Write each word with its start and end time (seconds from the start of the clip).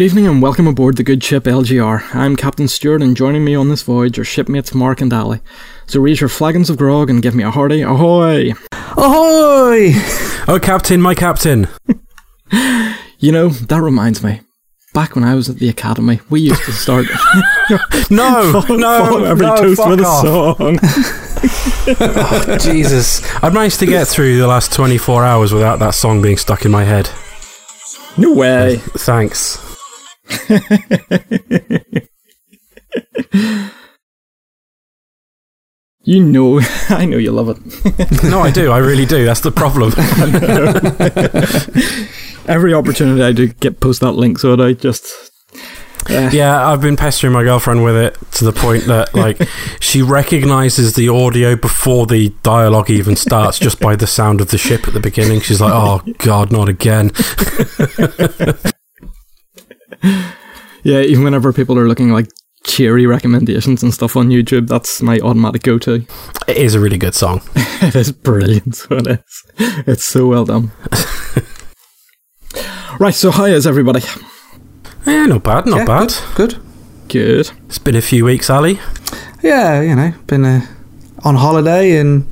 Good 0.00 0.06
evening 0.06 0.28
and 0.28 0.40
welcome 0.40 0.66
aboard 0.66 0.96
the 0.96 1.02
good 1.02 1.22
ship 1.22 1.44
LGR. 1.44 2.14
I'm 2.14 2.34
Captain 2.34 2.66
Stewart 2.68 3.02
and 3.02 3.14
joining 3.14 3.44
me 3.44 3.54
on 3.54 3.68
this 3.68 3.82
voyage 3.82 4.18
are 4.18 4.24
shipmates 4.24 4.74
Mark 4.74 5.02
and 5.02 5.12
Ali. 5.12 5.40
So 5.88 6.00
raise 6.00 6.22
your 6.22 6.30
flagons 6.30 6.70
of 6.70 6.78
grog 6.78 7.10
and 7.10 7.20
give 7.20 7.34
me 7.34 7.44
a 7.44 7.50
hearty 7.50 7.82
ahoy! 7.82 8.52
Ahoy! 8.72 9.90
Oh, 10.48 10.58
Captain, 10.58 11.02
my 11.02 11.14
Captain. 11.14 11.68
You 13.18 13.30
know, 13.30 13.50
that 13.50 13.82
reminds 13.82 14.24
me. 14.24 14.40
Back 14.94 15.16
when 15.16 15.22
I 15.22 15.34
was 15.34 15.50
at 15.50 15.56
the 15.56 15.68
academy, 15.68 16.20
we 16.30 16.40
used 16.40 16.64
to 16.64 16.72
start 16.72 17.04
No, 18.10 18.64
no, 18.70 19.04
follow 19.04 19.24
every 19.24 19.44
no, 19.44 19.56
toast 19.56 19.86
with 19.86 20.00
a 20.00 20.04
off. 20.06 20.56
song. 20.56 20.78
Oh, 22.00 22.56
Jesus. 22.58 23.22
I've 23.44 23.52
managed 23.52 23.80
to 23.80 23.86
get 23.86 24.08
through 24.08 24.38
the 24.38 24.46
last 24.46 24.72
24 24.72 25.26
hours 25.26 25.52
without 25.52 25.78
that 25.80 25.90
song 25.90 26.22
being 26.22 26.38
stuck 26.38 26.64
in 26.64 26.70
my 26.70 26.84
head. 26.84 27.10
No 28.16 28.32
way. 28.32 28.76
Thanks. 28.96 29.69
You 36.02 36.24
know, 36.24 36.60
I 36.88 37.04
know 37.04 37.18
you 37.18 37.30
love 37.30 37.50
it. 37.50 38.22
No, 38.24 38.40
I 38.40 38.50
do. 38.50 38.72
I 38.72 38.78
really 38.78 39.06
do. 39.06 39.24
That's 39.24 39.40
the 39.40 39.52
problem. 39.52 39.92
Every 42.48 42.74
opportunity 42.74 43.22
I 43.22 43.32
do 43.32 43.48
get 43.48 43.80
post 43.80 44.00
that 44.00 44.12
link, 44.12 44.38
so 44.38 44.60
I 44.60 44.72
just 44.72 45.30
uh, 46.08 46.30
yeah, 46.32 46.68
I've 46.68 46.80
been 46.80 46.96
pestering 46.96 47.32
my 47.32 47.44
girlfriend 47.44 47.84
with 47.84 47.94
it 47.94 48.16
to 48.32 48.44
the 48.44 48.52
point 48.52 48.86
that, 48.86 49.14
like, 49.14 49.40
she 49.80 50.02
recognizes 50.02 50.94
the 50.94 51.10
audio 51.10 51.54
before 51.54 52.06
the 52.06 52.30
dialogue 52.42 52.90
even 52.90 53.14
starts 53.14 53.58
just 53.58 53.78
by 53.78 53.94
the 53.94 54.06
sound 54.06 54.40
of 54.40 54.50
the 54.50 54.58
ship 54.58 54.88
at 54.88 54.94
the 54.94 55.00
beginning. 55.00 55.40
She's 55.40 55.60
like, 55.60 55.72
oh, 55.72 56.02
God, 56.18 56.50
not 56.50 56.68
again. 56.68 57.12
yeah. 60.82 61.00
Even 61.00 61.24
whenever 61.24 61.52
people 61.52 61.78
are 61.78 61.88
looking 61.88 62.10
like 62.10 62.28
cheery 62.64 63.06
recommendations 63.06 63.82
and 63.82 63.92
stuff 63.94 64.16
on 64.16 64.28
YouTube, 64.28 64.68
that's 64.68 65.00
my 65.02 65.18
automatic 65.20 65.62
go-to. 65.62 66.04
It 66.46 66.56
is 66.56 66.74
a 66.74 66.80
really 66.80 66.98
good 66.98 67.14
song. 67.14 67.40
It 67.82 67.96
is 67.96 68.12
brilliant. 68.12 68.74
So 68.88 68.96
it 68.96 69.06
is. 69.06 69.44
It's 69.86 70.04
so 70.04 70.26
well 70.26 70.44
done. 70.44 70.70
right. 72.98 73.14
So 73.14 73.30
how 73.30 73.44
is 73.46 73.66
everybody? 73.66 74.00
Yeah, 75.06 75.26
not 75.26 75.42
bad, 75.42 75.66
not 75.66 75.78
Yeah, 75.78 75.84
bad. 75.86 76.14
Good. 76.34 76.56
Good. 77.08 77.50
It's 77.66 77.78
been 77.78 77.96
a 77.96 78.02
few 78.02 78.24
weeks, 78.24 78.50
Ali. 78.50 78.78
Yeah, 79.42 79.80
you 79.80 79.94
know, 79.96 80.12
been 80.26 80.44
uh, 80.44 80.60
on 81.24 81.36
holiday 81.36 81.96
and 81.98 82.24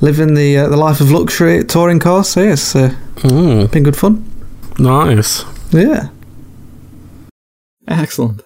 living 0.00 0.34
the 0.34 0.58
uh, 0.58 0.68
the 0.68 0.76
life 0.76 1.00
of 1.00 1.10
luxury 1.12 1.64
touring 1.64 2.00
cars. 2.00 2.28
So 2.30 2.40
yeah, 2.42 2.52
it's 2.52 2.74
uh, 2.76 2.94
Mm, 3.22 3.70
been 3.70 3.82
good 3.84 3.96
fun. 3.96 4.24
nice. 4.78 5.44
Yeah. 5.72 6.08
Excellent. 7.90 8.42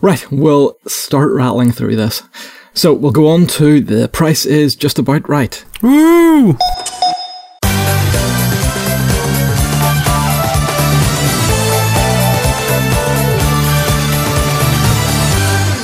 Right, 0.00 0.28
we'll 0.32 0.76
start 0.88 1.30
rattling 1.32 1.70
through 1.70 1.94
this. 1.94 2.22
So 2.74 2.92
we'll 2.92 3.12
go 3.12 3.28
on 3.28 3.46
to 3.48 3.80
the 3.80 4.08
price 4.08 4.44
is 4.44 4.74
just 4.74 4.98
about 4.98 5.28
right. 5.28 5.64
Woo! 5.82 6.54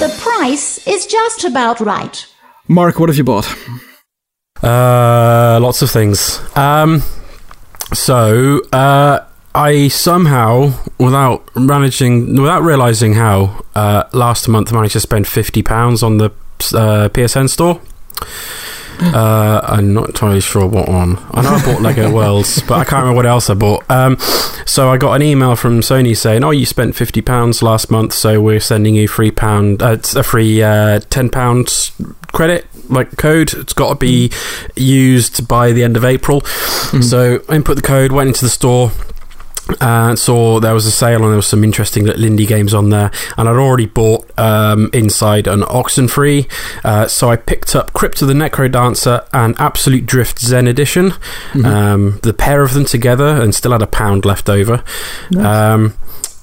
The 0.00 0.14
price 0.18 0.84
is 0.88 1.06
just 1.06 1.44
about 1.44 1.78
right. 1.78 2.26
Mark, 2.66 2.98
what 2.98 3.08
have 3.08 3.16
you 3.16 3.24
bought? 3.24 3.46
Uh, 4.62 5.60
lots 5.62 5.82
of 5.82 5.90
things. 5.90 6.40
Um, 6.56 7.02
so 7.92 8.60
uh, 8.72 9.27
I 9.58 9.88
somehow, 9.88 10.72
without 10.98 11.54
managing, 11.56 12.40
without 12.40 12.62
realizing 12.62 13.14
how, 13.14 13.64
uh, 13.74 14.04
last 14.12 14.46
month 14.46 14.72
managed 14.72 14.92
to 14.92 15.00
spend 15.00 15.26
fifty 15.26 15.62
pounds 15.62 16.00
on 16.04 16.18
the 16.18 16.26
uh, 16.26 17.08
PSN 17.08 17.48
store. 17.48 17.80
Uh, 19.00 19.60
I'm 19.64 19.92
not 19.94 20.06
entirely 20.08 20.40
sure 20.40 20.64
what 20.66 20.88
one. 20.88 21.18
I 21.32 21.42
know 21.42 21.50
I 21.50 21.64
bought 21.64 21.82
Lego 21.82 22.12
Worlds, 22.14 22.62
but 22.62 22.78
I 22.78 22.84
can't 22.84 23.02
remember 23.02 23.16
what 23.16 23.26
else 23.26 23.50
I 23.50 23.54
bought. 23.54 23.88
Um, 23.90 24.16
so 24.64 24.90
I 24.90 24.96
got 24.96 25.14
an 25.14 25.22
email 25.22 25.56
from 25.56 25.80
Sony 25.80 26.16
saying, 26.16 26.44
"Oh, 26.44 26.50
you 26.50 26.64
spent 26.64 26.94
fifty 26.94 27.20
pounds 27.20 27.60
last 27.60 27.90
month, 27.90 28.12
so 28.12 28.40
we're 28.40 28.60
sending 28.60 28.94
you 28.94 29.08
free 29.08 29.32
pound, 29.32 29.82
uh, 29.82 29.96
a 30.14 30.22
free 30.22 30.62
uh, 30.62 31.00
ten 31.10 31.30
pounds 31.30 31.90
credit." 32.32 32.66
Like 32.88 33.16
code, 33.18 33.52
it's 33.54 33.74
got 33.74 33.90
to 33.90 33.94
be 33.96 34.32
used 34.74 35.46
by 35.46 35.72
the 35.72 35.84
end 35.84 35.96
of 35.96 36.04
April. 36.04 36.40
So 37.02 37.42
I 37.46 37.56
input 37.56 37.76
the 37.76 37.82
code, 37.82 38.12
went 38.12 38.28
into 38.28 38.46
the 38.46 38.48
store, 38.48 38.92
and 39.80 40.18
saw 40.18 40.60
there 40.60 40.74
was 40.74 40.86
a 40.86 40.90
sale 40.90 41.22
and 41.22 41.30
there 41.30 41.36
was 41.36 41.46
some 41.46 41.64
interesting 41.64 42.04
little 42.04 42.22
indie 42.22 42.46
games 42.46 42.74
on 42.74 42.90
there. 42.90 43.10
And 43.36 43.48
I'd 43.48 43.56
already 43.56 43.86
bought 43.86 44.30
um, 44.38 44.90
Inside 44.92 45.46
and 45.46 45.62
Oxenfree, 45.62 46.50
uh, 46.84 47.06
so 47.08 47.30
I 47.30 47.36
picked 47.36 47.74
up 47.76 47.92
Crypt 47.92 48.22
of 48.22 48.28
the 48.28 48.34
NecroDancer 48.34 49.26
and 49.32 49.58
Absolute 49.58 50.06
Drift 50.06 50.38
Zen 50.40 50.66
Edition, 50.66 51.12
um, 51.64 52.18
the 52.22 52.34
pair 52.34 52.62
of 52.62 52.74
them 52.74 52.84
together, 52.84 53.40
and 53.40 53.54
still 53.54 53.72
had 53.72 53.82
a 53.82 53.86
pound 53.86 54.24
left 54.24 54.48
over. 54.48 54.82
Um, 55.38 55.94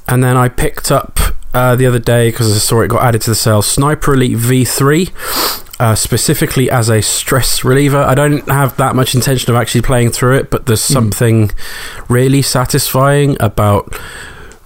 and 0.08 0.24
then 0.24 0.38
I 0.38 0.50
picked 0.50 0.92
up 0.92 1.20
uh, 1.54 1.76
the 1.76 1.86
other 1.86 2.00
day 2.00 2.30
because 2.30 2.54
I 2.54 2.60
saw 2.60 2.82
it 2.82 2.90
got 2.90 3.02
added 3.02 3.22
to 3.24 3.32
the 3.32 3.36
sale 3.36 3.62
Sniper 3.62 4.14
Elite 4.14 4.38
V3. 4.38 5.65
Uh, 5.78 5.94
specifically 5.94 6.72
as 6.72 6.88
a 6.88 7.02
stress 7.02 7.66
reliever. 7.66 7.98
I 7.98 8.16
don't 8.16 8.48
have 8.48 8.78
that 8.78 8.96
much 8.96 9.14
intention 9.14 9.54
of 9.54 9.60
actually 9.60 9.82
playing 9.82 10.12
through 10.12 10.38
it, 10.38 10.50
but 10.50 10.68
there's 10.68 10.82
something 10.82 11.52
really 12.08 12.42
satisfying 12.42 13.36
about. 13.42 13.94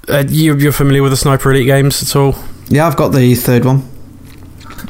Uh, 0.08 0.24
you, 0.28 0.56
you're 0.56 0.72
familiar 0.72 1.02
with 1.02 1.12
the 1.12 1.18
Sniper 1.18 1.50
Elite 1.52 1.66
games 1.66 2.04
at 2.04 2.16
all? 2.16 2.36
Yeah, 2.68 2.86
I've 2.86 2.96
got 2.96 3.10
the 3.10 3.34
third 3.34 3.66
one. 3.66 3.90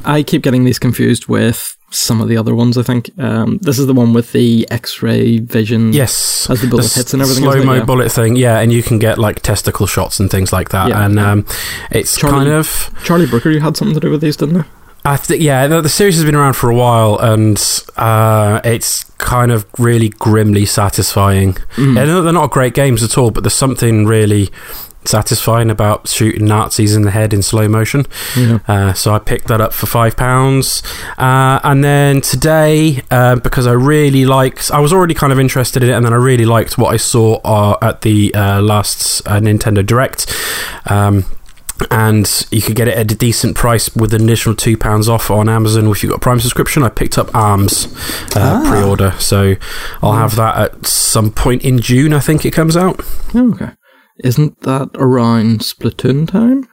I 0.03 0.23
keep 0.23 0.41
getting 0.43 0.65
these 0.65 0.77
confused 0.77 1.27
with 1.27 1.77
some 1.91 2.19
of 2.19 2.27
the 2.27 2.35
other 2.35 2.53
ones, 2.53 2.77
I 2.77 2.83
think. 2.83 3.09
Um, 3.17 3.57
this 3.59 3.79
is 3.79 3.87
the 3.87 3.93
one 3.93 4.11
with 4.13 4.33
the 4.33 4.67
X 4.69 5.01
ray 5.01 5.39
vision. 5.39 5.93
Yes. 5.93 6.49
As 6.49 6.59
the 6.61 6.67
bullet 6.67 6.91
hits 6.93 7.13
and 7.13 7.21
everything, 7.21 7.45
Slow 7.45 7.63
mo 7.63 7.75
Yeah. 7.75 7.83
bullet 7.85 8.11
thing, 8.11 8.35
yeah, 8.35 8.59
and 8.59 8.73
you 8.73 8.83
can 8.83 8.99
get 8.99 9.17
like 9.19 9.41
testicle 9.41 9.87
shots 9.87 10.19
and 10.19 10.29
things 10.29 10.51
like 10.51 10.69
that. 10.69 10.89
Yeah. 10.89 11.05
and 11.05 11.17
um, 11.17 11.45
it's 11.91 12.17
Charlie- 12.17 12.37
kind 12.45 12.49
of. 12.49 12.91
Charlie 13.05 13.25
Brooker, 13.25 13.49
you 13.49 13.61
had 13.61 13.77
something 13.77 13.93
to 13.95 14.01
do 14.01 14.11
with 14.11 14.19
these, 14.19 14.35
didn't 14.35 14.55
you? 14.55 14.65
I 15.05 15.17
th- 15.17 15.39
yeah, 15.39 15.67
the, 15.67 15.81
the 15.81 15.89
series 15.89 16.15
has 16.15 16.25
been 16.25 16.35
around 16.35 16.53
for 16.53 16.69
a 16.69 16.75
while, 16.75 17.17
and 17.19 17.57
uh, 17.97 18.61
it's 18.63 19.05
kind 19.17 19.51
of 19.51 19.65
really 19.77 20.09
grimly 20.09 20.65
satisfying. 20.65 21.53
Mm. 21.75 21.95
Yeah, 21.95 22.05
they're 22.05 22.21
they're 22.21 22.33
not 22.33 22.51
great 22.51 22.73
games 22.73 23.03
at 23.03 23.17
all, 23.17 23.31
but 23.31 23.43
there's 23.43 23.53
something 23.53 24.05
really 24.05 24.49
satisfying 25.05 25.71
about 25.71 26.07
shooting 26.07 26.45
Nazis 26.45 26.95
in 26.95 27.03
the 27.03 27.11
head 27.11 27.33
in 27.33 27.41
slow 27.41 27.67
motion. 27.67 28.05
Yeah. 28.37 28.59
Uh, 28.67 28.93
so 28.93 29.13
I 29.13 29.19
picked 29.19 29.47
that 29.47 29.61
up 29.61 29.73
for 29.73 29.85
five 29.85 30.15
pounds, 30.17 30.83
uh, 31.17 31.59
and 31.63 31.83
then 31.83 32.21
today, 32.21 33.01
uh, 33.09 33.37
because 33.37 33.65
I 33.67 33.71
really 33.71 34.25
liked, 34.25 34.69
I 34.71 34.79
was 34.79 34.91
already 34.93 35.13
kind 35.13 35.31
of 35.31 35.39
interested 35.39 35.83
in 35.83 35.89
it, 35.89 35.93
and 35.93 36.05
then 36.05 36.13
I 36.13 36.17
really 36.17 36.45
liked 36.45 36.77
what 36.77 36.93
I 36.93 36.97
saw 36.97 37.39
uh, 37.43 37.77
at 37.81 38.01
the 38.01 38.33
uh, 38.35 38.61
last 38.61 39.25
uh, 39.27 39.39
Nintendo 39.39 39.85
Direct. 39.85 40.31
Um, 40.85 41.25
and 41.91 42.47
you 42.51 42.61
could 42.61 42.75
get 42.75 42.87
it 42.87 42.95
at 42.97 43.11
a 43.11 43.15
decent 43.15 43.55
price 43.55 43.93
with 43.95 44.13
an 44.13 44.23
additional 44.23 44.55
two 44.55 44.77
pounds 44.77 45.07
off 45.09 45.29
on 45.31 45.47
Amazon 45.49 45.87
if 45.87 46.03
you've 46.03 46.11
got 46.11 46.17
a 46.17 46.19
Prime 46.21 46.39
subscription. 46.39 46.83
I 46.83 46.89
picked 46.89 47.17
up 47.17 47.33
Arms 47.35 47.87
uh, 48.35 48.61
Ah. 48.63 48.69
pre-order, 48.69 49.13
so 49.19 49.55
I'll 50.01 50.13
have 50.13 50.35
that 50.35 50.57
at 50.57 50.85
some 50.85 51.31
point 51.31 51.63
in 51.63 51.79
June. 51.79 52.13
I 52.13 52.19
think 52.19 52.45
it 52.45 52.51
comes 52.51 52.75
out. 52.77 53.01
Okay. 53.35 53.71
Isn't 54.23 54.59
that 54.61 54.89
around 54.95 55.59
Splatoon 55.61 56.27
time? 56.29 56.67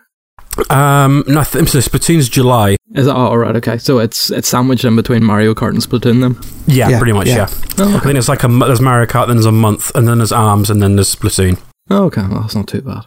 Um, 0.70 1.22
no, 1.28 1.40
I 1.40 1.44
think 1.44 1.68
so. 1.68 1.78
Splatoon's 1.80 2.28
July. 2.30 2.76
Is 2.94 3.06
it? 3.06 3.10
Oh, 3.10 3.14
all 3.14 3.38
right. 3.38 3.54
Okay. 3.56 3.76
So 3.78 3.98
it's 3.98 4.30
it's 4.30 4.48
sandwiched 4.48 4.84
in 4.86 4.96
between 4.96 5.22
Mario 5.22 5.54
Kart 5.54 5.68
and 5.70 5.78
Splatoon 5.82 6.20
then. 6.22 6.36
Yeah, 6.66 6.88
Yeah, 6.88 6.98
pretty 6.98 7.12
much. 7.12 7.26
yeah. 7.26 7.34
Yeah. 7.36 7.48
Oh, 7.78 7.96
I 7.96 8.00
think 8.00 8.16
it's 8.16 8.28
like 8.28 8.42
a 8.42 8.48
there's 8.48 8.80
Mario 8.80 9.06
Kart, 9.06 9.26
then 9.26 9.36
there's 9.36 9.44
a 9.46 9.52
month, 9.52 9.92
and 9.94 10.08
then 10.08 10.18
there's 10.18 10.32
Arms, 10.32 10.70
and 10.70 10.80
then 10.82 10.96
there's 10.96 11.14
Splatoon. 11.14 11.58
Oh, 11.90 12.04
okay. 12.06 12.22
Well, 12.22 12.40
that's 12.40 12.54
not 12.56 12.68
too 12.68 12.80
bad. 12.80 13.04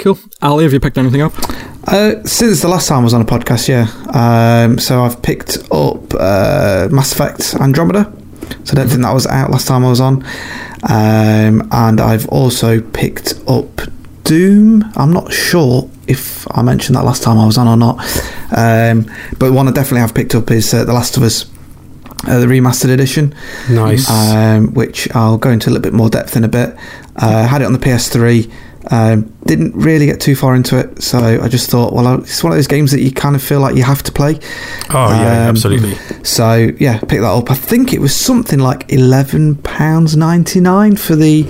Cool. 0.00 0.18
Ali, 0.42 0.64
have 0.64 0.72
you 0.72 0.80
picked 0.80 0.96
anything 0.98 1.20
up? 1.20 1.32
Uh, 1.86 2.22
since 2.24 2.62
the 2.62 2.68
last 2.68 2.88
time 2.88 3.00
I 3.00 3.04
was 3.04 3.14
on 3.14 3.20
a 3.20 3.24
podcast, 3.24 3.68
yeah. 3.68 3.86
Um, 4.64 4.78
so 4.78 5.02
I've 5.02 5.20
picked 5.22 5.58
up 5.70 6.14
uh, 6.18 6.88
Mass 6.90 7.12
Effect 7.12 7.54
Andromeda. 7.60 8.10
So 8.64 8.72
I 8.72 8.74
don't 8.76 8.88
think 8.88 9.02
that 9.02 9.12
was 9.14 9.26
out 9.26 9.50
last 9.50 9.68
time 9.68 9.84
I 9.84 9.88
was 9.90 10.00
on. 10.00 10.24
Um, 10.88 11.68
and 11.70 12.00
I've 12.00 12.26
also 12.28 12.80
picked 12.80 13.34
up 13.46 13.82
Doom. 14.24 14.84
I'm 14.96 15.12
not 15.12 15.32
sure 15.32 15.88
if 16.08 16.46
I 16.56 16.62
mentioned 16.62 16.96
that 16.96 17.04
last 17.04 17.22
time 17.22 17.38
I 17.38 17.44
was 17.46 17.58
on 17.58 17.68
or 17.68 17.76
not. 17.76 17.98
Um, 18.56 19.10
but 19.38 19.52
one 19.52 19.68
I 19.68 19.72
definitely 19.72 20.00
have 20.00 20.14
picked 20.14 20.34
up 20.34 20.50
is 20.50 20.72
uh, 20.72 20.84
The 20.84 20.92
Last 20.94 21.16
of 21.18 21.22
Us, 21.22 21.44
uh, 22.26 22.38
the 22.40 22.46
remastered 22.46 22.90
edition 22.90 23.34
Nice. 23.70 24.08
um, 24.10 24.72
which 24.74 25.14
I'll 25.14 25.38
go 25.38 25.50
into 25.50 25.68
a 25.68 25.70
little 25.70 25.82
bit 25.82 25.92
more 25.92 26.08
depth 26.08 26.36
in 26.36 26.44
a 26.44 26.48
bit. 26.48 26.74
Uh, 27.16 27.46
had 27.46 27.60
it 27.62 27.66
on 27.66 27.72
the 27.74 27.78
PS3. 27.78 28.50
Um, 28.92 29.32
didn't 29.46 29.74
really 29.76 30.06
get 30.06 30.20
too 30.20 30.34
far 30.34 30.54
into 30.56 30.76
it, 30.76 31.00
so 31.00 31.18
I 31.40 31.48
just 31.48 31.70
thought, 31.70 31.92
well, 31.92 32.20
it's 32.20 32.42
one 32.42 32.52
of 32.52 32.56
those 32.56 32.66
games 32.66 32.90
that 32.90 33.00
you 33.00 33.12
kind 33.12 33.36
of 33.36 33.42
feel 33.42 33.60
like 33.60 33.76
you 33.76 33.84
have 33.84 34.02
to 34.02 34.12
play. 34.12 34.40
oh 34.90 35.10
yeah, 35.10 35.44
um, 35.44 35.48
absolutely. 35.50 35.94
So 36.24 36.72
yeah, 36.78 36.98
pick 36.98 37.20
that 37.20 37.24
up. 37.24 37.50
I 37.50 37.54
think 37.54 37.92
it 37.92 38.00
was 38.00 38.14
something 38.14 38.58
like 38.58 38.92
eleven 38.92 39.56
pounds 39.56 40.16
ninety 40.16 40.60
nine 40.60 40.96
for 40.96 41.14
the 41.14 41.48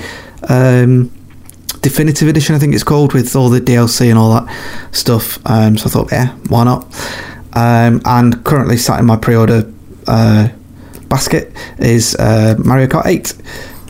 um, 0.49 1.11
Definitive 1.81 2.29
Edition, 2.29 2.55
I 2.55 2.59
think 2.59 2.75
it's 2.75 2.85
called, 2.85 3.15
with 3.15 3.35
all 3.35 3.49
the 3.49 3.61
DLC 3.61 4.11
and 4.11 4.19
all 4.19 4.35
that 4.35 4.95
stuff. 4.95 5.39
Um, 5.47 5.79
so 5.79 5.87
I 5.87 5.91
thought, 5.91 6.13
yeah, 6.13 6.37
why 6.49 6.65
not? 6.65 6.85
Um, 7.55 8.03
and 8.05 8.45
currently 8.45 8.77
sat 8.77 9.01
in 9.01 9.07
my 9.07 9.17
pre-order 9.17 9.71
uh, 10.07 10.49
basket 11.09 11.53
is 11.79 12.15
uh, 12.17 12.55
Mario 12.59 12.87
Kart 12.87 13.07
8. 13.07 13.33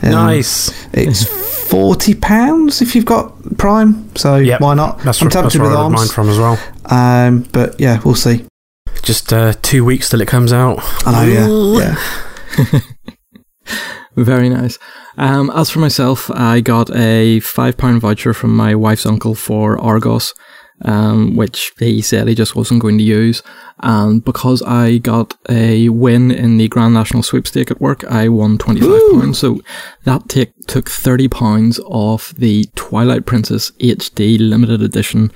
Um, 0.03 0.11
Nice. 0.11 0.71
It's 0.93 1.23
forty 1.69 2.13
pounds 2.15 2.81
if 2.81 2.95
you've 2.95 3.05
got 3.05 3.33
Prime, 3.57 4.09
so 4.15 4.37
Yep. 4.37 4.61
why 4.61 4.73
not? 4.73 4.99
That's, 4.99 5.21
I'm 5.21 5.25
where- 5.25 5.29
that's 5.43 5.53
tempted 5.53 5.61
with 5.61 5.71
I 5.71 5.83
ordered 5.83 5.95
mine 5.97 6.07
from 6.07 6.29
as 6.29 6.37
well. 6.37 6.59
um, 6.85 7.47
but 7.51 7.79
yeah, 7.79 7.99
we'll 8.03 8.15
see. 8.15 8.45
Just 9.03 9.31
uh, 9.33 9.53
two 9.61 9.83
weeks 9.85 10.09
till 10.09 10.21
it 10.21 10.27
comes 10.27 10.51
out. 10.53 10.79
I 11.07 11.11
know, 11.25 11.77
yeah, 11.79 11.95
yeah. 12.73 12.79
Very 14.15 14.49
nice. 14.49 14.77
Um, 15.17 15.49
as 15.55 15.69
for 15.69 15.79
myself, 15.79 16.29
I 16.31 16.59
got 16.61 16.93
a 16.95 17.39
five 17.39 17.77
pound 17.77 18.01
voucher 18.01 18.33
from 18.33 18.55
my 18.55 18.75
wife's 18.75 19.05
uncle 19.05 19.35
for 19.35 19.79
Argos, 19.79 20.33
um, 20.85 21.35
which 21.35 21.71
he 21.79 22.01
said 22.01 22.27
he 22.27 22.35
just 22.35 22.55
wasn't 22.55 22.81
going 22.81 22.97
to 22.97 23.03
use. 23.03 23.41
And 23.83 24.23
because 24.23 24.61
I 24.61 24.99
got 24.99 25.35
a 25.49 25.89
win 25.89 26.29
in 26.29 26.57
the 26.57 26.67
Grand 26.67 26.93
National 26.93 27.23
Sweepstake 27.23 27.71
at 27.71 27.81
work, 27.81 28.03
I 28.05 28.27
won 28.29 28.59
twenty 28.59 28.79
five 28.81 29.01
pounds. 29.11 29.39
So 29.39 29.59
that 30.03 30.29
take, 30.29 30.53
took 30.67 30.87
thirty 30.87 31.27
pounds 31.27 31.79
off 31.85 32.29
the 32.35 32.65
Twilight 32.75 33.25
Princess 33.25 33.71
HD 33.79 34.37
limited 34.39 34.83
edition 34.83 35.31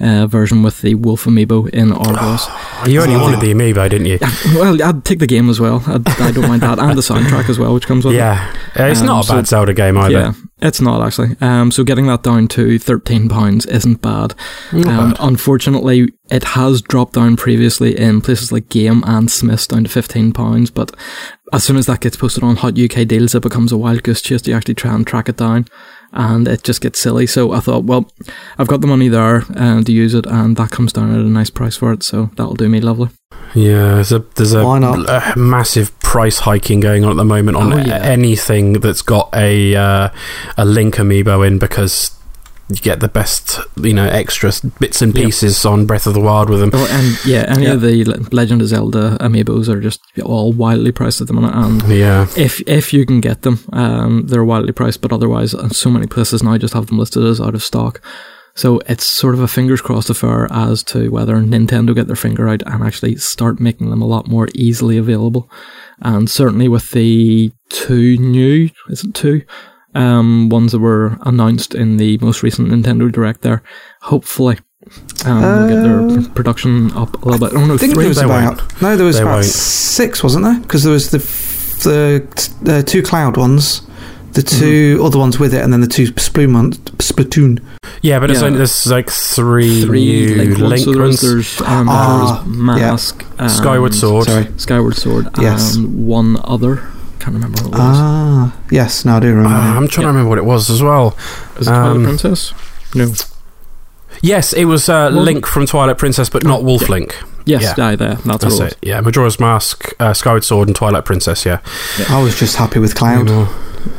uh, 0.00 0.26
version 0.26 0.62
with 0.62 0.80
the 0.80 0.94
Wolf 0.94 1.24
Amiibo 1.24 1.68
in 1.70 1.92
Argos. 1.92 2.46
You 2.88 3.02
only 3.02 3.16
wanted 3.16 3.40
the 3.40 3.52
amiibo, 3.52 3.90
didn't 3.90 4.06
you? 4.06 4.18
well, 4.58 4.82
I'd 4.82 5.04
take 5.04 5.18
the 5.18 5.26
game 5.26 5.50
as 5.50 5.60
well. 5.60 5.82
I'd, 5.86 6.08
I 6.08 6.32
don't 6.32 6.48
mind 6.48 6.62
that, 6.62 6.78
and 6.78 6.96
the 6.96 7.02
soundtrack 7.02 7.50
as 7.50 7.58
well, 7.58 7.74
which 7.74 7.86
comes 7.86 8.06
with 8.06 8.14
it. 8.14 8.18
Yeah. 8.18 8.56
It's 8.74 9.00
Um, 9.00 9.06
not 9.06 9.24
a 9.24 9.28
so- 9.28 9.34
bad 9.34 9.46
Zelda 9.46 9.74
game 9.74 9.98
either. 9.98 10.10
Yeah, 10.12 10.32
it's 10.62 10.80
not 10.80 11.00
actually. 11.06 11.36
Um, 11.40 11.70
so 11.70 11.84
getting 11.84 12.06
that 12.08 12.22
down 12.22 12.48
to 12.48 12.78
thirteen 12.78 13.28
pounds 13.28 13.66
isn't 13.66 14.02
bad. 14.02 14.34
Not 14.72 14.86
Um, 14.86 15.10
bad. 15.12 15.16
unfortunately, 15.20 16.12
it 16.30 16.44
has 16.44 16.82
dropped 16.82 17.14
down 17.14 17.36
previously 17.36 17.98
in 17.98 18.20
places 18.20 18.52
like 18.52 18.68
Game 18.68 19.02
and 19.06 19.30
Smyths 19.30 19.66
down 19.66 19.84
to 19.84 19.90
fifteen 19.90 20.32
pounds. 20.32 20.70
But 20.70 20.94
as 21.52 21.64
soon 21.64 21.76
as 21.76 21.86
that 21.86 22.00
gets 22.00 22.16
posted 22.16 22.42
on 22.44 22.56
Hot 22.56 22.78
UK 22.78 23.04
Deals, 23.06 23.34
it 23.34 23.42
becomes 23.42 23.72
a 23.72 23.76
wild 23.78 24.02
goose 24.02 24.22
chase 24.22 24.42
to 24.42 24.52
actually 24.52 24.74
try 24.74 24.94
and 24.94 25.06
track 25.06 25.28
it 25.28 25.36
down, 25.36 25.66
and 26.12 26.48
it 26.48 26.62
just 26.64 26.80
gets 26.80 26.98
silly. 26.98 27.26
So 27.26 27.52
I 27.52 27.60
thought, 27.60 27.84
well, 27.84 28.10
I've 28.58 28.68
got 28.68 28.80
the 28.80 28.86
money 28.86 29.08
there 29.08 29.44
uh, 29.56 29.82
to 29.82 29.92
use 29.92 30.14
it, 30.14 30.26
and 30.26 30.56
that 30.56 30.70
comes 30.70 30.92
down 30.92 31.10
at 31.12 31.20
a 31.20 31.28
nice 31.28 31.50
price 31.50 31.76
for 31.76 31.92
it. 31.92 32.02
So 32.02 32.30
that'll 32.36 32.54
do 32.54 32.68
me 32.68 32.80
lovely. 32.80 33.10
Yeah, 33.54 33.94
there's 33.94 34.12
a 34.12 34.20
there's 34.36 34.52
a, 34.52 34.60
a 34.64 35.32
massive 35.36 35.98
price 36.00 36.38
hiking 36.40 36.78
going 36.80 37.04
on 37.04 37.10
at 37.10 37.16
the 37.16 37.24
moment 37.24 37.56
on 37.56 37.72
Oh, 37.72 37.76
yeah. 37.78 37.96
anything 37.98 38.74
that's 38.74 39.02
got 39.02 39.28
a 39.34 39.74
uh, 39.74 40.08
a 40.56 40.64
link 40.64 40.96
amiibo 40.96 41.44
in 41.46 41.58
because 41.58 42.16
you 42.70 42.76
get 42.76 43.00
the 43.00 43.08
best 43.08 43.58
you 43.82 43.92
know 43.92 44.06
extra 44.08 44.52
bits 44.78 45.02
and 45.02 45.14
Yep. 45.14 45.24
pieces 45.24 45.64
on 45.64 45.86
Breath 45.86 46.06
of 46.06 46.14
the 46.14 46.20
Wild 46.20 46.48
with 46.48 46.60
them. 46.60 46.70
Oh, 46.72 46.88
and 46.90 47.18
yeah, 47.26 47.44
any 47.48 47.64
Yeah. 47.64 47.72
of 47.74 47.80
the 47.80 48.04
Legend 48.32 48.62
of 48.62 48.68
Zelda 48.68 49.16
amiibos 49.20 49.68
are 49.68 49.80
just 49.80 50.00
all 50.22 50.52
wildly 50.52 50.92
priced 50.92 51.20
at 51.20 51.26
the 51.26 51.32
minute, 51.34 51.54
and 51.54 51.82
Yeah, 51.88 52.26
if 52.36 52.60
if 52.66 52.92
you 52.92 53.04
can 53.06 53.20
get 53.20 53.42
them, 53.42 53.58
um, 53.72 54.26
they're 54.26 54.44
wildly 54.44 54.72
priced, 54.72 55.00
but 55.00 55.12
otherwise, 55.12 55.54
uh, 55.54 55.68
so 55.70 55.90
many 55.90 56.06
places 56.06 56.42
now 56.42 56.56
just 56.58 56.74
have 56.74 56.86
them 56.86 56.98
listed 56.98 57.24
as 57.24 57.40
out 57.40 57.54
of 57.54 57.62
stock. 57.64 58.00
So 58.56 58.80
it's 58.88 59.06
sort 59.06 59.34
of 59.34 59.40
a 59.40 59.48
fingers 59.48 59.80
crossed 59.80 60.10
affair 60.10 60.48
as 60.50 60.82
to 60.84 61.08
whether 61.10 61.36
Nintendo 61.36 61.94
get 61.94 62.08
their 62.08 62.16
finger 62.16 62.48
out 62.48 62.62
and 62.66 62.82
actually 62.82 63.14
start 63.16 63.60
making 63.60 63.90
them 63.90 64.02
a 64.02 64.06
lot 64.06 64.26
more 64.28 64.48
easily 64.54 64.96
available. 64.98 65.48
And 66.02 66.28
certainly 66.28 66.66
with 66.68 66.90
the 66.90 67.52
two 67.68 68.16
new, 68.18 68.68
is 68.88 69.04
it 69.04 69.14
two, 69.14 69.42
um, 69.94 70.48
ones 70.48 70.72
that 70.72 70.78
were 70.80 71.18
announced 71.22 71.74
in 71.74 71.96
the 71.96 72.18
most 72.18 72.42
recent 72.42 72.68
Nintendo 72.68 73.10
Direct 73.10 73.42
there, 73.42 73.62
hopefully. 74.02 74.58
Um, 75.26 75.42
we'll 75.42 75.68
get 75.68 75.82
their 76.22 76.30
production 76.34 76.90
up 76.92 77.22
a 77.22 77.28
little 77.28 77.46
bit. 77.48 77.56
Oh 77.56 77.64
no, 77.66 77.74
I 77.74 77.76
think 77.76 77.92
three. 77.94 78.04
there 78.04 78.08
was 78.08 78.18
they 78.18 78.24
about 78.24 78.80
no, 78.82 78.96
there 78.96 79.04
was 79.06 79.16
They 79.16 79.22
about 79.22 79.34
won't. 79.34 79.44
six, 79.46 80.22
wasn't 80.22 80.44
there? 80.44 80.58
Because 80.60 80.84
there 80.84 80.92
was 80.92 81.10
the 81.10 81.18
f- 81.18 81.80
the 81.82 82.56
the 82.62 82.82
two 82.82 83.02
cloud 83.02 83.36
ones, 83.36 83.82
the 84.32 84.42
2 84.42 84.96
Mm-hmm. 84.96 85.04
other 85.04 85.18
ones 85.18 85.38
with 85.38 85.52
it, 85.54 85.62
and 85.62 85.72
then 85.72 85.80
the 85.82 85.86
two 85.86 86.06
Splatoon 86.14 86.54
ones, 86.54 86.78
Splatoon. 86.78 87.60
yeah, 88.00 88.18
but 88.20 88.30
it's 88.30 88.40
Yeah. 88.40 88.46
only, 88.46 88.56
there's 88.58 88.86
like 88.86 89.10
three, 89.10 89.82
three 89.84 90.26
new 90.26 90.36
link 90.36 90.58
ones. 90.58 90.70
link 90.70 90.84
So 90.84 90.92
there's, 90.94 91.20
there's 91.20 91.60
um, 91.62 91.88
Ah, 91.90 92.42
there's 92.46 92.56
Mask, 92.56 93.24
and 93.38 93.50
Skyward 93.50 93.94
Sword. 93.94 94.26
Sorry. 94.28 94.46
Skyward 94.56 94.96
Sword, 94.96 95.28
Yes. 95.38 95.74
and 95.76 96.06
one 96.06 96.38
other. 96.44 96.82
Can't 97.20 97.34
remember 97.34 97.62
what 97.62 97.66
it 97.66 97.70
was. 97.72 97.80
Ah, 97.98 98.56
yes. 98.70 99.04
No, 99.04 99.16
I 99.16 99.20
do 99.20 99.28
remember. 99.28 99.50
Uh. 99.50 99.74
I'm 99.76 99.86
trying 99.88 100.04
Yeah. 100.06 100.12
to 100.12 100.16
remember 100.16 100.28
what 100.30 100.38
it 100.38 100.44
was 100.44 100.70
as 100.70 100.82
well. 100.82 101.16
Is 101.58 101.66
it 101.68 101.70
Twilight 101.70 101.96
um, 101.96 102.02
Princess? 102.04 102.52
No. 102.94 103.12
Yes, 104.22 104.52
it 104.52 104.64
was 104.64 104.88
uh, 104.88 105.08
Link 105.10 105.46
from 105.46 105.66
Twilight 105.66 105.96
Princess, 105.98 106.28
but 106.28 106.44
not 106.44 106.60
Oh, 106.60 106.64
Wolf 106.64 106.82
yeah. 106.82 106.88
Link. 106.88 107.16
Yes, 107.46 107.74
yeah. 107.78 107.86
aye, 107.86 107.96
there. 107.96 108.14
That's, 108.16 108.44
That's 108.44 108.60
it 108.60 108.76
Yeah, 108.82 109.00
Majora's 109.00 109.40
Mask, 109.40 109.92
uh, 109.98 110.12
Skyward 110.12 110.44
Sword, 110.44 110.68
and 110.68 110.76
Twilight 110.76 111.04
Princess. 111.04 111.46
Yeah, 111.46 111.60
I 112.08 112.22
was 112.22 112.38
just 112.38 112.56
happy 112.56 112.78
with 112.80 112.94
Cloud. 112.94 113.28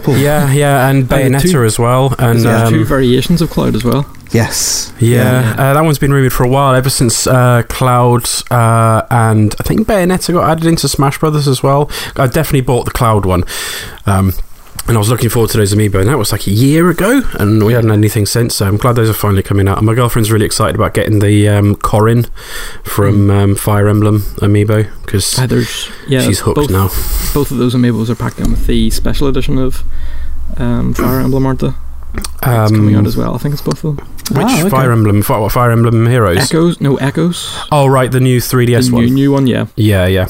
Yeah, 0.08 0.52
yeah, 0.52 0.88
and 0.90 1.06
Bayonetta 1.06 1.52
two- 1.52 1.64
as 1.64 1.80
well. 1.80 2.14
And 2.20 2.42
There's 2.42 2.68
um, 2.68 2.74
two 2.74 2.86
variations 2.86 3.42
of 3.42 3.50
Cloud 3.50 3.76
as 3.76 3.84
well. 3.84 4.06
Yes. 4.32 4.94
Yeah, 5.00 5.56
Uh, 5.58 5.74
that 5.74 5.84
one's 5.84 6.00
been 6.00 6.14
rumored 6.14 6.34
for 6.34 6.44
a 6.44 6.50
while, 6.50 6.74
ever 6.74 6.90
since 6.90 7.28
uh, 7.28 7.64
Cloud 7.68 8.26
uh, 8.50 9.06
and 9.10 9.54
I 9.60 9.64
think 9.64 9.88
Bayonetta 9.88 10.34
got 10.34 10.50
added 10.50 10.66
into 10.66 10.88
Smash 10.88 11.20
Brothers 11.20 11.48
as 11.48 11.62
well. 11.62 11.90
I 12.16 12.28
definitely 12.28 12.62
bought 12.62 12.86
the 12.86 12.92
Cloud 12.92 13.26
one. 13.26 13.44
Um, 14.06 14.34
and 14.88 14.98
I 14.98 15.00
was 15.00 15.10
looking 15.10 15.30
forward 15.30 15.52
to 15.52 15.58
those 15.58 15.74
amiibo, 15.74 16.00
and 16.02 16.10
that 16.10 16.18
was 16.18 16.32
like 16.32 16.48
a 16.48 16.52
year 16.52 16.90
ago, 16.90 17.22
and 17.34 17.64
we 17.64 17.74
hadn't 17.74 17.92
had 17.92 17.98
anything 18.00 18.26
since. 18.26 18.56
So 18.56 18.68
I'm 18.68 18.78
glad 18.78 18.96
those 18.96 19.10
are 19.10 19.14
finally 19.14 19.44
coming 19.44 19.68
out. 19.68 19.78
And 19.78 19.86
my 19.86 19.94
girlfriend's 19.94 20.32
really 20.32 20.46
excited 20.46 20.76
about 20.76 20.94
getting 20.96 21.20
the 21.20 21.48
um, 21.48 21.76
Corrin 21.76 22.30
from 22.84 23.30
um, 23.30 23.56
Fire 23.56 23.88
Emblem 23.88 24.20
amiibo 24.42 24.90
because 25.04 25.38
Aye, 25.38 25.48
yeah. 26.08 26.22
she's 26.22 26.40
hooked 26.40 26.56
both, 26.56 26.72
now. 26.72 26.88
Both 27.34 27.52
of 27.52 27.58
those 27.58 27.76
amiibos 27.76 28.10
are 28.10 28.16
packed 28.16 28.40
in 28.40 28.50
with 28.52 28.66
the 28.66 28.90
special 28.90 29.28
edition 29.28 29.58
of 29.60 29.84
um, 30.58 30.94
Fire 30.94 31.20
Emblem, 31.20 31.46
aren't 31.46 31.60
they? 31.60 31.74
It's 32.14 32.72
coming 32.72 32.96
out 32.96 33.00
Um, 33.00 33.06
as 33.06 33.16
well. 33.18 33.36
I 33.36 33.38
think 33.38 33.54
it's 33.54 33.62
both 33.62 33.84
of 33.84 33.96
them. 33.98 34.06
which 34.32 34.46
Ah, 34.48 34.60
okay. 34.62 34.70
Fire 34.70 34.92
Emblem? 34.92 35.22
Fi- 35.22 35.38
What 35.40 35.52
Fire 35.52 35.72
Emblem 35.72 36.06
Heroes? 36.08 36.38
Echoes? 36.38 36.80
No, 36.82 36.98
Echoes. 36.98 37.56
Oh, 37.72 37.88
right, 37.88 38.12
the 38.12 38.20
new 38.20 38.40
3DS 38.40 38.88
the 38.90 38.96
one. 38.96 39.06
new, 39.06 39.14
new 39.14 39.32
one, 39.32 39.48
yeah. 39.48 39.68
yeah, 39.76 40.06
yeah. 40.08 40.28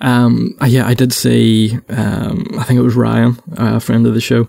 Um, 0.00 0.54
uh, 0.60 0.66
yeah, 0.66 0.86
I 0.86 0.94
did 0.94 1.12
see. 1.12 1.78
Um, 1.88 2.46
I 2.58 2.64
think 2.64 2.78
it 2.78 2.82
was 2.82 2.96
Ryan, 2.96 3.38
a 3.56 3.78
friend 3.80 4.04
of 4.06 4.14
the 4.14 4.20
show, 4.20 4.48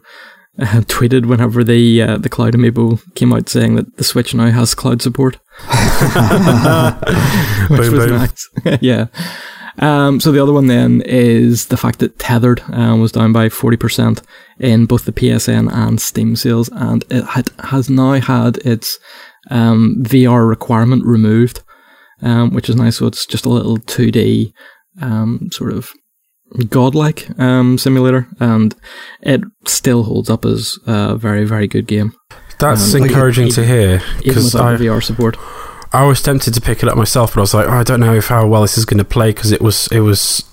uh, 0.60 0.66
tweeted 0.88 1.26
whenever 1.28 1.64
the 1.64 2.02
uh, 2.02 2.18
the 2.18 2.30
Cloud 2.30 2.54
Amiibo 2.56 3.00
came 3.14 3.32
out, 3.34 3.50
saying 3.50 3.76
that 3.76 3.98
the 3.98 4.04
Switch 4.04 4.34
now 4.34 4.50
has 4.50 4.74
cloud 4.74 5.02
support, 5.04 5.36
which 7.70 7.82
Boom, 7.82 7.94
was 7.94 8.06
boom. 8.08 8.10
nice. 8.18 8.50
yeah. 8.82 9.06
Um, 9.80 10.20
so 10.20 10.32
the 10.32 10.42
other 10.42 10.54
one 10.54 10.68
then 10.68 11.02
is 11.02 11.68
the 11.68 11.78
fact 11.78 12.00
that 12.00 12.20
Tethered 12.20 12.62
um, 12.72 13.02
was 13.02 13.12
down 13.12 13.34
by 13.34 13.50
forty 13.50 13.78
percent 13.78 14.22
in 14.60 14.86
both 14.86 15.06
the 15.06 15.12
PSN 15.12 15.72
and 15.74 16.00
Steam 16.00 16.36
sales, 16.36 16.70
and 16.74 17.04
it 17.10 17.24
had, 17.24 17.50
has 17.60 17.90
now 17.90 18.14
had 18.14 18.58
its 18.58 19.00
um, 19.50 19.98
VR 20.02 20.48
requirement 20.48 21.06
removed, 21.06 21.64
um, 22.22 22.54
which 22.54 22.70
is 22.70 22.76
nice. 22.76 22.98
So 22.98 23.08
it's 23.08 23.26
just 23.26 23.46
a 23.46 23.50
little 23.50 23.78
two 23.78 24.12
D 24.12 24.54
um, 25.02 25.50
sort 25.52 25.74
of 25.74 25.92
godlike 26.70 27.28
um, 27.40 27.78
simulator, 27.78 28.28
and 28.40 28.76
it 29.22 29.42
still 29.66 30.04
holds 30.04 30.30
up 30.30 30.46
as 30.46 30.78
a 30.86 31.16
very, 31.16 31.46
very 31.46 31.68
good 31.68 31.88
game, 31.88 32.14
That's 32.60 32.94
encouraging 32.94 33.50
to 33.52 33.66
hear 33.66 33.96
even 33.96 34.22
because 34.24 34.54
without 34.54 34.76
I, 34.76 34.78
VR 34.78 35.04
support. 35.04 35.38
I 35.94 36.04
was 36.06 36.22
tempted 36.22 36.54
to 36.56 36.62
pick 36.62 36.82
it 36.82 36.90
up 36.90 36.98
myself, 36.98 37.34
but 37.34 37.40
I 37.40 37.42
was 37.42 37.54
like, 37.54 37.68
oh, 37.68 37.72
I 37.74 37.84
don't 37.84 38.00
know 38.00 38.14
if 38.16 38.28
how 38.28 38.48
well 38.48 38.62
this 38.64 38.78
is 38.78 38.86
going 38.86 38.98
to 38.98 39.04
play 39.06 39.30
because 39.32 39.52
it 39.52 39.62
was 39.62 39.88
it 39.92 40.00
was. 40.02 40.44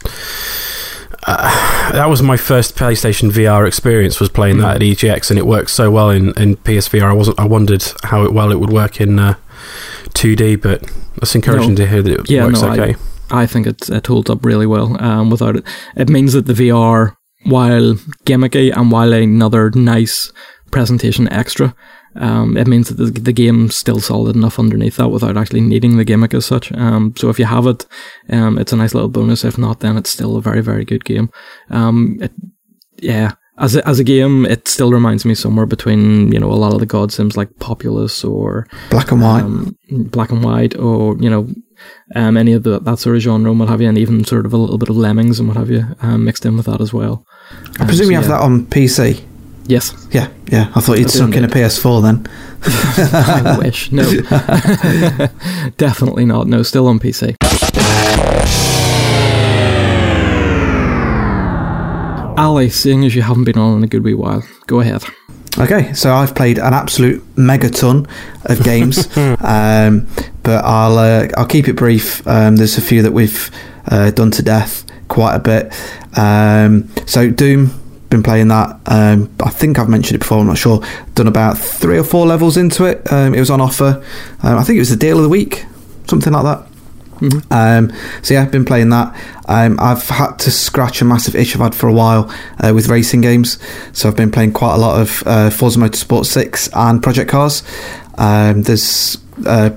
Uh, 1.27 1.93
that 1.93 2.09
was 2.09 2.23
my 2.23 2.37
first 2.37 2.77
PlayStation 2.77 3.31
VR 3.31 3.67
experience. 3.67 4.21
Was 4.21 4.29
playing 4.31 4.59
that 4.59 4.77
at 4.77 4.83
EGX, 4.83 5.31
and 5.31 5.39
it 5.39 5.47
worked 5.47 5.71
so 5.71 5.91
well 5.91 6.11
in, 6.11 6.29
in 6.39 6.57
PSVR. 6.57 7.03
I 7.05 7.13
wasn't. 7.13 7.39
I 7.39 7.45
wondered 7.47 7.85
how 8.05 8.25
it, 8.25 8.33
well 8.33 8.51
it 8.53 8.59
would 8.61 8.71
work 8.73 9.01
in 9.01 9.19
uh, 9.19 9.35
2D, 10.15 10.61
but 10.63 10.83
that's 11.17 11.35
encouraging 11.35 11.71
No. 11.71 11.77
to 11.77 11.87
hear 11.87 12.03
that 12.03 12.21
it 12.21 12.31
Yeah, 12.31 12.47
works 12.47 12.63
no, 12.63 12.69
I- 12.69 12.79
okay. 12.79 12.97
I 13.33 13.47
think 13.47 13.67
it, 13.69 13.89
it 13.91 14.07
holds 14.09 14.29
up 14.29 14.45
really 14.45 14.67
well 14.67 15.01
um, 15.01 15.31
without 15.31 15.55
it. 15.57 15.65
It 15.95 16.09
means 16.09 16.33
that 16.33 16.47
the 16.47 16.53
VR, 16.53 17.15
while 17.45 17.95
gimmicky 18.25 18.77
and 18.77 18.91
while 18.91 19.13
another 19.13 19.71
nice 19.71 20.33
presentation 20.73 21.31
extra, 21.33 21.73
um, 22.17 22.57
it 22.57 22.67
means 22.67 22.89
that 22.89 22.95
the, 22.95 23.11
the 23.11 23.33
game's 23.33 23.77
still 23.77 24.01
solid 24.01 24.35
enough 24.35 24.59
underneath 24.59 24.97
that 24.97 25.11
without 25.11 25.37
actually 25.37 25.61
needing 25.61 25.97
the 25.97 26.05
gimmick 26.05 26.35
as 26.35 26.47
such. 26.47 26.73
Um, 26.73 27.15
so 27.17 27.29
if 27.29 27.39
you 27.39 27.45
have 27.45 27.67
it, 27.67 27.87
um, 28.31 28.59
it's 28.59 28.73
a 28.73 28.77
nice 28.77 28.95
little 28.95 29.09
bonus. 29.09 29.45
If 29.45 29.59
not, 29.59 29.81
then 29.81 29.97
it's 29.97 30.11
still 30.11 30.37
a 30.37 30.43
very, 30.43 30.61
very 30.61 30.85
good 30.85 31.05
game. 31.05 31.31
Um, 31.71 32.19
it, 32.21 32.33
yeah. 32.99 33.33
As 33.59 33.77
a, 33.77 33.87
as 33.87 33.99
a 33.99 34.05
game, 34.05 34.47
it 34.47 34.67
still 34.69 34.91
reminds 34.91 35.27
me 35.27 35.35
somewhere 35.35 35.67
between, 35.67 36.33
you 36.33 36.41
know, 36.41 36.51
a 36.51 36.55
lot 36.55 36.73
of 36.73 36.81
the 36.81 36.87
God 36.87 37.13
Sims 37.13 37.37
like 37.37 37.59
Populous 37.59 38.25
or 38.25 38.67
Black 38.89 39.13
and 39.13 39.21
white. 39.21 39.43
um, 39.43 39.77
black 39.91 40.31
and 40.31 40.43
white, 40.43 40.75
or 40.79 41.15
you 41.19 41.29
know, 41.29 41.47
um, 42.15 42.39
any 42.39 42.55
of 42.55 42.63
the, 42.63 42.81
that 42.81 42.99
sort 42.99 43.17
of 43.17 43.23
genre 43.23 43.51
and 43.51 43.61
what 43.61 43.69
have 43.69 43.83
you, 43.83 43.89
and 43.89 43.99
even 43.99 44.25
sort 44.25 44.47
of 44.47 44.55
a 44.55 44.57
little 44.57 44.79
bit 44.79 44.89
of 44.89 44.97
Lemmings 44.97 45.39
and 45.39 45.47
what 45.47 45.59
have 45.59 45.69
you 45.69 45.85
um, 46.01 46.25
mixed 46.25 46.47
in 46.47 46.57
with 46.57 46.67
that 46.67 46.81
as 46.81 46.95
well. 46.95 47.27
I 47.79 47.85
presume 47.85 48.07
so 48.07 48.11
you 48.11 48.17
have 48.17 48.25
yeah. 48.25 48.39
that 48.39 48.41
on 48.41 48.65
PC. 48.65 49.27
Yes, 49.67 49.95
Yeah, 50.11 50.29
yeah. 50.51 50.73
I 50.75 50.81
thought 50.81 50.99
you'd 50.99 51.07
I 51.09 51.11
sunk 51.11 51.37
in 51.37 51.45
a. 51.45 51.49
PS4 51.49 52.03
then. 52.03 52.27
I 52.65 53.57
wish. 53.59 53.93
No, 53.93 54.03
definitely 55.77 56.25
not. 56.25 56.49
No, 56.49 56.63
still 56.65 56.89
on 56.89 56.99
PC. 56.99 57.37
Ali, 62.37 62.71
seeing 62.71 63.05
as 63.05 63.15
you 63.15 63.21
haven't 63.23 63.45
been 63.45 63.59
on 63.59 63.77
in 63.79 63.85
a 63.85 63.87
good 63.87 64.03
wee 64.03 64.15
while, 64.15 64.43
go 64.67 64.81
ahead. 64.81 65.05
Okay, 65.59 65.93
so 65.93 66.15
I've 66.15 66.35
played 66.35 66.59
an 66.59 66.73
absolute 66.73 67.23
megaton 67.37 68.09
of 68.45 68.63
games, 68.65 69.07
um, 69.17 70.07
but 70.43 70.65
I'll 70.65 70.97
uh, 70.99 71.29
I'll 71.37 71.47
keep 71.47 71.69
it 71.69 71.75
brief. 71.75 72.27
Um, 72.27 72.57
there's 72.57 72.79
a 72.79 72.81
few 72.81 73.03
that 73.03 73.13
we've 73.13 73.51
uh, 73.89 74.11
done 74.13 74.31
to 74.33 74.43
death 74.43 74.85
quite 75.09 75.35
a 75.35 75.39
bit. 75.39 75.73
Um, 76.19 76.89
so 77.07 77.31
Doom, 77.31 77.79
been 78.11 78.23
playing 78.23 78.49
that. 78.49 78.79
Um, 78.87 79.35
I 79.41 79.51
think 79.51 79.79
I've 79.79 79.89
mentioned 79.89 80.17
it 80.17 80.19
before. 80.19 80.39
I'm 80.39 80.47
not 80.47 80.59
sure. 80.59 80.83
Done 81.15 81.29
about 81.29 81.57
three 81.57 81.99
or 81.99 82.05
four 82.05 82.27
levels 82.27 82.57
into 82.57 82.85
it. 82.85 83.11
Um, 83.13 83.35
it 83.35 83.41
was 83.41 83.51
on 83.51 83.61
offer. 83.61 84.05
Um, 84.43 84.59
I 84.59 84.65
think 84.65 84.77
it 84.77 84.81
was 84.81 84.91
the 84.91 84.97
deal 84.97 85.17
of 85.17 85.23
the 85.23 85.29
week, 85.29 85.65
something 86.07 86.33
like 86.33 86.45
that. 86.45 86.67
Um, 87.51 87.93
so 88.23 88.35
yeah, 88.35 88.43
I've 88.43 88.51
been 88.51 88.65
playing 88.65 88.89
that. 88.91 89.15
Um, 89.47 89.79
I've 89.79 90.09
had 90.09 90.39
to 90.41 90.51
scratch 90.51 91.03
a 91.03 91.05
massive 91.05 91.35
itch 91.35 91.55
I've 91.55 91.61
had 91.61 91.75
for 91.75 91.89
a 91.89 91.93
while 91.93 92.33
uh, 92.59 92.73
with 92.75 92.89
racing 92.89 93.21
games. 93.21 93.59
So 93.93 94.09
I've 94.09 94.17
been 94.17 94.31
playing 94.31 94.53
quite 94.53 94.75
a 94.75 94.79
lot 94.79 95.01
of 95.01 95.23
uh, 95.27 95.51
Forza 95.51 95.79
Motorsport 95.79 96.27
6 96.27 96.71
and 96.75 97.03
Project 97.03 97.31
Cars. 97.31 97.63
Um, 98.17 98.63
there's 98.63 99.19
uh, 99.47 99.71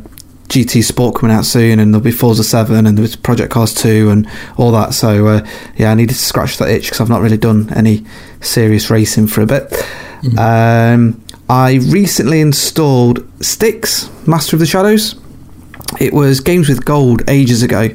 GT 0.53 0.83
Sport 0.83 1.15
coming 1.15 1.35
out 1.35 1.45
soon, 1.45 1.79
and 1.79 1.93
there'll 1.93 2.03
be 2.03 2.11
Forza 2.11 2.43
7 2.43 2.85
and 2.85 2.97
there's 2.97 3.15
Project 3.15 3.51
Cars 3.51 3.73
2 3.73 4.09
and 4.09 4.29
all 4.57 4.71
that. 4.71 4.93
So 4.93 5.27
uh, 5.27 5.47
yeah, 5.75 5.91
I 5.91 5.95
needed 5.95 6.13
to 6.13 6.19
scratch 6.19 6.57
that 6.57 6.69
itch 6.69 6.85
because 6.85 7.01
I've 7.01 7.09
not 7.09 7.21
really 7.21 7.37
done 7.37 7.71
any 7.73 8.05
serious 8.41 8.89
racing 8.89 9.27
for 9.27 9.41
a 9.41 9.45
bit. 9.45 9.71
Um, 10.37 11.21
I 11.49 11.79
recently 11.89 12.39
installed 12.39 13.27
Styx, 13.43 14.09
Master 14.25 14.55
of 14.55 14.61
the 14.61 14.65
Shadows 14.65 15.15
it 15.99 16.13
was 16.13 16.39
Games 16.39 16.69
with 16.69 16.85
Gold 16.85 17.23
ages 17.27 17.63
ago. 17.63 17.89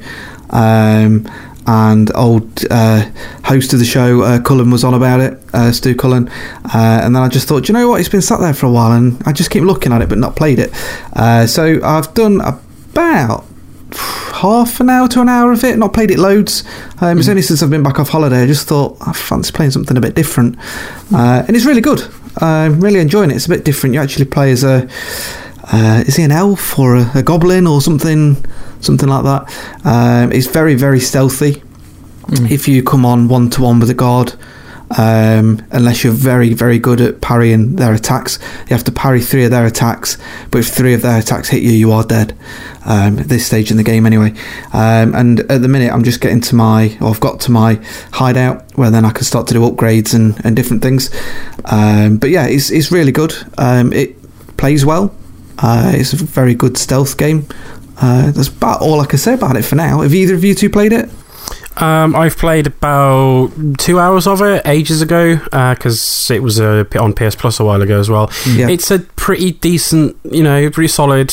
Um, 0.50 1.28
and 1.68 2.10
old 2.14 2.64
uh, 2.70 3.04
host 3.44 3.75
of 3.75 3.78
the 3.78 3.84
show, 3.84 4.22
uh, 4.22 4.40
Cullen, 4.40 4.70
was 4.70 4.84
on 4.84 4.94
about 4.94 5.20
it, 5.20 5.38
uh, 5.52 5.70
Stu 5.70 5.94
Cullen. 5.94 6.30
Uh, 6.64 7.02
and 7.02 7.14
then 7.14 7.22
I 7.22 7.28
just 7.28 7.46
thought, 7.46 7.64
"Do 7.64 7.72
you 7.72 7.78
know 7.78 7.88
what? 7.88 8.00
It's 8.00 8.08
been 8.08 8.22
sat 8.22 8.40
there 8.40 8.54
for 8.54 8.64
a 8.64 8.70
while, 8.70 8.92
and 8.92 9.22
I 9.26 9.32
just 9.32 9.50
keep 9.50 9.62
looking 9.62 9.92
at 9.92 10.00
it 10.00 10.08
but 10.08 10.16
not 10.16 10.34
played 10.34 10.58
it. 10.58 10.72
Uh, 11.14 11.46
so 11.46 11.78
I've 11.84 12.12
done 12.14 12.40
about 12.40 13.44
half 14.32 14.80
an 14.80 14.88
hour 14.88 15.08
to 15.08 15.20
an 15.20 15.28
hour 15.28 15.52
of 15.52 15.62
it, 15.62 15.76
not 15.76 15.92
played 15.92 16.10
it 16.10 16.18
loads. 16.18 16.64
Um, 17.00 17.18
It's 17.18 17.28
only 17.28 17.42
since 17.42 17.62
I've 17.62 17.70
been 17.70 17.82
back 17.82 17.98
off 18.00 18.08
holiday. 18.08 18.42
I 18.42 18.46
just 18.46 18.66
thought 18.66 18.96
I 19.06 19.12
fancy 19.12 19.52
playing 19.52 19.72
something 19.72 19.96
a 19.96 20.00
bit 20.00 20.14
different, 20.14 20.56
uh, 21.12 21.44
and 21.46 21.54
it's 21.54 21.66
really 21.66 21.82
good. 21.82 22.02
I'm 22.38 22.80
really 22.80 23.00
enjoying 23.00 23.30
it. 23.30 23.37
It's 23.37 23.46
a 23.46 23.50
bit 23.50 23.64
different. 23.64 23.94
You 23.94 24.00
actually 24.00 24.25
play 24.25 24.52
as 24.52 24.64
a 24.64 24.88
uh, 25.70 26.02
is 26.06 26.16
he 26.16 26.22
an 26.22 26.32
elf 26.32 26.78
or 26.78 26.96
a, 26.96 27.10
a 27.16 27.22
goblin 27.22 27.66
or 27.66 27.82
something 27.82 28.42
something 28.80 29.08
like 29.08 29.25
that. 29.25 29.85
Um, 29.85 30.32
it's 30.32 30.47
very 30.47 30.75
very 30.75 31.00
stealthy. 31.00 31.62
If 32.30 32.68
you 32.68 32.82
come 32.82 33.06
on 33.06 33.28
one 33.28 33.49
to 33.50 33.62
one 33.62 33.80
with 33.80 33.88
a 33.88 33.94
guard 33.94 34.35
um, 34.97 35.62
unless 35.70 36.02
you're 36.02 36.12
very 36.12 36.54
very 36.54 36.78
good 36.78 37.00
at 37.00 37.20
parrying 37.20 37.76
their 37.76 37.92
attacks 37.92 38.38
you 38.62 38.75
have 38.75 38.85
to 38.85 38.92
parry 38.92 39.20
three 39.20 39.44
of 39.44 39.50
their 39.50 39.66
attacks 39.66 40.16
but 40.50 40.58
if 40.58 40.68
three 40.68 40.94
of 40.94 41.02
their 41.02 41.18
attacks 41.18 41.49
hit 41.49 41.62
you 41.62 41.73
you 41.73 41.92
are 41.92 42.04
dead 42.04 42.37
um, 42.87 43.18
at 43.18 43.28
this 43.28 43.47
stage 43.47 43.70
in 43.70 43.76
the 43.76 43.82
game 43.82 44.06
anyway. 44.06 44.30
Um, 44.73 45.14
and 45.14 45.40
at 45.40 45.61
the 45.61 45.68
minute 45.68 45.92
I'm 45.92 46.04
just 46.04 46.20
getting 46.20 46.40
to 46.42 46.54
my 46.54 46.97
or 47.00 47.08
I've 47.08 47.20
got 47.20 47.40
to 47.40 47.50
my 47.50 47.75
hideout 48.12 48.76
where 48.76 48.90
then 48.90 49.04
I 49.04 49.11
can 49.11 49.25
start 49.25 49.47
to 49.49 49.54
do 49.54 49.61
upgrades 49.61 50.14
and, 50.14 50.40
and 50.44 50.56
different 50.56 50.82
things. 50.82 51.11
Um, 51.66 52.16
but 52.16 52.30
yeah 52.30 52.47
it's, 52.47 52.70
it's 52.70 52.90
really 52.90 53.12
good. 53.12 53.35
Um, 53.58 53.92
it 53.92 54.16
plays 54.56 54.87
well. 54.87 55.14
Uh, 55.58 55.92
it's 55.94 56.12
a 56.12 56.16
very 56.16 56.54
good 56.54 56.78
stealth 56.78 57.18
game. 57.18 57.47
Uh, 58.00 58.31
that's 58.31 58.49
about 58.49 58.81
all 58.81 59.00
I 59.00 59.07
can 59.07 59.19
say 59.19 59.35
about 59.35 59.57
it 59.57 59.62
for 59.64 59.75
now. 59.76 60.00
Have 60.02 60.14
either 60.14 60.35
of 60.35 60.45
you 60.45 60.55
two 60.55 60.71
played 60.71 60.93
it? 60.93 61.09
Um, 61.78 62.17
I've 62.17 62.37
played 62.37 62.67
about 62.67 63.50
two 63.78 64.00
hours 64.00 64.26
of 64.26 64.43
it 64.43 64.62
ages 64.67 65.00
ago 65.00 65.37
because 65.37 66.28
it 66.31 66.43
was 66.43 66.61
uh, 66.61 66.85
on 66.99 67.12
PS 67.12 67.37
Plus 67.37 67.61
a 67.61 67.64
while 67.64 67.81
ago 67.83 67.99
as 68.00 68.11
well. 68.11 68.31
Yeah. 68.47 68.69
It's 68.69 68.90
a 68.90 68.99
pretty 68.99 69.52
decent, 69.52 70.17
you 70.25 70.43
know, 70.43 70.69
pretty 70.71 70.88
solid. 70.88 71.33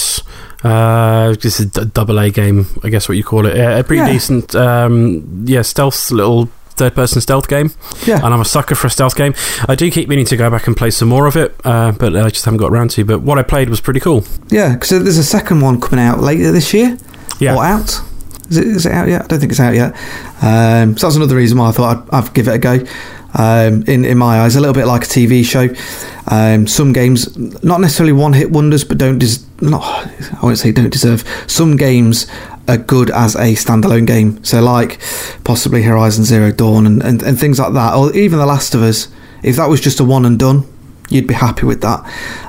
Uh, 0.64 1.30
this 1.42 1.60
is 1.60 1.76
a 1.78 1.86
double 1.86 2.20
A 2.20 2.30
game, 2.30 2.68
I 2.84 2.90
guess 2.90 3.08
what 3.10 3.18
you 3.18 3.24
call 3.24 3.46
it. 3.46 3.58
Uh, 3.60 3.80
a 3.80 3.84
pretty 3.84 4.02
Yeah. 4.02 4.12
decent, 4.14 4.56
um, 4.56 5.44
yeah, 5.46 5.62
stealth 5.64 6.12
little 6.12 6.50
third-person 6.76 7.22
stealth 7.22 7.48
game. 7.48 7.72
Yeah. 8.06 8.18
and 8.24 8.34
I'm 8.34 8.42
a 8.42 8.46
sucker 8.46 8.76
for 8.76 8.88
a 8.88 8.90
stealth 8.90 9.16
game. 9.16 9.34
I 9.68 9.76
do 9.76 9.90
keep 9.92 10.08
meaning 10.10 10.26
to 10.26 10.38
go 10.38 10.50
back 10.50 10.68
and 10.68 10.76
play 10.76 10.92
some 10.92 11.08
more 11.08 11.26
of 11.26 11.36
it, 11.36 11.56
uh, 11.64 11.92
but 11.94 12.16
I 12.16 12.30
just 12.30 12.46
haven't 12.46 12.60
got 12.60 12.72
around 12.72 12.92
to. 12.92 13.06
But 13.06 13.22
what 13.22 13.38
I 13.40 13.44
played 13.44 13.70
was 13.70 13.82
pretty 13.82 14.00
cool. 14.00 14.24
Yeah, 14.50 14.74
because 14.74 14.90
there's 14.90 15.18
a 15.18 15.24
second 15.24 15.62
one 15.62 15.80
coming 15.82 16.04
out 16.04 16.20
later 16.20 16.52
this 16.52 16.74
year. 16.74 16.98
Yeah. 17.40 17.56
Or 17.56 17.64
out. 17.64 18.02
Is 18.50 18.58
it, 18.58 18.68
is 18.68 18.86
it 18.86 18.92
out 18.92 19.08
yet? 19.08 19.24
I 19.24 19.28
don't 19.28 19.40
think 19.40 19.52
it's 19.52 19.60
out 19.60 19.74
yet. 19.74 19.96
Um, 20.42 20.96
so 20.98 21.08
that's 21.08 21.16
another 21.16 21.36
reason 21.36 21.58
why 21.58 21.70
I 21.70 21.72
thought 21.72 22.08
I'd, 22.14 22.26
I'd 22.26 22.34
give 22.34 22.48
it 22.48 22.54
a 22.54 22.60
go. 22.60 22.80
Um, 23.38 23.84
in, 23.88 24.06
in 24.06 24.18
my 24.18 24.40
eyes, 24.42 24.56
a 24.56 24.62
little 24.62 24.74
bit 24.74 24.86
like 24.86 25.04
a 25.04 25.08
TV 25.08 25.44
show. 25.44 25.68
Um, 26.28 26.68
some 26.68 26.94
games, 26.94 27.36
not 27.64 27.82
necessarily 27.82 28.14
one 28.14 28.32
hit 28.34 28.50
wonders, 28.52 28.84
but 28.86 28.98
don't 28.98 29.20
des- 29.20 29.44
not, 29.62 29.82
I 29.84 30.40
won't 30.42 30.58
say 30.58 30.72
don't 30.72 30.90
deserve. 30.90 31.24
Some 31.48 31.76
games 31.76 32.28
good 32.88 33.10
as 33.12 33.36
a 33.36 33.54
standalone 33.54 34.08
game. 34.08 34.44
So, 34.44 34.62
like 34.62 35.00
possibly 35.44 35.84
Horizon 35.84 36.24
Zero 36.24 36.52
Dawn 36.52 36.86
and, 36.86 37.02
and, 37.04 37.22
and 37.24 37.40
things 37.40 37.60
like 37.60 37.74
that, 37.74 37.96
or 37.96 38.14
even 38.14 38.40
The 38.40 38.46
Last 38.46 38.76
of 38.76 38.82
Us. 38.82 39.08
If 39.44 39.58
that 39.58 39.70
was 39.70 39.80
just 39.80 40.00
a 40.00 40.04
one 40.04 40.26
and 40.26 40.40
done, 40.40 40.64
you'd 41.10 41.28
be 41.28 41.34
happy 41.34 41.66
with 41.66 41.82
that. 41.82 42.00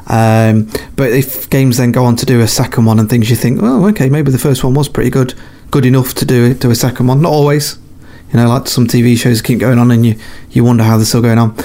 Um, 0.07 0.71
but 0.97 1.13
if 1.13 1.51
games 1.51 1.77
then 1.77 1.93
go 1.93 2.05
on 2.05 2.17
to 2.17 2.27
do 2.27 2.41
a 2.41 2.49
second 2.49 2.85
one 2.85 2.99
and 2.99 3.09
things, 3.09 3.29
you 3.29 3.37
think, 3.37 3.61
oh, 3.63 3.87
okay, 3.89 4.09
maybe 4.09 4.31
the 4.31 4.39
first 4.39 4.65
one 4.65 4.75
was 4.75 4.89
pretty 4.89 5.11
good, 5.11 5.35
good 5.71 5.85
enough 5.85 6.15
to 6.15 6.25
do 6.25 6.55
do 6.55 6.71
a 6.71 6.75
second 6.75 7.07
one. 7.07 7.23
Not 7.23 7.33
always, 7.33 7.79
you 8.33 8.39
know, 8.39 8.49
like 8.49 8.67
some 8.69 8.87
TV 8.87 9.17
shows 9.17 9.43
keep 9.43 9.59
going 9.59 9.79
on 9.79 9.91
and 9.91 10.07
you 10.07 10.15
you 10.51 10.65
wonder 10.65 10.85
how 10.85 10.97
they're 10.97 11.07
still 11.07 11.23
going 11.23 11.39
on. 11.39 11.57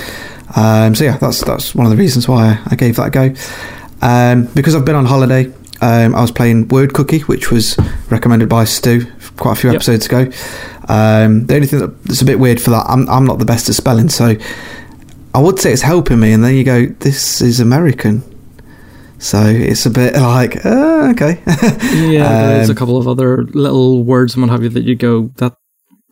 Um, 0.55 0.96
so 0.96 1.05
yeah, 1.05 1.17
that's 1.17 1.43
that's 1.43 1.74
one 1.74 1.86
of 1.86 1.91
the 1.91 1.98
reasons 1.98 2.27
why 2.27 2.62
I 2.65 2.75
gave 2.75 2.98
that 2.98 3.08
a 3.08 3.10
go. 3.10 3.36
Um, 4.01 4.46
because 4.53 4.75
I've 4.75 4.86
been 4.86 4.96
on 4.96 5.05
holiday, 5.05 5.51
um, 5.81 6.15
I 6.15 6.21
was 6.21 6.31
playing 6.31 6.67
Word 6.69 6.93
Cookie, 6.93 7.19
which 7.21 7.51
was 7.51 7.77
recommended 8.09 8.47
by 8.50 8.63
Stu 8.65 9.05
quite 9.38 9.53
a 9.53 9.61
few 9.61 9.69
Yep. 9.71 9.75
episodes 9.77 10.05
ago. 10.05 10.21
Um, 10.88 11.45
the 11.47 11.55
only 11.55 11.67
thing 11.67 11.79
that's 12.05 12.21
a 12.21 12.25
bit 12.25 12.39
weird 12.39 12.61
for 12.61 12.69
that, 12.71 12.85
I'm, 12.88 13.09
I'm 13.09 13.25
not 13.25 13.39
the 13.39 13.45
best 13.45 13.69
at 13.69 13.75
spelling, 13.75 14.09
so 14.09 14.35
I 15.33 15.39
would 15.39 15.59
say 15.59 15.71
it's 15.71 15.81
helping 15.83 16.19
me, 16.19 16.31
and 16.33 16.43
then 16.43 16.55
you 16.55 16.63
go, 16.63 16.85
this 16.88 17.41
is 17.41 17.59
American. 17.59 18.23
So 19.19 19.39
it's 19.45 19.85
a 19.85 19.89
bit 19.91 20.15
like, 20.15 20.65
uh, 20.65 21.11
okay. 21.13 21.41
Yeah, 21.45 22.47
there's 22.57 22.69
a 22.69 22.71
Um, 22.71 22.77
couple 22.77 22.97
of 22.97 23.07
other 23.07 23.43
little 23.53 24.03
words 24.03 24.33
and 24.35 24.41
what 24.41 24.50
have 24.51 24.63
you 24.63 24.69
that 24.69 24.83
you 24.83 24.95
go 24.95 25.31
that 25.38 25.55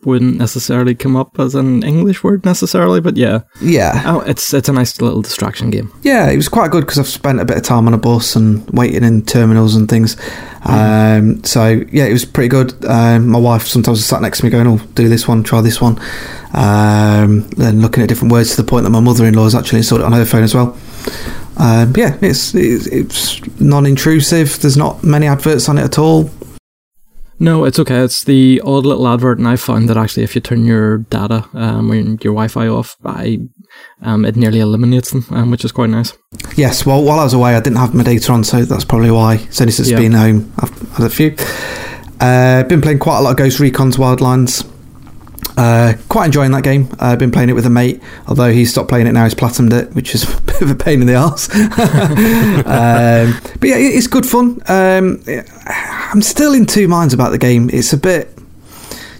wouldn't 0.04 0.36
necessarily 0.36 0.94
come 0.94 1.16
up 1.16 1.38
as 1.38 1.54
an 1.54 1.82
English 1.82 2.24
word 2.24 2.44
necessarily, 2.44 3.00
but 3.00 3.16
yeah, 3.16 3.40
yeah. 3.60 4.02
oh, 4.06 4.20
it's 4.20 4.52
it's 4.54 4.68
a 4.68 4.72
nice 4.72 5.00
little 5.00 5.22
distraction 5.22 5.70
game. 5.70 5.92
Yeah, 6.02 6.30
it 6.30 6.36
was 6.36 6.48
quite 6.48 6.70
good 6.70 6.82
because 6.82 6.98
I've 6.98 7.08
spent 7.08 7.40
a 7.40 7.44
bit 7.44 7.56
of 7.56 7.62
time 7.62 7.86
on 7.86 7.94
a 7.94 7.98
bus 7.98 8.36
and 8.36 8.68
waiting 8.70 9.04
in 9.04 9.24
terminals 9.24 9.74
and 9.74 9.88
things. 9.88 10.16
Um, 10.64 11.42
so 11.44 11.84
yeah, 11.90 12.04
it 12.04 12.12
was 12.12 12.24
pretty 12.24 12.48
good. 12.48 12.84
Um, 12.84 13.28
my 13.28 13.38
wife 13.38 13.66
sometimes 13.66 14.04
sat 14.04 14.22
next 14.22 14.38
to 14.38 14.44
me 14.44 14.50
going, 14.50 14.66
"Oh, 14.66 14.78
do 14.94 15.08
this 15.08 15.28
one, 15.28 15.42
try 15.42 15.60
this 15.60 15.80
one," 15.80 15.98
um, 16.54 17.48
then 17.50 17.80
looking 17.80 18.02
at 18.02 18.08
different 18.08 18.32
words 18.32 18.54
to 18.54 18.62
the 18.62 18.68
point 18.68 18.84
that 18.84 18.90
my 18.90 19.00
mother-in-law 19.00 19.44
has 19.44 19.54
actually 19.54 19.78
installed 19.78 20.02
it 20.02 20.04
on 20.04 20.12
her 20.12 20.24
phone 20.24 20.42
as 20.42 20.54
well. 20.54 20.76
Um, 21.56 21.92
yeah, 21.94 22.16
it's, 22.22 22.54
it's 22.54 22.86
it's 22.86 23.60
non-intrusive. 23.60 24.60
There's 24.60 24.78
not 24.78 25.04
many 25.04 25.26
adverts 25.26 25.68
on 25.68 25.76
it 25.76 25.84
at 25.84 25.98
all. 25.98 26.30
No, 27.42 27.64
it's 27.64 27.78
okay. 27.78 28.00
It's 28.00 28.22
the 28.22 28.60
odd 28.66 28.84
little 28.84 29.08
advert, 29.08 29.38
and 29.38 29.48
I 29.48 29.56
found 29.56 29.88
that 29.88 29.96
actually, 29.96 30.24
if 30.24 30.34
you 30.34 30.42
turn 30.42 30.66
your 30.66 30.98
data 30.98 31.48
um, 31.54 31.90
or 31.90 31.94
your 31.94 32.16
Wi-Fi 32.34 32.68
off, 32.68 32.96
I 33.02 33.40
um, 34.02 34.26
it 34.26 34.36
nearly 34.36 34.60
eliminates 34.60 35.10
them, 35.10 35.24
um, 35.30 35.50
which 35.50 35.64
is 35.64 35.72
quite 35.72 35.88
nice. 35.88 36.12
Yes, 36.56 36.84
well, 36.84 37.02
while 37.02 37.18
I 37.18 37.24
was 37.24 37.32
away, 37.32 37.56
I 37.56 37.60
didn't 37.60 37.78
have 37.78 37.94
my 37.94 38.02
data 38.02 38.30
on, 38.32 38.44
so 38.44 38.62
that's 38.66 38.84
probably 38.84 39.10
why. 39.10 39.38
Since 39.48 39.80
it's 39.80 39.88
Yeah. 39.90 39.98
been 39.98 40.12
home, 40.12 40.52
I've 40.58 40.92
had 40.92 41.06
a 41.06 41.10
few. 41.10 41.34
Uh, 42.20 42.62
been 42.64 42.82
playing 42.82 42.98
quite 42.98 43.18
a 43.18 43.22
lot 43.22 43.30
of 43.30 43.36
Ghost 43.38 43.58
Recon's 43.58 43.96
Wildlands. 43.96 44.66
Uh, 45.56 45.94
quite 46.08 46.26
enjoying 46.26 46.52
that 46.52 46.62
game. 46.62 46.88
I've 47.00 47.18
been 47.18 47.30
playing 47.30 47.48
it 47.48 47.54
with 47.54 47.66
a 47.66 47.70
mate, 47.70 48.02
although 48.28 48.50
he's 48.52 48.70
stopped 48.70 48.88
playing 48.88 49.06
it 49.06 49.12
now. 49.12 49.24
He's 49.24 49.34
platinumed 49.34 49.72
it, 49.72 49.94
which 49.94 50.14
is 50.14 50.24
a 50.38 50.40
bit 50.42 50.60
of 50.60 50.70
a 50.70 50.74
pain 50.74 51.00
in 51.00 51.06
the 51.06 51.16
arse. 51.16 51.48
um, 51.54 53.40
but 53.58 53.68
yeah, 53.68 53.76
it's 53.76 54.06
good 54.06 54.26
fun. 54.26 54.60
Um, 54.68 55.22
I'm 56.12 56.22
still 56.22 56.54
in 56.54 56.66
two 56.66 56.88
minds 56.88 57.14
about 57.14 57.30
the 57.30 57.38
game. 57.38 57.70
It's 57.72 57.92
a 57.92 57.96
bit. 57.96 58.36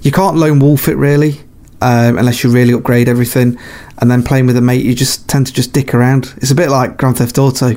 You 0.02 0.10
can't 0.10 0.36
lone 0.36 0.58
wolf 0.58 0.88
it 0.88 0.96
really, 0.96 1.40
um, 1.80 2.18
unless 2.18 2.42
you 2.42 2.50
really 2.50 2.72
upgrade 2.72 3.08
everything. 3.08 3.58
And 3.98 4.10
then 4.10 4.24
playing 4.24 4.46
with 4.46 4.56
a 4.56 4.60
mate, 4.60 4.84
you 4.84 4.94
just 4.94 5.28
tend 5.28 5.46
to 5.46 5.52
just 5.52 5.72
dick 5.72 5.94
around. 5.94 6.34
It's 6.38 6.50
a 6.50 6.54
bit 6.54 6.68
like 6.68 6.96
Grand 6.96 7.18
Theft 7.18 7.38
Auto, 7.38 7.76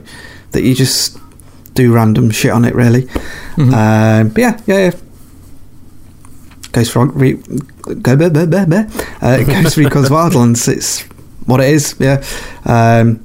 that 0.52 0.64
you 0.64 0.74
just 0.74 1.20
do 1.74 1.94
random 1.94 2.32
shit 2.32 2.52
on 2.52 2.66
it 2.66 2.74
really. 2.74 3.08
Um, 3.58 4.30
but 4.30 4.38
yeah, 4.42 4.62
yeah, 4.66 4.78
yeah. 4.78 4.92
Ghost 6.72 6.92
Frog, 6.92 7.16
re, 7.16 7.34
go, 7.34 8.16
blah, 8.16 8.30
blah, 8.30 8.46
blah, 8.48 8.66
blah. 8.66 8.86
Uh, 9.22 9.44
Ghost 9.62 9.78
Recon's 9.78 10.10
Wildlands. 10.10 10.68
It's 10.68 11.02
what 11.46 11.60
it 11.60 11.70
is. 11.70 11.96
Yeah. 12.00 12.24
Um, 12.66 13.18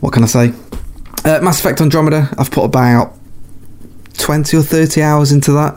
what 0.00 0.12
can 0.12 0.24
I 0.24 0.26
say? 0.26 0.52
Uh, 1.24 1.40
Mass 1.40 1.58
Effect 1.60 1.80
Andromeda. 1.80 2.28
I've 2.36 2.50
put 2.50 2.64
about 2.64 3.16
twenty 4.16 4.56
or 4.56 4.62
thirty 4.62 5.02
hours 5.02 5.32
into 5.32 5.52
that. 5.52 5.74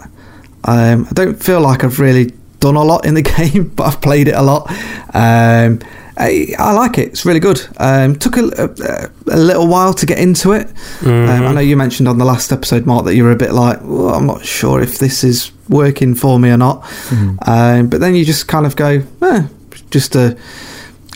Um, 0.66 1.08
I 1.10 1.14
don't 1.14 1.42
feel 1.42 1.62
like 1.62 1.84
I've 1.84 2.00
really 2.00 2.34
done 2.60 2.76
a 2.76 2.84
lot 2.84 3.06
in 3.06 3.14
the 3.14 3.22
game, 3.38 3.70
but 3.76 3.84
I've 3.88 4.02
played 4.02 4.28
it 4.28 4.36
a 4.36 4.42
lot. 4.42 4.70
Um, 5.14 5.80
I, 6.22 6.54
I 6.60 6.74
like 6.74 6.98
it. 6.98 7.08
It's 7.08 7.26
really 7.26 7.40
good. 7.40 7.62
Um, 7.78 8.18
took 8.18 8.36
a, 8.36 8.44
a, 8.44 9.34
a 9.34 9.38
little 9.38 9.68
while 9.68 9.94
to 9.94 10.06
get 10.06 10.18
into 10.20 10.52
it. 10.52 10.68
Um, 11.06 11.30
I 11.30 11.54
know 11.54 11.62
you 11.62 11.78
mentioned 11.78 12.10
on 12.10 12.18
the 12.18 12.26
last 12.26 12.52
episode, 12.52 12.86
Mark, 12.86 13.06
that 13.06 13.16
you 13.16 13.24
were 13.24 13.32
a 13.32 13.38
bit 13.38 13.54
like, 13.54 13.80
well, 13.84 14.10
I'm 14.14 14.26
not 14.26 14.44
sure 14.46 14.82
if 14.82 14.98
this 14.98 15.24
is 15.24 15.54
working 15.70 16.16
for 16.16 16.38
me 16.38 16.50
or 16.50 16.58
not. 16.58 16.86
Um, 17.48 17.88
but 17.88 18.02
then 18.02 18.16
you 18.16 18.26
just 18.26 18.50
kind 18.50 18.66
of 18.66 18.76
go, 18.76 19.02
eh, 19.22 19.48
just 19.92 20.16
a 20.16 20.38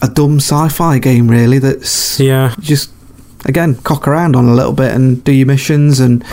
a 0.01 0.07
dumb 0.07 0.37
sci-fi 0.37 0.99
game, 0.99 1.29
really. 1.29 1.59
That's 1.59 2.17
Yeah. 2.19 2.55
just 2.61 2.89
again 3.45 3.75
cock 3.83 4.07
around 4.07 4.37
on 4.37 4.45
a 4.47 4.53
little 4.53 4.71
bit 4.71 4.93
and 4.95 5.21
do 5.25 5.33
your 5.33 5.47
missions 5.47 5.99
and 5.99 6.23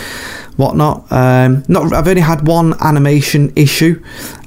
whatnot. 0.56 1.10
Um, 1.10 1.64
not, 1.68 1.92
I've 1.92 2.08
only 2.08 2.22
had 2.22 2.46
one 2.46 2.74
animation 2.82 3.52
issue 3.56 4.02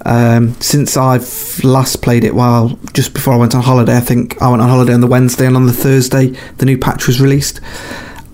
um, 0.05 0.53
since 0.61 0.97
I've 0.97 1.63
last 1.63 2.01
played 2.01 2.23
it. 2.23 2.35
While 2.35 2.79
just 2.93 3.13
before 3.13 3.33
I 3.33 3.37
went 3.37 3.55
on 3.55 3.63
holiday, 3.63 3.97
I 3.97 4.01
think 4.01 4.41
I 4.41 4.49
went 4.49 4.61
on 4.61 4.69
holiday 4.69 4.93
on 4.93 5.01
the 5.01 5.07
Wednesday 5.07 5.45
and 5.45 5.55
on 5.55 5.65
the 5.65 5.73
Thursday 5.73 6.27
the 6.57 6.65
new 6.65 6.77
patch 6.77 7.07
was 7.07 7.19
released. 7.19 7.59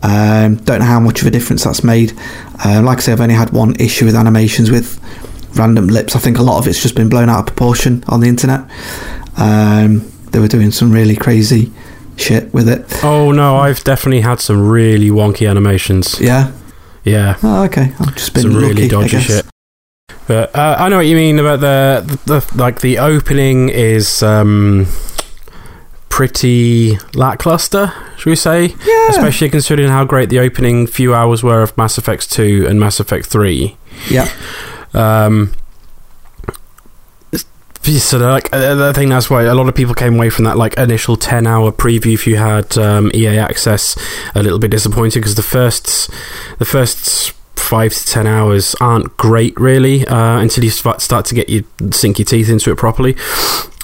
Um, 0.01 0.55
don't 0.55 0.79
know 0.79 0.85
how 0.85 0.99
much 0.99 1.21
of 1.21 1.27
a 1.27 1.31
difference 1.31 1.63
that's 1.63 1.83
made. 1.83 2.13
Um, 2.63 2.85
like 2.85 2.99
I 2.99 3.01
say, 3.01 3.11
I've 3.11 3.21
only 3.21 3.35
had 3.35 3.51
one 3.51 3.75
issue 3.79 4.05
with 4.05 4.15
animations 4.15 4.71
with 4.71 4.99
random 5.57 5.87
lips. 5.87 6.15
I 6.15 6.19
think 6.19 6.37
a 6.37 6.43
lot 6.43 6.59
of 6.59 6.67
it's 6.67 6.81
just 6.81 6.95
been 6.95 7.09
blown 7.09 7.29
out 7.29 7.39
of 7.39 7.45
proportion 7.47 8.03
on 8.07 8.21
the 8.21 8.27
internet. 8.27 8.61
Um, 9.37 10.09
they 10.31 10.39
were 10.39 10.47
doing 10.47 10.71
some 10.71 10.91
really 10.91 11.15
crazy 11.15 11.71
shit 12.17 12.53
with 12.53 12.69
it. 12.69 12.85
Oh 13.03 13.31
no, 13.31 13.57
I've 13.57 13.83
definitely 13.83 14.21
had 14.21 14.39
some 14.39 14.67
really 14.67 15.09
wonky 15.09 15.49
animations. 15.49 16.19
Yeah. 16.19 16.51
Yeah. 17.09 17.37
Oh, 17.43 17.63
okay. 17.65 17.93
I've 17.99 18.15
just 18.15 18.33
been 18.33 18.43
some 18.43 18.55
really 18.55 18.73
lucky, 18.73 18.87
dodgy 18.87 19.19
shit. 19.19 19.45
But 20.27 20.55
uh, 20.55 20.75
I 20.77 20.89
know 20.89 20.97
what 20.97 21.07
you 21.07 21.15
mean 21.15 21.39
about 21.39 21.59
the, 21.59 22.19
the 22.25 22.45
like 22.55 22.81
the 22.81 22.99
opening 22.99 23.69
is 23.69 24.21
um, 24.21 24.85
pretty 26.09 26.97
lackluster, 27.15 27.93
should 28.17 28.29
we 28.29 28.35
say? 28.35 28.75
Yeah. 28.85 29.07
Especially 29.09 29.49
considering 29.49 29.89
how 29.89 30.05
great 30.05 30.29
the 30.29 30.39
opening 30.39 30.85
few 30.85 31.15
hours 31.15 31.41
were 31.41 31.61
of 31.63 31.75
Mass 31.77 31.97
Effect 31.97 32.31
Two 32.31 32.65
and 32.69 32.79
Mass 32.79 32.99
Effect 32.99 33.25
Three. 33.25 33.77
Yeah. 34.09 34.29
Um, 34.93 35.53
so 37.97 38.17
like 38.17 38.53
I 38.53 38.93
think 38.93 39.09
that's 39.09 39.29
why 39.29 39.43
a 39.43 39.55
lot 39.55 39.67
of 39.67 39.75
people 39.75 39.93
came 39.93 40.15
away 40.15 40.29
from 40.29 40.45
that 40.45 40.57
like 40.57 40.77
initial 40.77 41.15
10 41.15 41.47
hour 41.47 41.71
preview 41.71 42.13
if 42.13 42.27
you 42.27 42.37
had 42.37 42.77
um, 42.77 43.11
EA 43.13 43.39
access 43.39 43.97
a 44.35 44.43
little 44.43 44.59
bit 44.59 44.71
disappointed 44.71 45.19
because 45.19 45.35
the 45.35 45.43
first 45.43 46.09
the 46.59 46.65
first 46.65 47.31
5 47.55 47.93
to 47.93 48.05
10 48.05 48.27
hours 48.27 48.75
aren't 48.75 49.15
great 49.17 49.59
really 49.59 50.05
uh, 50.07 50.39
until 50.39 50.63
you 50.63 50.69
start 50.69 51.01
start 51.01 51.25
to 51.27 51.35
get 51.35 51.49
your 51.49 51.63
sink 51.91 52.19
your 52.19 52.25
teeth 52.25 52.49
into 52.49 52.71
it 52.71 52.77
properly. 52.77 53.15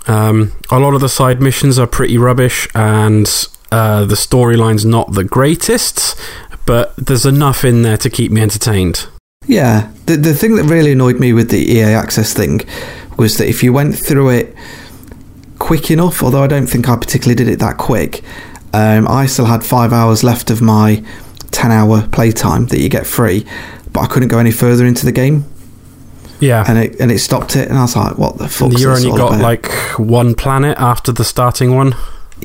Um, 0.07 0.51
a 0.69 0.79
lot 0.79 0.93
of 0.93 1.01
the 1.01 1.09
side 1.09 1.41
missions 1.41 1.79
are 1.79 1.87
pretty 1.87 2.17
rubbish 2.17 2.67
and 2.75 3.25
uh, 3.71 4.05
the 4.05 4.15
storyline's 4.15 4.85
not 4.85 5.13
the 5.13 5.23
greatest 5.23 6.19
but 6.65 6.95
there's 6.95 7.25
enough 7.25 7.63
in 7.63 7.81
there 7.83 7.97
to 7.97 8.09
keep 8.09 8.31
me 8.31 8.41
entertained. 8.41 9.07
Yeah. 9.47 9.91
The, 10.07 10.17
the 10.17 10.33
thing 10.33 10.55
that 10.55 10.63
really 10.63 10.91
annoyed 10.91 11.19
me 11.19 11.33
with 11.33 11.49
the 11.49 11.59
EA 11.59 11.93
Access 11.93 12.33
thing 12.33 12.61
was 13.17 13.37
that 13.37 13.47
if 13.47 13.63
you 13.63 13.73
went 13.73 13.95
through 13.97 14.29
it 14.29 14.55
quick 15.59 15.89
enough, 15.91 16.21
although 16.23 16.43
I 16.43 16.47
don't 16.47 16.67
think 16.67 16.89
I 16.89 16.95
particularly 16.95 17.35
did 17.35 17.47
it 17.47 17.59
that 17.59 17.77
quick, 17.77 18.23
um, 18.73 19.07
I 19.07 19.25
still 19.25 19.45
had 19.45 19.63
five 19.63 19.93
hours 19.93 20.23
left 20.23 20.49
of 20.51 20.61
my 20.61 21.03
10 21.51 21.71
hour 21.71 22.07
playtime 22.09 22.67
that 22.67 22.79
you 22.79 22.89
get 22.89 23.05
free, 23.07 23.45
but 23.91 24.01
I 24.01 24.07
couldn't 24.07 24.27
go 24.29 24.37
any 24.39 24.51
further 24.51 24.85
into 24.85 25.05
the 25.05 25.11
game. 25.13 25.45
yeah 26.41 26.65
And 26.67 26.77
it 26.77 26.99
and 26.99 27.11
it 27.11 27.19
stopped 27.19 27.55
it, 27.55 27.69
and 27.69 27.77
I 27.77 27.81
was 27.83 27.95
like, 27.95 28.17
"What 28.17 28.37
the 28.37 28.49
fuck?" 28.49 28.77
you 28.77 28.91
only 28.91 29.09
got 29.11 29.39
like 29.39 29.71
one 29.97 30.35
planet 30.35 30.77
after 30.77 31.13
the 31.13 31.23
starting 31.23 31.73
one. 31.75 31.95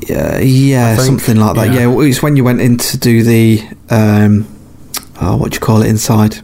Yeah, 0.06 0.38
yeah, 0.38 0.94
something 0.96 1.36
like 1.36 1.56
that. 1.56 1.72
yeah. 1.74 1.88
Yeah. 1.88 2.00
it's 2.02 2.22
when 2.22 2.36
you 2.36 2.44
went 2.44 2.60
in 2.60 2.78
to 2.78 2.96
do 2.96 3.24
the 3.24 3.60
um, 3.90 4.46
oh, 5.20 5.36
what 5.36 5.50
do 5.50 5.56
you 5.56 5.60
call 5.60 5.82
it 5.82 5.88
inside? 5.88 6.40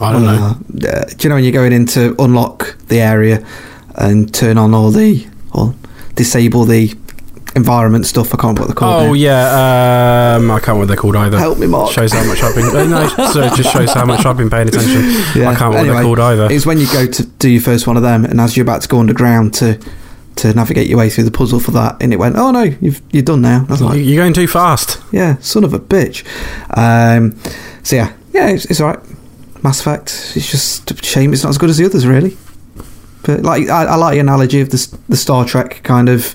I 0.00 0.12
don't 0.12 0.24
know. 0.24 0.32
Uh, 0.32 0.88
uh, 0.88 1.04
do 1.04 1.16
you 1.20 1.28
know 1.28 1.34
when 1.36 1.44
you're 1.44 1.52
going 1.52 1.72
in 1.72 1.86
to 1.86 2.14
unlock 2.18 2.76
the 2.88 3.00
area 3.00 3.44
and 3.94 4.32
turn 4.32 4.56
on 4.58 4.72
all 4.74 4.90
the 4.90 5.26
or 5.52 5.74
disable 6.14 6.64
the 6.64 6.94
environment 7.56 8.06
stuff? 8.06 8.32
I 8.34 8.38
can't 8.38 8.58
what 8.58 8.66
they're 8.68 8.74
called. 8.74 9.10
Oh 9.10 9.12
yeah, 9.12 10.36
um, 10.36 10.50
I 10.50 10.54
can't 10.58 10.68
remember 10.68 10.78
what 10.80 10.88
they're 10.88 10.96
called 10.96 11.16
either. 11.16 11.38
Help 11.38 11.58
me, 11.58 11.66
Mark. 11.66 11.92
Shows 11.92 12.12
how 12.12 12.24
much 12.24 12.42
I've 12.42 12.54
been. 12.54 12.64
uh, 12.66 12.84
no, 12.84 13.08
so 13.32 13.42
it 13.42 13.54
just 13.54 13.72
shows 13.72 13.92
how 13.92 14.04
much 14.06 14.24
I've 14.24 14.36
been 14.36 14.50
paying 14.50 14.68
attention. 14.68 15.02
Yeah, 15.40 15.50
I 15.50 15.54
can't 15.54 15.60
remember 15.60 15.68
what 15.70 15.78
anyway, 15.78 15.94
they're 15.94 16.02
called 16.02 16.20
either. 16.20 16.48
It's 16.50 16.66
when 16.66 16.78
you 16.78 16.86
go 16.92 17.06
to 17.06 17.26
do 17.26 17.48
your 17.50 17.62
first 17.62 17.86
one 17.86 17.96
of 17.96 18.02
them, 18.02 18.24
and 18.24 18.40
as 18.40 18.56
you're 18.56 18.64
about 18.64 18.82
to 18.82 18.88
go 18.88 18.98
underground 19.00 19.54
to 19.54 19.78
to 20.36 20.54
navigate 20.54 20.86
your 20.88 20.96
way 20.98 21.10
through 21.10 21.24
the 21.24 21.30
puzzle 21.30 21.60
for 21.60 21.72
that, 21.72 21.96
and 22.00 22.12
it 22.12 22.16
went, 22.18 22.36
"Oh 22.36 22.50
no, 22.52 22.62
you've 22.62 23.02
you're 23.10 23.22
done 23.22 23.42
now." 23.42 23.66
Was 23.68 23.82
like, 23.82 23.98
You're 24.02 24.22
going 24.22 24.32
too 24.32 24.46
fast. 24.46 24.98
Yeah, 25.12 25.36
son 25.40 25.64
of 25.64 25.74
a 25.74 25.78
bitch. 25.78 26.24
Um, 26.76 27.36
so 27.82 27.96
yeah, 27.96 28.12
yeah, 28.32 28.48
it's, 28.48 28.64
it's 28.66 28.80
alright. 28.80 29.00
Mass 29.62 29.80
Effect. 29.80 30.32
It's 30.36 30.50
just 30.50 30.90
a 30.90 30.96
shame 31.04 31.32
it's 31.32 31.42
not 31.42 31.50
as 31.50 31.58
good 31.58 31.70
as 31.70 31.78
the 31.78 31.84
others, 31.86 32.06
really. 32.06 32.36
But 33.22 33.42
like, 33.42 33.68
I, 33.68 33.84
I 33.84 33.94
like 33.96 34.14
the 34.14 34.20
analogy 34.20 34.60
of 34.60 34.70
the 34.70 34.98
the 35.08 35.16
Star 35.16 35.44
Trek 35.44 35.82
kind 35.82 36.08
of 36.08 36.34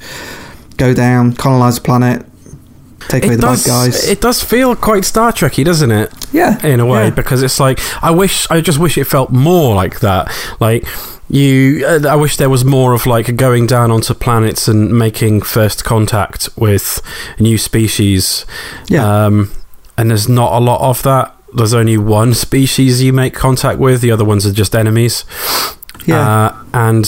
go 0.77 0.93
down, 0.93 1.33
colonize 1.33 1.75
the 1.75 1.81
planet, 1.81 2.25
take 3.07 3.23
away 3.23 3.33
It 3.33 3.37
the 3.37 3.41
does. 3.47 3.63
bad 3.63 3.69
guys. 3.69 4.07
It 4.07 4.21
does 4.21 4.43
feel 4.43 4.75
quite 4.75 5.03
Star 5.05 5.31
Trekky, 5.31 5.63
doesn't 5.65 5.91
it? 5.91 6.11
yeah, 6.31 6.63
in 6.65 6.79
a 6.79 6.85
way 6.85 7.05
yeah. 7.05 7.09
because 7.11 7.41
it's 7.43 7.59
like 7.59 7.79
I 8.03 8.11
wish 8.11 8.49
I 8.51 8.61
just 8.61 8.77
wish 8.77 8.97
it 8.97 9.05
felt 9.05 9.31
more 9.31 9.73
like 9.75 10.01
that 10.01 10.29
like 10.59 10.85
you 11.29 11.83
uh, 11.87 12.01
I 12.07 12.15
wish 12.15 12.35
there 12.37 12.49
was 12.49 12.63
more 12.65 12.93
of 12.93 13.05
like 13.07 13.35
going 13.37 13.65
down 13.67 13.89
onto 13.89 14.13
planets 14.13 14.67
and 14.67 14.91
making 14.91 15.41
first 15.43 15.83
contact 15.85 16.49
with 16.57 17.01
new 17.39 17.57
species 17.57 18.45
Yeah. 18.89 19.25
um, 19.25 19.49
and 19.97 20.09
there's 20.11 20.27
not 20.29 20.51
a 20.53 20.59
lot 20.59 20.81
of 20.87 21.01
that 21.03 21.34
there's 21.55 21.73
only 21.73 21.97
one 21.97 22.33
species 22.33 23.01
you 23.01 23.13
make 23.13 23.33
contact 23.33 23.79
with 23.79 24.01
the 24.01 24.11
other 24.11 24.25
ones 24.25 24.45
are 24.45 24.53
just 24.53 24.75
enemies 24.75 25.23
Yeah. 26.05 26.19
uh, 26.19 26.63
and 26.73 27.05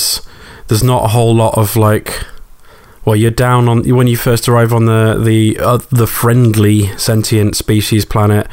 there's 0.68 0.84
not 0.84 1.04
a 1.06 1.08
whole 1.10 1.36
lot 1.36 1.58
of 1.58 1.76
like 1.76 2.26
well, 3.06 3.16
you're 3.16 3.32
down 3.32 3.70
on 3.70 3.88
when 3.96 4.08
you 4.08 4.18
first 4.18 4.50
arrive 4.50 4.74
on 4.74 4.86
the 4.86 5.18
the 5.24 5.58
uh, 5.60 5.78
the 5.92 6.06
friendly 6.08 6.88
sentient 6.98 7.56
species 7.56 8.04
planet. 8.04 8.48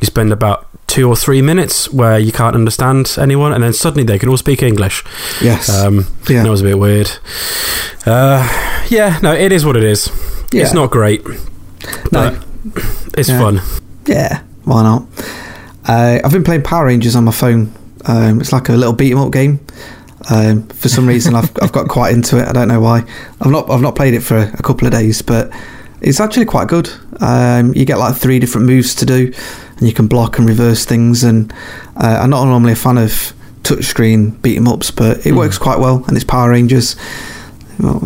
You 0.00 0.06
spend 0.06 0.32
about 0.32 0.68
two 0.86 1.08
or 1.08 1.16
three 1.16 1.42
minutes 1.42 1.90
where 1.92 2.16
you 2.16 2.30
can't 2.30 2.54
understand 2.54 3.16
anyone, 3.20 3.52
and 3.52 3.64
then 3.64 3.72
suddenly 3.72 4.04
they 4.04 4.16
can 4.20 4.28
all 4.28 4.36
speak 4.36 4.62
English. 4.62 5.02
yes. 5.42 5.68
Um, 5.68 6.06
yeah. 6.28 6.44
That 6.44 6.50
was 6.50 6.60
a 6.60 6.64
bit 6.64 6.78
weird. 6.78 7.10
Uh, 8.06 8.46
yeah, 8.90 9.18
no, 9.24 9.32
it 9.34 9.50
is 9.50 9.64
what 9.66 9.76
it 9.76 9.82
is. 9.82 10.08
yeah. 10.52 10.62
It's 10.62 10.72
not 10.72 10.92
great. 10.92 11.26
No. 12.12 12.38
but 12.64 12.84
It's 13.18 13.28
Yeah. 13.28 13.40
fun. 13.40 13.60
Yeah. 14.06 14.42
Why 14.66 14.82
not? 14.82 15.06
Uh, 15.88 16.18
I've 16.22 16.32
been 16.32 16.44
playing 16.44 16.62
Power 16.62 16.86
Rangers 16.86 17.16
on 17.16 17.24
my 17.24 17.32
phone. 17.32 17.72
Um, 18.04 18.40
it's 18.40 18.52
like 18.52 18.68
a 18.68 18.72
little 18.72 18.92
beat 18.92 19.12
'em 19.12 19.18
up 19.18 19.32
game. 19.32 19.60
Um, 20.28 20.64
for 20.68 20.88
some 20.88 21.06
reason, 21.06 21.34
I've 21.34 21.50
I've 21.62 21.72
got 21.72 21.88
quite 21.88 22.12
into 22.12 22.36
it. 22.38 22.48
I 22.48 22.52
don't 22.52 22.68
know 22.68 22.80
why. 22.80 23.04
I've 23.40 23.50
not 23.50 23.70
I've 23.70 23.80
not 23.80 23.94
played 23.94 24.12
it 24.14 24.22
for 24.22 24.36
a 24.38 24.62
couple 24.62 24.86
of 24.86 24.92
days, 24.92 25.22
but 25.22 25.50
it's 26.00 26.20
actually 26.20 26.46
quite 26.46 26.68
good. 26.68 26.90
Um, 27.20 27.72
you 27.74 27.84
get 27.84 27.98
like 27.98 28.16
three 28.16 28.38
different 28.40 28.66
moves 28.66 28.94
to 28.96 29.06
do, 29.06 29.32
and 29.78 29.86
you 29.88 29.94
can 29.94 30.06
block 30.08 30.38
and 30.38 30.48
reverse 30.48 30.84
things. 30.84 31.22
And 31.24 31.52
uh, 31.96 32.18
I'm 32.22 32.30
not 32.30 32.44
normally 32.44 32.72
a 32.72 32.76
fan 32.76 32.98
of 32.98 33.32
touchscreen 33.62 34.40
beat 34.42 34.56
'em 34.56 34.66
ups, 34.68 34.90
but 34.90 35.24
it 35.24 35.30
Hmm. 35.30 35.36
works 35.38 35.58
quite 35.58 35.78
well. 35.78 36.04
And 36.08 36.16
it's 36.16 36.24
Power 36.24 36.50
Rangers. 36.50 36.96
What, 37.78 38.02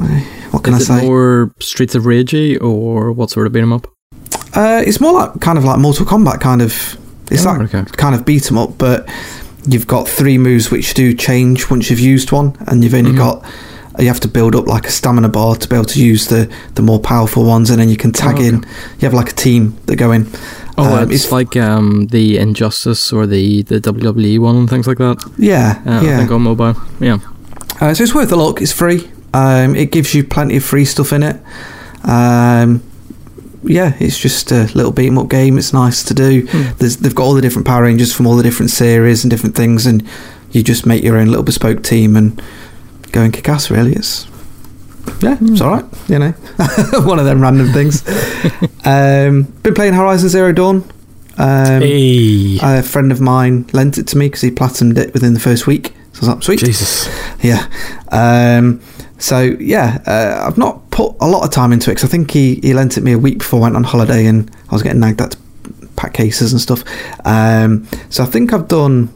what 0.51 0.63
can 0.65 0.75
Is 0.75 0.91
I 0.91 1.01
say? 1.01 1.07
more 1.07 1.53
Streets 1.61 1.95
of 1.95 2.05
Ragey 2.05 2.59
or 2.61 3.13
what 3.13 3.31
sort 3.31 3.47
of 3.47 3.53
beat 3.55 3.63
'em 3.63 3.73
up? 3.73 3.87
Uh, 4.55 4.83
it's 4.87 5.01
more 5.01 5.13
like 5.13 5.41
kind 5.41 5.59
of 5.59 5.65
like 5.65 5.79
Mortal 5.79 6.07
Kombat 6.07 6.41
kind 6.41 6.63
of. 6.63 6.97
It's 7.31 7.47
Oh, 7.47 7.53
like 7.53 7.73
okay. 7.75 7.85
kind 7.97 8.15
of 8.15 8.25
beat 8.25 8.51
'em 8.51 8.59
up, 8.59 8.77
but 8.79 9.09
you've 9.67 9.87
got 9.87 10.09
three 10.09 10.39
moves 10.39 10.71
which 10.71 10.95
do 10.95 11.15
change 11.15 11.71
once 11.71 11.91
you've 11.91 12.01
used 12.01 12.33
one, 12.33 12.55
and 12.67 12.83
you've 12.83 12.95
only 12.95 13.13
Mhm. 13.13 13.17
got. 13.19 13.43
You 13.99 14.07
have 14.07 14.21
to 14.21 14.29
build 14.29 14.57
up 14.57 14.67
like 14.67 14.87
a 14.87 14.91
stamina 14.91 15.29
bar 15.29 15.57
to 15.57 15.69
be 15.69 15.75
able 15.77 15.85
to 15.87 16.01
use 16.03 16.27
the 16.29 16.49
the 16.75 16.83
more 16.83 16.99
powerful 16.99 17.45
ones, 17.45 17.71
and 17.71 17.79
then 17.81 17.89
you 17.89 17.97
can 17.97 18.13
tag 18.13 18.37
Oh, 18.37 18.39
okay. 18.39 18.49
in. 18.49 18.55
You 18.99 19.07
have 19.09 19.15
like 19.15 19.31
a 19.31 19.35
team 19.35 19.75
that 19.87 19.97
go 19.97 20.11
in. 20.13 20.27
Oh, 20.79 20.85
Um, 20.85 21.03
it's, 21.11 21.25
it's- 21.27 21.33
like 21.33 21.57
um, 21.57 22.07
the 22.11 22.39
Injustice 22.39 23.13
or 23.13 23.27
the, 23.27 23.63
the 23.63 23.81
WWE 23.81 24.39
one 24.39 24.57
and 24.57 24.71
things 24.71 24.87
like 24.87 24.99
that. 24.99 25.19
Yeah, 25.37 25.77
Uh, 25.87 25.91
I 25.91 26.03
yeah. 26.05 26.17
think 26.19 26.31
on 26.31 26.43
mobile. 26.43 26.75
Yeah. 27.01 27.19
Uh, 27.81 27.93
so 27.93 28.03
it's 28.03 28.15
worth 28.15 28.33
a 28.33 28.37
look. 28.37 28.63
It's 28.63 28.73
free. 28.73 29.09
Um, 29.35 29.77
it 29.77 29.93
gives 29.93 30.15
you 30.15 30.25
plenty 30.25 30.57
of 30.57 30.65
free 30.65 30.85
stuff 30.87 31.13
in 31.13 31.23
it. 31.23 31.37
Um, 32.05 32.81
yeah, 33.63 33.95
it's 34.01 34.19
just 34.19 34.51
a 34.53 34.65
little 34.75 34.93
beat 34.93 35.09
'em 35.09 35.19
up 35.19 35.29
game. 35.29 35.59
It's 35.59 35.73
nice 35.73 36.03
to 36.05 36.15
do. 36.15 36.47
Hmm. 36.47 36.77
There's, 36.79 36.99
they've 36.99 37.15
got 37.15 37.25
all 37.25 37.35
the 37.35 37.43
different 37.43 37.67
Power 37.67 37.83
Rangers 37.83 38.13
from 38.13 38.27
all 38.27 38.37
the 38.37 38.43
different 38.43 38.71
series 38.71 39.25
and 39.25 39.31
different 39.31 39.55
things, 39.55 39.87
and 39.87 40.07
you 40.53 40.63
just 40.63 40.87
make 40.87 41.03
your 41.03 41.17
own 41.17 41.29
little 41.29 41.43
bespoke 41.43 41.83
team 41.83 42.17
and 42.17 42.41
go 43.13 43.23
and 43.23 43.33
kick 43.33 43.49
ass. 43.49 43.71
Really, 43.71 43.93
it's 43.93 44.27
Yeah, 45.21 45.37
it's 45.41 45.61
all 45.61 45.71
right. 45.71 45.85
You 46.09 46.19
know, 46.19 46.31
one 47.05 47.19
of 47.19 47.25
them 47.25 47.41
random 47.41 47.73
things. 47.73 48.03
um, 48.85 49.43
been 49.63 49.75
playing 49.75 49.95
Horizon 49.95 50.29
Zero 50.29 50.53
Dawn. 50.53 50.85
Um, 51.39 51.81
hey. 51.81 52.59
A 52.63 52.83
friend 52.83 53.11
of 53.13 53.21
mine 53.21 53.67
lent 53.73 53.97
it 53.99 54.07
to 54.09 54.19
me 54.19 54.27
because 54.27 54.43
he 54.43 54.51
platinumed 54.51 54.99
it 54.99 55.15
within 55.15 55.35
the 55.35 55.41
first 55.41 55.67
week. 55.67 55.95
So 56.13 56.19
I 56.19 56.21
was 56.21 56.29
like, 56.29 56.43
sweet. 56.43 56.61
Jesus. 56.61 57.09
Yeah. 57.43 57.67
Um, 58.11 58.83
so 59.19 59.41
yeah, 59.61 60.03
uh, 60.07 60.47
I've 60.47 60.59
not 60.59 60.90
put 61.01 61.17
a 61.21 61.27
lot 61.27 61.45
of 61.45 61.51
time 61.51 61.73
into 61.73 61.91
it 61.91 61.95
because 61.95 62.05
I 62.09 62.13
think 62.13 62.31
he, 62.31 62.57
he 62.57 62.75
lent 62.75 62.99
it 62.99 63.03
me 63.03 63.13
a 63.13 63.19
week 63.19 63.39
before 63.39 63.61
I 63.61 63.63
went 63.63 63.77
on 63.77 63.85
holiday 63.85 64.27
and 64.27 64.51
I 64.69 64.75
was 64.75 64.83
getting 64.83 65.01
nagged 65.01 65.21
at 65.21 65.31
to 65.33 65.39
pack 65.97 66.13
cases 66.15 66.53
and 66.53 66.61
stuff. 66.61 66.83
Um, 67.25 67.87
so 68.11 68.23
I 68.23 68.27
think 68.27 68.53
I've 68.53 68.69
done 68.69 69.09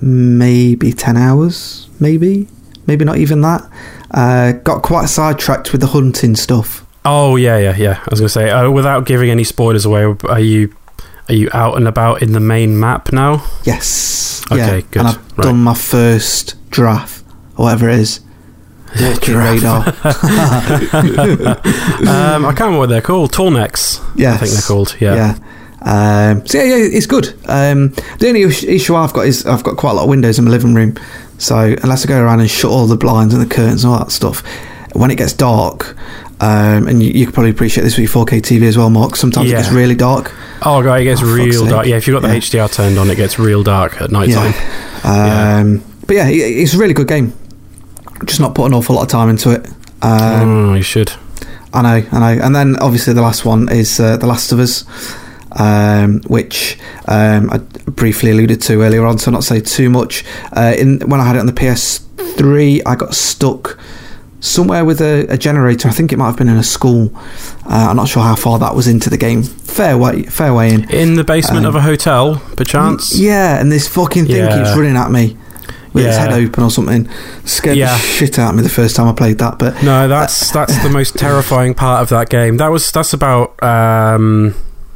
maybe 0.00 0.92
10 0.92 1.16
hours, 1.16 1.88
maybe, 2.00 2.48
maybe 2.86 3.04
not 3.04 3.18
even 3.18 3.42
that. 3.42 3.68
Uh, 4.10 4.52
got 4.52 4.82
quite 4.82 5.06
sidetracked 5.06 5.72
with 5.72 5.80
the 5.82 5.88
hunting 5.88 6.34
stuff. 6.34 6.86
Oh 7.04 7.36
yeah, 7.36 7.58
yeah, 7.58 7.76
yeah. 7.76 8.00
I 8.00 8.06
was 8.10 8.20
gonna 8.20 8.28
say, 8.28 8.50
uh, 8.50 8.70
without 8.70 9.06
giving 9.06 9.30
any 9.30 9.44
spoilers 9.44 9.84
away, 9.86 10.04
are 10.04 10.40
you 10.40 10.74
are 11.28 11.34
you 11.34 11.48
out 11.52 11.76
and 11.76 11.86
about 11.86 12.22
in 12.22 12.32
the 12.32 12.40
main 12.40 12.78
map 12.78 13.12
now? 13.12 13.44
Yes. 13.64 14.42
Okay, 14.50 14.78
yeah. 14.78 14.80
good. 14.90 14.98
And 15.00 15.08
I've 15.08 15.38
Right. 15.38 15.44
done 15.44 15.62
my 15.62 15.74
first 15.74 16.54
draft, 16.70 17.22
or 17.56 17.66
whatever 17.66 17.88
it 17.88 17.98
is. 17.98 18.20
Walking 19.00 19.34
radar. 19.36 19.88
um, 22.08 22.44
I 22.44 22.52
can't 22.52 22.60
remember 22.60 22.78
what 22.78 22.88
they're 22.88 23.02
called. 23.02 23.32
Tall 23.32 23.50
necks. 23.50 24.00
Yes. 24.16 24.34
I 24.34 24.38
think 24.46 24.52
they're 24.52 24.62
called. 24.62 24.96
Yeah. 25.00 25.14
Yeah. 25.14 25.38
Um, 25.80 26.46
so 26.46 26.58
yeah, 26.58 26.76
yeah, 26.76 26.88
it's 26.96 27.06
good. 27.06 27.28
Um, 27.48 27.90
the 28.18 28.28
only 28.28 28.42
issue 28.42 28.94
I've 28.96 29.12
got 29.12 29.26
is 29.26 29.46
I've 29.46 29.62
got 29.62 29.76
quite 29.76 29.92
a 29.92 29.94
lot 29.94 30.02
of 30.04 30.08
windows 30.10 30.38
in 30.38 30.44
my 30.44 30.50
living 30.50 30.74
room. 30.74 30.96
So 31.38 31.76
unless 31.82 32.04
I 32.04 32.08
go 32.08 32.20
around 32.20 32.40
and 32.40 32.50
shut 32.50 32.70
all 32.70 32.86
the 32.86 32.96
blinds 32.96 33.32
and 33.32 33.42
the 33.42 33.46
curtains 33.54 33.84
and 33.84 33.92
all 33.92 34.00
that 34.00 34.10
stuff, 34.10 34.42
when 34.94 35.10
it 35.10 35.16
gets 35.16 35.32
dark, 35.32 35.96
um, 36.40 36.88
and 36.88 37.02
you, 37.02 37.10
you 37.10 37.26
can 37.26 37.32
probably 37.32 37.50
appreciate 37.50 37.84
this 37.84 37.96
with 37.96 38.12
your 38.12 38.24
4K 38.26 38.40
TV 38.42 38.62
as 38.64 38.76
well, 38.76 38.90
Mark. 38.90 39.14
Sometimes 39.16 39.50
Yeah. 39.50 39.58
it 39.58 39.62
gets 39.62 39.72
really 39.72 39.94
dark. 39.94 40.32
Oh 40.62 40.82
god, 40.82 41.00
it 41.00 41.04
gets 41.04 41.22
Oh, 41.22 41.32
real 41.32 41.60
sake. 41.62 41.70
dark. 41.70 41.86
Yeah, 41.86 41.96
if 41.96 42.06
you've 42.08 42.14
got 42.20 42.26
the 42.26 42.34
Yeah. 42.34 42.40
HDR 42.40 42.72
turned 42.72 42.98
on, 42.98 43.08
it 43.10 43.16
gets 43.16 43.38
real 43.38 43.62
dark 43.62 44.00
at 44.02 44.10
night 44.10 44.32
time. 44.32 44.52
Yeah. 45.04 45.58
Um, 45.60 45.82
But 46.06 46.16
yeah, 46.16 46.28
it, 46.28 46.34
it's 46.36 46.74
a 46.74 46.78
really 46.78 46.94
good 46.94 47.06
game. 47.08 47.32
Just 48.24 48.40
not 48.40 48.54
put 48.54 48.66
an 48.66 48.74
awful 48.74 48.94
lot 48.96 49.02
of 49.02 49.08
time 49.08 49.28
into 49.28 49.50
it. 49.50 49.66
Um, 50.02 50.70
oh, 50.70 50.74
you 50.74 50.82
should. 50.82 51.12
I 51.72 51.82
know, 51.82 52.08
I 52.12 52.18
know. 52.36 52.42
And 52.42 52.54
then 52.54 52.76
obviously 52.80 53.12
the 53.14 53.22
last 53.22 53.44
one 53.44 53.68
is 53.68 54.00
uh, 54.00 54.16
The 54.16 54.26
Last 54.26 54.52
of 54.52 54.58
Us, 54.58 54.84
um, 55.52 56.20
which 56.26 56.78
um, 57.06 57.50
I 57.50 57.58
briefly 57.58 58.30
alluded 58.30 58.60
to 58.62 58.82
earlier 58.82 59.04
on, 59.06 59.18
so 59.18 59.30
not 59.30 59.44
say 59.44 59.60
too 59.60 59.90
much. 59.90 60.24
Uh, 60.52 60.74
in 60.78 61.00
when 61.00 61.20
I 61.20 61.24
had 61.26 61.36
it 61.36 61.40
on 61.40 61.46
the 61.46 61.52
PS3, 61.52 62.82
I 62.86 62.94
got 62.96 63.14
stuck 63.14 63.78
somewhere 64.40 64.84
with 64.84 65.00
a, 65.00 65.26
a 65.28 65.36
generator. 65.36 65.88
I 65.88 65.90
think 65.92 66.12
it 66.12 66.16
might 66.16 66.26
have 66.26 66.36
been 66.36 66.48
in 66.48 66.56
a 66.56 66.62
school. 66.62 67.10
Uh, 67.66 67.88
I'm 67.90 67.96
not 67.96 68.08
sure 68.08 68.22
how 68.22 68.36
far 68.36 68.58
that 68.60 68.74
was 68.74 68.86
into 68.88 69.10
the 69.10 69.18
game. 69.18 69.42
Fair 69.42 69.98
way, 69.98 70.22
fair 70.24 70.54
way 70.54 70.72
in. 70.72 70.88
In 70.90 71.14
the 71.16 71.24
basement 71.24 71.66
Um, 71.66 71.70
of 71.70 71.74
a 71.76 71.80
hotel, 71.82 72.36
perchance. 72.56 73.18
Yeah, 73.18 73.60
and 73.60 73.70
this 73.70 73.86
fucking 73.88 74.26
thing 74.26 74.36
Yeah. 74.36 74.56
keeps 74.64 74.76
running 74.76 74.96
at 74.96 75.10
me 75.10 75.36
with 75.98 76.06
its 76.06 76.16
Yeah. 76.16 76.30
head 76.30 76.32
open 76.32 76.64
or 76.64 76.70
something. 76.70 77.08
Scared 77.44 77.76
Yeah. 77.76 77.92
the 77.92 77.98
shit 78.02 78.38
out 78.38 78.50
of 78.50 78.56
me 78.56 78.62
the 78.62 78.68
first 78.68 78.96
time 78.96 79.08
I 79.08 79.12
played 79.12 79.38
that. 79.38 79.58
But 79.58 79.82
No, 79.82 80.08
that's 80.08 80.50
that's 80.50 80.76
the 80.82 80.88
most 80.88 81.16
terrifying 81.18 81.74
part 81.74 82.02
of 82.02 82.08
that 82.10 82.28
game. 82.30 82.56
That 82.56 82.70
was 82.70 82.90
that's 82.90 83.12
about 83.12 83.62
um, 83.62 84.54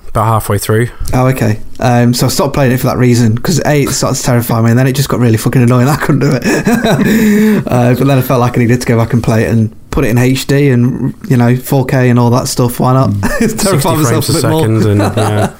about 0.09 0.27
halfway 0.27 0.59
through. 0.59 0.89
Oh, 1.15 1.27
okay. 1.29 1.61
Um, 1.81 2.13
so 2.15 2.27
I 2.27 2.29
stopped 2.29 2.53
playing 2.55 2.73
it 2.73 2.77
for 2.79 2.87
that 2.89 2.99
reason 2.99 3.35
because 3.35 3.61
a 3.65 3.83
it 3.85 3.89
started 3.91 4.19
to 4.19 4.23
terrify 4.23 4.61
me, 4.61 4.71
and 4.71 4.79
then 4.79 4.87
it 4.87 4.93
just 4.95 5.09
got 5.09 5.21
really 5.21 5.39
fucking 5.39 5.63
annoying. 5.63 5.89
I 5.97 5.97
couldn't 5.97 6.21
do 6.21 6.31
it. 6.33 6.45
uh, 7.67 7.95
but 7.95 8.07
then 8.07 8.19
I 8.19 8.23
felt 8.23 8.41
like 8.41 8.57
I 8.57 8.61
needed 8.61 8.81
to 8.81 8.87
go 8.87 8.97
back 8.97 9.13
and 9.15 9.23
play 9.23 9.45
it 9.45 9.51
and 9.51 9.75
put 9.91 10.05
it 10.05 10.09
in 10.09 10.17
HD 10.17 10.73
and 10.73 11.15
you 11.31 11.37
know 11.37 11.55
4K 11.55 12.09
and 12.11 12.19
all 12.19 12.31
that 12.31 12.47
stuff. 12.49 12.79
Why 12.81 12.93
not? 12.93 13.11
terrify 13.41 13.97
60 13.97 13.97
myself 13.97 14.29
a 14.29 14.33
a 14.33 14.35
bit 14.35 14.51
more. 14.51 14.61
second, 14.61 15.01
and 15.01 15.01
yeah. 15.17 15.57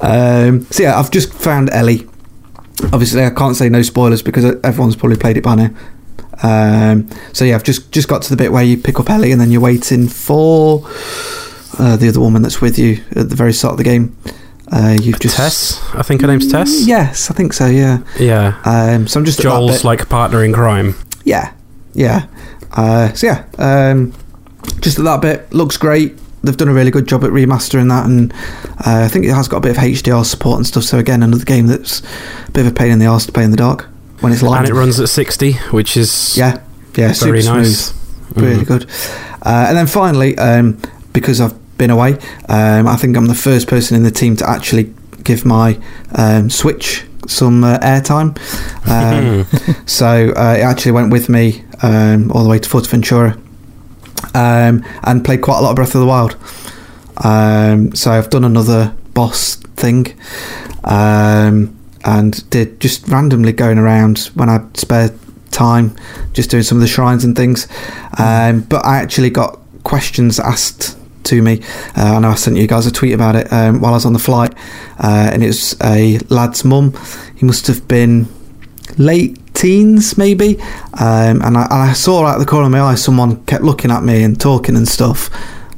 Um, 0.00 0.66
so 0.70 0.82
yeah, 0.82 0.98
I've 0.98 1.10
just 1.10 1.32
found 1.32 1.70
Ellie. 1.70 2.06
Obviously, 2.92 3.24
I 3.24 3.30
can't 3.30 3.56
say 3.56 3.68
no 3.68 3.82
spoilers 3.82 4.22
because 4.22 4.44
everyone's 4.62 4.96
probably 4.96 5.16
played 5.16 5.36
it 5.36 5.44
by 5.44 5.54
now. 5.54 5.70
Um, 6.42 7.08
so 7.32 7.44
yeah, 7.44 7.54
I've 7.54 7.64
just 7.64 7.92
just 7.92 8.08
got 8.08 8.22
to 8.22 8.30
the 8.30 8.36
bit 8.36 8.52
where 8.52 8.64
you 8.64 8.76
pick 8.76 8.98
up 8.98 9.08
Ellie 9.08 9.32
and 9.32 9.40
then 9.40 9.50
you're 9.50 9.60
waiting 9.60 10.08
for 10.08 10.82
uh, 11.78 11.96
the 11.96 12.08
other 12.08 12.20
woman 12.20 12.42
that's 12.42 12.60
with 12.60 12.78
you 12.78 13.02
at 13.14 13.28
the 13.30 13.36
very 13.36 13.52
start 13.52 13.72
of 13.72 13.78
the 13.78 13.84
game. 13.84 14.16
Uh, 14.72 14.96
you've 15.00 15.20
just 15.20 15.36
Tess, 15.36 15.80
I 15.94 16.02
think 16.02 16.22
her 16.22 16.26
name's 16.26 16.50
Tess. 16.50 16.86
Yes, 16.86 17.30
I 17.30 17.34
think 17.34 17.52
so. 17.52 17.66
Yeah. 17.66 18.02
Yeah. 18.18 18.60
Um, 18.64 19.06
so 19.06 19.20
I'm 19.20 19.26
just 19.26 19.40
Joel's 19.40 19.84
like 19.84 20.08
partner 20.08 20.42
in 20.42 20.52
crime. 20.52 20.94
Yeah, 21.24 21.52
yeah. 21.92 22.26
Uh, 22.72 23.12
so 23.12 23.26
yeah, 23.28 23.44
um, 23.58 24.12
just 24.80 24.98
at 24.98 25.04
that 25.04 25.20
bit 25.22 25.52
looks 25.52 25.76
great. 25.76 26.18
They've 26.44 26.56
done 26.56 26.68
a 26.68 26.74
really 26.74 26.90
good 26.90 27.06
job 27.08 27.24
at 27.24 27.30
remastering 27.30 27.88
that, 27.88 28.06
and 28.06 28.32
uh, 28.86 29.04
I 29.04 29.08
think 29.08 29.24
it 29.24 29.32
has 29.34 29.48
got 29.48 29.58
a 29.58 29.60
bit 29.60 29.70
of 29.76 29.82
HDR 29.82 30.24
support 30.24 30.58
and 30.58 30.66
stuff. 30.66 30.84
So 30.84 30.98
again, 30.98 31.22
another 31.22 31.44
game 31.44 31.66
that's 31.66 32.00
a 32.48 32.50
bit 32.52 32.66
of 32.66 32.72
a 32.72 32.74
pain 32.74 32.90
in 32.92 32.98
the 32.98 33.06
arse 33.06 33.26
to 33.26 33.32
play 33.32 33.44
in 33.44 33.50
the 33.50 33.56
dark 33.56 33.86
when 34.20 34.32
it's 34.32 34.42
live. 34.42 34.60
And 34.60 34.68
it 34.68 34.74
runs 34.74 34.98
at 35.00 35.08
60, 35.08 35.52
which 35.72 35.96
is 35.96 36.36
yeah, 36.36 36.60
yeah, 36.96 37.12
super 37.12 37.32
very 37.32 37.42
smooth, 37.42 37.56
nice. 37.64 37.94
really 38.36 38.62
Mhm. 38.64 38.66
good. 38.66 38.86
Uh, 39.42 39.66
and 39.68 39.76
then 39.76 39.86
finally, 39.86 40.36
um, 40.38 40.78
because 41.12 41.40
I've 41.40 41.54
been 41.78 41.90
away, 41.90 42.18
um, 42.48 42.86
I 42.86 42.96
think 42.96 43.16
I'm 43.16 43.26
the 43.26 43.34
first 43.34 43.66
person 43.68 43.96
in 43.96 44.02
the 44.04 44.10
team 44.10 44.36
to 44.36 44.48
actually 44.48 44.92
give 45.22 45.44
my 45.44 45.78
um, 46.14 46.48
Switch 46.50 47.04
some 47.26 47.64
uh, 47.64 47.78
airtime. 47.78 48.36
Um, 48.88 49.46
so 49.86 50.32
uh, 50.36 50.54
it 50.58 50.62
actually 50.62 50.92
went 50.92 51.10
with 51.10 51.28
me 51.28 51.64
um, 51.82 52.30
all 52.32 52.42
the 52.44 52.48
way 52.50 52.58
to 52.58 52.68
Fuerteventura 52.68 53.38
um, 54.34 54.84
and 55.02 55.24
played 55.24 55.42
quite 55.42 55.58
a 55.58 55.62
lot 55.62 55.70
of 55.70 55.76
Breath 55.76 55.94
of 55.94 56.00
the 56.00 56.06
Wild. 56.06 56.36
Um, 57.18 57.94
so 57.94 58.10
I've 58.10 58.30
done 58.30 58.44
another 58.44 58.94
boss 59.14 59.56
thing 59.76 60.18
um, 60.84 61.78
and 62.04 62.50
did 62.50 62.80
just 62.80 63.08
randomly 63.08 63.52
going 63.52 63.78
around 63.78 64.30
when 64.34 64.48
I 64.48 64.66
spare 64.74 65.10
time, 65.50 65.96
just 66.32 66.50
doing 66.50 66.62
some 66.62 66.78
of 66.78 66.82
the 66.82 66.88
shrines 66.88 67.24
and 67.24 67.36
things. 67.36 67.68
Um, 68.18 68.60
but 68.62 68.84
I 68.84 68.98
actually 68.98 69.30
got 69.30 69.60
questions 69.84 70.40
asked 70.40 70.98
to 71.24 71.40
me. 71.40 71.60
Uh, 71.96 72.16
I 72.16 72.18
know 72.18 72.30
I 72.30 72.34
sent 72.34 72.56
you 72.56 72.66
guys 72.66 72.86
a 72.86 72.92
tweet 72.92 73.12
about 73.12 73.36
it 73.36 73.52
um, 73.52 73.80
while 73.80 73.92
I 73.92 73.96
was 73.96 74.06
on 74.06 74.12
the 74.12 74.18
flight, 74.18 74.54
uh, 74.98 75.30
and 75.32 75.42
it 75.42 75.46
was 75.46 75.76
a 75.82 76.18
lad's 76.28 76.64
mum. 76.64 76.94
He 77.36 77.46
must 77.46 77.66
have 77.66 77.86
been 77.88 78.28
late 78.98 79.38
teens, 79.64 80.18
maybe. 80.18 80.60
Um, 81.00 81.40
and, 81.40 81.56
I, 81.56 81.62
and 81.62 81.72
I 81.72 81.92
saw 81.94 82.26
out 82.26 82.38
the 82.38 82.44
corner 82.44 82.66
of 82.66 82.72
my 82.72 82.80
eye 82.80 82.96
someone 82.96 83.42
kept 83.46 83.64
looking 83.64 83.90
at 83.90 84.02
me 84.02 84.22
and 84.22 84.38
talking 84.38 84.76
and 84.76 84.86
stuff. 84.86 85.30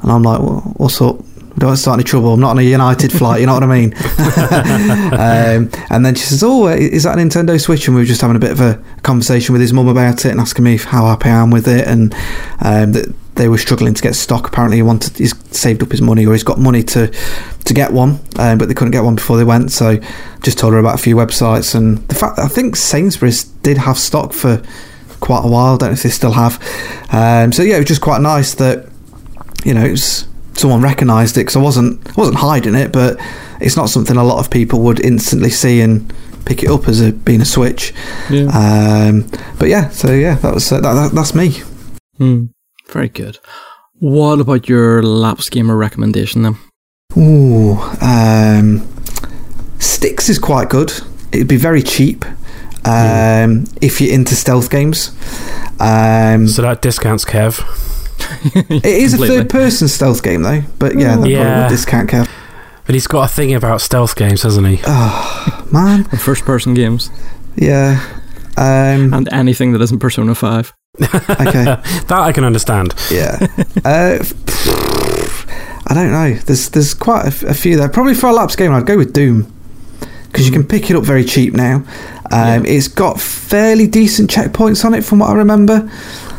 And 0.03 0.11
I'm 0.11 0.25
like, 0.25 0.41
well, 0.41 0.61
what's 0.77 1.01
up? 1.01 1.19
Don't 1.57 1.77
start 1.77 1.97
any 1.97 2.05
trouble. 2.05 2.35
I'm 2.35 2.41
not 2.41 2.51
on 2.51 2.59
a 2.59 2.63
United 2.63 3.13
flight. 3.13 3.41
You 3.41 3.47
know 3.47 3.55
what 3.55 3.63
I 3.63 3.67
mean? 3.67 3.95
um, 5.15 5.71
and 5.89 6.05
then 6.05 6.15
she 6.15 6.25
says, 6.25 6.43
"Oh, 6.43 6.67
is 6.67 7.05
that 7.05 7.19
a 7.19 7.23
Nintendo 7.23 7.59
Switch?" 7.59 7.89
And 7.89 7.97
we 7.97 8.03
were 8.03 8.07
just 8.07 8.21
having 8.21 8.37
a 8.37 8.39
bit 8.39 8.51
of 8.51 8.61
a 8.61 8.79
conversation 9.03 9.55
with 9.55 9.63
his 9.63 9.73
mum 9.73 9.89
about 9.89 10.27
it 10.27 10.33
and 10.33 10.39
asking 10.39 10.67
me 10.67 10.77
how 10.77 11.07
happy 11.07 11.31
I 11.31 11.41
am 11.43 11.51
with 11.51 11.67
it, 11.67 11.89
and 11.89 12.13
um, 12.61 12.93
that 12.93 13.15
they 13.37 13.49
were 13.49 13.59
struggling 13.59 13.95
to 13.95 14.03
get 14.03 14.15
stock. 14.15 14.49
Apparently, 14.49 14.79
he 14.79 14.83
wanted 14.83 15.17
he's 15.17 15.35
saved 15.57 15.83
up 15.83 15.91
his 15.91 16.03
money 16.03 16.27
or 16.27 16.33
he's 16.33 16.43
got 16.43 16.59
money 16.59 16.83
to 16.83 17.09
to 17.65 17.75
get 17.75 17.93
one, 17.93 18.21
um, 18.39 18.59
but 18.59 18.69
they 18.69 18.75
couldn't 18.75 18.93
get 18.93 19.05
one 19.05 19.15
before 19.15 19.37
they 19.37 19.45
went. 19.45 19.71
So, 19.73 19.99
just 20.43 20.59
told 20.59 20.73
her 20.73 20.79
about 20.79 20.95
a 20.95 21.03
few 21.03 21.17
websites 21.17 21.75
and 21.75 21.99
the 22.09 22.15
fact 22.15 22.39
I 22.39 22.49
think 22.49 22.77
Sainsbury's 22.77 23.45
did 23.45 23.79
have 23.79 23.99
stock 23.99 24.33
for 24.33 24.63
quite 25.21 25.45
a 25.45 25.49
while. 25.49 25.77
Don't 25.77 25.91
know 25.91 25.95
if 25.95 26.03
they 26.03 26.11
still 26.11 26.33
have. 26.33 26.61
Um, 27.13 27.53
so 27.53 27.63
yeah, 27.63 27.77
it 27.77 27.81
was 27.81 27.89
just 27.89 28.01
quite 28.01 28.21
nice 28.21 28.55
that 28.55 28.89
you 29.65 29.75
know 29.75 29.89
was 29.91 30.27
someone 30.55 30.81
recognised 30.81 31.37
it 31.37 31.41
because 31.41 31.57
I 31.57 31.61
wasn't 31.61 32.07
I 32.09 32.13
wasn't 32.17 32.39
hiding 32.39 32.75
it, 32.75 32.93
but 32.93 33.19
it's 33.61 33.77
not 33.77 33.89
something 33.91 34.17
a 34.17 34.25
lot 34.25 34.39
of 34.39 34.51
people 34.51 34.81
would 34.83 35.01
instantly 35.01 35.51
see 35.51 35.81
and 35.81 36.13
pick 36.45 36.63
it 36.63 36.71
up 36.71 36.89
as 36.89 37.01
a 37.01 37.13
being 37.13 37.41
a 37.41 37.45
switch. 37.45 37.93
Yeah. 38.31 38.47
Um, 38.47 39.29
but 39.59 39.69
yeah, 39.69 39.91
so 39.91 40.13
yeah, 40.13 40.37
that 40.37 40.55
was 40.55 40.71
uh, 40.73 40.81
that, 40.81 40.95
that, 40.95 41.13
that's 41.13 41.35
me. 41.35 41.61
Hmm. 42.19 42.47
Very 42.91 43.09
good. 43.09 43.39
What 43.99 44.41
about 44.41 44.69
your 44.69 45.03
lapse 45.03 45.49
gamer 45.49 45.77
recommendation 45.77 46.43
then? 46.43 46.57
Ooh, 47.17 47.79
um, 48.03 48.87
Styx 49.79 50.29
is 50.29 50.39
quite 50.39 50.69
good. 50.69 50.93
It'd 51.33 51.49
be 51.49 51.57
very 51.57 51.83
cheap 51.83 52.25
um, 52.85 53.65
if 53.81 54.01
you're 54.01 54.13
into 54.13 54.35
stealth 54.35 54.71
games. 54.71 55.11
Um, 55.81 56.47
So 56.49 56.63
that 56.63 56.81
discounts 56.83 57.25
Kev. 57.25 57.61
it 58.71 58.85
is 58.85 59.15
a 59.15 59.19
third-person 59.19 59.89
stealth 59.89 60.23
game 60.23 60.43
though, 60.43 60.63
but 60.79 60.95
yeah, 60.99 61.09
that 61.09 61.15
probably 61.15 61.33
Yeah. 61.33 61.63
would 61.65 61.69
discount 61.71 62.11
Kev. 62.11 62.29
But 62.87 62.95
he's 62.95 63.07
got 63.07 63.31
a 63.31 63.35
thing 63.35 63.53
about 63.55 63.81
stealth 63.81 64.15
games, 64.15 64.43
hasn't 64.43 64.67
he? 64.67 64.81
Oh 64.87 65.67
man, 65.73 66.05
First 66.19 66.45
person 66.45 66.75
games 66.75 67.11
yeah. 67.57 68.01
Um, 68.59 69.13
and 69.15 69.29
anything 69.33 69.73
that 69.73 69.81
isn't 69.83 69.99
Persona 69.99 70.35
5. 70.35 70.73
okay. 71.31 71.65
that 71.65 72.11
I 72.11 72.33
can 72.33 72.45
understand. 72.45 72.95
Yeah. 73.11 73.39
uh, 73.85 74.19
I 75.89 75.95
don't 75.95 76.11
know. 76.11 76.35
There's 76.35 76.69
there's 76.71 76.95
quite 76.95 77.25
a, 77.25 77.29
f- 77.29 77.43
a 77.45 77.55
few 77.55 77.77
there. 77.77 77.89
Probably 77.89 78.15
for 78.15 78.27
a 78.29 78.33
lapse 78.33 78.57
game, 78.57 78.73
I'd 78.73 78.87
go 78.87 78.97
with 78.97 79.13
Doom 79.13 79.53
because 80.27 80.47
you 80.47 80.53
can 80.53 80.65
pick 80.67 80.91
it 80.91 80.97
up 80.97 81.05
very 81.05 81.25
cheap 81.25 81.55
now. 81.55 81.85
Um, 82.33 82.67
It's 82.67 82.89
got 82.89 83.21
fairly 83.21 83.87
decent 83.87 84.29
checkpoints 84.31 84.85
on 84.85 84.93
it, 84.95 85.03
from 85.05 85.21
what 85.21 85.31
I 85.31 85.35
remember. 85.35 85.89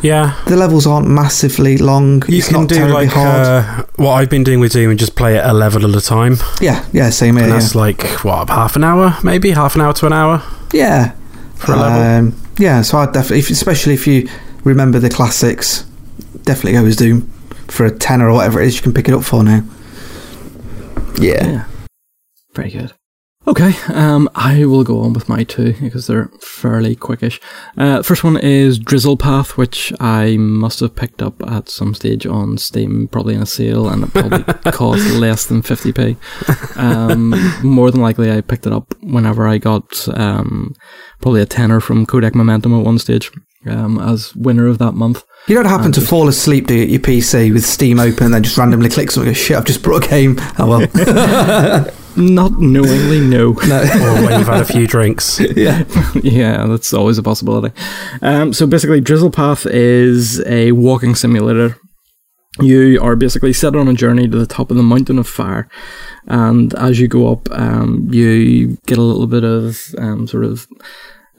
Yeah. 0.02 0.40
The 0.46 0.54
levels 0.56 0.86
aren't 0.86 1.08
massively 1.08 1.78
long. 1.78 2.22
You 2.28 2.38
it's 2.38 2.48
can 2.48 2.66
do 2.66 2.86
like 2.86 3.08
hard. 3.08 3.46
uh, 3.46 3.84
what 3.96 4.12
I've 4.12 4.30
been 4.30 4.44
doing 4.44 4.60
with 4.60 4.72
Doom 4.72 4.90
and 4.90 4.98
just 5.00 5.16
play 5.16 5.36
it 5.36 5.44
a 5.44 5.52
level 5.52 5.88
at 5.88 5.96
a 6.00 6.04
time. 6.04 6.36
yeah, 6.60 6.84
yeah, 6.92 7.10
same 7.10 7.34
here. 7.36 7.44
And 7.44 7.52
Yeah. 7.54 7.58
that's 7.58 7.74
like, 7.74 8.02
what, 8.22 8.48
half 8.50 8.76
an 8.76 8.84
hour? 8.84 9.16
Maybe? 9.24 9.50
Half 9.50 9.74
an 9.74 9.80
hour 9.80 9.92
to 9.94 10.06
an 10.06 10.12
hour? 10.12 10.42
yeah. 10.72 11.12
For 11.56 11.72
a 11.72 11.76
level? 11.76 12.00
Um, 12.02 12.40
yeah, 12.58 12.82
so 12.82 12.98
I 12.98 13.06
definitely, 13.06 13.40
especially 13.40 13.94
if 13.94 14.06
you 14.06 14.28
remember 14.64 14.98
the 14.98 15.10
classics, 15.10 15.84
definitely 16.42 16.72
go 16.72 16.86
as 16.86 16.96
Doom 16.96 17.22
for 17.68 17.86
a 17.86 17.90
tenner 17.90 18.28
or 18.28 18.34
whatever 18.34 18.60
it 18.60 18.66
is 18.66 18.76
you 18.76 18.82
can 18.82 18.92
pick 18.94 19.08
it 19.08 19.14
up 19.14 19.24
for 19.24 19.42
now. 19.44 19.62
Yeah. 21.20 21.46
Yeah. 21.46 21.64
Very 22.54 22.70
good. 22.70 22.92
Okay, 23.46 23.72
um, 23.94 24.28
I 24.34 24.66
will 24.66 24.84
go 24.84 25.00
on 25.00 25.14
with 25.14 25.26
my 25.30 25.42
two 25.42 25.72
because 25.80 26.06
they're 26.06 26.28
fairly 26.38 26.94
quickish. 26.94 27.40
Uh, 27.78 28.02
first 28.02 28.22
one 28.22 28.36
is 28.36 28.78
Drizzlepath, 28.78 29.56
which 29.56 29.90
I 29.98 30.36
must 30.36 30.80
have 30.80 30.94
picked 30.94 31.22
up 31.22 31.42
at 31.50 31.70
some 31.70 31.94
stage 31.94 32.26
on 32.26 32.58
Steam, 32.58 33.08
probably 33.08 33.34
in 33.34 33.40
a 33.40 33.46
sale, 33.46 33.88
and 33.88 34.04
it 34.04 34.12
probably 34.12 34.42
cost 34.72 35.10
less 35.12 35.46
than 35.46 35.62
50p. 35.62 36.18
Um, 36.76 37.34
more 37.62 37.90
than 37.90 38.02
likely, 38.02 38.30
I 38.30 38.42
picked 38.42 38.66
it 38.66 38.72
up 38.74 38.92
whenever 39.00 39.48
I 39.48 39.56
got 39.56 40.06
um, 40.18 40.74
probably 41.22 41.40
a 41.40 41.46
tenner 41.46 41.80
from 41.80 42.04
Kodak 42.04 42.34
Momentum 42.34 42.78
at 42.78 42.84
one 42.84 42.98
stage 42.98 43.32
um, 43.70 43.98
as 43.98 44.34
winner 44.34 44.66
of 44.66 44.78
that 44.78 44.92
month. 44.92 45.24
You 45.46 45.54
don't 45.54 45.66
happen 45.66 45.92
to 45.92 46.00
fall 46.00 46.28
asleep, 46.28 46.66
do 46.66 46.74
you, 46.74 46.82
at 46.82 46.88
your 46.88 47.00
PC 47.00 47.52
with 47.52 47.64
Steam 47.64 47.98
open 47.98 48.26
and 48.26 48.34
then 48.34 48.42
just 48.42 48.58
randomly 48.58 48.90
click 48.90 49.10
something 49.10 49.32
shit, 49.32 49.56
I've 49.56 49.64
just 49.64 49.82
brought 49.82 50.04
a 50.04 50.08
game. 50.08 50.36
Oh 50.58 50.78
well. 50.78 51.94
Not 52.18 52.58
knowingly, 52.58 53.20
no. 53.20 53.52
no. 53.68 53.80
Or 53.80 54.22
when 54.24 54.38
you've 54.38 54.48
had 54.48 54.60
a 54.60 54.64
few 54.64 54.88
drinks. 54.88 55.38
yeah. 55.56 55.84
yeah, 56.22 56.66
that's 56.66 56.92
always 56.92 57.16
a 57.16 57.22
possibility. 57.22 57.72
Um, 58.22 58.52
so 58.52 58.66
basically, 58.66 59.00
Drizzlepath 59.00 59.70
is 59.70 60.44
a 60.46 60.72
walking 60.72 61.14
simulator. 61.14 61.76
You 62.60 63.00
are 63.00 63.14
basically 63.14 63.52
set 63.52 63.76
on 63.76 63.86
a 63.86 63.94
journey 63.94 64.26
to 64.26 64.36
the 64.36 64.46
top 64.46 64.72
of 64.72 64.76
the 64.76 64.82
mountain 64.82 65.18
of 65.18 65.28
fire, 65.28 65.68
and 66.26 66.74
as 66.74 66.98
you 66.98 67.06
go 67.06 67.30
up, 67.30 67.48
um, 67.52 68.08
you 68.10 68.78
get 68.86 68.98
a 68.98 69.02
little 69.02 69.28
bit 69.28 69.44
of 69.44 69.80
um, 69.96 70.26
sort 70.26 70.44
of 70.44 70.66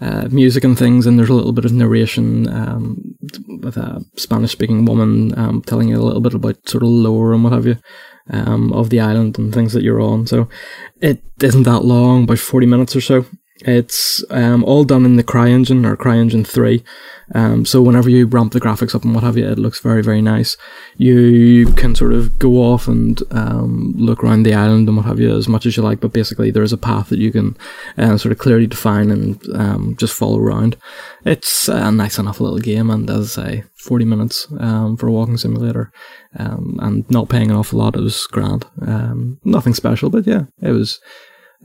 uh, 0.01 0.27
music 0.31 0.63
and 0.63 0.77
things, 0.77 1.05
and 1.05 1.17
there's 1.17 1.29
a 1.29 1.33
little 1.33 1.51
bit 1.51 1.65
of 1.65 1.73
narration 1.73 2.47
um, 2.49 3.15
with 3.61 3.77
a 3.77 4.03
Spanish-speaking 4.15 4.85
woman 4.85 5.37
um, 5.37 5.61
telling 5.61 5.89
you 5.89 5.99
a 5.99 6.03
little 6.03 6.21
bit 6.21 6.33
about 6.33 6.69
sort 6.69 6.83
of 6.83 6.89
lore 6.89 7.33
and 7.33 7.43
what 7.43 7.53
have 7.53 7.65
you 7.65 7.77
um, 8.29 8.71
of 8.73 8.89
the 8.89 8.99
island 8.99 9.37
and 9.37 9.53
things 9.53 9.73
that 9.73 9.83
you're 9.83 10.01
on. 10.01 10.27
So 10.27 10.47
it 11.01 11.21
isn't 11.41 11.63
that 11.63 11.83
long, 11.83 12.23
about 12.23 12.39
40 12.39 12.65
minutes 12.65 12.95
or 12.95 13.01
so. 13.01 13.25
It's 13.61 14.23
um, 14.29 14.63
all 14.63 14.85
done 14.85 15.05
in 15.05 15.17
the 15.17 15.23
CryEngine 15.23 15.85
or 15.85 15.97
CryEngine 15.97 16.47
3. 16.47 16.83
Um, 17.35 17.65
so 17.65 17.81
whenever 17.81 18.09
you 18.09 18.25
ramp 18.25 18.53
the 18.53 18.61
graphics 18.61 18.95
up 18.95 19.03
and 19.03 19.13
what 19.13 19.23
have 19.23 19.37
you, 19.37 19.47
it 19.47 19.59
looks 19.59 19.81
very, 19.81 20.01
very 20.01 20.21
nice. 20.21 20.57
You 20.97 21.71
can 21.73 21.93
sort 21.93 22.13
of 22.13 22.39
go 22.39 22.55
off 22.57 22.87
and 22.87 23.21
um, 23.31 23.93
look 23.97 24.23
around 24.23 24.43
the 24.43 24.53
island 24.53 24.87
and 24.87 24.97
what 24.97 25.05
have 25.05 25.19
you 25.19 25.35
as 25.35 25.47
much 25.47 25.65
as 25.65 25.75
you 25.75 25.83
like, 25.83 25.99
but 25.99 26.13
basically 26.13 26.51
there 26.51 26.63
is 26.63 26.73
a 26.73 26.77
path 26.77 27.09
that 27.09 27.19
you 27.19 27.31
can 27.31 27.57
uh, 27.97 28.17
sort 28.17 28.31
of 28.31 28.37
clearly 28.37 28.65
define 28.65 29.11
and 29.11 29.41
um, 29.53 29.95
just 29.97 30.15
follow 30.15 30.39
around. 30.39 30.77
It's 31.25 31.67
a 31.67 31.91
nice 31.91 32.17
enough 32.17 32.39
little 32.39 32.59
game, 32.59 32.89
and 32.89 33.09
as 33.09 33.37
I 33.37 33.43
say, 33.43 33.63
40 33.75 34.05
minutes 34.05 34.47
um, 34.59 34.95
for 34.97 35.07
a 35.07 35.11
walking 35.11 35.37
simulator 35.37 35.91
and 36.33 37.09
not 37.09 37.29
paying 37.29 37.51
an 37.51 37.57
awful 37.57 37.79
lot. 37.79 37.95
It 37.95 38.01
was 38.01 38.25
grand. 38.27 38.65
Nothing 39.43 39.73
special, 39.73 40.09
but 40.09 40.25
yeah, 40.25 40.43
it 40.61 40.71
was 40.71 40.99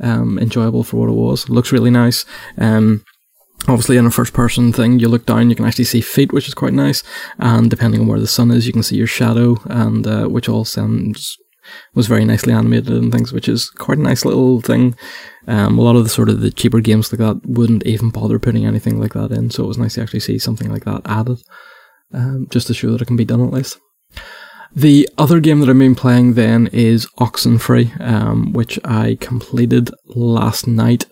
um, 0.01 0.39
enjoyable 0.39 0.85
for 0.85 0.97
what 0.99 1.09
it 1.09 1.13
was. 1.13 1.45
It 1.45 1.51
looks 1.51 1.73
really 1.73 1.91
nice. 1.91 2.25
Um, 2.59 3.05
obviously, 3.69 3.97
in 3.97 4.07
a 4.07 4.11
first 4.11 4.33
person 4.33 4.73
thing, 4.73 4.99
you 4.99 5.09
look 5.09 5.27
down, 5.27 5.51
you 5.51 5.57
can 5.57 5.65
actually 5.65 5.85
see 5.85 6.01
feet, 6.01 6.33
which 6.33 6.49
is 6.49 6.55
quite 6.55 6.73
nice. 6.73 7.03
And 7.39 7.71
depending 7.71 8.01
on 8.01 8.07
where 8.07 8.21
the 8.21 8.27
sun 8.27 8.51
is, 8.51 8.67
you 8.67 8.73
can 8.73 8.83
see 8.83 8.97
your 8.97 9.07
shadow, 9.07 9.57
and 9.67 10.07
uh, 10.07 10.27
which 10.27 10.49
all 10.49 10.65
sounds 10.65 11.37
was 11.95 12.07
very 12.07 12.25
nicely 12.25 12.53
animated 12.53 12.91
and 12.91 13.11
things, 13.11 13.33
which 13.33 13.49
is 13.49 13.71
quite 13.71 13.99
a 13.99 14.03
nice 14.03 14.25
little 14.25 14.61
thing. 14.61 14.95
Um, 15.47 15.79
a 15.79 15.83
lot 15.83 15.97
of 15.97 16.05
the 16.05 16.11
sort 16.11 16.29
of 16.29 16.41
the 16.41 16.51
cheaper 16.51 16.81
games 16.81 17.13
like 17.13 17.21
that 17.21 17.49
wouldn't 17.49 17.87
even 17.87 18.11
bother 18.11 18.39
putting 18.39 18.67
anything 18.67 19.01
like 19.01 19.15
that 19.15 19.33
in, 19.33 19.51
so 19.51 19.65
it 19.65 19.69
was 19.69 19.79
nice 19.79 19.95
to 19.95 20.03
actually 20.03 20.21
see 20.21 20.39
something 20.39 20.71
like 20.71 20.85
that 20.85 21.03
added, 21.07 21.39
um, 22.13 22.47
just 22.51 22.67
to 22.67 22.75
show 22.75 22.91
that 22.93 23.03
it 23.03 23.07
can 23.07 23.17
be 23.17 23.25
done 23.25 23.43
at 23.43 23.53
least. 23.53 23.79
The 24.75 25.09
other 25.19 25.39
game 25.41 25.61
that 25.61 25.69
I've 25.69 25.79
been 25.79 25.95
playing 25.95 26.35
then 26.35 26.69
is 26.73 27.07
Oxenfree, 27.21 28.01
um, 28.01 28.53
which 28.53 28.79
I 28.85 29.17
completed 29.21 29.91
last 30.07 30.67
night. 30.67 31.07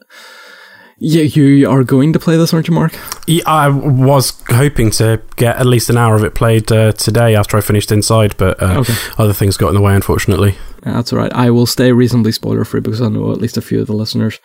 Yeah, 1.04 1.22
you 1.22 1.68
are 1.68 1.82
going 1.82 2.12
to 2.12 2.18
play 2.20 2.36
this, 2.36 2.52
aren't 2.54 2.68
you, 2.68 2.74
Mark? 2.74 2.92
Yeah, 3.26 3.42
I 3.46 3.68
was 3.68 4.40
hoping 4.48 4.90
to 4.92 5.20
get 5.36 5.56
at 5.56 5.66
least 5.66 5.90
an 5.90 5.96
hour 5.96 6.14
of 6.14 6.22
it 6.22 6.34
played 6.36 6.70
uh, 6.70 6.92
today 6.92 7.34
after 7.34 7.56
I 7.56 7.60
finished 7.60 7.90
Inside, 7.90 8.36
but 8.36 8.62
uh, 8.62 8.78
Okay. 8.80 8.94
other 9.18 9.32
things 9.32 9.56
got 9.56 9.68
in 9.70 9.74
the 9.74 9.80
way, 9.80 9.94
unfortunately. 9.96 10.56
That's 10.82 11.12
all 11.12 11.18
right. 11.18 11.32
I 11.32 11.50
will 11.50 11.66
stay 11.66 11.90
reasonably 11.92 12.30
spoiler 12.30 12.64
free 12.64 12.80
because 12.80 13.00
I 13.00 13.08
know 13.08 13.32
at 13.32 13.38
least 13.40 13.56
a 13.56 13.62
few 13.62 13.80
of 13.80 13.88
the 13.88 13.92
listeners 13.94 14.38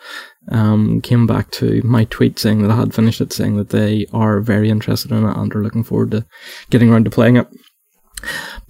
um, 0.50 1.00
came 1.00 1.26
back 1.28 1.50
to 1.52 1.80
my 1.84 2.04
tweet 2.04 2.38
saying 2.40 2.62
that 2.62 2.70
I 2.72 2.76
had 2.76 2.94
finished 2.94 3.20
it, 3.20 3.32
saying 3.32 3.56
that 3.56 3.70
they 3.70 4.06
are 4.12 4.40
very 4.40 4.68
interested 4.68 5.12
in 5.12 5.24
it 5.24 5.36
and 5.36 5.54
are 5.54 5.62
looking 5.62 5.84
forward 5.84 6.10
to 6.12 6.26
getting 6.70 6.90
around 6.90 7.04
to 7.04 7.10
playing 7.10 7.36
it. 7.36 7.46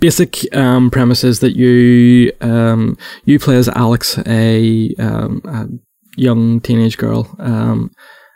Basic 0.01 0.55
um, 0.55 0.91
premise 0.91 1.25
is 1.25 1.41
that 1.41 1.57
you 1.57 2.33
um, 2.41 2.97
you 3.25 3.39
play 3.39 3.57
as 3.57 3.69
Alex, 3.69 4.19
a, 4.27 4.95
um, 4.99 5.43
a 5.45 5.67
young 6.17 6.61
teenage 6.61 6.97
girl 6.97 7.35
um, 7.41 7.91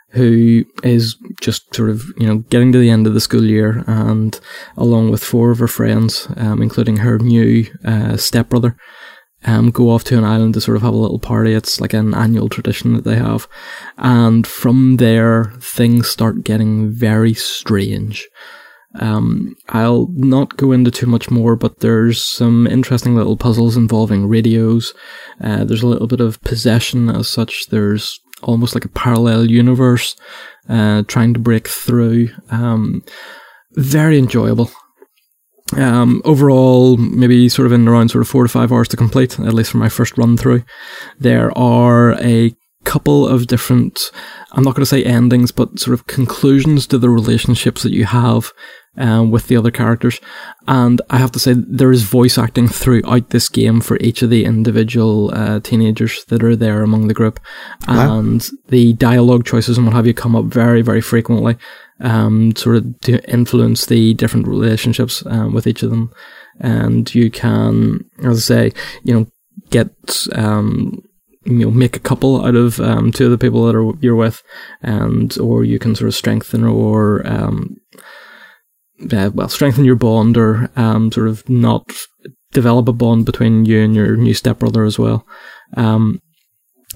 who 0.09 0.65
is 0.83 1.15
just 1.41 1.73
sort 1.73 1.89
of 1.89 2.03
you 2.17 2.27
know 2.27 2.39
getting 2.49 2.73
to 2.73 2.79
the 2.79 2.89
end 2.89 3.07
of 3.07 3.13
the 3.13 3.21
school 3.21 3.45
year, 3.45 3.83
and 3.87 4.39
along 4.75 5.09
with 5.09 5.23
four 5.23 5.51
of 5.51 5.59
her 5.59 5.67
friends, 5.67 6.27
um, 6.35 6.61
including 6.61 6.97
her 6.97 7.17
new 7.17 7.65
uh, 7.85 8.17
stepbrother, 8.17 8.75
um, 9.45 9.71
go 9.71 9.89
off 9.89 10.03
to 10.05 10.17
an 10.17 10.23
island 10.23 10.53
to 10.53 10.61
sort 10.61 10.77
of 10.77 10.83
have 10.83 10.93
a 10.93 10.97
little 10.97 11.19
party. 11.19 11.53
It's 11.53 11.81
like 11.81 11.93
an 11.93 12.13
annual 12.13 12.49
tradition 12.49 12.93
that 12.93 13.03
they 13.03 13.15
have. 13.15 13.47
And 13.97 14.45
from 14.45 14.97
there, 14.97 15.53
things 15.59 16.09
start 16.09 16.43
getting 16.43 16.91
very 16.91 17.33
strange. 17.33 18.27
Um, 18.99 19.55
I'll 19.69 20.07
not 20.11 20.57
go 20.57 20.71
into 20.71 20.91
too 20.91 21.07
much 21.07 21.31
more, 21.31 21.55
but 21.55 21.79
there's 21.79 22.23
some 22.23 22.67
interesting 22.67 23.15
little 23.15 23.37
puzzles 23.37 23.75
involving 23.75 24.27
radios. 24.27 24.93
Uh, 25.41 25.63
there's 25.63 25.83
a 25.83 25.87
little 25.87 26.07
bit 26.07 26.21
of 26.21 26.41
possession 26.41 27.09
as 27.09 27.27
such. 27.27 27.67
There's 27.69 28.19
almost 28.43 28.75
like 28.75 28.85
a 28.85 28.89
parallel 28.89 29.49
universe, 29.49 30.15
uh, 30.69 31.03
trying 31.07 31.33
to 31.33 31.39
break 31.39 31.67
through. 31.67 32.29
Um, 32.51 33.03
very 33.71 34.19
enjoyable. 34.19 34.69
Um, 35.75 36.21
overall, 36.23 36.97
maybe 36.97 37.49
sort 37.49 37.65
of 37.65 37.71
in 37.71 37.87
around 37.87 38.09
sort 38.09 38.21
of 38.21 38.27
four 38.27 38.43
to 38.43 38.49
five 38.49 38.71
hours 38.71 38.87
to 38.89 38.97
complete, 38.97 39.39
at 39.39 39.53
least 39.53 39.71
for 39.71 39.77
my 39.77 39.89
first 39.89 40.17
run 40.17 40.37
through. 40.37 40.63
There 41.19 41.57
are 41.57 42.13
a 42.21 42.53
couple 42.83 43.27
of 43.27 43.47
different, 43.47 44.11
I'm 44.51 44.63
not 44.63 44.75
going 44.75 44.83
to 44.83 44.85
say 44.85 45.03
endings, 45.03 45.51
but 45.51 45.79
sort 45.79 45.93
of 45.93 46.07
conclusions 46.07 46.87
to 46.87 46.97
the 46.97 47.09
relationships 47.09 47.83
that 47.83 47.93
you 47.93 48.05
have 48.05 48.51
um, 48.97 49.31
with 49.31 49.47
the 49.47 49.57
other 49.57 49.71
characters. 49.71 50.19
And 50.67 51.01
I 51.09 51.17
have 51.17 51.31
to 51.31 51.39
say, 51.39 51.53
there 51.55 51.91
is 51.91 52.03
voice 52.03 52.37
acting 52.37 52.67
throughout 52.67 53.29
this 53.29 53.49
game 53.49 53.81
for 53.81 53.97
each 53.97 54.21
of 54.21 54.29
the 54.29 54.45
individual 54.45 55.31
uh, 55.33 55.59
teenagers 55.61 56.23
that 56.25 56.43
are 56.43 56.55
there 56.55 56.83
among 56.83 57.07
the 57.07 57.13
group. 57.13 57.39
Wow. 57.87 58.19
And 58.19 58.47
the 58.67 58.93
dialogue 58.93 59.45
choices 59.45 59.77
and 59.77 59.87
what 59.87 59.95
have 59.95 60.07
you 60.07 60.13
come 60.13 60.35
up 60.35 60.45
very, 60.45 60.81
very 60.81 61.01
frequently 61.01 61.57
um, 61.99 62.55
sort 62.55 62.77
of 62.77 62.99
to 63.01 63.23
influence 63.29 63.85
the 63.85 64.13
different 64.13 64.47
relationships 64.47 65.25
um, 65.25 65.53
with 65.53 65.67
each 65.67 65.83
of 65.83 65.89
them. 65.89 66.11
And 66.59 67.13
you 67.15 67.31
can, 67.31 68.05
as 68.23 68.37
I 68.37 68.71
say, 68.71 68.73
you 69.03 69.13
know, 69.13 69.27
get 69.69 69.91
um, 70.33 71.01
you 71.45 71.59
know 71.65 71.71
make 71.71 71.95
a 71.95 71.99
couple 72.01 72.45
out 72.45 72.55
of 72.55 72.79
um, 72.79 73.11
two 73.11 73.25
of 73.25 73.31
the 73.31 73.37
people 73.37 73.65
that 73.65 73.75
are 73.75 73.91
you're 74.01 74.15
with, 74.15 74.41
and 74.81 75.37
or 75.39 75.63
you 75.63 75.79
can 75.79 75.95
sort 75.95 76.07
of 76.07 76.15
strengthen 76.15 76.63
or 76.63 77.25
um, 77.27 77.75
uh, 79.11 79.31
well 79.33 79.49
strengthen 79.49 79.85
your 79.85 79.95
bond 79.95 80.37
or 80.37 80.69
um, 80.75 81.11
sort 81.11 81.27
of 81.27 81.47
not 81.49 81.91
develop 82.51 82.87
a 82.87 82.93
bond 82.93 83.25
between 83.25 83.65
you 83.65 83.81
and 83.81 83.95
your 83.95 84.15
new 84.15 84.33
stepbrother 84.33 84.83
as 84.83 84.99
well. 84.99 85.25
Um, 85.75 86.21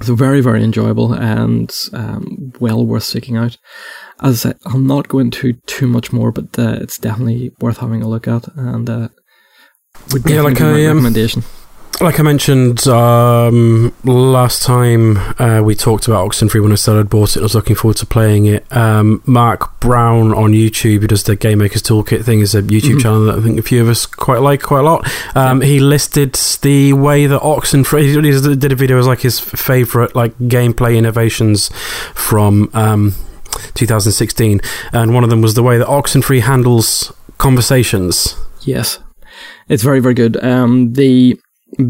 so 0.02 0.14
very 0.14 0.42
very 0.42 0.64
enjoyable 0.64 1.14
and 1.14 1.74
um, 1.94 2.52
well 2.60 2.86
worth 2.86 3.04
seeking 3.04 3.36
out. 3.36 3.58
As 4.22 4.46
I 4.46 4.50
said, 4.50 4.60
I'll 4.66 4.80
not 4.80 5.08
go 5.08 5.20
into 5.20 5.54
too 5.66 5.88
much 5.88 6.14
more, 6.14 6.32
but 6.32 6.58
uh, 6.58 6.78
it's 6.82 6.98
definitely 7.00 7.52
worth 7.60 7.78
having 7.78 8.04
a 8.04 8.08
look 8.08 8.28
at 8.28 8.48
and 8.56 8.90
uh, 8.90 9.10
would 10.14 10.30
Yeah, 10.30 10.42
like 10.42 10.58
be 10.58 10.64
my 10.64 10.70
I, 10.70 10.86
um, 10.86 10.98
recommendation. 10.98 11.44
Like 12.00 12.20
I 12.20 12.24
mentioned 12.24 12.88
um, 12.88 13.92
last 14.04 14.62
time 14.64 15.18
uh, 15.40 15.62
we 15.64 15.74
talked 15.74 16.08
about 16.08 16.30
Oxenfree 16.30 16.62
when 16.62 16.72
I 16.72 16.76
started 16.76 17.10
bought 17.10 17.36
it, 17.36 17.40
I 17.40 17.44
was 17.44 17.56
looking 17.56 17.76
forward 17.76 17.98
to 17.98 18.06
playing 18.06 18.46
it. 18.46 18.66
Um, 18.76 19.22
Mark 19.26 19.80
Brown 19.80 20.32
on 20.34 20.52
YouTube, 20.52 21.02
who 21.02 21.08
does 21.08 21.24
the 21.24 21.36
Game 21.36 21.58
Maker's 21.58 21.82
Toolkit 21.82 22.24
thing, 22.24 22.40
is 22.42 22.54
a 22.54 22.62
YouTube 22.62 22.96
Mhm. 22.98 23.02
channel 23.02 23.26
that 23.26 23.40
I 23.40 23.42
think 23.42 23.60
a 23.60 23.64
few 23.64 23.82
of 23.82 23.90
us 23.90 24.06
quite 24.06 24.42
like 24.42 24.62
quite 24.62 24.82
a 24.82 24.84
lot. 24.84 25.08
Um, 25.36 25.62
He 25.62 25.80
listed 25.80 26.34
the 26.62 26.94
way 26.94 27.26
that 27.26 27.42
Oxenfree 27.42 28.04
he 28.14 28.56
did 28.56 28.72
a 28.72 28.76
video 28.76 29.00
as 29.00 29.08
like 29.08 29.22
his 29.22 29.40
favorite 29.40 30.16
like 30.16 30.38
gameplay 30.40 30.96
innovations 30.98 31.70
from 32.14 32.70
um, 32.76 33.14
2016, 33.74 34.62
and 34.94 35.14
one 35.16 35.24
of 35.24 35.30
them 35.32 35.42
was 35.42 35.56
the 35.56 35.64
way 35.64 35.78
that 35.80 35.88
Oxenfree 35.88 36.42
handles 36.42 37.12
conversations. 37.40 38.36
Yes, 38.62 39.00
it's 39.68 39.82
very 39.84 40.00
very 40.00 40.14
good. 40.14 40.38
Um, 40.44 40.94
the 40.94 41.40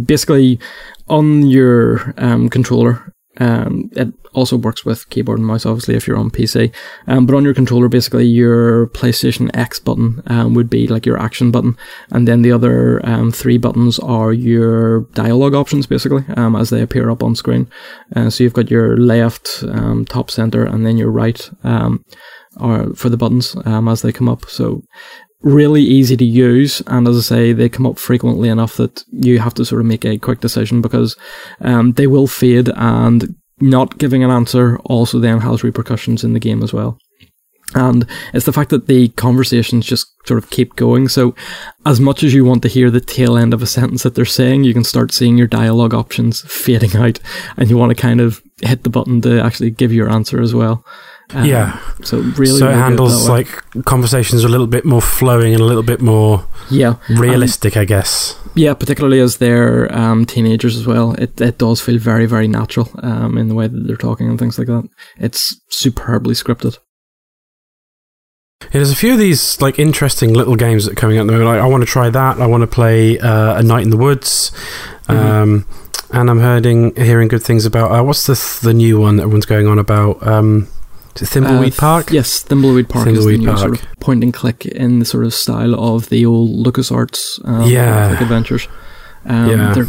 basically 0.06 0.60
on 1.08 1.48
your 1.48 2.14
um, 2.18 2.50
controller, 2.50 3.14
um, 3.40 3.90
it 3.94 4.08
also 4.34 4.58
works 4.58 4.84
with 4.84 5.10
keyboard 5.10 5.38
and 5.40 5.48
mouse. 5.48 5.66
Obviously, 5.66 5.96
if 5.96 6.08
you're 6.08 6.18
on 6.18 6.32
PC, 6.32 6.74
um, 7.08 7.26
but 7.26 7.36
on 7.36 7.44
your 7.44 7.54
controller, 7.54 7.88
basically 7.88 8.26
your 8.26 8.88
PlayStation 8.88 9.50
X 9.54 9.80
button 9.80 10.22
um, 10.28 10.54
would 10.54 10.70
be 10.70 10.88
like 10.88 11.06
your 11.06 11.20
action 11.20 11.52
button, 11.52 11.78
and 12.10 12.28
then 12.28 12.42
the 12.42 12.52
other 12.52 13.06
um, 13.08 13.32
three 13.32 13.58
buttons 13.58 14.00
are 14.00 14.34
your 14.34 15.02
dialogue 15.14 15.54
options, 15.54 15.86
basically, 15.86 16.24
um, 16.36 16.56
as 16.56 16.70
they 16.70 16.82
appear 16.82 17.10
up 17.10 17.24
on 17.24 17.36
screen. 17.36 17.70
Uh, 18.16 18.30
so 18.30 18.44
you've 18.44 18.54
got 18.54 18.72
your 18.72 18.98
left, 18.98 19.64
top 20.10 20.32
center, 20.32 20.64
and 20.64 20.86
then 20.86 20.98
your 20.98 21.12
right. 21.12 21.50
Or 22.60 22.96
for 22.96 23.10
the 23.10 23.18
buttons 23.18 23.56
um, 23.66 23.88
as 23.88 24.02
they 24.02 24.12
come 24.12 24.28
up. 24.28 24.46
So 24.50 24.82
really 25.42 25.82
easy 25.82 26.18
to 26.18 26.26
use, 26.26 26.82
and 26.88 27.08
as 27.08 27.18
I 27.18 27.22
say, 27.22 27.54
they 27.54 27.70
come 27.70 27.86
up 27.86 28.00
frequently 28.00 28.50
enough 28.50 28.78
that 28.78 29.04
you 29.12 29.40
have 29.40 29.54
to 29.56 29.66
sort 29.66 29.82
of 29.82 29.88
make 29.88 30.06
a 30.06 30.18
quick 30.18 30.40
decision 30.40 30.82
because 30.82 31.16
um, 31.62 31.94
they 31.94 32.08
will 32.08 32.28
fade, 32.28 32.70
and 32.76 33.36
not 33.60 33.98
giving 33.98 34.24
an 34.24 34.32
answer 34.32 34.78
also 34.86 35.20
then 35.20 35.40
has 35.40 35.64
repercussions 35.64 36.24
in 36.24 36.34
the 36.34 36.40
game 36.40 36.62
as 36.64 36.74
well. 36.74 37.00
And 37.76 38.08
it's 38.34 38.46
the 38.46 38.54
fact 38.54 38.70
that 38.70 38.88
the 38.88 39.10
conversations 39.10 39.86
just 39.86 40.08
sort 40.26 40.42
of 40.42 40.50
keep 40.50 40.76
going. 40.78 41.10
So, 41.10 41.36
as 41.86 42.00
much 42.00 42.24
as 42.24 42.34
you 42.34 42.46
want 42.46 42.62
to 42.62 42.70
hear 42.70 42.90
the 42.90 43.02
tail 43.02 43.38
end 43.38 43.54
of 43.54 43.62
a 43.62 43.68
sentence 43.68 44.04
that 44.04 44.16
they're 44.16 44.26
saying, 44.26 44.64
you 44.64 44.74
can 44.74 44.86
start 44.86 45.12
seeing 45.12 45.38
your 45.38 45.48
dialogue 45.48 45.94
options 45.94 46.42
fading 46.42 46.96
out, 46.96 47.20
and 47.58 47.70
you 47.70 47.78
want 47.78 47.90
to 47.90 48.02
kind 48.02 48.22
of 48.22 48.42
hit 48.62 48.84
the 48.84 48.90
button 48.90 49.22
to 49.22 49.42
actually 49.42 49.72
give 49.72 49.92
your 49.92 50.10
answer 50.10 50.42
as 50.42 50.56
well. 50.56 50.86
Um, 51.34 51.46
Yeah. 51.46 51.80
So 52.04 52.20
really, 52.20 52.32
so 52.32 52.42
really 52.42 52.56
it 52.56 52.60
good 52.60 52.76
handles 52.76 53.24
way. 53.30 53.36
like 53.38 53.84
conversations 53.86 54.44
a 54.44 54.48
little 54.48 54.68
bit 54.68 54.86
more 54.86 55.02
flowing 55.02 55.54
and 55.54 55.62
a 55.62 55.66
little 55.66 55.84
bit 55.84 56.00
more 56.00 56.46
yeah, 56.70 56.96
realistic, 57.10 57.76
I 57.76 57.86
guess. 57.86 58.36
Yeah, 58.56 58.74
particularly 58.74 59.20
as 59.20 59.38
they're 59.38 59.94
um, 59.94 60.26
teenagers 60.26 60.78
as 60.78 60.88
well. 60.88 61.14
It 61.14 61.40
it 61.42 61.58
does 61.58 61.82
feel 61.82 61.98
very 62.00 62.26
very 62.26 62.48
natural 62.48 62.90
um, 63.04 63.38
in 63.38 63.50
the 63.50 63.56
way 63.56 63.68
that 63.68 63.88
they're 63.88 63.98
talking 63.98 64.30
and 64.30 64.40
things 64.40 64.58
like 64.58 64.68
that. 64.68 64.90
It's 65.18 65.60
superbly 65.70 66.34
scripted. 66.34 66.78
Yeah, 68.64 68.70
there's 68.72 68.92
a 68.92 68.96
few 68.96 69.14
of 69.14 69.20
these 69.20 69.62
like 69.62 69.78
interesting 69.80 70.34
little 70.34 70.56
games 70.56 70.86
that 70.86 70.94
are 70.94 70.96
coming 70.96 71.18
out. 71.20 71.28
There, 71.28 71.44
like 71.44 71.60
I 71.60 71.68
want 71.68 71.84
to 71.84 71.88
try 71.88 72.10
that. 72.10 72.40
I 72.40 72.48
want 72.48 72.62
to 72.62 72.68
play 72.68 73.20
uh, 73.20 73.60
a 73.60 73.64
Night 73.64 73.84
in 73.84 73.92
the 73.92 73.98
Woods, 73.98 74.52
um, 75.08 75.66
and 76.12 76.30
I'm 76.30 76.40
hearing 76.40 76.96
hearing 76.96 77.28
good 77.28 77.44
things 77.44 77.66
about 77.66 77.92
uh, 77.92 78.04
what's 78.04 78.26
the 78.26 78.36
th- 78.36 78.62
the 78.62 78.74
new 78.74 79.00
one 79.00 79.18
that 79.18 79.24
everyone's 79.24 79.46
going 79.46 79.68
on 79.68 79.78
about. 79.78 80.26
Um, 80.26 80.68
Thimbleweed 81.26 81.74
Uh, 81.74 81.80
Park. 81.80 82.12
Yes, 82.12 82.44
Thimbleweed 82.44 82.88
Park 82.90 83.08
is 83.08 83.26
the 83.26 83.32
Thimbleweed 83.32 83.40
new 83.40 83.58
sort 83.58 83.60
Park. 83.80 83.92
of 83.94 84.00
point 84.00 84.24
and 84.24 84.34
click 84.34 84.66
in 84.66 85.00
the 85.00 85.06
sort 85.06 85.26
of 85.26 85.34
style 85.34 85.74
of 85.76 86.10
the 86.10 86.26
old 86.26 86.66
LucasArts 86.66 87.40
um, 87.46 87.70
Yeah. 87.70 88.20
adventures. 88.22 88.68
Um, 89.26 89.50
Yeah. 89.50 89.74
There, 89.74 89.88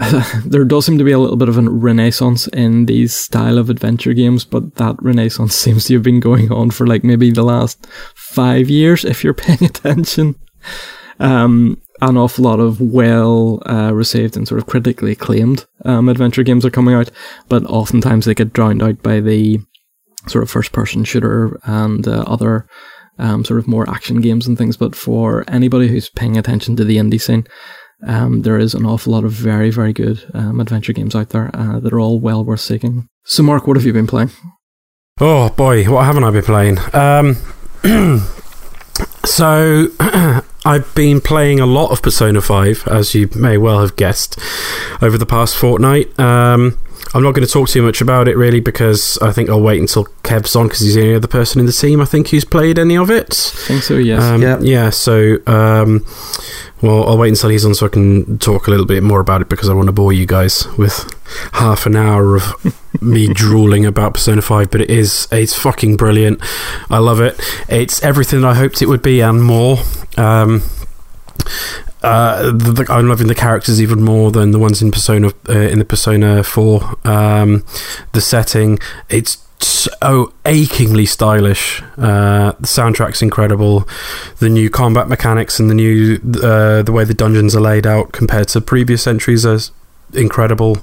there 0.46 0.64
does 0.64 0.86
seem 0.86 0.96
to 0.98 1.04
be 1.04 1.10
a 1.12 1.18
little 1.18 1.36
bit 1.36 1.48
of 1.48 1.58
a 1.58 1.62
renaissance 1.62 2.46
in 2.48 2.86
these 2.86 3.14
style 3.14 3.58
of 3.58 3.68
adventure 3.68 4.12
games, 4.12 4.44
but 4.44 4.76
that 4.76 4.96
renaissance 5.02 5.54
seems 5.64 5.84
to 5.86 5.94
have 5.94 6.02
been 6.02 6.20
going 6.20 6.52
on 6.52 6.70
for 6.70 6.86
like 6.86 7.02
maybe 7.04 7.30
the 7.30 7.42
last 7.42 7.86
five 8.14 8.70
years, 8.70 9.04
if 9.04 9.24
you're 9.24 9.34
paying 9.46 9.64
attention. 9.64 10.36
Um, 11.20 11.80
an 12.00 12.16
awful 12.16 12.44
lot 12.44 12.60
of 12.60 12.80
well 12.80 13.60
uh, 13.66 13.92
received 13.92 14.36
and 14.36 14.46
sort 14.46 14.60
of 14.60 14.68
critically 14.68 15.10
acclaimed 15.12 15.66
um, 15.84 16.08
adventure 16.08 16.44
games 16.44 16.64
are 16.64 16.70
coming 16.70 16.94
out, 16.94 17.10
but 17.48 17.64
oftentimes 17.64 18.24
they 18.24 18.34
get 18.34 18.52
drowned 18.52 18.84
out 18.84 19.02
by 19.02 19.18
the 19.18 19.58
sort 20.28 20.42
of 20.42 20.50
first 20.50 20.72
person 20.72 21.04
shooter 21.04 21.58
and 21.64 22.06
uh, 22.06 22.24
other 22.26 22.66
um, 23.18 23.44
sort 23.44 23.58
of 23.58 23.68
more 23.68 23.88
action 23.88 24.20
games 24.20 24.46
and 24.46 24.56
things. 24.56 24.76
But 24.76 24.94
for 24.94 25.44
anybody 25.48 25.88
who's 25.88 26.08
paying 26.08 26.36
attention 26.36 26.76
to 26.76 26.84
the 26.84 26.96
indie 26.96 27.20
scene, 27.20 27.46
um, 28.06 28.42
there 28.42 28.58
is 28.58 28.74
an 28.74 28.86
awful 28.86 29.12
lot 29.12 29.24
of 29.24 29.32
very, 29.32 29.70
very 29.70 29.92
good 29.92 30.24
um, 30.34 30.60
adventure 30.60 30.92
games 30.92 31.14
out 31.14 31.30
there 31.30 31.50
uh, 31.54 31.80
that 31.80 31.92
are 31.92 32.00
all 32.00 32.20
well 32.20 32.44
worth 32.44 32.60
seeking. 32.60 33.08
So, 33.24 33.42
Mark, 33.42 33.66
what 33.66 33.76
have 33.76 33.84
you 33.84 33.92
been 33.92 34.06
playing? 34.06 34.30
Oh 35.20 35.48
boy, 35.50 35.84
what 35.84 36.04
haven't 36.04 36.24
I 36.24 36.30
been 36.30 36.44
playing? 36.44 36.78
Um, 36.94 37.36
so 39.24 39.88
I've 40.64 40.94
been 40.94 41.20
playing 41.20 41.58
a 41.58 41.66
lot 41.66 41.90
of 41.90 42.02
Persona 42.02 42.40
5, 42.40 42.86
as 42.86 43.14
you 43.14 43.28
may 43.34 43.58
well 43.58 43.80
have 43.80 43.96
guessed, 43.96 44.38
over 45.02 45.18
the 45.18 45.26
past 45.26 45.56
fortnight. 45.56 46.16
Um, 46.20 46.78
I'm 47.14 47.22
not 47.22 47.32
going 47.34 47.46
to 47.46 47.52
talk 47.52 47.68
too 47.68 47.82
much 47.82 48.00
about 48.00 48.28
it 48.28 48.36
really 48.36 48.60
because 48.60 49.18
I 49.22 49.32
think 49.32 49.48
I'll 49.48 49.62
wait 49.62 49.80
until 49.80 50.04
Kev's 50.22 50.54
on 50.54 50.66
because 50.66 50.80
he's 50.80 50.94
the 50.94 51.02
only 51.02 51.14
other 51.14 51.26
person 51.28 51.58
in 51.58 51.66
the 51.66 51.72
team 51.72 52.00
I 52.00 52.04
think 52.04 52.28
who's 52.28 52.44
played 52.44 52.78
any 52.78 52.96
of 52.98 53.10
it. 53.10 53.30
I 53.54 53.66
think 53.68 53.82
so, 53.82 53.94
yes. 53.96 54.22
Um, 54.22 54.42
Yeah. 54.42 54.58
yeah. 54.60 54.90
So, 54.90 55.38
um, 55.46 56.04
well, 56.82 57.08
I'll 57.08 57.16
wait 57.18 57.30
until 57.30 57.50
he's 57.50 57.64
on 57.64 57.74
so 57.74 57.86
I 57.86 57.88
can 57.88 58.38
talk 58.38 58.66
a 58.66 58.70
little 58.70 58.86
bit 58.86 59.02
more 59.02 59.20
about 59.20 59.40
it 59.42 59.48
because 59.48 59.68
I 59.68 59.74
want 59.74 59.86
to 59.86 59.92
bore 59.92 60.12
you 60.12 60.26
guys 60.26 60.66
with 60.76 61.12
half 61.54 61.86
an 61.86 61.96
hour 61.96 62.36
of 62.36 62.76
me 63.02 63.32
drooling 63.32 63.86
about 63.86 64.14
Persona 64.14 64.42
5. 64.42 64.70
But 64.70 64.82
it 64.82 64.90
is, 64.90 65.26
it's 65.32 65.54
fucking 65.54 65.96
brilliant. 65.96 66.40
I 66.90 66.98
love 66.98 67.20
it. 67.20 67.40
It's 67.68 68.02
everything 68.02 68.44
I 68.44 68.54
hoped 68.54 68.82
it 68.82 68.86
would 68.86 69.02
be 69.02 69.20
and 69.22 69.42
more. 69.42 69.78
Um, 70.16 70.62
uh, 72.02 72.50
the, 72.52 72.72
the, 72.72 72.92
I'm 72.92 73.08
loving 73.08 73.26
the 73.26 73.34
characters 73.34 73.80
even 73.80 74.02
more 74.02 74.30
than 74.30 74.52
the 74.52 74.58
ones 74.58 74.82
in 74.82 74.90
Persona 74.90 75.32
uh, 75.48 75.52
in 75.52 75.78
the 75.78 75.84
Persona 75.84 76.44
4. 76.44 76.96
Um, 77.04 77.64
the 78.12 78.20
setting, 78.20 78.78
it's 79.08 79.44
so 79.60 80.32
achingly 80.46 81.06
stylish. 81.06 81.82
Uh, 81.96 82.52
the 82.60 82.66
soundtrack's 82.66 83.22
incredible. 83.22 83.88
The 84.38 84.48
new 84.48 84.70
combat 84.70 85.08
mechanics 85.08 85.58
and 85.58 85.68
the 85.68 85.74
new 85.74 86.20
uh, 86.42 86.82
the 86.82 86.92
way 86.92 87.04
the 87.04 87.14
dungeons 87.14 87.56
are 87.56 87.60
laid 87.60 87.86
out 87.86 88.12
compared 88.12 88.48
to 88.48 88.60
previous 88.60 89.06
entries 89.06 89.44
are 89.44 89.58
incredible. 90.14 90.78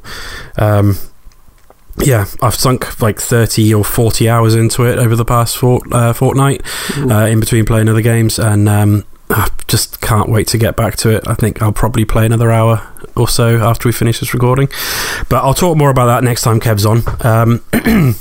Um, 0.58 0.98
yeah, 1.98 2.26
I've 2.42 2.56
sunk 2.56 3.02
like 3.02 3.22
30 3.22 3.74
or 3.74 3.86
40 3.86 4.28
hours 4.28 4.54
into 4.54 4.84
it 4.84 5.00
over 5.00 5.16
the 5.16 5.24
past 5.24 5.58
fort, 5.58 5.84
uh, 5.94 6.12
fortnight 6.12 6.62
uh, 6.98 7.26
in 7.26 7.40
between 7.40 7.66
playing 7.66 7.88
other 7.88 8.02
games, 8.02 8.38
and 8.38 8.68
um, 8.68 9.06
I 9.30 9.50
just 9.68 10.02
can't 10.02 10.30
wait 10.30 10.48
to 10.50 10.58
get 10.58 10.76
back 10.76 10.96
to 10.98 11.10
it. 11.10 11.28
I 11.28 11.34
think 11.34 11.62
I'll 11.62 11.72
probably 11.74 12.06
play 12.06 12.26
another 12.26 12.52
hour 12.52 12.88
or 13.16 13.28
so 13.28 13.58
after 13.58 13.88
we 13.88 13.94
finish 13.94 14.20
this 14.20 14.34
recording, 14.34 14.68
but 15.30 15.44
I'll 15.44 15.54
talk 15.54 15.78
more 15.78 15.90
about 15.90 16.08
that 16.08 16.24
next 16.24 16.42
time 16.42 16.60
Kev's 16.60 16.86
on. 16.86 17.02
Um, 17.26 17.64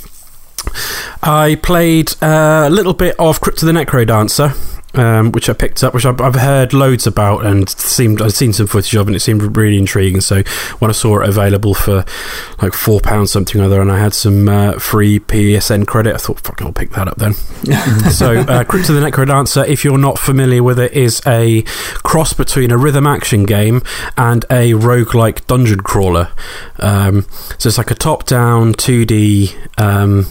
I 1.21 1.59
played 1.61 2.13
uh, 2.21 2.65
a 2.67 2.69
little 2.69 2.93
bit 2.93 3.15
of 3.19 3.41
Crypt 3.41 3.61
of 3.61 3.67
the 3.67 3.73
NecroDancer. 3.73 4.81
Um, 4.97 5.31
which 5.31 5.49
I 5.49 5.53
picked 5.53 5.83
up, 5.83 5.93
which 5.93 6.05
I've, 6.05 6.19
I've 6.21 6.35
heard 6.35 6.73
loads 6.73 7.07
about, 7.07 7.45
and 7.45 7.69
seemed 7.69 8.21
I'd 8.21 8.33
seen 8.33 8.53
some 8.53 8.67
footage 8.67 8.95
of, 8.95 9.07
and 9.07 9.15
it 9.15 9.19
seemed 9.19 9.57
really 9.57 9.77
intriguing. 9.77 10.21
So 10.21 10.43
when 10.79 10.89
I 10.89 10.93
saw 10.93 11.19
it 11.19 11.29
available 11.29 11.73
for 11.73 12.05
like 12.61 12.73
four 12.73 13.01
pounds 13.01 13.31
something 13.31 13.59
or 13.61 13.65
other, 13.65 13.81
and 13.81 13.91
I 13.91 13.99
had 13.99 14.13
some 14.13 14.47
uh, 14.47 14.73
free 14.73 15.19
PSN 15.19 15.87
credit, 15.87 16.15
I 16.15 16.17
thought, 16.17 16.39
"Fuck, 16.39 16.61
I'll 16.61 16.71
pick 16.71 16.91
that 16.91 17.07
up 17.07 17.17
then." 17.17 17.33
so, 18.11 18.39
uh, 18.39 18.63
Crypt 18.63 18.89
of 18.89 18.95
the 18.95 19.01
NecroDancer, 19.01 19.67
if 19.67 19.83
you're 19.83 19.97
not 19.97 20.19
familiar 20.19 20.63
with 20.63 20.79
it, 20.79 20.93
is 20.93 21.21
a 21.25 21.63
cross 22.03 22.33
between 22.33 22.71
a 22.71 22.77
rhythm 22.77 23.07
action 23.07 23.45
game 23.45 23.81
and 24.17 24.45
a 24.45 24.73
roguelike 24.73 25.45
dungeon 25.47 25.81
crawler. 25.81 26.29
Um, 26.79 27.23
so 27.57 27.67
it's 27.67 27.77
like 27.77 27.91
a 27.91 27.95
top-down 27.95 28.73
2D. 28.73 29.55
Um, 29.79 30.27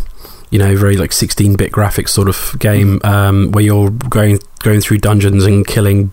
you 0.54 0.60
know, 0.60 0.76
very 0.76 0.96
like 0.96 1.10
16-bit 1.10 1.72
graphics 1.72 2.10
sort 2.10 2.28
of 2.28 2.54
game 2.60 3.00
um, 3.02 3.50
where 3.50 3.64
you're 3.64 3.90
going 3.90 4.38
going 4.60 4.80
through 4.80 4.98
dungeons 4.98 5.44
and 5.44 5.66
killing 5.66 6.12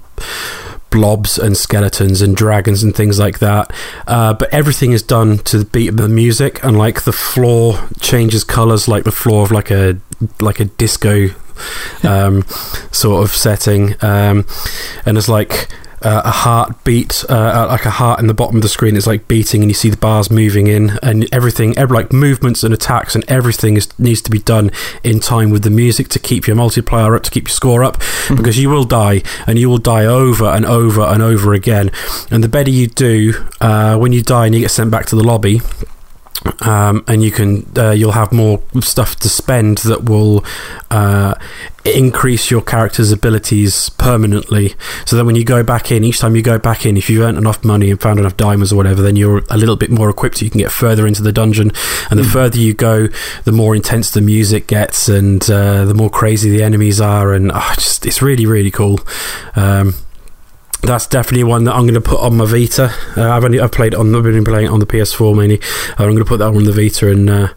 blobs 0.89 1.37
and 1.37 1.55
skeletons 1.55 2.23
and 2.23 2.35
dragons 2.35 2.81
and 2.81 2.95
things 2.95 3.19
like 3.19 3.37
that. 3.37 3.71
Uh, 4.07 4.33
but 4.33 4.51
everything 4.51 4.93
is 4.93 5.03
done 5.03 5.37
to 5.37 5.59
the 5.59 5.65
beat 5.65 5.89
of 5.89 5.97
the 5.97 6.09
music, 6.09 6.63
and 6.63 6.75
like 6.75 7.03
the 7.03 7.11
floor 7.11 7.87
changes 7.99 8.43
colors, 8.43 8.87
like 8.87 9.03
the 9.03 9.11
floor 9.11 9.43
of 9.43 9.51
like 9.51 9.69
a 9.69 9.99
like 10.39 10.59
a 10.59 10.65
disco 10.65 11.27
um, 12.03 12.41
sort 12.91 13.23
of 13.23 13.29
setting. 13.29 13.93
Um, 14.01 14.47
and 15.05 15.17
there's 15.17 15.29
like 15.29 15.69
uh, 16.03 16.21
a 16.25 16.31
heartbeat, 16.31 17.23
uh, 17.29 17.67
like 17.69 17.85
a 17.85 17.91
heart 17.91 18.19
in 18.19 18.27
the 18.27 18.33
bottom 18.33 18.55
of 18.55 18.61
the 18.61 18.69
screen 18.69 18.95
is 18.95 19.07
like 19.07 19.27
beating, 19.27 19.61
and 19.61 19.69
you 19.69 19.75
see 19.75 19.89
the 19.89 19.97
bars 19.97 20.31
moving 20.31 20.67
in, 20.67 20.97
and 21.01 21.27
everything, 21.33 21.77
every, 21.77 21.95
like 21.95 22.13
movements 22.13 22.63
and 22.63 22.73
attacks, 22.73 23.15
and 23.15 23.23
everything 23.29 23.77
is, 23.77 23.87
needs 23.99 24.21
to 24.21 24.31
be 24.31 24.39
done 24.39 24.71
in 25.03 25.19
time 25.19 25.49
with 25.49 25.63
the 25.63 25.69
music 25.69 26.07
to 26.09 26.19
keep 26.19 26.47
your 26.47 26.55
multiplier 26.55 27.15
up, 27.15 27.23
to 27.23 27.31
keep 27.31 27.47
your 27.47 27.53
score 27.53 27.83
up, 27.83 27.97
mm-hmm. 27.97 28.35
because 28.35 28.57
you 28.57 28.69
will 28.69 28.83
die, 28.83 29.21
and 29.47 29.59
you 29.59 29.69
will 29.69 29.77
die 29.77 30.05
over 30.05 30.45
and 30.45 30.65
over 30.65 31.01
and 31.01 31.21
over 31.21 31.53
again. 31.53 31.91
And 32.29 32.43
the 32.43 32.49
better 32.49 32.69
you 32.69 32.87
do, 32.87 33.33
uh, 33.59 33.97
when 33.97 34.13
you 34.13 34.21
die 34.21 34.45
and 34.47 34.55
you 34.55 34.61
get 34.61 34.71
sent 34.71 34.91
back 34.91 35.05
to 35.07 35.15
the 35.15 35.23
lobby, 35.23 35.61
um, 36.61 37.03
and 37.07 37.23
you 37.23 37.31
can 37.31 37.65
uh, 37.77 37.91
you'll 37.91 38.13
have 38.13 38.31
more 38.31 38.61
stuff 38.79 39.15
to 39.17 39.29
spend 39.29 39.79
that 39.79 40.05
will 40.05 40.43
uh, 40.89 41.35
increase 41.85 42.49
your 42.49 42.61
character's 42.61 43.11
abilities 43.11 43.89
permanently. 43.89 44.73
So 45.05 45.15
then 45.15 45.25
when 45.25 45.35
you 45.35 45.43
go 45.43 45.63
back 45.63 45.91
in, 45.91 46.03
each 46.03 46.19
time 46.19 46.35
you 46.35 46.41
go 46.41 46.57
back 46.57 46.85
in, 46.85 46.97
if 46.97 47.09
you've 47.09 47.21
earned 47.21 47.37
enough 47.37 47.63
money 47.63 47.91
and 47.91 48.01
found 48.01 48.19
enough 48.19 48.37
diamonds 48.37 48.73
or 48.73 48.75
whatever, 48.75 49.01
then 49.01 49.15
you're 49.15 49.43
a 49.49 49.57
little 49.57 49.75
bit 49.75 49.91
more 49.91 50.09
equipped. 50.09 50.37
So 50.37 50.45
you 50.45 50.51
can 50.51 50.59
get 50.59 50.71
further 50.71 51.05
into 51.05 51.21
the 51.21 51.31
dungeon, 51.31 51.71
and 52.09 52.19
the 52.19 52.23
mm. 52.23 52.33
further 52.33 52.57
you 52.57 52.73
go, 52.73 53.07
the 53.43 53.51
more 53.51 53.75
intense 53.75 54.11
the 54.11 54.21
music 54.21 54.67
gets, 54.67 55.09
and 55.09 55.43
uh, 55.49 55.85
the 55.85 55.93
more 55.93 56.09
crazy 56.09 56.49
the 56.49 56.63
enemies 56.63 56.99
are, 56.99 57.33
and 57.33 57.51
oh, 57.53 57.71
just 57.75 58.05
it's 58.05 58.21
really 58.21 58.45
really 58.45 58.71
cool. 58.71 58.99
Um, 59.55 59.93
that's 60.81 61.07
definitely 61.07 61.43
one 61.43 61.63
that 61.65 61.73
I'm 61.73 61.83
going 61.83 61.93
to 61.93 62.01
put 62.01 62.19
on 62.19 62.37
my 62.37 62.45
Vita. 62.45 62.93
Uh, 63.15 63.29
I've 63.29 63.43
only 63.43 63.59
I've 63.59 63.71
played 63.71 63.93
on 63.93 64.13
I've 64.15 64.23
been 64.23 64.43
playing 64.43 64.65
it 64.65 64.71
on 64.71 64.79
the 64.79 64.85
PS4 64.85 65.35
mainly. 65.35 65.61
Uh, 65.91 66.03
I'm 66.03 66.11
going 66.11 66.17
to 66.17 66.25
put 66.25 66.37
that 66.37 66.47
on 66.47 66.63
the 66.63 66.71
Vita 66.71 67.09
and 67.09 67.29
uh, 67.29 67.47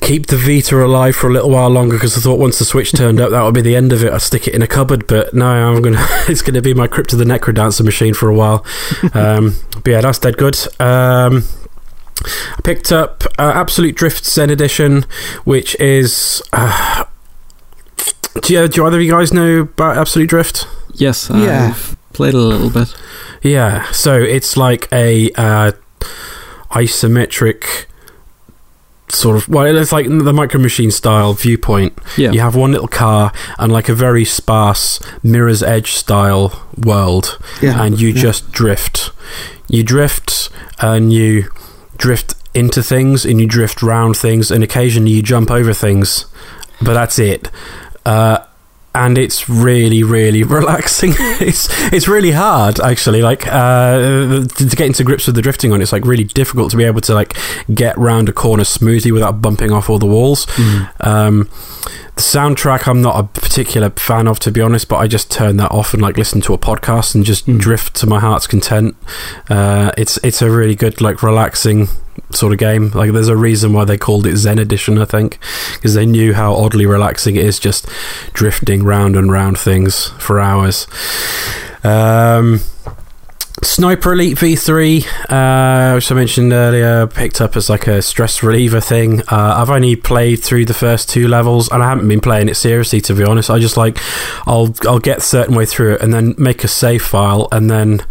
keep 0.00 0.26
the 0.26 0.36
Vita 0.36 0.84
alive 0.84 1.14
for 1.14 1.28
a 1.28 1.32
little 1.32 1.50
while 1.50 1.70
longer 1.70 1.96
because 1.96 2.16
I 2.16 2.20
thought 2.20 2.38
once 2.38 2.58
the 2.58 2.64
Switch 2.64 2.92
turned 2.92 3.20
up 3.20 3.30
that 3.30 3.42
would 3.42 3.54
be 3.54 3.62
the 3.62 3.76
end 3.76 3.92
of 3.92 4.02
it. 4.02 4.12
I'd 4.12 4.22
stick 4.22 4.48
it 4.48 4.54
in 4.54 4.62
a 4.62 4.66
cupboard, 4.66 5.06
but 5.06 5.34
no, 5.34 5.46
I'm 5.46 5.82
going 5.82 5.94
to 5.94 6.24
it's 6.28 6.42
going 6.42 6.54
to 6.54 6.62
be 6.62 6.74
my 6.74 6.86
Crypt 6.86 7.12
of 7.12 7.18
the 7.18 7.24
Necrodancer 7.24 7.84
machine 7.84 8.14
for 8.14 8.28
a 8.28 8.34
while. 8.34 8.64
um, 9.14 9.56
but 9.72 9.86
yeah, 9.86 10.00
that's 10.00 10.18
dead 10.18 10.36
good. 10.36 10.56
Um, 10.80 11.44
I 12.24 12.60
picked 12.62 12.90
up 12.90 13.24
uh, 13.38 13.52
Absolute 13.54 13.96
Drift 13.96 14.24
Zen 14.24 14.50
Edition, 14.50 15.04
which 15.44 15.78
is. 15.80 16.42
Uh, 16.52 17.04
do, 18.42 18.52
you, 18.52 18.68
do 18.68 18.84
either 18.84 18.96
of 18.96 19.02
you 19.02 19.10
guys 19.10 19.32
know 19.32 19.60
about 19.60 19.96
Absolute 19.96 20.28
Drift? 20.28 20.66
Yes, 20.94 21.30
yeah. 21.30 21.68
I've 21.70 21.96
played 22.12 22.34
a 22.34 22.38
little 22.38 22.70
bit. 22.70 22.94
Yeah, 23.42 23.90
so 23.92 24.16
it's 24.16 24.56
like 24.56 24.88
a 24.92 25.30
uh, 25.32 25.72
isometric 26.70 27.86
sort 29.08 29.36
of 29.36 29.48
well 29.48 29.64
it's 29.76 29.92
like 29.92 30.06
the 30.06 30.32
micro 30.32 30.60
machine 30.60 30.90
style 30.90 31.34
viewpoint 31.34 31.96
yeah. 32.16 32.32
you 32.32 32.40
have 32.40 32.56
one 32.56 32.72
little 32.72 32.88
car 32.88 33.32
and 33.58 33.72
like 33.72 33.88
a 33.88 33.94
very 33.94 34.24
sparse 34.24 34.98
mirror's 35.22 35.62
edge 35.62 35.92
style 35.92 36.66
world 36.84 37.38
yeah. 37.62 37.80
and 37.82 38.00
you 38.00 38.08
yeah. 38.08 38.20
just 38.20 38.50
drift 38.50 39.12
you 39.68 39.84
drift 39.84 40.50
and 40.80 41.12
you 41.12 41.48
drift 41.96 42.34
into 42.54 42.82
things 42.82 43.24
and 43.24 43.40
you 43.40 43.46
drift 43.46 43.82
round 43.82 44.16
things 44.16 44.50
and 44.50 44.64
occasionally 44.64 45.12
you 45.12 45.22
jump 45.22 45.50
over 45.50 45.72
things 45.72 46.26
but 46.82 46.94
that's 46.94 47.18
it 47.18 47.50
uh, 48.06 48.38
and 48.94 49.18
it's 49.18 49.48
really, 49.48 50.02
really 50.02 50.42
relaxing. 50.58 51.14
it's 51.18 51.68
it's 51.92 52.08
really 52.08 52.30
hard, 52.30 52.80
actually. 52.80 53.22
Like 53.22 53.46
uh, 53.46 54.44
to, 54.44 54.76
get 54.76 54.86
into 54.86 55.04
grips 55.04 55.26
with 55.26 55.36
the 55.36 55.42
drifting 55.42 55.72
on, 55.72 55.82
it's 55.82 55.92
like 55.92 56.04
really 56.04 56.24
difficult 56.24 56.70
to 56.70 56.76
be 56.76 56.84
able 56.84 57.00
to 57.02 57.14
like 57.14 57.36
get 57.72 57.96
round 57.98 58.28
a 58.28 58.32
corner 58.32 58.64
smoothly 58.64 59.12
without 59.12 59.42
bumping 59.42 59.72
off 59.72 59.90
all 59.90 59.98
the 59.98 60.06
walls. 60.06 60.46
Mm. 60.46 61.06
Um, 61.06 61.50
the 62.14 62.22
soundtrack, 62.22 62.86
I'm 62.86 63.02
not 63.02 63.18
a 63.18 63.40
particular 63.40 63.90
fan 63.90 64.28
of, 64.28 64.38
to 64.40 64.52
be 64.52 64.60
honest, 64.60 64.88
but 64.88 64.96
I 64.96 65.08
just 65.08 65.30
turn 65.30 65.56
that 65.56 65.72
off 65.72 65.92
and 65.92 66.02
like 66.02 66.16
listen 66.16 66.40
to 66.42 66.54
a 66.54 66.58
podcast 66.58 67.14
and 67.14 67.24
just 67.24 67.46
mm. 67.46 67.58
drift 67.58 67.96
to 67.96 68.06
my 68.06 68.20
heart's 68.20 68.46
content. 68.46 68.96
Uh, 69.48 69.90
it's 69.96 70.18
it's 70.22 70.40
a 70.40 70.50
really 70.50 70.76
good, 70.76 71.00
like 71.00 71.22
relaxing 71.22 71.88
sort 72.36 72.52
of 72.52 72.58
game. 72.58 72.90
Like, 72.90 73.12
there's 73.12 73.28
a 73.28 73.36
reason 73.36 73.72
why 73.72 73.84
they 73.84 73.98
called 73.98 74.26
it 74.26 74.36
Zen 74.36 74.58
Edition, 74.58 74.98
I 74.98 75.04
think, 75.04 75.38
because 75.74 75.94
they 75.94 76.06
knew 76.06 76.34
how 76.34 76.54
oddly 76.54 76.86
relaxing 76.86 77.36
it 77.36 77.44
is 77.44 77.58
just 77.58 77.86
drifting 78.32 78.84
round 78.84 79.16
and 79.16 79.30
round 79.30 79.58
things 79.58 80.08
for 80.18 80.40
hours. 80.40 80.86
Um, 81.82 82.60
Sniper 83.62 84.12
Elite 84.12 84.36
V3, 84.36 85.06
uh, 85.30 85.94
which 85.94 86.10
I 86.10 86.14
mentioned 86.14 86.52
earlier, 86.52 87.06
picked 87.06 87.40
up 87.40 87.56
as 87.56 87.70
like 87.70 87.86
a 87.86 88.02
stress 88.02 88.42
reliever 88.42 88.80
thing. 88.80 89.20
Uh, 89.22 89.54
I've 89.56 89.70
only 89.70 89.96
played 89.96 90.42
through 90.42 90.66
the 90.66 90.74
first 90.74 91.08
two 91.08 91.28
levels, 91.28 91.70
and 91.70 91.82
I 91.82 91.88
haven't 91.88 92.08
been 92.08 92.20
playing 92.20 92.48
it 92.48 92.56
seriously, 92.56 93.00
to 93.02 93.14
be 93.14 93.24
honest. 93.24 93.50
I 93.50 93.58
just 93.58 93.76
like 93.76 93.98
I'll 94.46 94.74
I'll 94.82 94.98
get 94.98 95.22
certain 95.22 95.54
way 95.54 95.66
through 95.66 95.94
it, 95.94 96.02
and 96.02 96.12
then 96.12 96.34
make 96.36 96.62
a 96.64 96.68
save 96.68 97.02
file, 97.02 97.48
and 97.52 97.70
then 97.70 98.04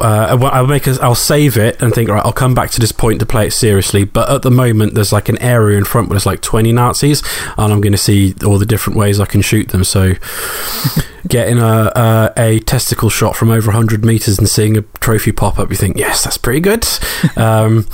uh, 0.00 0.50
I'll 0.52 0.66
make 0.66 0.86
a, 0.86 0.96
I'll 1.00 1.14
save 1.14 1.56
it 1.56 1.80
and 1.80 1.94
think, 1.94 2.08
right, 2.08 2.24
I'll 2.24 2.32
come 2.32 2.54
back 2.54 2.70
to 2.70 2.80
this 2.80 2.92
point 2.92 3.20
to 3.20 3.26
play 3.26 3.46
it 3.46 3.52
seriously. 3.52 4.04
But 4.04 4.30
at 4.30 4.42
the 4.42 4.50
moment, 4.50 4.94
there's 4.94 5.12
like 5.12 5.28
an 5.28 5.38
area 5.38 5.78
in 5.78 5.84
front 5.84 6.08
where 6.08 6.14
there's 6.14 6.26
like 6.26 6.40
20 6.40 6.72
Nazis, 6.72 7.22
and 7.56 7.72
I'm 7.72 7.80
going 7.80 7.92
to 7.92 7.98
see 7.98 8.34
all 8.44 8.58
the 8.58 8.66
different 8.66 8.98
ways 8.98 9.20
I 9.20 9.26
can 9.26 9.40
shoot 9.40 9.68
them. 9.68 9.84
So, 9.84 10.14
getting 11.28 11.58
a, 11.58 11.92
a, 11.94 12.32
a 12.36 12.58
testicle 12.60 13.10
shot 13.10 13.36
from 13.36 13.50
over 13.50 13.68
100 13.68 14.04
meters 14.04 14.38
and 14.38 14.48
seeing 14.48 14.76
a 14.76 14.82
trophy 15.00 15.32
pop 15.32 15.58
up, 15.58 15.70
you 15.70 15.76
think, 15.76 15.96
yes, 15.96 16.24
that's 16.24 16.38
pretty 16.38 16.60
good. 16.60 16.86
um, 17.36 17.86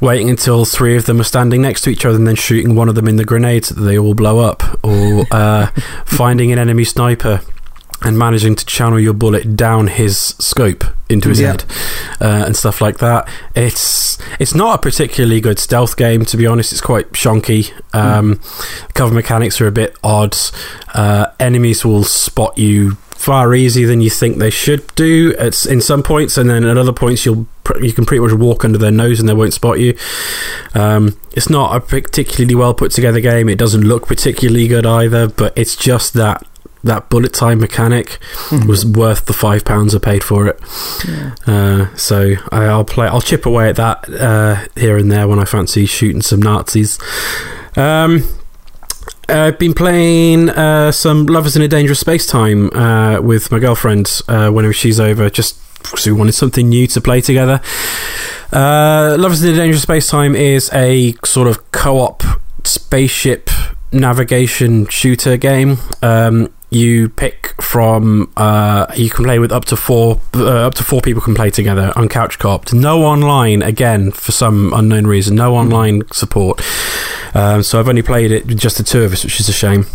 waiting 0.00 0.30
until 0.30 0.64
three 0.64 0.96
of 0.96 1.06
them 1.06 1.20
are 1.20 1.24
standing 1.24 1.62
next 1.62 1.82
to 1.82 1.90
each 1.90 2.04
other 2.04 2.16
and 2.16 2.26
then 2.26 2.36
shooting 2.36 2.74
one 2.74 2.88
of 2.88 2.94
them 2.94 3.08
in 3.08 3.16
the 3.16 3.24
grenades 3.24 3.68
so 3.68 3.74
that 3.74 3.82
they 3.82 3.98
all 3.98 4.14
blow 4.14 4.38
up, 4.38 4.62
or 4.84 5.24
uh, 5.30 5.66
finding 6.04 6.52
an 6.52 6.58
enemy 6.58 6.84
sniper 6.84 7.40
and 8.02 8.18
managing 8.18 8.54
to 8.56 8.64
channel 8.64 8.98
your 8.98 9.12
bullet 9.12 9.56
down 9.56 9.88
his 9.88 10.18
scope 10.38 10.84
into 11.08 11.28
his 11.28 11.40
yeah. 11.40 11.48
head 11.48 11.64
uh, 12.20 12.44
and 12.46 12.56
stuff 12.56 12.80
like 12.80 12.98
that. 12.98 13.28
It's 13.54 14.18
it's 14.38 14.54
not 14.54 14.78
a 14.78 14.82
particularly 14.82 15.40
good 15.40 15.58
stealth 15.58 15.96
game, 15.96 16.24
to 16.26 16.36
be 16.36 16.46
honest. 16.46 16.72
It's 16.72 16.80
quite 16.80 17.12
shonky. 17.12 17.72
Um, 17.94 18.36
mm. 18.36 18.94
Cover 18.94 19.14
mechanics 19.14 19.60
are 19.60 19.66
a 19.66 19.72
bit 19.72 19.96
odd. 20.02 20.36
Uh, 20.94 21.26
enemies 21.38 21.84
will 21.84 22.04
spot 22.04 22.56
you 22.56 22.96
far 23.20 23.54
easier 23.54 23.86
than 23.86 24.00
you 24.00 24.08
think 24.08 24.38
they 24.38 24.50
should 24.50 24.82
do. 24.94 25.34
It's 25.38 25.66
in 25.66 25.82
some 25.82 26.02
points, 26.02 26.38
and 26.38 26.48
then 26.48 26.64
at 26.64 26.78
other 26.78 26.92
points 26.92 27.26
you'll 27.26 27.46
you 27.80 27.92
can 27.92 28.04
pretty 28.04 28.20
much 28.20 28.32
walk 28.32 28.64
under 28.64 28.78
their 28.78 28.90
nose 28.90 29.20
and 29.20 29.28
they 29.28 29.34
won't 29.34 29.52
spot 29.52 29.78
you. 29.78 29.96
Um, 30.74 31.16
it's 31.32 31.48
not 31.48 31.76
a 31.76 31.80
particularly 31.80 32.54
well 32.54 32.74
put 32.74 32.90
together 32.92 33.20
game. 33.20 33.48
It 33.48 33.58
doesn't 33.58 33.82
look 33.82 34.06
particularly 34.06 34.66
good 34.66 34.86
either, 34.86 35.28
but 35.28 35.56
it's 35.56 35.76
just 35.76 36.14
that 36.14 36.44
that 36.84 37.10
bullet 37.10 37.32
time 37.32 37.60
mechanic 37.60 38.18
mm-hmm. 38.48 38.68
was 38.68 38.84
worth 38.86 39.26
the 39.26 39.32
five 39.32 39.64
pounds 39.64 39.94
I 39.94 39.98
paid 39.98 40.24
for 40.24 40.46
it. 40.46 40.60
Yeah. 41.06 41.34
Uh, 41.46 41.96
so 41.96 42.34
I, 42.50 42.74
will 42.74 42.84
play. 42.84 43.06
I'll 43.06 43.20
chip 43.20 43.46
away 43.46 43.68
at 43.68 43.76
that 43.76 44.08
uh, 44.08 44.66
here 44.76 44.96
and 44.96 45.10
there 45.10 45.28
when 45.28 45.38
I 45.38 45.44
fancy 45.44 45.86
shooting 45.86 46.22
some 46.22 46.40
Nazis. 46.40 46.98
Um, 47.76 48.24
I've 49.28 49.58
been 49.58 49.74
playing 49.74 50.50
uh, 50.50 50.90
some 50.90 51.26
Lovers 51.26 51.54
in 51.54 51.62
a 51.62 51.68
Dangerous 51.68 52.02
Spacetime 52.02 52.74
uh, 52.74 53.22
with 53.22 53.52
my 53.52 53.58
girlfriend 53.58 54.20
uh, 54.28 54.50
whenever 54.50 54.72
she's 54.72 54.98
over, 54.98 55.30
just 55.30 55.56
because 55.82 56.06
we 56.06 56.12
wanted 56.12 56.32
something 56.32 56.68
new 56.68 56.86
to 56.88 57.00
play 57.00 57.20
together. 57.20 57.60
Uh, 58.52 59.16
Lovers 59.18 59.42
in 59.44 59.54
a 59.54 59.56
Dangerous 59.56 59.84
Spacetime 59.84 60.34
is 60.34 60.70
a 60.72 61.14
sort 61.24 61.46
of 61.46 61.70
co 61.70 61.98
op 61.98 62.22
spaceship 62.64 63.50
navigation 63.92 64.86
shooter 64.88 65.36
game. 65.36 65.78
Um, 66.02 66.52
you 66.70 67.08
pick 67.08 67.60
from 67.60 68.32
uh, 68.36 68.86
you 68.96 69.10
can 69.10 69.24
play 69.24 69.38
with 69.38 69.52
up 69.52 69.64
to 69.66 69.76
four 69.76 70.20
uh, 70.34 70.66
up 70.66 70.74
to 70.74 70.84
four 70.84 71.00
people 71.00 71.20
can 71.20 71.34
play 71.34 71.50
together 71.50 71.92
on 71.96 72.08
couch 72.08 72.38
co-op 72.38 72.72
no 72.72 73.04
online 73.04 73.62
again 73.62 74.10
for 74.12 74.32
some 74.32 74.72
unknown 74.72 75.06
reason 75.06 75.34
no 75.34 75.56
online 75.56 76.02
support 76.12 76.60
um, 77.34 77.62
so 77.62 77.78
I've 77.78 77.88
only 77.88 78.02
played 78.02 78.30
it 78.32 78.46
with 78.46 78.58
just 78.58 78.78
the 78.78 78.84
two 78.84 79.02
of 79.02 79.12
us 79.12 79.24
which 79.24 79.40
is 79.40 79.48
a 79.48 79.52
shame 79.52 79.86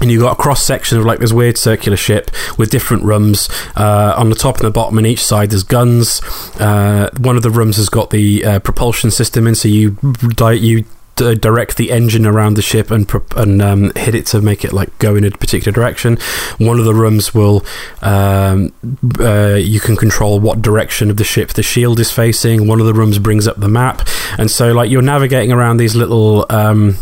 and 0.00 0.10
you've 0.10 0.22
got 0.22 0.38
a 0.38 0.42
cross 0.42 0.62
section 0.62 0.98
of 0.98 1.04
like 1.04 1.20
this 1.20 1.32
weird 1.32 1.56
circular 1.56 1.96
ship 1.96 2.30
with 2.58 2.70
different 2.70 3.02
rooms. 3.02 3.48
Uh, 3.74 4.14
on 4.16 4.28
the 4.28 4.36
top 4.36 4.56
and 4.56 4.66
the 4.66 4.70
bottom 4.70 4.98
and 4.98 5.06
each 5.06 5.24
side, 5.24 5.50
there's 5.50 5.62
guns. 5.62 6.20
Uh, 6.60 7.08
one 7.18 7.36
of 7.36 7.42
the 7.42 7.50
rooms 7.50 7.76
has 7.76 7.88
got 7.88 8.10
the 8.10 8.44
uh, 8.44 8.58
propulsion 8.58 9.10
system 9.10 9.46
in, 9.46 9.54
so 9.54 9.68
you 9.68 9.96
you 10.38 10.84
uh, 11.20 11.34
direct 11.34 11.76
the 11.76 11.90
engine 11.90 12.26
around 12.26 12.54
the 12.54 12.62
ship 12.62 12.90
and 12.90 13.10
and 13.36 13.62
um, 13.62 13.92
hit 13.96 14.14
it 14.14 14.26
to 14.26 14.40
make 14.40 14.64
it 14.64 14.72
like 14.72 14.96
go 14.98 15.16
in 15.16 15.24
a 15.24 15.30
particular 15.30 15.72
direction. 15.72 16.18
One 16.58 16.78
of 16.78 16.84
the 16.84 16.94
rooms 16.94 17.34
will 17.34 17.64
um, 18.02 18.72
uh, 19.18 19.54
you 19.54 19.80
can 19.80 19.96
control 19.96 20.40
what 20.40 20.62
direction 20.62 21.10
of 21.10 21.16
the 21.16 21.24
ship 21.24 21.50
the 21.50 21.62
shield 21.62 22.00
is 22.00 22.10
facing. 22.10 22.66
One 22.66 22.80
of 22.80 22.86
the 22.86 22.94
rooms 22.94 23.18
brings 23.18 23.46
up 23.46 23.58
the 23.58 23.68
map, 23.68 24.06
and 24.38 24.50
so 24.50 24.72
like 24.72 24.90
you're 24.90 25.02
navigating 25.02 25.52
around 25.52 25.78
these 25.78 25.94
little. 25.94 26.46
Um, 26.50 26.96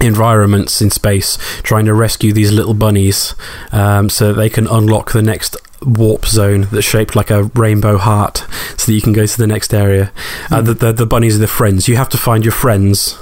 environments 0.00 0.80
in 0.80 0.90
space 0.90 1.36
trying 1.64 1.84
to 1.84 1.92
rescue 1.92 2.32
these 2.32 2.52
little 2.52 2.72
bunnies 2.72 3.34
um, 3.72 4.08
so 4.08 4.32
they 4.32 4.48
can 4.48 4.68
unlock 4.68 5.10
the 5.10 5.20
next 5.20 5.56
warp 5.84 6.26
zone 6.26 6.62
that's 6.72 6.86
shaped 6.86 7.14
like 7.14 7.30
a 7.30 7.44
rainbow 7.54 7.98
heart 7.98 8.44
so 8.76 8.86
that 8.86 8.92
you 8.92 9.00
can 9.00 9.12
go 9.12 9.26
to 9.26 9.38
the 9.38 9.46
next 9.46 9.72
area. 9.72 10.12
Uh, 10.50 10.60
the, 10.60 10.74
the, 10.74 10.92
the, 10.92 11.06
bunnies 11.06 11.36
are 11.36 11.40
the 11.40 11.46
friends. 11.46 11.88
You 11.88 11.96
have 11.96 12.08
to 12.10 12.18
find 12.18 12.44
your 12.44 12.52
friends 12.52 13.16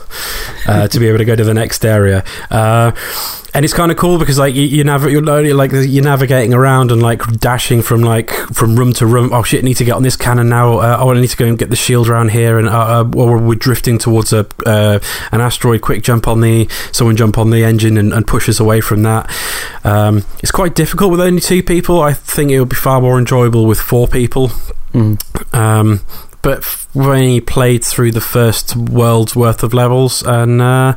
uh, 0.66 0.88
to 0.88 0.98
be 0.98 1.08
able 1.08 1.18
to 1.18 1.24
go 1.24 1.36
to 1.36 1.44
the 1.44 1.54
next 1.54 1.84
area. 1.84 2.24
Uh, 2.50 2.92
and 3.56 3.64
it's 3.64 3.72
kind 3.72 3.90
of 3.90 3.96
cool 3.96 4.18
because 4.18 4.38
like 4.38 4.54
you, 4.54 4.64
you 4.64 4.84
nav- 4.84 5.10
you're 5.10 5.22
like 5.22 5.72
you're 5.72 6.04
navigating 6.04 6.52
around 6.52 6.92
and 6.92 7.02
like 7.02 7.22
dashing 7.38 7.80
from 7.80 8.02
like 8.02 8.30
from 8.52 8.76
room 8.76 8.92
to 8.92 9.06
room. 9.06 9.32
Oh 9.32 9.42
shit! 9.42 9.62
I 9.62 9.64
need 9.64 9.78
to 9.78 9.84
get 9.84 9.92
on 9.92 10.02
this 10.02 10.14
cannon 10.14 10.50
now. 10.50 10.76
Uh, 10.76 10.98
oh, 11.00 11.10
I 11.10 11.18
need 11.18 11.30
to 11.30 11.36
go 11.38 11.46
and 11.46 11.58
get 11.58 11.70
the 11.70 11.76
shield 11.76 12.06
around 12.06 12.32
here, 12.32 12.58
and 12.58 12.68
uh, 12.68 13.00
uh, 13.00 13.10
or 13.16 13.38
we're 13.38 13.54
drifting 13.54 13.96
towards 13.96 14.34
a 14.34 14.46
uh, 14.66 14.98
an 15.32 15.40
asteroid. 15.40 15.80
Quick 15.80 16.02
jump 16.02 16.28
on 16.28 16.42
the 16.42 16.68
someone 16.92 17.16
jump 17.16 17.38
on 17.38 17.48
the 17.48 17.64
engine 17.64 17.96
and, 17.96 18.12
and 18.12 18.26
push 18.26 18.46
us 18.46 18.60
away 18.60 18.82
from 18.82 19.04
that. 19.04 19.30
Um, 19.84 20.24
it's 20.42 20.52
quite 20.52 20.74
difficult 20.74 21.10
with 21.10 21.20
only 21.22 21.40
two 21.40 21.62
people. 21.62 22.02
I 22.02 22.12
think 22.12 22.50
it 22.50 22.60
would 22.60 22.68
be 22.68 22.76
far 22.76 23.00
more 23.00 23.18
enjoyable 23.18 23.64
with 23.64 23.80
four 23.80 24.06
people. 24.06 24.48
Mm. 24.92 25.54
Um, 25.54 26.00
but 26.46 26.86
we 26.94 27.04
only 27.04 27.40
played 27.40 27.82
through 27.84 28.12
the 28.12 28.20
first 28.20 28.76
world's 28.76 29.34
worth 29.34 29.64
of 29.64 29.74
levels, 29.74 30.22
and 30.22 30.62
uh, 30.62 30.94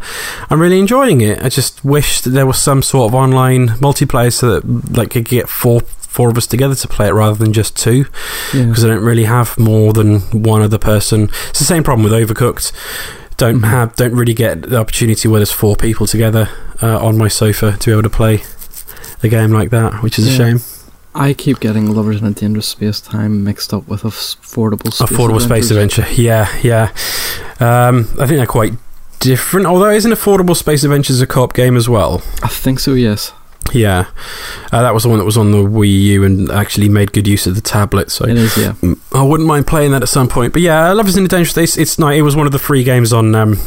I'm 0.52 0.62
really 0.62 0.78
enjoying 0.80 1.22
it. 1.22 1.42
I 1.44 1.50
just 1.50 1.84
wish 1.84 2.22
that 2.22 2.30
there 2.30 2.46
was 2.46 2.62
some 2.62 2.84
sort 2.84 3.10
of 3.10 3.16
online 3.16 3.70
multiplayer 3.80 4.32
so 4.32 4.60
that 4.60 4.96
like 4.96 5.10
could 5.10 5.26
get 5.26 5.50
four 5.50 5.82
four 5.82 6.30
of 6.30 6.38
us 6.38 6.46
together 6.46 6.76
to 6.76 6.88
play 6.88 7.08
it 7.08 7.14
rather 7.14 7.36
than 7.44 7.52
just 7.52 7.76
two, 7.76 8.06
Yeah. 8.54 8.66
because 8.66 8.86
I 8.86 8.90
don't 8.90 9.04
really 9.04 9.26
have 9.26 9.58
more 9.58 9.92
than 9.92 10.20
one 10.32 10.62
other 10.62 10.78
person. 10.78 11.30
It's 11.50 11.60
the 11.60 11.66
same 11.66 11.84
problem 11.84 12.04
with 12.04 12.14
Overcooked. 12.14 12.72
Don't 13.38 13.62
Mhm. 13.62 13.70
have 13.70 13.96
don't 13.96 14.14
really 14.14 14.36
get 14.36 14.70
the 14.70 14.78
opportunity 14.78 15.28
where 15.28 15.40
there's 15.40 15.52
four 15.52 15.76
people 15.76 16.06
together 16.06 16.48
uh, 16.84 17.00
on 17.08 17.18
my 17.18 17.28
sofa 17.28 17.76
to 17.80 17.86
be 17.88 17.92
able 17.92 18.04
to 18.04 18.10
play 18.10 18.44
a 19.24 19.28
game 19.30 19.52
like 19.52 19.72
that, 19.72 20.04
which 20.04 20.20
is 20.20 20.28
a 20.28 20.32
shame. 20.32 20.62
I 21.16 21.34
keep 21.34 21.60
getting 21.60 21.94
Lovers 21.94 22.22
in 22.22 22.28
a 22.28 22.32
Dangerous 22.32 22.74
Spacetime 22.74 23.42
mixed 23.42 23.74
up 23.74 23.88
with 23.88 24.04
affordable 24.04 24.94
space 24.94 25.10
affordable 25.10 25.42
space 25.42 25.72
adventure. 25.72 26.06
Yeah, 26.14 26.48
yeah. 26.62 26.92
Um, 27.60 28.08
I 28.20 28.26
think 28.28 28.38
they're 28.38 28.46
quite 28.46 28.74
different. 29.20 29.66
Although 29.66 29.90
isn't 29.90 30.12
affordable 30.12 30.56
space 30.56 30.84
adventures 30.84 31.20
a 31.22 31.28
co-op 31.28 31.54
game 31.54 31.76
as 31.76 31.90
well? 31.90 32.22
I 32.44 32.48
think 32.48 32.80
so. 32.80 32.94
Yes, 32.94 33.34
Yeah, 33.74 34.06
uh, 34.72 34.82
that 34.82 34.94
was 34.94 35.04
the 35.04 35.10
one 35.10 35.18
that 35.20 35.26
was 35.26 35.38
on 35.38 35.52
the 35.52 35.58
Wii 35.58 36.02
U 36.04 36.24
and 36.24 36.50
actually 36.52 36.90
made 36.90 37.12
good 37.12 37.28
use 37.28 37.48
of 37.48 37.56
the 37.56 37.62
tablet. 37.62 38.12
So 38.12 38.26
it 38.26 38.38
is. 38.38 38.56
Yeah. 38.58 38.74
mm, 38.74 38.98
I 39.14 39.24
wouldn't 39.24 39.48
mind 39.48 39.68
playing 39.68 39.92
that 39.92 40.02
at 40.04 40.10
some 40.10 40.28
point. 40.28 40.54
But 40.54 40.62
yeah, 40.62 40.92
Love 40.94 41.08
is 41.08 41.18
in 41.18 41.26
a 41.26 41.28
Dangerous 41.28 41.52
Space. 41.52 41.78
It's 41.78 41.98
nice. 42.00 42.18
It 42.20 42.22
was 42.22 42.36
one 42.36 42.46
of 42.46 42.52
the 42.52 42.60
free 42.60 42.84
games 42.84 43.12
on. 43.14 43.34
Um, 43.36 43.58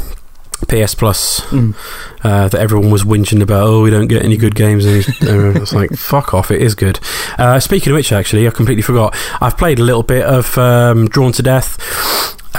PS 0.69 0.95
Plus 0.95 1.41
Mm. 1.51 1.75
uh, 2.23 2.49
that 2.49 2.61
everyone 2.61 2.91
was 2.91 3.03
whinging 3.05 3.43
about. 3.43 3.67
Oh, 3.67 3.83
we 3.83 3.91
don't 3.91 4.09
get 4.09 4.25
any 4.25 4.37
good 4.37 4.55
games, 4.55 4.85
and 4.85 5.05
it's 5.57 5.73
like 5.73 5.91
fuck 5.93 6.35
off. 6.35 6.51
It 6.51 6.63
is 6.63 6.75
good. 6.75 6.99
Uh, 7.39 7.59
speaking 7.61 7.93
of 7.93 7.97
which, 7.97 8.13
actually, 8.13 8.47
I 8.47 8.51
completely 8.51 8.83
forgot. 8.83 9.15
I've 9.41 9.57
played 9.57 9.79
a 9.79 9.83
little 9.83 10.03
bit 10.03 10.25
of 10.25 10.57
um, 10.59 11.09
Drawn 11.09 11.33
to 11.33 11.43
Death. 11.43 11.79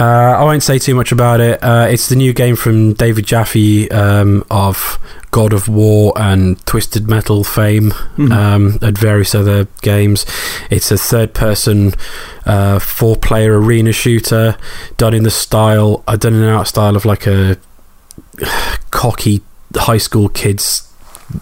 Uh, 0.00 0.04
I 0.04 0.42
won't 0.42 0.64
say 0.64 0.78
too 0.80 0.94
much 0.96 1.12
about 1.12 1.40
it. 1.40 1.62
Uh, 1.62 1.86
it's 1.88 2.08
the 2.08 2.16
new 2.16 2.32
game 2.32 2.56
from 2.56 2.94
David 2.94 3.26
Jaffe 3.26 3.88
um, 3.92 4.44
of 4.50 4.98
God 5.30 5.52
of 5.52 5.68
War 5.68 6.12
and 6.16 6.64
Twisted 6.66 7.08
Metal 7.08 7.44
fame 7.44 7.92
Mhm. 8.16 8.32
um, 8.32 8.78
and 8.82 8.98
various 8.98 9.36
other 9.36 9.68
games. 9.82 10.26
It's 10.68 10.90
a 10.90 10.98
third 10.98 11.32
person, 11.32 11.94
uh, 12.44 12.80
four 12.80 13.14
player 13.14 13.56
arena 13.60 13.92
shooter 13.92 14.56
done 14.96 15.14
in 15.14 15.22
the 15.22 15.30
style, 15.30 16.02
uh, 16.08 16.16
done 16.16 16.34
in 16.34 16.42
an 16.42 16.48
art 16.48 16.66
style 16.66 16.96
of 16.96 17.04
like 17.04 17.28
a 17.28 17.56
cocky 18.90 19.42
high 19.74 19.98
school 19.98 20.28
kid's 20.28 20.90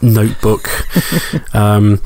notebook. 0.01 0.69
um, 1.55 2.01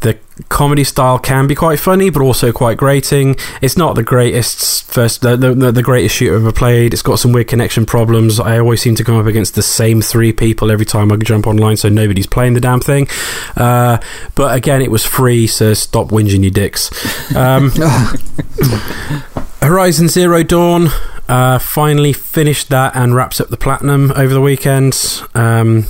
the 0.00 0.18
comedy 0.48 0.84
style 0.84 1.18
can 1.18 1.46
be 1.46 1.54
quite 1.54 1.78
funny, 1.78 2.10
but 2.10 2.22
also 2.22 2.52
quite 2.52 2.76
grating. 2.76 3.36
It's 3.60 3.76
not 3.76 3.94
the 3.94 4.02
greatest 4.02 4.84
first, 4.90 5.20
the, 5.22 5.36
the, 5.36 5.72
the 5.72 5.82
greatest 5.82 6.16
shooter 6.16 6.36
I've 6.36 6.42
ever 6.42 6.52
played. 6.52 6.92
It's 6.92 7.02
got 7.02 7.18
some 7.18 7.32
weird 7.32 7.48
connection 7.48 7.86
problems. 7.86 8.40
I 8.40 8.58
always 8.58 8.80
seem 8.80 8.94
to 8.96 9.04
come 9.04 9.18
up 9.18 9.26
against 9.26 9.54
the 9.54 9.62
same 9.62 10.00
three 10.00 10.32
people 10.32 10.70
every 10.70 10.86
time 10.86 11.12
I 11.12 11.16
jump 11.16 11.46
online, 11.46 11.76
so 11.76 11.88
nobody's 11.88 12.26
playing 12.26 12.54
the 12.54 12.60
damn 12.60 12.80
thing. 12.80 13.08
Uh, 13.56 13.98
but 14.34 14.54
again, 14.54 14.82
it 14.82 14.90
was 14.90 15.04
free, 15.04 15.46
so 15.46 15.74
stop 15.74 16.08
whinging, 16.08 16.42
you 16.42 16.50
dicks. 16.50 16.90
Um, 17.36 17.70
Horizon 19.62 20.08
Zero 20.08 20.42
Dawn. 20.42 20.88
Uh, 21.30 21.60
finally 21.60 22.12
finished 22.12 22.68
that 22.70 22.94
and 22.96 23.14
wraps 23.14 23.40
up 23.40 23.48
the 23.50 23.56
platinum 23.56 24.10
over 24.16 24.34
the 24.34 24.40
weekend. 24.40 25.22
Um, 25.34 25.86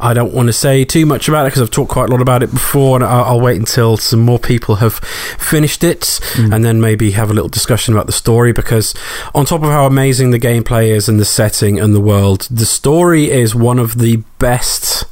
I 0.00 0.14
don't 0.14 0.32
want 0.32 0.46
to 0.46 0.52
say 0.54 0.82
too 0.84 1.04
much 1.04 1.28
about 1.28 1.44
it 1.44 1.50
because 1.50 1.60
I've 1.60 1.70
talked 1.70 1.90
quite 1.90 2.08
a 2.08 2.12
lot 2.12 2.22
about 2.22 2.42
it 2.42 2.50
before, 2.50 2.96
and 2.96 3.04
I'll, 3.04 3.24
I'll 3.24 3.40
wait 3.40 3.58
until 3.58 3.98
some 3.98 4.20
more 4.20 4.38
people 4.38 4.76
have 4.76 4.94
finished 4.94 5.84
it 5.84 6.00
Mm. 6.32 6.54
and 6.54 6.64
then 6.64 6.80
maybe 6.80 7.10
have 7.10 7.30
a 7.30 7.34
little 7.34 7.50
discussion 7.50 7.92
about 7.92 8.06
the 8.06 8.12
story. 8.12 8.52
Because 8.52 8.94
on 9.34 9.44
top 9.44 9.62
of 9.62 9.68
how 9.68 9.84
amazing 9.84 10.30
the 10.30 10.38
gameplay 10.40 10.88
is 10.88 11.06
and 11.08 11.20
the 11.20 11.24
setting 11.26 11.78
and 11.78 11.94
the 11.94 12.00
world, 12.00 12.48
the 12.50 12.64
story 12.64 13.30
is 13.30 13.54
one 13.54 13.78
of 13.78 13.98
the 13.98 14.16
best 14.38 15.04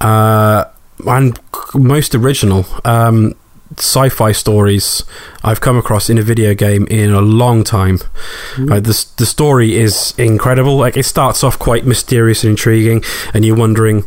uh, 0.00 0.64
and 1.06 1.38
most 1.74 2.14
original 2.14 2.66
um, 2.84 3.34
sci-fi 3.78 4.32
stories 4.32 5.04
I've 5.42 5.60
come 5.60 5.78
across 5.78 6.10
in 6.10 6.18
a 6.18 6.22
video 6.22 6.54
game 6.54 6.86
in 6.90 7.10
a 7.10 7.20
long 7.20 7.64
time. 7.64 7.98
Uh, 8.58 8.80
the 8.80 9.06
the 9.16 9.26
story 9.26 9.76
is 9.76 10.12
incredible. 10.18 10.76
Like 10.76 10.96
it 10.96 11.04
starts 11.04 11.44
off 11.44 11.58
quite 11.58 11.86
mysterious 11.86 12.42
and 12.44 12.50
intriguing, 12.50 13.02
and 13.32 13.44
you're 13.44 13.56
wondering 13.56 14.02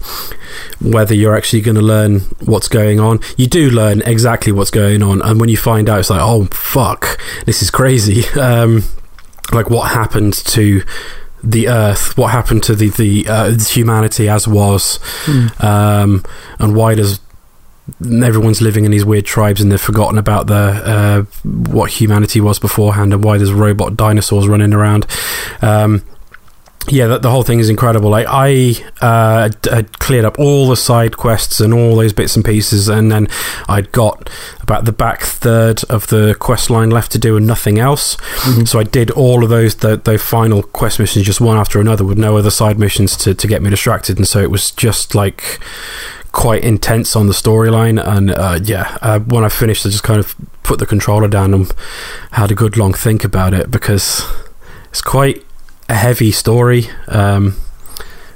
whether 0.82 1.14
you're 1.16 1.36
actually 1.36 1.62
going 1.62 1.76
to 1.76 1.82
learn 1.82 2.22
what's 2.46 2.68
going 2.68 3.00
on. 3.00 3.20
You 3.38 3.48
do 3.48 3.70
learn 3.70 4.02
exactly 4.02 4.52
what's 4.52 4.72
going 4.72 5.02
on, 5.02 5.22
and 5.22 5.40
when 5.40 5.50
you 5.50 5.58
find 5.58 5.90
out, 5.90 6.00
it's 6.00 6.10
like, 6.10 6.22
oh 6.22 6.46
fuck, 6.52 7.20
this 7.46 7.62
is 7.62 7.72
crazy. 7.72 8.24
Um, 8.44 8.84
like 9.54 9.70
what 9.70 9.92
happened 9.92 10.34
to 10.34 10.84
the 11.44 11.70
Earth? 11.70 12.18
What 12.18 12.32
happened 12.32 12.64
to 12.64 12.76
the 12.76 12.90
the 12.90 13.28
uh, 13.28 13.58
humanity 13.58 14.28
as 14.28 14.48
was? 14.48 15.00
Mm. 15.26 15.64
um, 15.64 16.26
and 16.60 16.76
why 16.76 16.96
does 16.96 17.20
everyone's 18.24 18.62
living 18.62 18.86
in 18.86 18.92
these 18.92 19.04
weird 19.06 19.26
tribes 19.26 19.60
and 19.60 19.72
they've 19.72 19.82
forgotten 19.82 20.18
about 20.18 20.48
the 20.48 20.54
uh, 20.56 21.22
what 21.44 21.92
humanity 21.92 22.40
was 22.40 22.58
beforehand 22.60 23.14
and 23.14 23.24
why 23.24 23.38
there's 23.38 23.52
robot 23.52 23.98
dinosaurs 23.98 24.48
running 24.48 24.74
around 24.74 25.06
um, 25.62 26.02
yeah, 26.90 27.08
the, 27.08 27.18
the 27.20 27.30
whole 27.30 27.44
thing 27.44 27.60
is 27.60 27.70
incredible. 27.70 28.10
Like 28.10 28.26
I 28.28 28.74
uh, 29.00 29.50
had 29.72 30.00
cleared 30.00 30.26
up 30.26 30.38
all 30.38 30.68
the 30.68 30.76
side 30.76 31.16
quests 31.16 31.62
and 31.62 31.74
all 31.74 31.96
those 31.96 32.12
bits 32.12 32.36
and 32.36 32.44
pieces, 32.44 32.90
and 32.90 33.10
then 33.10 33.30
I'd 33.70 33.92
got 33.94 34.30
about 34.60 34.84
the 34.84 34.92
back 34.92 35.22
third 35.22 35.84
of 35.86 36.08
the 36.08 36.36
quest 36.38 36.70
line 36.70 36.90
left 36.90 37.14
to 37.14 37.20
do, 37.20 37.38
and 37.38 37.48
nothing 37.48 37.80
else. 37.80 38.18
Mhm. 38.42 38.68
So 38.68 38.80
I 38.80 38.84
did 38.84 39.12
all 39.12 39.44
of 39.44 39.50
those 39.50 39.76
the, 39.76 39.96
the 39.96 40.18
final 40.18 40.62
quest 40.62 41.00
missions 41.00 41.26
just 41.26 41.40
one 41.40 41.58
after 41.58 41.80
another 41.80 42.04
with 42.04 42.18
no 42.18 42.36
other 42.36 42.52
side 42.52 42.78
missions 42.78 43.16
to, 43.18 43.34
to 43.34 43.48
get 43.48 43.62
me 43.62 43.70
distracted, 43.70 44.18
and 44.18 44.28
so 44.28 44.40
it 44.40 44.52
was 44.52 44.72
just 44.72 45.16
like 45.16 45.60
quite 46.34 46.64
intense 46.64 47.16
on 47.16 47.28
the 47.28 47.34
storyline. 47.34 48.04
And 48.06 48.32
uh, 48.32 48.60
yeah, 48.62 48.98
uh, 49.02 49.20
when 49.20 49.46
I 49.46 49.50
finished, 49.50 49.86
I 49.86 49.90
just 49.90 50.04
kind 50.04 50.20
of 50.20 50.36
put 50.64 50.80
the 50.80 50.86
controller 50.86 51.30
down 51.30 51.54
and 51.54 51.72
had 52.32 52.52
a 52.52 52.56
good 52.56 52.76
long 52.76 52.94
think 52.94 53.24
about 53.24 53.54
it 53.54 53.72
because 53.72 54.26
it's 54.90 55.02
quite 55.02 55.46
a 55.88 55.96
heavy 55.96 56.32
story. 56.32 56.88
Um, 57.08 57.56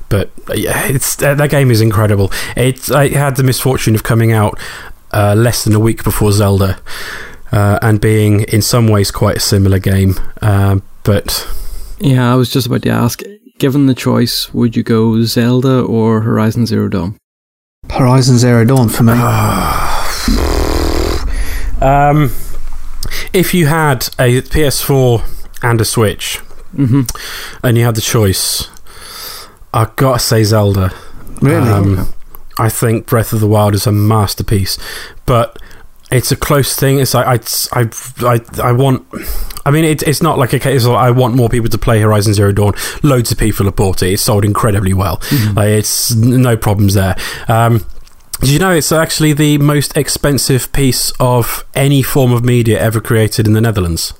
but 0.07 0.29
uh, 0.49 0.53
yeah, 0.53 0.87
it's 0.87 1.21
uh, 1.21 1.35
that 1.35 1.49
game 1.49 1.69
is 1.69 1.81
incredible. 1.81 2.31
It 2.55 2.89
I 2.89 3.09
had 3.09 3.35
the 3.35 3.43
misfortune 3.43 3.95
of 3.95 4.03
coming 4.03 4.31
out 4.31 4.57
uh, 5.11 5.35
less 5.35 5.65
than 5.65 5.73
a 5.73 5.79
week 5.79 6.03
before 6.03 6.31
Zelda, 6.31 6.79
uh, 7.51 7.79
and 7.81 7.99
being 7.99 8.43
in 8.43 8.61
some 8.61 8.87
ways 8.87 9.11
quite 9.11 9.37
a 9.37 9.41
similar 9.41 9.79
game. 9.79 10.15
But 10.39 11.47
Yeah, 11.99 12.31
I 12.31 12.35
was 12.35 12.49
just 12.49 12.67
about 12.67 12.83
to 12.83 12.89
ask. 12.89 13.21
Given 13.59 13.87
the 13.87 13.95
choice, 13.95 14.53
would 14.53 14.75
you 14.75 14.83
go 14.83 15.23
Zelda 15.23 15.81
or 15.81 16.21
Horizon 16.21 16.67
Zero 16.67 16.89
Dawn? 16.89 17.17
Horizon 17.89 18.37
Zero 18.37 18.65
Dawn 18.65 18.89
for 18.89 19.03
me. 19.03 19.13
um, 21.81 22.31
if 23.33 23.53
you 23.53 23.67
had 23.67 24.07
a 24.19 24.41
PS4 24.41 25.23
and 25.63 25.81
a 25.81 25.85
Switch, 25.85 26.39
Mm-hmm. 26.75 27.01
and 27.65 27.77
you 27.77 27.85
had 27.85 27.95
the 27.95 28.01
choice, 28.01 28.67
I've 29.73 29.95
got 29.95 30.13
to 30.13 30.19
say 30.19 30.43
Zelda. 30.43 30.93
really? 31.41 31.69
Um, 31.69 32.13
I 32.59 32.69
think 32.69 33.07
Breath 33.07 33.33
of 33.33 33.39
the 33.39 33.47
Wild 33.47 33.73
is 33.73 33.87
a 33.87 33.91
masterpiece, 33.91 34.77
but 35.25 35.57
it's 36.11 36.31
a 36.31 36.35
close 36.35 36.75
thing. 36.75 36.99
It's 36.99 37.13
like 37.13 37.25
I, 37.25 37.81
I, 37.81 37.89
I, 38.25 38.69
I 38.69 38.71
want. 38.71 39.05
I 39.65 39.71
mean, 39.71 39.83
it, 39.83 40.03
it's 40.03 40.21
not 40.21 40.37
like 40.37 40.53
a 40.53 40.59
case 40.59 40.85
of 40.85 40.93
I 40.93 41.11
want 41.11 41.35
more 41.35 41.49
people 41.49 41.69
to 41.69 41.77
play 41.77 41.99
Horizon 41.99 42.33
Zero 42.33 42.53
Dawn. 42.53 42.73
Loads 43.03 43.31
of 43.31 43.37
people 43.37 43.65
have 43.65 43.75
bought 43.75 44.01
it. 44.01 44.13
It's 44.13 44.21
sold 44.21 44.45
incredibly 44.45 44.93
well. 44.93 45.21
Like, 45.53 45.69
it's 45.69 46.15
no 46.15 46.55
problems 46.55 46.93
there. 46.93 47.17
Um, 47.47 47.85
did 48.39 48.49
you 48.51 48.59
know 48.59 48.71
it's 48.71 48.91
actually 48.91 49.33
the 49.33 49.57
most 49.57 49.97
expensive 49.97 50.71
piece 50.71 51.11
of 51.19 51.65
any 51.73 52.03
form 52.03 52.31
of 52.31 52.45
media 52.45 52.79
ever 52.79 53.01
created 53.01 53.47
in 53.47 53.53
the 53.53 53.61
Netherlands? 53.61 54.13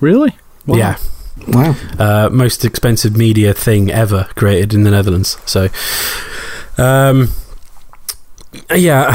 Really? 0.00 0.36
Wow. 0.66 0.76
Yeah, 0.76 0.96
wow. 1.48 1.76
uh, 1.98 2.28
most 2.30 2.64
expensive 2.64 3.16
media 3.16 3.54
thing 3.54 3.90
ever 3.90 4.28
created 4.34 4.74
in 4.74 4.82
the 4.82 4.90
Netherlands. 4.90 5.38
So, 5.46 5.68
um, 6.76 7.28
yeah, 8.74 9.08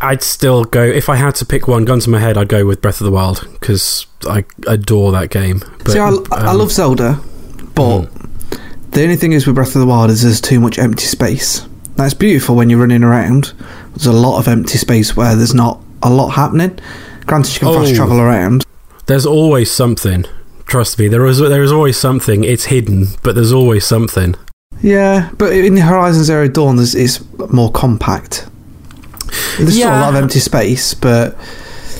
I'd 0.00 0.22
still 0.22 0.64
go 0.64 0.82
if 0.82 1.08
I 1.08 1.16
had 1.16 1.34
to 1.36 1.46
pick 1.46 1.68
one. 1.68 1.84
Gun 1.84 2.00
to 2.00 2.10
my 2.10 2.20
head, 2.20 2.36
I'd 2.36 2.48
go 2.48 2.64
with 2.64 2.80
Breath 2.80 3.00
of 3.00 3.04
the 3.04 3.10
Wild 3.10 3.46
because 3.52 4.06
I 4.28 4.44
adore 4.66 5.12
that 5.12 5.30
game. 5.30 5.60
But, 5.78 5.90
See, 5.92 5.98
I, 5.98 6.10
I 6.32 6.46
um, 6.50 6.58
love 6.58 6.72
Zelda, 6.72 7.20
but 7.74 8.06
the 8.92 9.02
only 9.02 9.16
thing 9.16 9.32
is 9.32 9.46
with 9.46 9.56
Breath 9.56 9.74
of 9.74 9.80
the 9.80 9.86
Wild 9.86 10.10
is 10.10 10.22
there's 10.22 10.40
too 10.40 10.60
much 10.60 10.78
empty 10.78 11.06
space. 11.06 11.66
That's 11.96 12.14
beautiful 12.14 12.56
when 12.56 12.70
you're 12.70 12.80
running 12.80 13.04
around. 13.04 13.52
There's 13.90 14.06
a 14.06 14.12
lot 14.12 14.38
of 14.38 14.48
empty 14.48 14.78
space 14.78 15.16
where 15.16 15.36
there's 15.36 15.54
not 15.54 15.80
a 16.02 16.10
lot 16.10 16.30
happening. 16.30 16.78
Granted, 17.26 17.54
you 17.54 17.60
can 17.60 17.74
fast 17.74 17.92
Oh. 17.92 17.96
travel 17.96 18.20
around. 18.20 18.64
There's 19.06 19.26
always 19.26 19.70
something. 19.70 20.24
Trust 20.66 20.98
me, 20.98 21.08
there 21.08 21.24
is 21.26 21.38
there 21.38 21.62
is 21.62 21.70
always 21.72 21.96
something. 21.96 22.42
It's 22.42 22.64
hidden, 22.66 23.08
but 23.22 23.34
there's 23.34 23.52
always 23.52 23.84
something. 23.84 24.34
Yeah, 24.82 25.30
but 25.38 25.52
in 25.52 25.76
Horizon 25.76 26.24
Zero 26.24 26.48
Dawn, 26.48 26.76
there's, 26.76 26.94
it's 26.94 27.22
more 27.50 27.70
compact. 27.70 28.46
There's 29.58 29.74
still 29.74 29.88
a 29.88 30.00
lot 30.00 30.08
of 30.10 30.16
empty 30.22 30.40
space, 30.40 30.94
but 30.94 31.36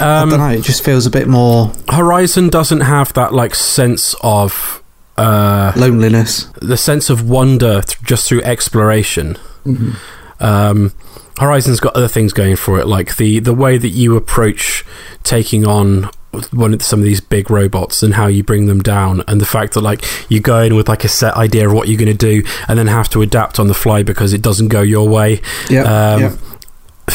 I 0.01 0.23
Um, 0.23 0.31
don't 0.31 0.39
know. 0.41 0.49
It 0.51 0.63
just 0.65 0.83
feels 0.85 1.07
a 1.07 1.11
bit 1.11 1.29
more 1.29 1.73
Horizon 1.89 2.49
doesn't 2.49 2.81
have 2.81 3.13
that 3.15 3.33
like 3.33 3.55
sense 3.55 4.15
of 4.23 4.83
uh, 5.17 5.73
loneliness. 5.77 6.49
the 6.61 6.77
sense 6.77 7.09
of 7.11 7.29
wonder 7.29 7.81
th- 7.83 8.03
just 8.03 8.29
through 8.29 8.43
exploration. 8.43 9.37
Um, 10.41 10.93
Horizon's 11.39 11.81
got 11.81 11.95
other 11.97 12.09
things 12.09 12.33
going 12.33 12.57
for 12.57 12.79
it, 12.79 12.87
like 12.87 13.17
the 13.17 13.39
the 13.41 13.55
way 13.55 13.77
that 13.79 13.89
you 13.91 14.17
approach 14.17 14.85
taking 15.25 15.67
on 15.67 16.11
one 16.53 16.75
of 16.75 16.83
some 16.83 16.99
of 16.99 17.05
these 17.05 17.21
big 17.21 17.49
robots 17.51 18.03
and 18.03 18.15
how 18.15 18.27
you 18.27 18.43
bring 18.43 18.67
them 18.67 18.81
down, 18.81 19.23
and 19.29 19.41
the 19.41 19.47
fact 19.47 19.75
that 19.75 19.81
like 19.81 20.05
you 20.29 20.41
go 20.41 20.61
in 20.63 20.75
with 20.75 20.89
like 20.89 21.05
a 21.05 21.09
set 21.09 21.35
idea 21.37 21.69
of 21.69 21.73
what 21.75 21.89
you're 21.89 21.99
going 21.99 22.17
to 22.17 22.43
do, 22.43 22.43
and 22.69 22.79
then 22.79 22.87
have 22.89 23.09
to 23.11 23.23
adapt 23.23 23.59
on 23.61 23.67
the 23.69 23.75
fly 23.75 24.03
because 24.03 24.33
it 24.33 24.43
doesn't 24.43 24.69
go 24.69 24.81
your 24.81 25.09
way. 25.09 25.41
Yeah, 25.71 25.83
Um, 26.15 26.21
yeah. 26.23 26.33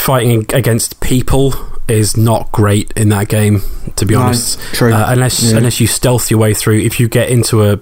Fighting 0.09 0.45
against 0.53 0.99
people 1.01 1.53
is 1.87 2.17
not 2.17 2.51
great 2.51 2.91
in 2.95 3.09
that 3.09 3.27
game, 3.27 3.61
to 3.95 4.07
be 4.07 4.15
No, 4.15 4.21
honest. 4.21 4.59
true. 4.73 4.91
Uh, 4.91 5.05
unless 5.09 5.43
Yeah. 5.43 5.57
unless 5.57 5.79
you 5.79 5.85
stealth 5.85 6.31
your 6.31 6.39
way 6.39 6.55
through, 6.55 6.79
if 6.79 6.99
you 6.99 7.07
get 7.07 7.29
into 7.29 7.63
a 7.63 7.77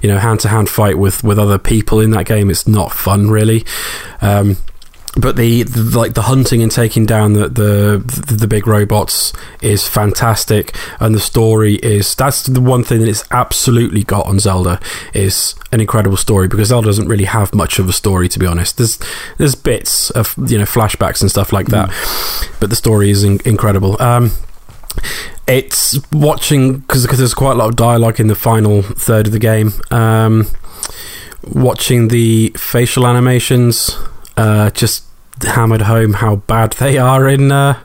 you 0.00 0.08
know 0.08 0.18
hand 0.18 0.38
to 0.40 0.48
hand 0.48 0.68
fight 0.68 0.96
with 0.96 1.24
with 1.24 1.40
other 1.40 1.58
people 1.58 1.98
in 1.98 2.12
that 2.12 2.24
game, 2.26 2.50
it's 2.50 2.68
not 2.68 2.92
fun 2.92 3.30
really. 3.32 3.64
Um, 4.20 4.58
but 5.16 5.36
the, 5.36 5.62
the 5.64 5.98
like 5.98 6.14
the 6.14 6.22
hunting 6.22 6.62
and 6.62 6.72
taking 6.72 7.04
down 7.04 7.34
the, 7.34 7.48
the 7.48 8.02
the 8.26 8.34
the 8.34 8.46
big 8.46 8.66
robots 8.66 9.32
is 9.60 9.86
fantastic, 9.86 10.74
and 11.00 11.14
the 11.14 11.20
story 11.20 11.74
is 11.76 12.14
that's 12.14 12.44
the 12.44 12.60
one 12.60 12.82
thing 12.82 13.00
that 13.00 13.08
it's 13.08 13.24
absolutely 13.30 14.04
got 14.04 14.26
on 14.26 14.38
Zelda 14.38 14.80
is 15.12 15.54
an 15.70 15.80
incredible 15.80 16.16
story 16.16 16.48
because 16.48 16.68
Zelda 16.68 16.86
doesn't 16.86 17.08
really 17.08 17.24
have 17.24 17.54
much 17.54 17.78
of 17.78 17.88
a 17.88 17.92
story 17.92 18.28
to 18.30 18.38
be 18.38 18.46
honest. 18.46 18.78
There's 18.78 18.98
there's 19.36 19.54
bits 19.54 20.10
of 20.10 20.34
you 20.50 20.56
know 20.56 20.64
flashbacks 20.64 21.20
and 21.20 21.30
stuff 21.30 21.52
like 21.52 21.66
that, 21.68 21.90
but 22.58 22.70
the 22.70 22.76
story 22.76 23.10
is 23.10 23.22
in- 23.22 23.40
incredible. 23.44 24.00
Um, 24.00 24.30
it's 25.46 25.98
watching 26.10 26.78
because 26.78 27.06
there's 27.06 27.34
quite 27.34 27.52
a 27.52 27.56
lot 27.56 27.68
of 27.68 27.76
dialogue 27.76 28.18
in 28.18 28.28
the 28.28 28.34
final 28.34 28.80
third 28.80 29.26
of 29.26 29.32
the 29.32 29.38
game. 29.38 29.72
Um, 29.90 30.46
watching 31.44 32.08
the 32.08 32.52
facial 32.56 33.06
animations 33.06 33.98
uh, 34.36 34.70
just 34.70 35.04
hammered 35.42 35.82
home 35.82 36.12
how 36.14 36.36
bad 36.36 36.72
they 36.78 36.98
are 36.98 37.28
in 37.28 37.50
uh, 37.50 37.78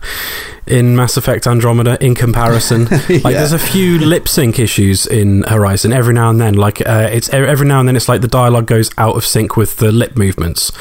in 0.68 0.98
Mass 0.98 1.16
Effect 1.16 1.48
Andromeda 1.48 1.98
in 2.04 2.14
comparison. 2.14 2.88
Like 2.92 3.10
Yeah. 3.10 3.20
there's 3.40 3.54
a 3.54 3.60
few 3.60 3.98
lip 4.00 4.28
sync 4.28 4.60
issues 4.60 5.08
in 5.08 5.44
Horizon 5.44 5.94
every 5.94 6.14
now 6.14 6.30
and 6.30 6.42
then. 6.42 6.56
Like 6.56 6.82
uh, 6.86 7.08
it's 7.10 7.30
every 7.30 7.66
now 7.66 7.80
and 7.80 7.88
then 7.88 7.96
it's 7.96 8.10
like 8.10 8.20
the 8.20 8.28
dialogue 8.28 8.68
goes 8.68 8.92
out 8.98 9.16
of 9.16 9.26
sync 9.26 9.56
with 9.56 9.78
the 9.78 9.92
lip 9.94 10.18
movements, 10.18 10.72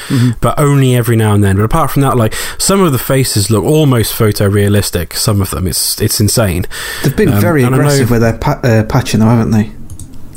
but 0.40 0.58
only 0.58 0.96
every 0.96 1.14
now 1.14 1.34
and 1.34 1.42
then. 1.44 1.54
But 1.56 1.62
apart 1.64 1.92
from 1.92 2.02
that, 2.02 2.16
like 2.16 2.34
some 2.58 2.80
of 2.82 2.90
the 2.92 2.98
faces 2.98 3.48
look 3.48 3.64
almost 3.64 4.12
photorealistic. 4.12 5.12
Some 5.14 5.40
of 5.40 5.50
them, 5.50 5.68
it's 5.68 6.00
it's 6.00 6.20
insane. 6.20 6.66
They've 7.04 7.16
been 7.16 7.32
Um, 7.32 7.40
very 7.40 7.64
I 7.64 7.68
know- 7.68 7.76
aggressive 7.76 8.10
with 8.10 8.22
their 8.22 8.36
pa- 8.38 8.60
uh, 8.64 8.82
patching, 8.84 9.20
though, 9.20 9.26
haven't 9.26 9.52
they? 9.52 9.70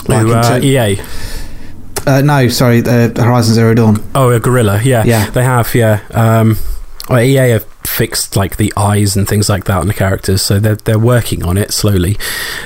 Like 0.08 0.28
uh, 0.28 0.60
EA. 0.62 1.00
Uh, 2.08 2.22
no, 2.22 2.48
sorry, 2.48 2.80
uh, 2.86 3.10
Horizon 3.22 3.54
Zero 3.56 3.74
Dawn. 3.74 4.04
Oh, 4.16 4.32
a 4.32 4.40
Guerrilla. 4.40 4.82
Yeah, 4.84 5.04
Yeah. 5.06 5.30
they 5.30 5.44
have. 5.44 5.74
Yeah. 5.76 6.00
Um, 6.12 6.58
well, 7.10 7.20
EA 7.22 7.50
have 7.52 7.64
fixed 7.86 8.36
like 8.36 8.58
the 8.58 8.72
eyes 8.78 9.16
and 9.16 9.28
things 9.28 9.50
like 9.50 9.64
that 9.66 9.78
on 9.80 9.88
the 9.88 9.94
characters, 9.94 10.42
so 10.42 10.60
they're 10.60 10.76
they're 10.76 11.00
working 11.00 11.44
on 11.44 11.58
it 11.58 11.72
slowly. 11.74 12.18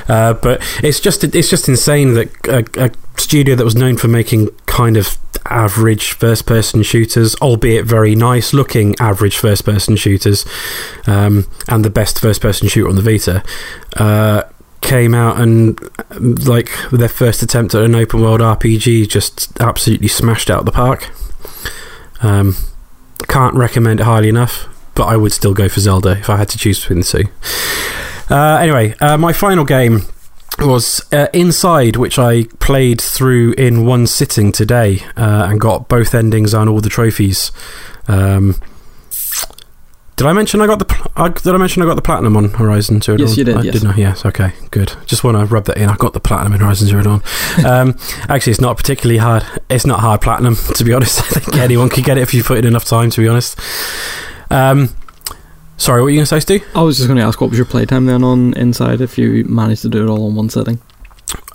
Uh, 0.10 0.34
but 0.34 0.62
it's 0.84 1.00
just 1.00 1.24
it's 1.24 1.50
just 1.50 1.70
insane 1.70 2.14
that 2.16 2.30
a, 2.48 2.86
a 2.86 2.92
studio 3.20 3.56
that 3.56 3.64
was 3.64 3.76
known 3.76 3.96
for 3.98 4.08
making 4.10 4.50
kind 4.66 4.98
of 4.98 5.18
average 5.46 6.12
first 6.14 6.46
person 6.46 6.84
shooters, 6.84 7.36
albeit 7.36 7.86
very 7.86 8.16
nice 8.16 8.54
looking 8.54 8.96
average 9.00 9.38
first 9.38 9.64
person 9.66 9.96
shooters, 9.96 10.46
um, 11.08 11.46
and 11.70 11.86
the 11.86 11.90
best 11.90 12.20
first 12.20 12.42
person 12.42 12.68
shooter 12.68 12.90
on 12.90 12.96
the 12.96 13.02
Vita. 13.02 13.44
Uh, 13.96 14.44
came 14.84 15.16
out 15.16 15.40
and 15.40 15.80
like 16.48 16.70
their 16.92 17.10
first 17.10 17.42
attempt 17.42 17.74
at 17.74 17.84
an 17.84 17.96
open 17.96 18.22
world 18.22 18.42
RPG 18.42 19.10
just 19.10 19.60
absolutely 19.60 20.08
smashed 20.08 20.50
out 20.50 20.66
the 20.66 20.72
park. 20.72 21.10
Um, 22.22 22.56
can't 23.28 23.56
recommend 23.56 24.00
it 24.00 24.04
highly 24.04 24.30
enough, 24.30 24.68
but 24.94 25.06
I 25.06 25.18
would 25.18 25.32
still 25.32 25.54
go 25.54 25.68
for 25.68 25.80
Zelda 25.80 26.12
if 26.12 26.30
I 26.30 26.38
had 26.38 26.50
to 26.50 26.58
choose 26.58 26.80
between 26.80 27.00
the 27.00 27.06
two. 27.06 27.24
Uh, 28.30 28.58
anyway, 28.58 28.96
uh, 29.00 29.18
my 29.18 29.34
final 29.34 29.66
game 29.66 30.02
was 30.60 31.02
uh, 31.12 31.28
Inside, 31.34 31.96
which 31.96 32.20
I 32.20 32.44
played 32.60 33.02
through 33.02 33.54
in 33.54 33.86
one 33.86 34.06
sitting 34.06 34.52
today 34.52 35.00
uh, 35.18 35.48
and 35.50 35.60
got 35.60 35.90
both 35.90 36.14
endings 36.14 36.54
and 36.54 36.70
all 36.70 36.80
the 36.80 36.90
trophies. 36.90 37.52
Um, 38.08 38.56
did 40.16 40.28
I 40.28 40.34
mention 40.34 40.61
I 40.61 40.68
got 40.68 40.80
the 40.80 41.39
did 41.43 41.53
I 41.53 41.57
mention 41.57 41.82
I 41.82 41.86
got 41.86 41.95
the 41.95 42.01
platinum 42.01 42.38
on 42.38 42.49
Horizon 42.51 43.01
Zero 43.01 43.18
Dawn? 43.18 43.28
Yes, 43.28 43.38
you 43.38 43.43
did, 43.43 43.57
I 43.57 43.61
yes. 43.61 43.74
didn't 43.74 43.97
Yes. 43.97 44.26
Okay. 44.26 44.53
Good. 44.70 44.93
Just 45.05 45.24
want 45.24 45.38
to 45.38 45.45
rub 45.45 45.66
that 45.66 45.78
in. 45.78 45.89
I 45.89 45.95
got 45.95 46.14
the 46.14 46.20
platinum 46.20 46.53
in 46.53 46.59
Horizon 46.61 46.88
Zero 46.88 47.03
Dawn. 47.03 47.24
um, 47.66 47.97
actually, 48.30 48.51
it's 48.51 48.61
not 48.61 48.78
particularly 48.78 49.18
hard. 49.18 49.43
It's 49.70 49.86
not 49.86 49.99
hard 50.01 50.22
platinum, 50.22 50.55
to 50.76 50.84
be 50.84 50.93
honest. 50.93 51.20
I 51.36 51.39
think 51.39 51.57
anyone 51.57 51.89
could 51.89 52.03
get 52.03 52.18
it 52.18 52.22
if 52.22 52.34
you 52.34 52.43
put 52.43 52.59
in 52.59 52.66
enough 52.66 52.86
time. 52.86 53.09
To 53.09 53.22
be 53.22 53.28
honest. 53.28 53.59
Um, 54.49 54.89
sorry, 55.78 56.01
what 56.01 56.05
were 56.05 56.09
you 56.11 56.18
going 56.18 56.28
to 56.28 56.39
say, 56.39 56.39
Stu? 56.39 56.59
I 56.76 56.82
was 56.84 56.97
just 56.97 57.07
going 57.07 57.18
to 57.18 57.24
ask, 57.24 57.41
what 57.41 57.49
was 57.49 57.57
your 57.57 57.66
playtime 57.66 58.05
then 58.05 58.24
on 58.24 58.53
Inside 58.53 59.01
if 59.01 59.18
you 59.18 59.45
managed 59.45 59.82
to 59.82 59.89
do 59.89 60.05
it 60.05 60.09
all 60.09 60.30
in 60.30 60.36
one 60.36 60.49
sitting? 60.49 60.80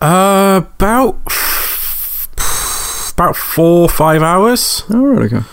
Uh, 0.00 0.62
about 0.74 1.20
about 3.12 3.36
four 3.36 3.88
five 3.88 4.22
hours. 4.22 4.82
Oh, 4.90 5.04
right, 5.04 5.32
okay. 5.32 5.46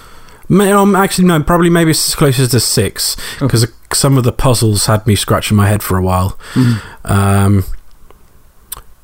May- 0.49 0.71
Um, 0.71 0.95
actually, 0.95 1.25
no, 1.27 1.41
probably 1.43 1.69
maybe 1.69 1.91
it's 1.91 2.07
as 2.09 2.15
close 2.15 2.39
as 2.39 2.49
to 2.49 2.59
six 2.59 3.15
because 3.39 3.67
some 3.93 4.17
of 4.17 4.23
the 4.23 4.31
puzzles 4.31 4.85
had 4.87 5.05
me 5.07 5.15
scratching 5.15 5.55
my 5.57 5.67
head 5.67 5.81
for 5.83 5.97
a 5.97 6.01
while. 6.01 6.37
Um, 7.05 7.63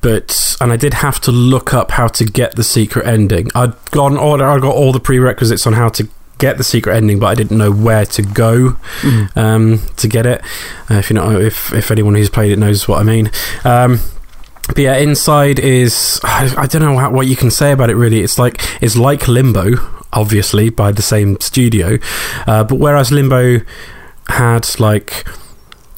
but 0.00 0.56
and 0.60 0.72
I 0.72 0.76
did 0.76 0.94
have 0.94 1.20
to 1.22 1.30
look 1.32 1.72
up 1.72 1.92
how 1.92 2.08
to 2.08 2.24
get 2.24 2.56
the 2.56 2.64
secret 2.64 3.06
ending. 3.06 3.48
I'd 3.54 3.72
gone 3.92 4.16
order. 4.16 4.44
I 4.48 4.58
got 4.58 4.74
all 4.74 4.92
the 4.92 5.00
prerequisites 5.00 5.66
on 5.66 5.74
how 5.74 5.88
to 5.90 6.08
get 6.38 6.58
the 6.58 6.64
secret 6.64 6.96
ending, 6.96 7.20
but 7.20 7.26
I 7.26 7.34
didn't 7.36 7.56
know 7.56 7.70
where 7.70 8.04
to 8.06 8.22
go 8.22 8.76
um, 9.36 9.80
to 9.96 10.08
get 10.08 10.26
it. 10.26 10.40
Uh, 10.90 10.94
if 10.94 11.08
you 11.10 11.14
know, 11.14 11.38
if 11.38 11.72
if 11.72 11.90
anyone 11.92 12.14
who's 12.16 12.30
played 12.30 12.50
it 12.50 12.58
knows 12.58 12.88
what 12.88 12.98
I 13.00 13.04
mean. 13.04 13.30
Um, 13.64 14.00
but 14.68 14.78
yeah, 14.78 14.96
Inside 14.96 15.58
is 15.60 16.20
I, 16.24 16.52
I 16.56 16.66
don't 16.66 16.82
know 16.82 16.98
how, 16.98 17.10
what 17.10 17.26
you 17.28 17.36
can 17.36 17.50
say 17.52 17.70
about 17.72 17.88
it. 17.90 17.94
Really, 17.94 18.20
it's 18.22 18.38
like 18.40 18.60
it's 18.82 18.96
like 18.96 19.28
Limbo, 19.28 19.76
obviously 20.12 20.70
by 20.70 20.92
the 20.92 21.02
same 21.02 21.38
studio, 21.40 21.98
uh, 22.46 22.64
but 22.64 22.76
whereas 22.76 23.10
Limbo 23.10 23.60
had 24.28 24.68
like 24.78 25.26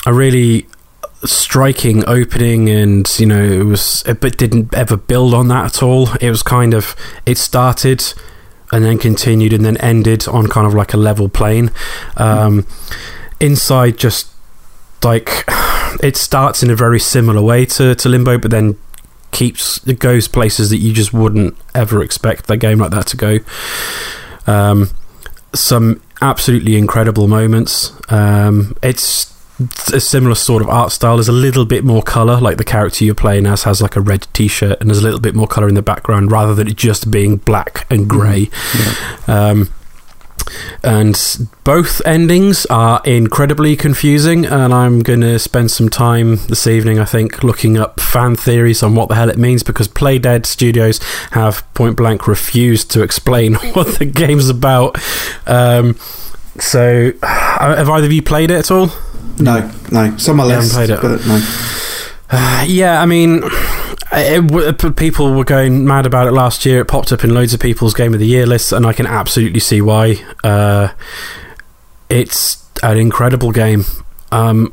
a 0.07 0.13
really 0.13 0.67
striking 1.25 2.07
opening 2.07 2.69
and 2.69 3.19
you 3.19 3.25
know 3.25 3.43
it 3.43 3.65
was 3.65 4.03
but 4.21 4.37
didn't 4.37 4.75
ever 4.75 4.97
build 4.97 5.35
on 5.35 5.49
that 5.49 5.77
at 5.77 5.83
all. 5.83 6.13
It 6.21 6.31
was 6.31 6.43
kind 6.43 6.75
of 6.75 6.95
it 7.27 7.39
started 7.39 8.05
and 8.73 8.85
then 8.85 8.99
continued 8.99 9.53
and 9.53 9.65
then 9.65 9.77
ended 9.79 10.27
on 10.29 10.49
kind 10.49 10.67
of 10.67 10.75
like 10.75 10.93
a 10.95 10.97
level 10.97 11.29
plane. 11.29 11.71
Um, 12.17 12.67
inside 13.41 13.99
just 13.99 14.29
like 15.03 15.45
it 16.03 16.17
starts 16.17 16.63
in 16.63 16.71
a 16.71 16.77
very 16.77 17.01
similar 17.01 17.43
way 17.43 17.67
to, 17.67 17.95
to 17.95 18.09
limbo 18.09 18.39
but 18.39 18.51
then 18.51 18.77
keeps 19.35 19.87
it 19.87 19.99
goes 19.99 20.29
places 20.29 20.71
that 20.71 20.79
you 20.79 20.93
just 20.93 21.13
wouldn't 21.13 21.55
ever 21.75 22.03
expect 22.03 22.49
a 22.51 22.57
game 22.57 22.79
like 22.79 22.91
that 22.91 23.07
to 23.07 23.17
go 23.17 23.39
um, 24.47 24.89
some 25.55 26.01
absolutely 26.23 26.77
incredible 26.77 27.29
moments 27.29 27.93
um, 28.11 28.75
it's 28.83 29.35
a 29.93 30.01
similar 30.01 30.35
sort 30.35 30.63
of 30.63 30.69
art 30.69 30.91
style. 30.91 31.17
There's 31.17 31.29
a 31.29 31.33
little 31.33 31.65
bit 31.65 31.85
more 31.85 32.03
color, 32.03 32.41
like 32.41 32.57
the 32.57 32.65
character 32.65 33.05
you're 33.05 33.15
playing 33.15 33.47
as 33.47 33.63
has 33.63 33.81
like 33.81 33.95
a 33.97 34.01
red 34.01 34.27
T-shirt, 34.33 34.81
and 34.81 34.91
there's 34.91 34.99
a 34.99 35.03
little 35.03 35.21
bit 35.21 35.35
more 35.35 35.47
color 35.47 35.69
in 35.69 35.75
the 35.75 35.83
background 35.83 36.33
rather 36.33 36.55
than 36.55 36.67
it 36.69 36.77
just 36.77 37.11
being 37.11 37.37
black 37.37 37.87
and 37.91 38.09
gray. 38.09 38.51
Um, 39.29 39.71
and 40.83 41.49
both 41.65 42.01
endings 42.07 42.67
are 42.67 43.01
incredibly 43.05 43.77
confusing, 43.77 44.45
and 44.45 44.73
I'm 44.73 45.01
going 45.01 45.21
to 45.23 45.39
spend 45.39 45.71
some 45.71 45.89
time 45.89 46.37
this 46.49 46.67
evening, 46.67 46.99
I 46.99 47.05
think, 47.05 47.43
looking 47.43 47.77
up 47.77 48.01
fan 48.01 48.37
theories 48.37 48.83
on 48.83 48.95
what 48.95 49.09
the 49.09 49.15
hell 49.15 49.31
it 49.31 49.39
means 49.39 49.63
because 49.63 49.89
Playdead 49.89 50.47
Studios 50.47 51.01
have 51.33 51.65
point 51.75 51.97
blank 51.97 52.27
refused 52.27 52.91
to 52.93 53.03
explain 53.03 53.55
what 53.73 53.99
the 53.99 54.05
game's 54.05 54.49
about. 54.49 54.97
Um, 55.47 55.97
so, 56.59 57.13
have 57.23 57.89
either 57.89 58.07
of 58.07 58.13
you 58.13 58.23
played 58.23 58.51
it 58.51 58.59
at 58.59 58.71
all? 58.71 58.91
No, 59.39 59.71
no. 59.91 60.05
It's 60.05 60.29
on 60.29 60.37
my 60.37 60.45
list, 60.45 60.73
played 60.73 60.91
it. 60.91 61.01
but 61.01 61.27
no. 61.27 61.41
Uh, 62.31 62.65
yeah, 62.69 63.01
I 63.01 63.07
mean, 63.07 63.43
It, 64.13 64.79
p- 64.79 64.91
people 64.91 65.33
were 65.35 65.45
going 65.45 65.85
mad 65.85 66.07
about 66.07 66.27
it 66.27 66.33
last 66.33 66.65
year. 66.65 66.81
It 66.83 66.87
popped 66.87 67.11
up 67.13 67.25
in 67.25 67.35
loads 67.35 67.53
of 67.55 67.61
people's 67.61 67.95
Game 67.95 68.15
of 68.15 68.21
the 68.21 68.27
Year 68.27 68.47
lists, 68.47 68.71
and 68.73 68.87
I 68.87 68.93
can 68.93 69.07
absolutely 69.07 69.61
see 69.61 69.81
why. 69.81 70.25
Uh, 70.45 70.89
it's 72.09 72.65
an 72.83 72.97
incredible 72.99 73.51
game. 73.51 73.85
Um, 74.31 74.73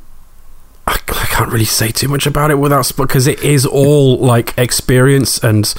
I, 0.88 0.94
I 0.94 1.26
can't 1.30 1.52
really 1.52 1.66
say 1.66 1.90
too 1.92 2.08
much 2.08 2.26
about 2.28 2.52
it 2.52 2.56
without 2.60 2.92
because 2.98 3.26
it 3.28 3.42
is 3.44 3.66
all 3.66 4.18
like 4.18 4.54
experience 4.58 5.42
and 5.44 5.74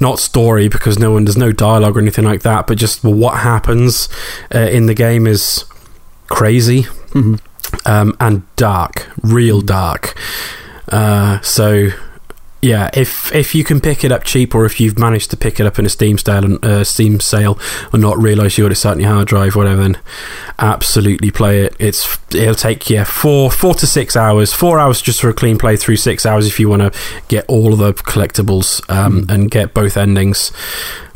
not 0.00 0.18
story 0.18 0.68
because 0.68 0.98
no 0.98 1.12
one 1.12 1.24
there's 1.24 1.36
no 1.36 1.52
dialogue 1.52 1.96
or 1.96 2.00
anything 2.00 2.24
like 2.24 2.42
that. 2.42 2.66
But 2.66 2.78
just 2.78 3.02
what 3.04 3.38
happens 3.38 4.08
uh, 4.54 4.58
in 4.58 4.86
the 4.86 4.94
game 4.94 5.26
is 5.26 5.64
crazy 6.28 6.82
Mhm. 7.10 7.40
um, 7.86 8.16
and 8.20 8.42
dark, 8.56 9.08
real 9.22 9.60
dark. 9.60 10.14
Uh, 10.90 11.40
so 11.40 11.88
yeah, 12.62 12.90
if 12.94 13.34
if 13.34 13.56
you 13.56 13.64
can 13.64 13.80
pick 13.80 14.04
it 14.04 14.12
up 14.12 14.22
cheap, 14.22 14.54
or 14.54 14.64
if 14.64 14.78
you've 14.78 14.96
managed 14.96 15.30
to 15.32 15.36
pick 15.36 15.58
it 15.58 15.66
up 15.66 15.80
in 15.80 15.84
a 15.84 15.88
Steam 15.88 16.16
sale 16.16 16.44
and 16.44 16.64
uh, 16.64 16.84
Steam 16.84 17.18
sale 17.18 17.58
and 17.92 18.00
not 18.00 18.16
realise 18.22 18.56
you 18.56 18.64
got 18.64 18.70
it 18.70 18.76
sat 18.76 18.92
on 18.92 19.00
your 19.00 19.10
hard 19.10 19.26
drive, 19.26 19.56
whatever, 19.56 19.82
then 19.82 19.98
absolutely 20.60 21.32
play 21.32 21.62
it. 21.62 21.74
It's 21.80 22.18
it'll 22.32 22.54
take 22.54 22.88
yeah 22.88 23.02
four 23.02 23.50
four 23.50 23.74
to 23.74 23.86
six 23.86 24.14
hours. 24.14 24.52
Four 24.52 24.78
hours 24.78 25.02
just 25.02 25.20
for 25.20 25.28
a 25.28 25.34
clean 25.34 25.58
playthrough. 25.58 25.98
Six 25.98 26.24
hours 26.24 26.46
if 26.46 26.60
you 26.60 26.68
want 26.68 26.82
to 26.82 27.00
get 27.26 27.44
all 27.48 27.72
of 27.72 27.80
the 27.80 27.94
collectibles 27.94 28.88
um, 28.88 29.26
and 29.28 29.50
get 29.50 29.74
both 29.74 29.96
endings. 29.96 30.52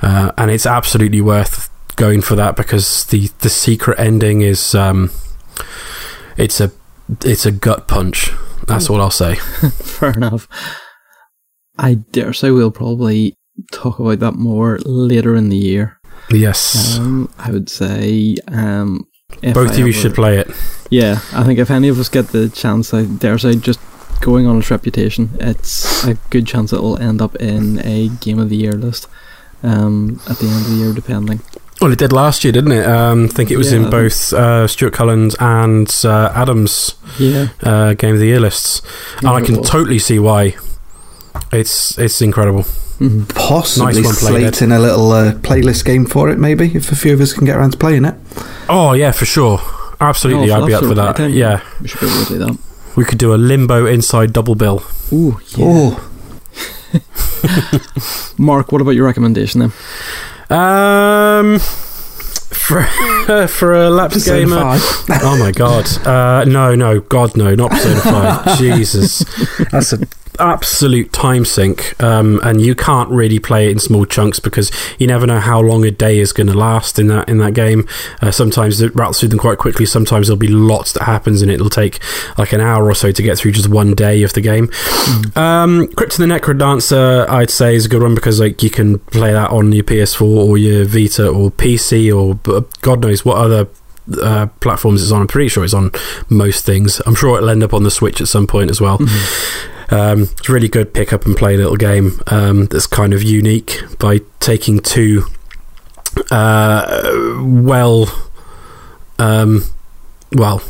Uh, 0.03 0.33
and 0.37 0.51
it's 0.51 0.67
absolutely 0.67 1.21
worth 1.21 1.71
going 1.95 2.23
for 2.23 2.35
that 2.35 2.57
because 2.57 3.05
the 3.05 3.31
the 3.39 3.51
secret 3.51 4.01
ending 4.01 4.41
is 4.41 4.75
um, 4.75 5.13
it's 6.37 6.61
a 6.61 6.73
it's 7.25 7.47
a 7.47 7.53
gut 7.53 7.87
punch. 7.87 8.33
That's 8.67 8.91
all 8.91 9.01
I'll 9.01 9.13
say. 9.13 9.37
Fair 9.37 10.11
enough. 10.11 10.49
I 11.79 11.95
dare 12.13 12.33
say 12.33 12.51
we'll 12.51 12.71
probably 12.71 13.35
talk 13.73 13.99
about 13.99 14.19
that 14.21 14.35
more 14.35 14.79
later 14.85 15.35
in 15.37 15.49
the 15.49 15.57
year. 15.57 15.99
Yes. 16.31 16.99
Um, 16.99 17.33
I 17.39 17.51
would 17.51 17.69
say 17.69 18.37
um, 18.49 19.07
if 19.43 19.55
Both 19.55 19.71
I 19.71 19.73
of 19.75 19.79
you 19.79 19.85
ever- 19.87 19.93
should 19.93 20.15
play 20.15 20.39
it. 20.39 20.51
Yeah, 20.91 21.21
I 21.33 21.43
think 21.45 21.59
if 21.59 21.71
any 21.71 21.89
of 21.89 21.99
us 21.99 22.09
get 22.09 22.29
the 22.29 22.49
chance, 22.49 22.95
I 22.95 23.05
dare 23.05 23.39
say, 23.39 23.57
just 23.57 23.81
going 24.21 24.47
on 24.47 24.59
its 24.59 24.71
reputation, 24.71 25.31
it's 25.41 26.05
a 26.05 26.15
good 26.31 26.47
chance 26.47 26.73
it 26.73 26.81
will 26.81 26.97
end 26.99 27.21
up 27.21 27.35
in 27.37 27.81
a 27.85 28.09
game 28.21 28.39
of 28.39 28.51
the 28.51 28.57
year 28.57 28.73
list 28.73 29.09
um, 29.63 30.21
at 30.29 30.39
the 30.39 30.47
end 30.47 30.65
of 30.65 30.71
the 30.71 30.77
year, 30.77 30.93
depending. 30.93 31.41
Well, 31.81 31.93
it 31.93 31.99
did 31.99 32.13
last 32.13 32.43
year, 32.45 32.53
didn't 32.53 32.73
it? 32.73 32.87
Um, 32.87 33.25
I 33.25 33.29
think 33.29 33.51
it 33.51 33.57
was 33.59 33.73
Yeah, 33.73 33.81
in 33.85 33.91
both 33.91 34.33
uh, 34.33 34.67
Stuart 34.67 34.95
Cullen's 34.95 35.35
and 35.41 35.93
uh, 36.05 36.33
Adams' 36.35 36.95
Yeah, 37.19 37.49
uh, 37.63 37.93
Game 37.95 38.15
of 38.15 38.21
the 38.21 38.27
Year 38.27 38.41
lists. 38.41 38.81
And 39.19 39.29
I 39.29 39.41
can 39.43 39.63
totally 39.63 39.99
see 39.99 40.19
why. 40.19 40.55
It's 41.53 41.97
it's 41.99 42.21
incredible. 42.23 42.65
Possibly 43.35 43.93
Nice 44.03 44.05
one, 44.05 44.15
Playdead. 44.15 44.55
slating 44.55 44.73
a 44.73 44.79
little 44.79 45.13
uh, 45.13 45.33
playlist 45.35 45.85
game 45.85 46.07
for 46.07 46.31
it, 46.31 46.39
maybe, 46.39 46.75
if 46.75 46.91
a 46.91 46.97
few 46.97 47.13
of 47.13 47.21
us 47.21 47.33
can 47.35 47.45
get 47.45 47.57
around 47.57 47.73
to 47.73 47.77
playing 47.79 48.07
it. 48.07 48.15
Oh, 48.71 48.93
yeah, 48.95 49.13
for 49.13 49.27
sure. 49.27 49.61
Absolutely, 50.01 50.51
Oh, 50.51 50.63
I'd 50.63 50.67
be 50.67 50.73
up 50.75 50.83
for 50.83 50.95
that. 50.95 51.19
my. 51.19 51.27
Yeah. 51.27 51.61
we 51.83 51.89
should 51.89 52.01
be 52.01 52.07
able 52.07 52.25
to 52.25 52.33
do 52.33 52.39
that. 52.39 52.59
We 52.97 53.05
could 53.05 53.19
do 53.19 53.35
a 53.35 53.37
limbo 53.37 53.85
inside 53.85 54.33
double 54.33 54.55
bill. 54.55 54.83
Ooh, 55.13 55.39
yeah. 55.57 55.67
Oh, 55.69 56.11
Mark, 58.39 58.73
what 58.73 58.81
about 58.81 58.93
your 58.93 59.05
recommendation 59.05 59.61
then? 59.61 59.73
Um, 60.59 61.59
for, 61.59 62.83
for 63.49 63.75
a 63.75 63.91
lapsed 63.91 64.19
Persona 64.27 64.39
gamer. 64.41 64.79
5. 64.79 64.81
oh 65.23 65.37
my 65.39 65.53
god. 65.53 65.87
Uh, 66.07 66.45
no, 66.45 66.75
no, 66.75 67.01
God, 67.01 67.37
no, 67.37 67.55
not 67.55 67.71
Persona 67.73 68.01
5. 68.45 68.59
Jesus. 68.59 69.19
That's 69.71 69.93
an 69.93 70.09
absolute 70.39 71.13
time 71.13 71.45
sink. 71.45 72.01
Um, 72.03 72.41
and 72.43 72.61
you 72.61 72.75
can't 72.75 73.11
really 73.11 73.39
play 73.39 73.69
it 73.69 73.73
in 73.73 73.79
small 73.79 74.05
chunks 74.05 74.41
because 74.41 74.71
you 74.99 75.07
never 75.07 75.27
know 75.27 75.41
how 75.41 75.61
long 75.61 75.85
a 75.85 75.91
day 75.91 76.19
is 76.19 76.33
going 76.33 76.47
to 76.49 76.55
last 76.55 76.99
in 76.99 77.09
that 77.09 77.29
in 77.29 77.39
that 77.39 77.55
game. 77.55 77.87
Uh, 78.21 78.31
sometimes 78.31 78.81
it 78.81 78.95
rattles 78.95 79.21
through 79.21 79.31
them 79.31 79.39
quite 79.39 79.59
quickly. 79.59 79.87
Sometimes 79.87 80.29
there'll 80.29 80.39
be 80.39 80.49
lots 80.49 80.93
that 80.93 81.05
happens 81.05 81.43
and 81.43 81.51
it'll 81.51 81.71
take 81.71 82.01
like 82.39 82.53
an 82.53 82.61
hour 82.61 82.87
or 82.87 82.95
so 82.95 83.13
to 83.13 83.23
get 83.23 83.39
through 83.39 83.53
just 83.53 83.69
one 83.69 83.95
day 83.95 84.23
of 84.23 84.33
the 84.33 84.41
game. 84.41 84.71
Um, 85.35 85.89
Crypt 85.97 86.13
of 86.15 86.19
the 86.19 86.27
Necrodancer, 86.27 87.29
I'd 87.29 87.51
say, 87.51 87.75
is 87.75 87.87
a 87.87 87.89
good 87.89 88.03
one 88.03 88.15
because 88.15 88.41
like 88.41 88.63
you 88.63 88.71
can 88.71 88.99
play 88.99 89.33
that 89.33 89.51
on 89.51 89.73
your 89.73 89.85
PS4 89.85 90.23
or 90.23 90.59
your 90.59 90.85
Vita 90.85 91.29
or 91.29 91.51
PC 91.51 92.15
or 92.17 92.35
b- 92.35 92.67
God 92.81 93.01
knows 93.01 93.25
what 93.25 93.37
other 93.37 93.69
uh, 94.23 94.47
platforms 94.61 95.03
it's 95.03 95.11
on. 95.13 95.23
I'm 95.23 95.27
pretty 95.27 95.49
sure 95.49 95.65
it's 95.65 95.75
on 95.75 95.91
most 96.29 96.65
things. 96.65 97.01
I'm 97.07 97.15
sure 97.15 97.37
it'll 97.37 97.51
end 97.51 97.63
up 97.63 97.75
on 97.75 97.83
the 97.83 97.91
Switch 97.91 98.21
at 98.21 98.29
some 98.29 98.47
point 98.47 98.71
as 98.71 98.81
well. 98.81 98.99
Um, 99.89 100.23
it's 100.23 100.49
a 100.49 100.53
really 100.53 100.69
good 100.69 100.93
pick 100.93 101.13
up 101.13 101.27
and 101.27 101.37
play 101.37 101.57
little 101.57 101.77
game 101.77 102.21
um, 102.27 102.67
that's 102.67 102.87
kind 102.87 103.15
of 103.15 103.23
unique 103.23 103.83
by 103.99 104.21
taking 104.41 104.81
two 104.81 105.27
uh, 106.31 107.43
well, 107.43 108.09
um, 109.19 109.65
well, 110.33 110.63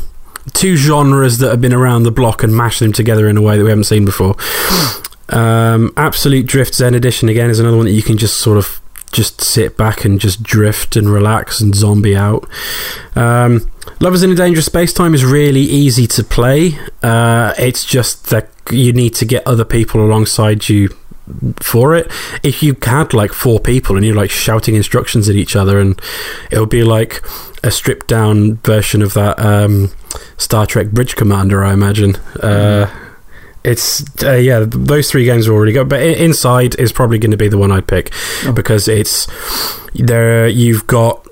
two 0.53 0.75
genres 0.75 1.37
that 1.39 1.49
have 1.49 1.61
been 1.61 1.73
around 1.73 2.03
the 2.03 2.11
block 2.11 2.43
and 2.43 2.55
mashing 2.55 2.87
them 2.87 2.93
together 2.93 3.27
in 3.27 3.37
a 3.37 3.41
way 3.41 3.57
that 3.57 3.63
we 3.63 3.69
haven't 3.69 3.85
seen 3.85 4.05
before. 4.05 4.35
Um, 5.29 5.93
Absolute 5.97 6.45
Drift 6.45 6.75
Zen 6.75 6.93
Edition 6.93 7.29
again 7.29 7.49
is 7.49 7.59
another 7.59 7.77
one 7.77 7.85
that 7.85 7.91
you 7.91 8.03
can 8.03 8.17
just 8.17 8.37
sort 8.37 8.57
of 8.57 8.81
just 9.11 9.41
sit 9.41 9.77
back 9.77 10.05
and 10.05 10.19
just 10.19 10.43
drift 10.43 10.95
and 10.95 11.09
relax 11.09 11.61
and 11.61 11.73
zombie 11.75 12.15
out. 12.15 12.47
Um, 13.15 13.69
Lovers 13.99 14.23
in 14.23 14.31
a 14.31 14.35
Dangerous 14.35 14.69
Spacetime 14.69 15.13
is 15.15 15.25
really 15.25 15.61
easy 15.61 16.07
to 16.07 16.23
play. 16.23 16.77
Uh, 17.01 17.53
it's 17.57 17.83
just 17.85 18.27
that 18.29 18.49
you 18.71 18.93
need 18.93 19.15
to 19.15 19.25
get 19.25 19.45
other 19.47 19.65
people 19.65 20.03
alongside 20.03 20.69
you 20.69 20.89
for 21.61 21.95
it. 21.95 22.09
If 22.43 22.61
you 22.63 22.75
had 22.81 23.13
like 23.13 23.33
four 23.33 23.59
people 23.59 23.95
and 23.95 24.05
you're 24.05 24.15
like 24.15 24.29
shouting 24.29 24.75
instructions 24.75 25.27
at 25.29 25.35
each 25.35 25.55
other, 25.55 25.79
and 25.79 25.99
it 26.51 26.59
would 26.59 26.69
be 26.69 26.83
like 26.83 27.23
a 27.63 27.71
stripped 27.71 28.07
down 28.07 28.55
version 28.57 29.01
of 29.01 29.13
that 29.15 29.39
um, 29.39 29.91
Star 30.37 30.65
Trek 30.65 30.91
Bridge 30.91 31.15
Commander, 31.15 31.63
I 31.63 31.73
imagine. 31.73 32.15
Uh, 32.41 32.89
it's 33.63 34.03
uh, 34.23 34.33
yeah, 34.33 34.63
those 34.65 35.11
three 35.11 35.25
games 35.25 35.47
are 35.47 35.53
already 35.53 35.73
good, 35.73 35.89
but 35.89 36.01
Inside 36.01 36.75
is 36.79 36.93
probably 36.93 37.19
going 37.19 37.31
to 37.31 37.37
be 37.37 37.49
the 37.49 37.57
one 37.57 37.71
I'd 37.71 37.87
pick 37.87 38.13
Oh. 38.45 38.53
because 38.53 38.87
it's 38.87 39.27
there. 39.93 40.47
You've 40.47 40.87
got 40.87 41.26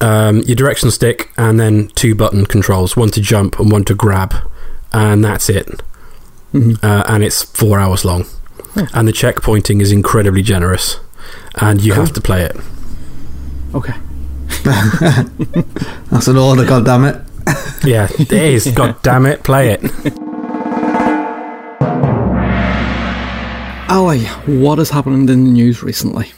um, 0.00 0.38
your 0.40 0.56
direction 0.56 0.90
stick 0.90 1.30
and 1.36 1.58
then 1.58 1.88
two 1.94 2.14
button 2.14 2.46
controls, 2.46 2.96
one 2.96 3.10
to 3.10 3.20
jump 3.20 3.58
and 3.58 3.70
one 3.70 3.84
to 3.84 3.94
grab, 3.94 4.34
and 4.92 5.24
that's 5.24 5.48
it. 5.48 5.82
Mhm. 6.54 6.82
Uh, 6.82 7.04
and 7.08 7.22
it's 7.24 7.42
four 7.42 7.78
hours 7.78 8.04
long, 8.04 8.24
Oh. 8.76 8.86
and 8.94 9.06
the 9.06 9.12
checkpointing 9.12 9.80
is 9.82 9.92
incredibly 9.92 10.42
generous, 10.42 10.98
and 11.56 11.80
you 11.82 11.92
Cool. 11.92 12.04
have 12.04 12.12
to 12.14 12.20
play 12.20 12.42
it. 12.42 12.56
Okay. 13.74 13.94
That's 16.10 16.26
an 16.28 16.36
order, 16.38 16.64
goddammit. 16.64 17.24
Yeah, 17.84 18.08
it 18.18 18.32
is. 18.32 18.66
God 18.74 18.96
damn 19.02 19.24
it, 19.26 19.42
play 19.44 19.70
it. 19.70 19.80
Ali, 23.90 24.24
what 24.60 24.78
is 24.78 24.90
happening 24.90 25.20
in 25.20 25.26
the 25.26 25.36
news 25.36 25.82
recently? 25.82 26.32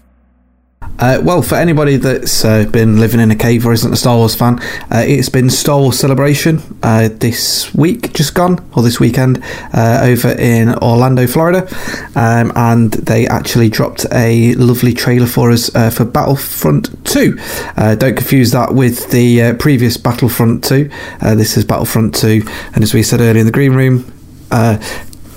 Uh, 1.01 1.19
well, 1.23 1.41
for 1.41 1.55
anybody 1.55 1.97
that's 1.97 2.45
uh, 2.45 2.67
been 2.67 3.01
living 3.01 3.21
in 3.21 3.31
a 3.31 3.37
cave 3.37 3.65
or 3.65 3.73
isn't 3.73 3.91
a 3.91 3.97
Star 3.97 4.19
Wars 4.19 4.35
fan, 4.35 4.59
uh, 4.93 5.03
it's 5.07 5.31
been 5.31 5.49
Star 5.49 5.79
Wars 5.79 5.99
Celebration 5.99 6.61
uh, 6.83 7.09
this 7.11 7.73
week, 7.75 8.13
just 8.13 8.35
gone, 8.35 8.63
or 8.77 8.83
this 8.83 9.01
weekend, 9.01 9.43
uh, 9.73 10.01
over 10.03 10.29
in 10.33 10.75
Orlando, 10.77 11.27
Florida. 11.27 11.67
Um, 12.15 12.53
and 12.55 12.93
they 12.93 13.27
actually 13.27 13.71
dropped 13.71 14.05
a 14.13 14.55
lovely 14.57 14.93
trailer 14.93 15.27
for 15.27 15.51
us 15.51 15.75
uh, 15.75 15.89
for 15.89 16.05
Battlefront 16.05 17.07
2. 17.07 17.39
Uh, 17.79 17.95
don't 17.95 18.17
confuse 18.17 18.51
that 18.51 18.75
with 18.75 19.11
the 19.11 19.55
previous 19.59 19.97
Battlefront 19.97 20.65
2. 20.65 20.91
Uh, 21.23 21.35
this 21.35 21.57
is 21.57 21.65
Battlefront 21.65 22.15
2, 22.15 22.43
and 22.75 22.85
as 22.85 22.93
we 22.93 23.03
said 23.03 23.21
earlier 23.21 23.41
in 23.41 23.47
the 23.47 23.53
Green 23.53 23.73
Room, 23.73 24.13
uh, 24.51 24.77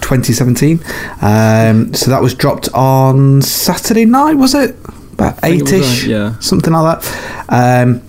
2017. 0.01 0.80
Um, 1.22 1.93
so 1.93 2.11
that 2.11 2.22
was 2.22 2.34
dropped 2.34 2.68
on 2.74 3.41
Saturday 3.41 4.03
night, 4.03 4.34
was 4.34 4.53
it? 4.53 4.76
About 5.14 5.38
I 5.43 5.49
think 5.49 5.61
it 5.61 5.64
was, 5.64 5.74
eight-ish, 5.74 6.05
yeah. 6.05 6.39
something 6.39 6.74
like 6.74 7.01
that. 7.01 7.88
Um, 7.88 8.01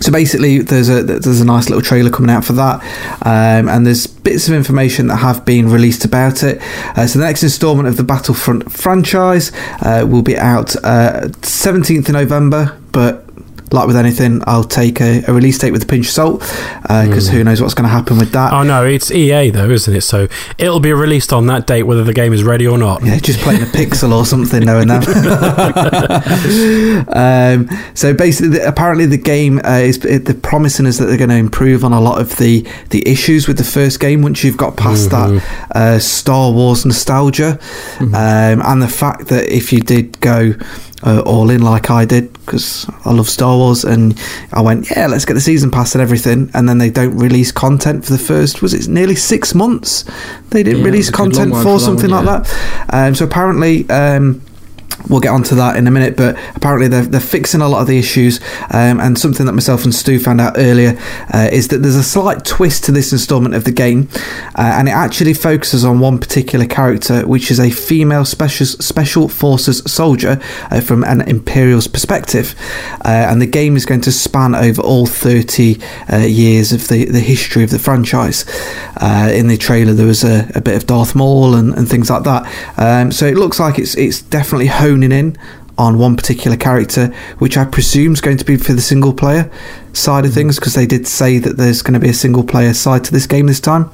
so 0.00 0.12
basically, 0.12 0.60
there's 0.60 0.88
a 0.88 1.02
there's 1.02 1.40
a 1.40 1.44
nice 1.44 1.68
little 1.68 1.82
trailer 1.82 2.10
coming 2.10 2.30
out 2.30 2.44
for 2.44 2.52
that, 2.52 2.80
um, 3.22 3.68
and 3.68 3.84
there's 3.84 4.06
bits 4.06 4.46
of 4.48 4.54
information 4.54 5.08
that 5.08 5.16
have 5.16 5.44
been 5.44 5.68
released 5.68 6.04
about 6.04 6.42
it. 6.44 6.62
Uh, 6.96 7.06
so 7.06 7.18
the 7.18 7.24
next 7.24 7.42
instalment 7.42 7.88
of 7.88 7.96
the 7.96 8.04
Battlefront 8.04 8.70
franchise 8.70 9.50
uh, 9.80 10.06
will 10.08 10.22
be 10.22 10.36
out 10.36 10.76
uh, 10.84 11.28
17th 11.40 12.08
of 12.08 12.12
November, 12.14 12.78
but 12.92 13.27
like 13.72 13.86
with 13.86 13.96
anything, 13.96 14.42
I'll 14.46 14.64
take 14.64 15.00
a, 15.00 15.22
a 15.26 15.32
release 15.32 15.58
date 15.58 15.72
with 15.72 15.82
a 15.82 15.86
pinch 15.86 16.06
of 16.06 16.12
salt 16.12 16.40
because 16.82 17.28
who 17.28 17.44
knows 17.44 17.60
what's 17.60 17.74
going 17.74 17.88
to 17.88 17.90
happen 17.90 18.18
with 18.18 18.32
that. 18.32 18.52
Oh 18.52 18.62
no, 18.62 18.84
it's 18.84 19.10
EA 19.10 19.50
though, 19.50 19.70
isn't 19.70 19.94
it? 19.94 20.02
So 20.02 20.28
it'll 20.58 20.80
be 20.80 20.92
released 20.92 21.32
on 21.32 21.46
that 21.46 21.66
date, 21.66 21.84
whether 21.84 22.04
the 22.04 22.14
game 22.14 22.32
is 22.32 22.42
ready 22.42 22.66
or 22.66 22.78
not. 22.78 23.04
Yeah, 23.04 23.18
just 23.18 23.40
playing 23.40 23.62
a 23.62 23.66
pixel 23.66 24.12
or 24.12 24.24
something, 24.24 24.64
knowing 24.64 24.88
that. 24.88 25.06
um, 27.14 27.68
so 27.94 28.14
basically, 28.14 28.58
the, 28.58 28.68
apparently, 28.68 29.06
the 29.06 29.18
game 29.18 29.60
uh, 29.64 29.80
is 29.82 29.98
the 29.98 30.38
promising 30.42 30.86
is 30.86 30.98
that 30.98 31.06
they're 31.06 31.16
going 31.16 31.30
to 31.30 31.36
improve 31.36 31.84
on 31.84 31.92
a 31.92 32.00
lot 32.00 32.20
of 32.20 32.36
the 32.36 32.66
the 32.90 33.06
issues 33.08 33.48
with 33.48 33.58
the 33.58 33.64
first 33.64 34.00
game 34.00 34.22
once 34.22 34.42
you've 34.44 34.56
got 34.56 34.76
past 34.76 35.10
that 35.10 35.42
uh, 35.74 35.98
Star 35.98 36.52
Wars 36.52 36.84
nostalgia, 36.84 37.58
um, 38.00 38.62
and 38.62 38.82
the 38.82 38.88
fact 38.88 39.28
that 39.28 39.48
if 39.48 39.72
you 39.72 39.80
did 39.80 40.20
go 40.20 40.54
uh, 41.04 41.20
all 41.26 41.48
in 41.50 41.62
like 41.62 41.90
I 41.90 42.04
did 42.04 42.32
because 42.44 42.86
I 43.04 43.12
love 43.12 43.28
Star 43.28 43.56
Wars 43.56 43.84
and 43.84 44.18
I 44.52 44.60
went 44.60 44.90
yeah 44.90 45.06
let's 45.06 45.24
get 45.24 45.34
the 45.34 45.40
season 45.40 45.70
pass 45.70 45.94
and 45.94 46.02
everything 46.02 46.50
and 46.54 46.68
then 46.68 46.78
they 46.78 46.90
don't 46.90 47.16
release 47.16 47.52
content 47.52 48.04
for 48.04 48.12
the 48.12 48.18
first 48.18 48.62
was 48.62 48.74
it 48.74 48.88
nearly 48.88 49.14
six 49.14 49.54
months? 49.54 50.04
They 50.50 50.62
didn't 50.62 50.80
Yeah, 50.80 50.86
release 50.86 51.08
it 51.08 51.18
was 51.18 51.20
a 51.20 51.30
good 51.30 51.36
content 51.36 51.54
for 51.54 51.62
for 51.62 51.78
something 51.78 52.10
one, 52.10 52.24
like 52.24 52.42
that. 52.44 52.86
Um, 52.92 53.14
so 53.14 53.24
apparently 53.26 53.88
um, 53.90 54.40
We'll 55.08 55.20
get 55.20 55.30
onto 55.30 55.54
that 55.54 55.76
in 55.76 55.86
a 55.86 55.90
minute, 55.90 56.16
but 56.16 56.36
apparently 56.54 56.88
they're, 56.88 57.04
they're 57.04 57.20
fixing 57.20 57.60
a 57.60 57.68
lot 57.68 57.80
of 57.80 57.86
the 57.86 57.98
issues. 57.98 58.40
Um, 58.70 59.00
and 59.00 59.18
something 59.18 59.46
that 59.46 59.52
myself 59.52 59.84
and 59.84 59.94
Stu 59.94 60.18
found 60.18 60.40
out 60.40 60.54
earlier 60.56 60.98
uh, 61.32 61.48
is 61.50 61.68
that 61.68 61.78
there's 61.78 61.96
a 61.96 62.02
slight 62.02 62.44
twist 62.44 62.84
to 62.84 62.92
this 62.92 63.12
installment 63.12 63.54
of 63.54 63.64
the 63.64 63.72
game, 63.72 64.08
uh, 64.56 64.74
and 64.76 64.88
it 64.88 64.92
actually 64.92 65.34
focuses 65.34 65.84
on 65.84 66.00
one 66.00 66.18
particular 66.18 66.66
character, 66.66 67.26
which 67.26 67.50
is 67.50 67.60
a 67.60 67.70
female 67.70 68.24
special 68.24 68.66
special 68.66 69.28
forces 69.28 69.82
soldier 69.90 70.40
uh, 70.70 70.80
from 70.80 71.04
an 71.04 71.22
Imperial's 71.22 71.86
perspective. 71.86 72.54
Uh, 73.04 73.26
and 73.28 73.40
the 73.40 73.46
game 73.46 73.76
is 73.76 73.86
going 73.86 74.00
to 74.02 74.12
span 74.12 74.54
over 74.54 74.82
all 74.82 75.06
30 75.06 75.80
uh, 76.12 76.16
years 76.18 76.72
of 76.72 76.88
the, 76.88 77.04
the 77.06 77.20
history 77.20 77.62
of 77.62 77.70
the 77.70 77.78
franchise. 77.78 78.44
Uh, 78.96 79.30
in 79.32 79.46
the 79.46 79.56
trailer, 79.56 79.92
there 79.92 80.06
was 80.06 80.24
a, 80.24 80.50
a 80.54 80.60
bit 80.60 80.76
of 80.76 80.86
Darth 80.86 81.14
Maul 81.14 81.54
and, 81.54 81.72
and 81.74 81.88
things 81.88 82.10
like 82.10 82.24
that. 82.24 82.46
Um, 82.76 83.12
so 83.12 83.26
it 83.26 83.36
looks 83.36 83.60
like 83.60 83.78
it's 83.78 83.94
it's 83.96 84.20
definitely 84.20 84.66
honing 84.78 85.12
in 85.12 85.36
on 85.76 85.96
one 85.96 86.16
particular 86.16 86.56
character, 86.56 87.06
which 87.38 87.56
I 87.56 87.64
presume 87.64 88.12
is 88.12 88.20
going 88.20 88.36
to 88.38 88.44
be 88.44 88.56
for 88.56 88.72
the 88.72 88.80
single 88.80 89.14
player 89.14 89.48
side 89.92 90.24
of 90.24 90.34
things, 90.34 90.56
because 90.58 90.74
they 90.74 90.86
did 90.86 91.06
say 91.06 91.38
that 91.38 91.56
there's 91.56 91.82
going 91.82 91.94
to 91.94 92.00
be 92.00 92.08
a 92.08 92.14
single 92.14 92.42
player 92.42 92.74
side 92.74 93.04
to 93.04 93.12
this 93.12 93.26
game 93.28 93.46
this 93.46 93.60
time. 93.60 93.90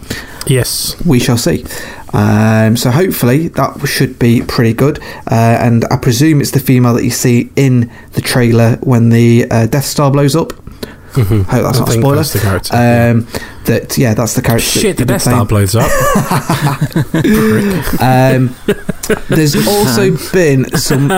Yes. 0.47 0.97
We 1.05 1.18
shall 1.20 1.37
see. 1.37 1.66
Um, 2.14 2.76
so 2.76 2.91
hopefully 2.91 3.49
that 3.49 3.87
should 3.87 4.18
be 4.18 4.41
pretty 4.41 4.72
good. 4.72 4.99
Uh, 5.30 5.59
and 5.61 5.85
I 5.91 5.99
presume 5.99 6.41
it's 6.41 6.53
the 6.53 6.61
female 6.61 6.95
that 6.95 7.05
you 7.05 7.11
see 7.11 7.51
in 7.55 7.91
the 8.12 8.22
trailer 8.22 8.76
when 8.76 9.11
the 9.11 9.51
uh, 9.51 9.66
Death 9.66 9.85
Star 9.85 10.11
blows 10.11 10.35
up. 10.35 10.53
Hope 11.15 11.47
that's 11.47 11.79
I 11.79 11.81
not 11.81 11.89
a 11.89 11.93
spoiler. 11.93 12.17
that's 12.17 12.33
the 12.33 12.39
character, 12.41 12.75
yeah. 12.75 13.11
Um, 13.11 13.27
That 13.67 13.97
yeah, 13.97 14.15
that's 14.15 14.35
the 14.35 14.43
character. 14.43 14.67
that 14.67 14.81
Shit, 14.81 14.97
the 14.99 15.05
Death 15.05 15.23
Star 15.23 15.47
blows 15.47 15.75
up. 15.75 15.91
Um, 18.01 18.55
there's 19.29 19.55
also 19.67 20.17
been 20.33 20.65
some. 20.77 21.09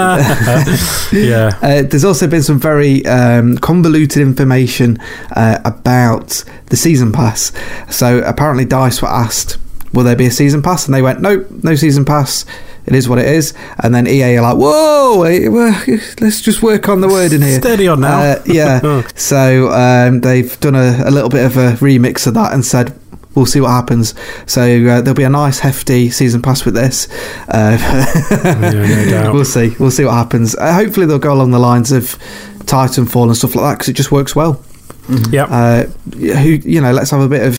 yeah. 1.13 1.53
Uh, 1.67 1.83
there's 1.83 2.05
also 2.05 2.27
been 2.27 2.43
some 2.43 2.59
very 2.61 3.05
um, 3.07 3.57
convoluted 3.59 4.23
information 4.23 4.99
uh, 5.35 5.59
about 5.65 6.45
the 6.67 6.77
season 6.77 7.13
pass. 7.13 7.53
So 7.91 8.19
apparently, 8.21 8.65
Dice 8.65 9.03
were 9.03 9.09
asked, 9.09 9.59
"Will 9.93 10.05
there 10.05 10.17
be 10.17 10.27
a 10.27 10.31
season 10.31 10.63
pass?" 10.63 10.87
And 10.87 10.95
they 10.95 11.03
went, 11.03 11.21
"Nope, 11.21 11.47
no 11.63 11.75
season 11.75 12.05
pass. 12.05 12.45
It 12.87 12.95
is 12.95 13.09
what 13.09 13.19
it 13.19 13.27
is." 13.27 13.53
And 13.79 13.95
then 13.95 14.07
EA 14.07 14.37
are 14.39 14.43
like, 14.43 14.57
"Whoa, 14.57 15.19
let's 16.21 16.41
just 16.41 16.63
work 16.63 16.89
on 16.89 17.01
the 17.01 17.09
word 17.09 17.33
in 17.33 17.43
here." 17.43 17.61
Steady 17.61 17.89
on 17.89 18.01
now. 18.01 18.21
Uh, 18.21 18.43
yeah. 18.47 19.03
so 19.15 19.71
um, 19.73 20.21
they've 20.21 20.59
done 20.61 20.75
a, 20.75 21.03
a 21.05 21.11
little 21.11 21.31
bit 21.31 21.45
of 21.45 21.57
a 21.57 21.73
remix 21.75 22.27
of 22.27 22.35
that 22.35 22.53
and 22.53 22.65
said. 22.65 22.99
We'll 23.35 23.45
see 23.45 23.61
what 23.61 23.69
happens. 23.69 24.15
So 24.47 24.63
uh, 24.63 25.03
there'll 25.03 25.13
be 25.13 25.23
a 25.23 25.29
nice 25.29 25.59
hefty 25.59 26.09
season 26.09 26.41
pass 26.41 26.65
with 26.65 26.73
this. 26.73 27.07
Uh, 27.49 27.77
Yeah, 28.43 28.55
no 28.55 29.11
doubt. 29.11 29.35
we'll 29.35 29.45
see. 29.45 29.75
We'll 29.79 29.91
see 29.91 30.07
what 30.07 30.15
happens. 30.15 30.57
Uh, 30.57 30.73
hopefully, 30.73 31.05
they'll 31.05 31.19
go 31.19 31.35
along 31.35 31.51
the 31.51 31.59
lines 31.59 31.93
of 31.93 32.19
Titanfall 32.61 33.25
and 33.27 33.37
stuff 33.37 33.55
like 33.55 33.65
that 33.65 33.75
because 33.75 33.89
it 33.91 33.93
just 33.93 34.11
works 34.11 34.35
well. 34.35 34.65
Yep. 35.31 35.49
Uh, 35.51 35.83
who 36.15 36.49
you 36.65 36.81
know, 36.81 36.93
let's 36.93 37.11
have 37.11 37.21
a 37.21 37.29
bit 37.29 37.43
of. 37.47 37.59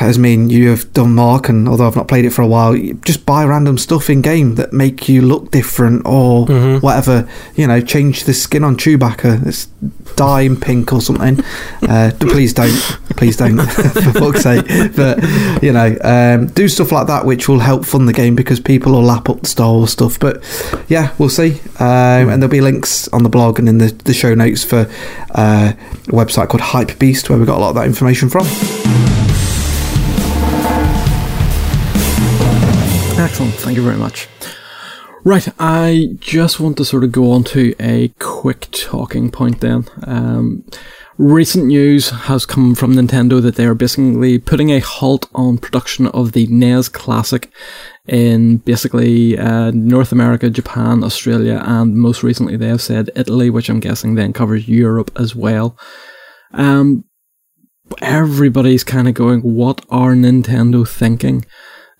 As 0.00 0.18
me 0.18 0.34
and 0.34 0.50
you 0.50 0.68
have 0.70 0.90
done, 0.94 1.14
Mark, 1.14 1.48
and 1.48 1.68
although 1.68 1.86
I've 1.86 1.96
not 1.96 2.08
played 2.08 2.24
it 2.24 2.30
for 2.30 2.40
a 2.42 2.46
while, 2.46 2.74
just 3.04 3.26
buy 3.26 3.44
random 3.44 3.76
stuff 3.78 4.08
in 4.08 4.22
game 4.22 4.54
that 4.54 4.72
make 4.72 5.08
you 5.08 5.20
look 5.22 5.50
different 5.50 6.02
or 6.06 6.46
Mhm. 6.46 6.80
whatever. 6.82 7.28
You 7.56 7.66
know, 7.66 7.80
change 7.80 8.24
the 8.24 8.32
skin 8.34 8.64
on 8.64 8.76
Chewbacca, 8.76 9.46
it's 9.46 9.68
dye 10.16 10.42
in 10.42 10.56
pink 10.56 10.92
or 10.92 11.00
something. 11.00 11.40
Uh, 11.86 12.10
please 12.18 12.52
don't, 12.52 12.72
please 13.16 13.36
don't, 13.36 13.58
for 13.70 14.12
fuck's 14.12 14.42
sake. 14.42 14.66
But 14.96 15.22
you 15.62 15.72
know, 15.72 15.96
um, 16.02 16.46
do 16.48 16.66
stuff 16.68 16.90
like 16.90 17.06
that, 17.06 17.24
which 17.24 17.48
will 17.48 17.60
help 17.60 17.84
fund 17.84 18.08
the 18.08 18.12
game 18.12 18.34
because 18.34 18.58
people 18.58 18.92
will 18.92 19.02
lap 19.04 19.28
up 19.28 19.40
the 19.42 19.46
Star 19.48 19.70
Wars 19.72 19.92
stuff. 19.92 20.18
But 20.18 20.42
yeah, 20.88 21.10
we'll 21.18 21.28
see. 21.28 21.60
Um, 21.78 22.28
and 22.30 22.42
there'll 22.42 22.48
be 22.48 22.60
links 22.60 23.06
on 23.08 23.22
the 23.22 23.28
blog 23.28 23.58
and 23.60 23.68
in 23.68 23.78
the, 23.78 23.88
the 24.04 24.14
show 24.14 24.34
notes 24.34 24.64
for 24.64 24.88
uh, 25.34 25.72
a 25.76 26.10
website 26.10 26.48
called 26.48 26.62
Hypebeast, 26.62 27.28
where 27.28 27.38
we 27.38 27.44
got 27.46 27.58
a 27.58 27.60
lot 27.60 27.68
of 27.70 27.74
that 27.76 27.86
information 27.86 28.28
from. 28.28 28.46
Excellent. 33.26 33.54
Thank 33.54 33.76
you 33.76 33.82
very 33.82 33.96
much. 33.96 34.28
Right, 35.24 35.48
I 35.58 36.10
just 36.20 36.60
want 36.60 36.76
to 36.76 36.84
sort 36.84 37.02
of 37.02 37.10
go 37.10 37.32
on 37.32 37.42
to 37.54 37.74
a 37.80 38.06
quick 38.20 38.68
talking 38.70 39.32
point 39.32 39.60
then. 39.60 39.86
Um, 40.04 40.64
recent 41.18 41.66
news 41.66 42.10
has 42.10 42.46
come 42.46 42.76
from 42.76 42.94
Nintendo 42.94 43.42
that 43.42 43.56
they 43.56 43.66
are 43.66 43.74
basically 43.74 44.38
putting 44.38 44.70
a 44.70 44.78
halt 44.78 45.28
on 45.34 45.58
production 45.58 46.06
of 46.06 46.32
the 46.32 46.46
NES 46.46 46.88
Classic 46.88 47.50
in 48.06 48.58
basically 48.58 49.36
uh, 49.36 49.72
North 49.72 50.12
America, 50.12 50.48
Japan, 50.48 51.02
Australia, 51.02 51.60
and 51.66 51.96
most 51.96 52.22
recently 52.22 52.56
they 52.56 52.68
have 52.68 52.80
said 52.80 53.10
Italy, 53.16 53.50
which 53.50 53.68
I'm 53.68 53.80
guessing 53.80 54.14
then 54.14 54.32
covers 54.32 54.68
Europe 54.68 55.10
as 55.16 55.34
well. 55.34 55.76
Um, 56.52 57.02
everybody's 58.00 58.84
kind 58.84 59.08
of 59.08 59.14
going, 59.14 59.40
what 59.40 59.84
are 59.90 60.14
Nintendo 60.14 60.88
thinking? 60.88 61.44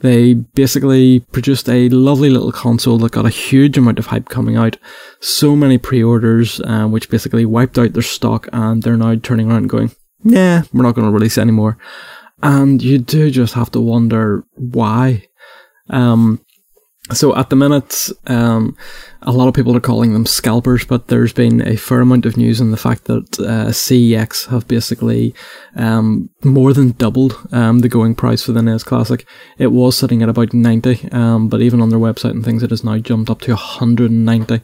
They 0.01 0.35
basically 0.35 1.21
produced 1.21 1.69
a 1.69 1.89
lovely 1.89 2.29
little 2.29 2.53
console 2.53 2.99
that 2.99 3.13
got 3.13 3.25
a 3.25 3.31
huge 3.31 3.79
amount 3.79 3.99
of 3.99 4.07
hype 4.07 4.29
coming 4.29 4.57
out. 4.57 4.77
So 5.21 5.57
many 5.57 5.79
pre-orders, 5.79 6.61
uh, 6.61 6.87
which 6.87 7.09
basically 7.09 7.47
wiped 7.47 7.79
out 7.79 7.95
their 7.95 8.03
stock, 8.03 8.49
and 8.53 8.83
they're 8.83 8.97
now 8.97 9.15
turning 9.15 9.49
around 9.49 9.59
and 9.59 9.71
going, 9.71 9.91
"Yeah, 10.23 10.65
we're 10.73 10.83
not 10.83 10.95
going 10.95 11.07
to 11.07 11.13
release 11.13 11.39
anymore." 11.39 11.79
And 12.43 12.83
you 12.83 12.99
do 12.99 13.31
just 13.31 13.55
have 13.55 13.71
to 13.71 13.81
wonder 13.81 14.45
why. 14.55 15.29
Um, 15.89 16.41
so 17.13 17.37
at 17.37 17.51
the 17.51 17.57
minute, 17.57 18.09
um, 18.27 18.77
a 19.23 19.33
lot 19.33 19.49
of 19.49 19.55
people 19.55 19.77
are 19.77 19.81
calling 19.81 20.13
them 20.13 20.27
scalpers, 20.27 20.85
but 20.85 21.09
there's 21.09 21.33
been 21.33 21.67
a 21.67 21.77
fair 21.77 22.01
amount 22.01 22.27
of 22.27 22.37
news 22.37 22.61
on 22.61 22.73
the 22.73 22.77
fact 22.77 23.05
that 23.05 23.39
uh, 23.39 23.71
CEX 23.71 24.49
have 24.49 24.67
basically 24.67 25.35
um, 25.77 26.31
more 26.45 26.73
than 26.73 26.93
doubled 26.93 27.39
um, 27.53 27.81
the 27.81 27.89
going 27.89 28.15
price 28.15 28.43
for 28.43 28.53
the 28.53 28.63
NES 28.63 28.83
Classic. 28.83 29.25
It 29.59 29.69
was 29.69 29.97
sitting 29.97 30.23
at 30.23 30.29
about 30.29 30.53
90, 30.53 31.11
um, 31.13 31.49
but 31.49 31.61
even 31.61 31.81
on 31.81 31.91
their 31.91 31.99
website 31.99 32.33
and 32.33 32.45
things, 32.45 32.63
it 32.63 32.71
has 32.71 32.83
now 32.83 32.99
jumped 32.99 33.31
up 33.31 33.41
to 33.43 33.53
190, 33.53 34.61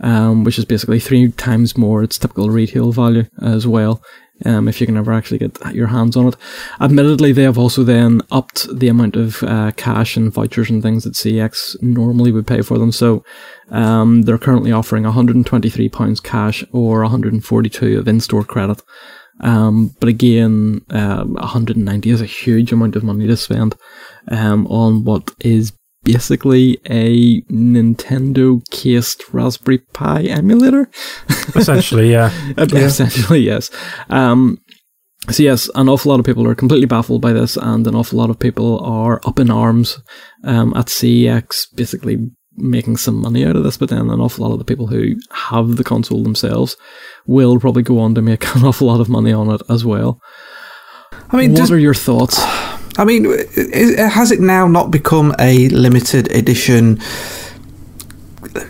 um, 0.00 0.44
which 0.44 0.58
is 0.58 0.64
basically 0.64 1.00
three 1.00 1.30
times 1.32 1.76
more 1.76 2.02
its 2.02 2.18
typical 2.18 2.48
retail 2.50 2.92
value 2.92 3.24
as 3.42 3.66
well. 3.66 4.02
Um, 4.44 4.68
if 4.68 4.80
you 4.80 4.86
can 4.86 4.98
ever 4.98 5.14
actually 5.14 5.38
get 5.38 5.74
your 5.74 5.86
hands 5.86 6.14
on 6.14 6.28
it. 6.28 6.36
Admittedly, 6.78 7.32
they 7.32 7.44
have 7.44 7.56
also 7.56 7.82
then 7.82 8.20
upped 8.30 8.68
the 8.70 8.88
amount 8.88 9.16
of 9.16 9.42
uh, 9.42 9.72
cash 9.76 10.14
and 10.14 10.30
vouchers 10.30 10.68
and 10.68 10.82
things 10.82 11.04
that 11.04 11.14
CEX 11.14 11.80
normally 11.82 12.32
would 12.32 12.46
pay 12.46 12.60
for 12.60 12.78
them. 12.78 12.92
So 12.92 13.24
um, 13.70 14.22
they're 14.22 14.36
currently 14.36 14.72
offering 14.72 15.04
£123 15.04 16.22
cash 16.22 16.62
or 16.70 17.00
142 17.00 17.98
of 17.98 18.06
in-store 18.06 18.44
credit. 18.44 18.82
Um, 19.40 19.94
but 20.00 20.08
again, 20.08 20.82
uh, 20.90 21.24
190 21.24 22.10
is 22.10 22.20
a 22.20 22.26
huge 22.26 22.72
amount 22.72 22.96
of 22.96 23.04
money 23.04 23.26
to 23.26 23.36
spend 23.36 23.74
um, 24.28 24.66
on 24.66 25.04
what 25.04 25.30
is 25.40 25.72
basically 26.06 26.78
a 26.88 27.40
Nintendo 27.42 28.62
cased 28.70 29.24
Raspberry 29.32 29.78
Pi 29.78 30.22
emulator. 30.22 30.88
Essentially, 31.54 32.10
yeah. 32.12 32.30
Essentially, 32.56 33.40
yes. 33.40 33.70
Um, 34.08 34.58
so 35.30 35.42
yes, 35.42 35.68
an 35.74 35.88
awful 35.88 36.10
lot 36.10 36.20
of 36.20 36.26
people 36.26 36.46
are 36.46 36.54
completely 36.54 36.86
baffled 36.86 37.20
by 37.20 37.32
this, 37.32 37.56
and 37.56 37.86
an 37.86 37.96
awful 37.96 38.18
lot 38.18 38.30
of 38.30 38.38
people 38.38 38.78
are 38.80 39.20
up 39.26 39.40
in 39.40 39.50
arms 39.50 39.98
um, 40.44 40.72
at 40.76 40.86
CEX, 40.86 41.66
basically 41.74 42.30
making 42.56 42.96
some 42.96 43.20
money 43.20 43.44
out 43.44 43.56
of 43.56 43.64
this. 43.64 43.76
But 43.76 43.88
then 43.88 44.08
an 44.08 44.20
awful 44.20 44.46
lot 44.46 44.52
of 44.52 44.60
the 44.60 44.64
people 44.64 44.86
who 44.86 45.16
have 45.32 45.76
the 45.76 45.84
console 45.84 46.22
themselves 46.22 46.76
will 47.26 47.58
probably 47.58 47.82
go 47.82 47.98
on 47.98 48.14
to 48.14 48.22
make 48.22 48.46
an 48.54 48.64
awful 48.64 48.86
lot 48.86 49.00
of 49.00 49.08
money 49.08 49.32
on 49.32 49.50
it 49.52 49.62
as 49.68 49.84
well. 49.84 50.20
I 51.30 51.36
mean, 51.36 51.54
what 51.54 51.70
are 51.72 51.78
your 51.78 51.94
thoughts? 51.94 52.40
I 52.98 53.04
mean, 53.04 53.24
has 53.96 54.30
it 54.30 54.40
now 54.40 54.66
not 54.66 54.90
become 54.90 55.34
a 55.38 55.68
limited 55.68 56.30
edition 56.32 56.98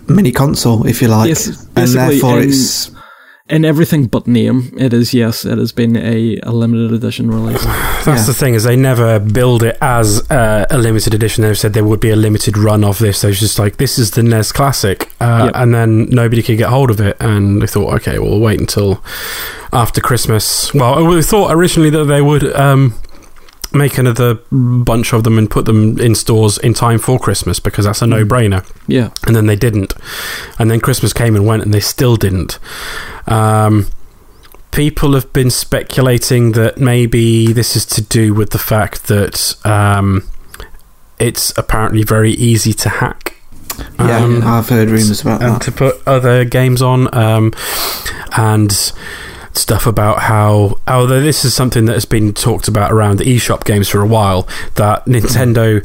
mini 0.08 0.32
console, 0.32 0.86
if 0.86 1.00
you 1.02 1.08
like, 1.08 1.28
Yes, 1.28 1.46
and 1.46 1.74
basically, 1.74 1.96
therefore 2.20 2.40
in- 2.40 2.48
it's 2.48 2.90
in 3.48 3.64
everything 3.64 4.06
but 4.06 4.26
name, 4.26 4.72
it 4.76 4.92
is 4.92 5.14
yes, 5.14 5.44
it 5.44 5.56
has 5.58 5.70
been 5.70 5.96
a, 5.96 6.36
a 6.42 6.50
limited 6.50 6.92
edition 6.92 7.30
release. 7.30 7.62
That's 8.04 8.06
Yeah. 8.22 8.26
the 8.26 8.34
thing 8.34 8.54
is 8.54 8.64
they 8.64 8.74
never 8.74 9.20
build 9.20 9.62
it 9.62 9.78
as 9.80 10.28
uh, 10.30 10.66
a 10.68 10.78
limited 10.78 11.14
edition. 11.14 11.42
They've 11.42 11.56
said 11.56 11.72
there 11.72 11.84
would 11.84 12.00
be 12.00 12.10
a 12.10 12.16
limited 12.16 12.58
run 12.58 12.82
of 12.82 12.98
this. 12.98 13.20
They 13.20 13.28
was 13.28 13.38
just 13.38 13.58
like 13.60 13.76
this 13.76 13.98
is 13.98 14.10
the 14.12 14.24
NES 14.24 14.50
Classic, 14.50 15.08
uh, 15.20 15.44
Yep. 15.46 15.52
and 15.54 15.72
then 15.74 16.06
nobody 16.10 16.42
could 16.42 16.58
get 16.58 16.70
hold 16.70 16.90
of 16.90 17.00
it. 17.00 17.16
And 17.20 17.62
they 17.62 17.66
thought, 17.68 17.94
okay, 17.94 18.18
we'll 18.18 18.40
wait 18.40 18.58
until 18.58 19.00
after 19.72 20.00
Christmas. 20.00 20.74
Well, 20.74 21.06
we 21.06 21.22
thought 21.22 21.52
originally 21.52 21.90
that 21.90 22.04
they 22.06 22.22
would 22.22 22.52
um, 22.56 22.94
make 23.72 23.98
another 23.98 24.34
bunch 24.50 25.12
of 25.12 25.24
them 25.24 25.38
and 25.38 25.50
put 25.50 25.64
them 25.64 25.98
in 25.98 26.14
stores 26.14 26.58
in 26.58 26.74
time 26.74 26.98
for 26.98 27.18
Christmas 27.18 27.60
because 27.60 27.84
that's 27.84 28.02
a 28.02 28.06
no-brainer. 28.06 28.64
Yeah, 28.86 29.10
and 29.26 29.34
then 29.34 29.46
they 29.46 29.56
didn't. 29.56 29.94
And 30.58 30.70
then 30.70 30.80
Christmas 30.80 31.12
came 31.12 31.34
and 31.36 31.46
went, 31.46 31.62
and 31.62 31.72
they 31.74 31.80
still 31.80 32.16
didn't. 32.16 32.58
Um, 33.26 33.86
people 34.70 35.14
have 35.14 35.32
been 35.32 35.50
speculating 35.50 36.52
that 36.52 36.78
maybe 36.78 37.52
this 37.52 37.76
is 37.76 37.86
to 37.86 38.02
do 38.02 38.34
with 38.34 38.50
the 38.50 38.58
fact 38.58 39.08
that 39.08 39.56
um, 39.64 40.28
it's 41.18 41.56
apparently 41.56 42.02
very 42.02 42.32
easy 42.32 42.72
to 42.74 42.88
hack. 42.88 43.32
Yeah, 43.98 44.18
Um, 44.24 44.42
I've 44.42 44.68
heard 44.68 44.88
rumours 44.88 45.20
about 45.20 45.42
and 45.42 45.50
that. 45.50 45.52
And 45.54 45.62
to 45.62 45.72
put 45.72 46.06
other 46.06 46.44
games 46.44 46.80
on 46.82 47.12
um, 47.14 47.52
and 48.36 48.92
stuff 49.56 49.86
about 49.86 50.20
how 50.20 50.78
although 50.86 51.20
this 51.20 51.44
is 51.44 51.54
something 51.54 51.86
that 51.86 51.94
has 51.94 52.04
been 52.04 52.32
talked 52.34 52.68
about 52.68 52.92
around 52.92 53.18
the 53.18 53.24
eShop 53.24 53.64
games 53.64 53.88
for 53.88 54.00
a 54.02 54.06
while 54.06 54.46
that 54.74 55.04
Nintendo 55.06 55.84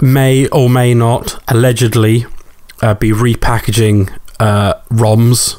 may 0.00 0.48
or 0.48 0.70
may 0.70 0.94
not 0.94 1.42
allegedly 1.48 2.24
uh, 2.80 2.94
be 2.94 3.10
repackaging 3.10 4.10
uh, 4.38 4.74
ROMs 4.90 5.56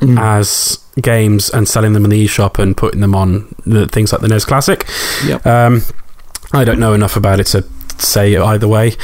Mm. 0.00 0.20
as 0.20 0.80
games 1.00 1.48
and 1.50 1.68
selling 1.68 1.92
them 1.92 2.04
in 2.04 2.10
the 2.10 2.26
eShop 2.26 2.58
and 2.58 2.76
putting 2.76 3.00
them 3.00 3.14
on 3.14 3.54
the, 3.64 3.86
things 3.86 4.12
like 4.12 4.20
the 4.20 4.28
NES 4.28 4.44
Classic. 4.44 4.84
Yep. 5.24 5.46
Um, 5.46 5.82
I 6.52 6.64
don't 6.64 6.80
know 6.80 6.92
enough 6.92 7.16
about 7.16 7.38
it 7.40 7.46
to 7.48 7.64
say 7.96 8.36
either 8.36 8.68
way. 8.68 8.94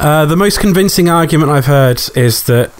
Uh, 0.00 0.26
the 0.26 0.36
most 0.36 0.58
convincing 0.58 1.08
argument 1.08 1.50
I've 1.52 1.66
heard 1.66 2.02
is 2.16 2.42
that 2.44 2.70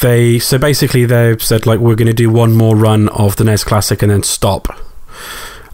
they. 0.00 0.38
So 0.38 0.58
basically, 0.58 1.04
they've 1.04 1.42
said, 1.42 1.66
like, 1.66 1.80
we're 1.80 1.94
going 1.96 2.06
to 2.08 2.12
do 2.14 2.30
one 2.30 2.52
more 2.54 2.76
run 2.76 3.08
of 3.10 3.36
the 3.36 3.44
NES 3.44 3.64
Classic 3.64 4.02
and 4.02 4.10
then 4.10 4.22
stop. 4.22 4.68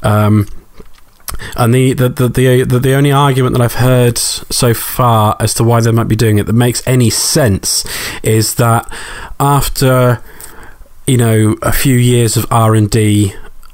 Um, 0.02 0.46
and 1.56 1.72
the 1.74 1.92
the, 1.94 2.08
the 2.08 2.28
the 2.28 2.64
the 2.64 2.78
the 2.80 2.94
only 2.94 3.12
argument 3.12 3.54
that 3.56 3.62
I've 3.62 3.74
heard 3.74 4.18
so 4.18 4.74
far 4.74 5.36
as 5.40 5.54
to 5.54 5.64
why 5.64 5.80
they 5.80 5.90
might 5.90 6.08
be 6.08 6.16
doing 6.16 6.38
it 6.38 6.46
that 6.46 6.52
makes 6.52 6.86
any 6.86 7.08
sense 7.10 7.84
is 8.22 8.56
that 8.56 8.90
after 9.38 10.20
you 11.06 11.16
know 11.16 11.56
a 11.62 11.72
few 11.72 11.96
years 11.96 12.36
of 12.36 12.46
R 12.50 12.74
and 12.74 12.90
D 12.90 13.32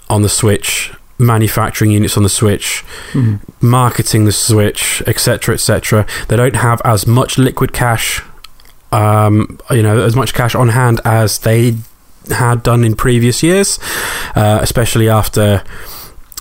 on 0.09 0.23
the 0.23 0.29
Switch, 0.29 0.93
manufacturing 1.19 1.91
units 1.91 2.17
on 2.17 2.23
the 2.23 2.29
Switch, 2.29 2.85
Mhm. 3.13 3.41
marketing 3.61 4.25
the 4.27 4.33
Switch, 4.33 5.03
etc., 5.07 5.55
etc., 5.55 6.07
they 6.29 6.37
don't 6.37 6.57
have 6.57 6.81
as 6.85 7.07
much 7.07 7.39
liquid 7.39 7.73
cash, 7.73 8.23
um, 8.97 9.59
you 9.71 9.83
know, 9.83 10.03
as 10.03 10.17
much 10.17 10.33
cash 10.35 10.55
on 10.55 10.71
hand 10.71 11.01
as 11.05 11.39
they 11.41 11.77
had 12.31 12.63
done 12.63 12.83
in 12.85 12.97
previous 12.97 13.43
years, 13.43 13.79
uh, 14.35 14.59
especially 14.63 15.09
after 15.09 15.63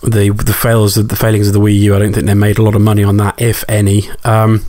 the 0.02 0.30
the 0.30 0.52
fails 0.52 0.96
of 0.96 1.08
the 1.08 1.16
failings 1.16 1.48
of 1.48 1.52
the 1.52 1.60
Wii 1.60 1.78
U. 1.80 1.96
I 1.96 1.98
don't 1.98 2.12
think 2.12 2.26
they 2.26 2.34
made 2.34 2.58
a 2.58 2.62
lot 2.62 2.74
of 2.74 2.80
money 2.80 3.04
on 3.04 3.16
that, 3.18 3.40
if 3.40 3.64
any. 3.68 4.08
Um, 4.24 4.64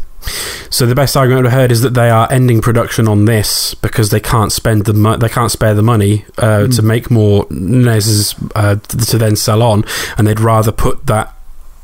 so 0.69 0.85
the 0.85 0.95
best 0.95 1.15
argument 1.15 1.47
I've 1.47 1.53
heard 1.53 1.71
is 1.71 1.81
that 1.81 1.93
they 1.93 2.09
are 2.09 2.27
ending 2.31 2.59
production 2.61 3.07
on 3.07 3.25
this 3.25 3.73
because 3.75 4.09
they 4.09 4.19
can't 4.19 4.51
spend 4.51 4.85
the 4.85 4.93
mo- 4.93 5.17
they 5.17 5.29
can't 5.29 5.51
spare 5.51 5.73
the 5.73 5.81
money 5.81 6.25
uh, 6.37 6.67
to 6.67 6.81
make 6.81 7.09
more 7.09 7.47
NESs 7.49 8.35
uh, 8.55 8.75
to 8.75 9.17
then 9.17 9.35
sell 9.35 9.61
on, 9.63 9.85
and 10.17 10.27
they'd 10.27 10.39
rather 10.39 10.71
put 10.71 11.05
that 11.05 11.33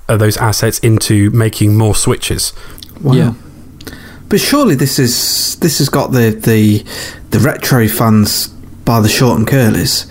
uh, 0.10 0.18
those 0.18 0.36
assets 0.38 0.80
into 0.80 1.30
making 1.32 1.78
more 1.78 1.96
switches. 1.96 2.54
Wow. 3.02 3.14
Yeah. 3.14 3.34
But 4.30 4.40
surely 4.40 4.76
this 4.76 5.00
is 5.00 5.56
this 5.58 5.78
has 5.78 5.90
got 5.90 6.12
the 6.12 6.32
the 6.32 6.84
the 7.30 7.40
retro 7.40 7.88
fans 7.88 8.48
by 8.86 9.00
the 9.00 9.10
short 9.10 9.38
and 9.38 9.48
curlies 9.48 10.10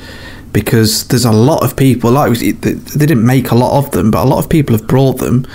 because 0.53 1.09
there's 1.09 1.25
a 1.25 1.33
lot 1.33 1.65
of 1.65 1.77
people 1.77 2.11
like 2.11 2.39
they 2.39 2.53
didn't 3.07 3.25
make 3.25 3.51
a 3.51 3.55
lot 3.55 3.79
of 3.79 3.91
them, 3.93 4.11
but 4.11 4.25
a 4.25 4.29
lot 4.29 4.39
of 4.39 4.51
people 4.51 4.77
have 4.77 4.87
brought 4.87 5.19
them. 5.19 5.47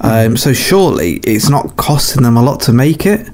Um, 0.00 0.36
so 0.36 0.52
surely 0.52 1.14
it's 1.24 1.48
not 1.48 1.76
costing 1.76 2.22
them 2.22 2.36
a 2.36 2.42
lot 2.42 2.60
to 2.62 2.72
make 2.72 3.06
it. 3.06 3.28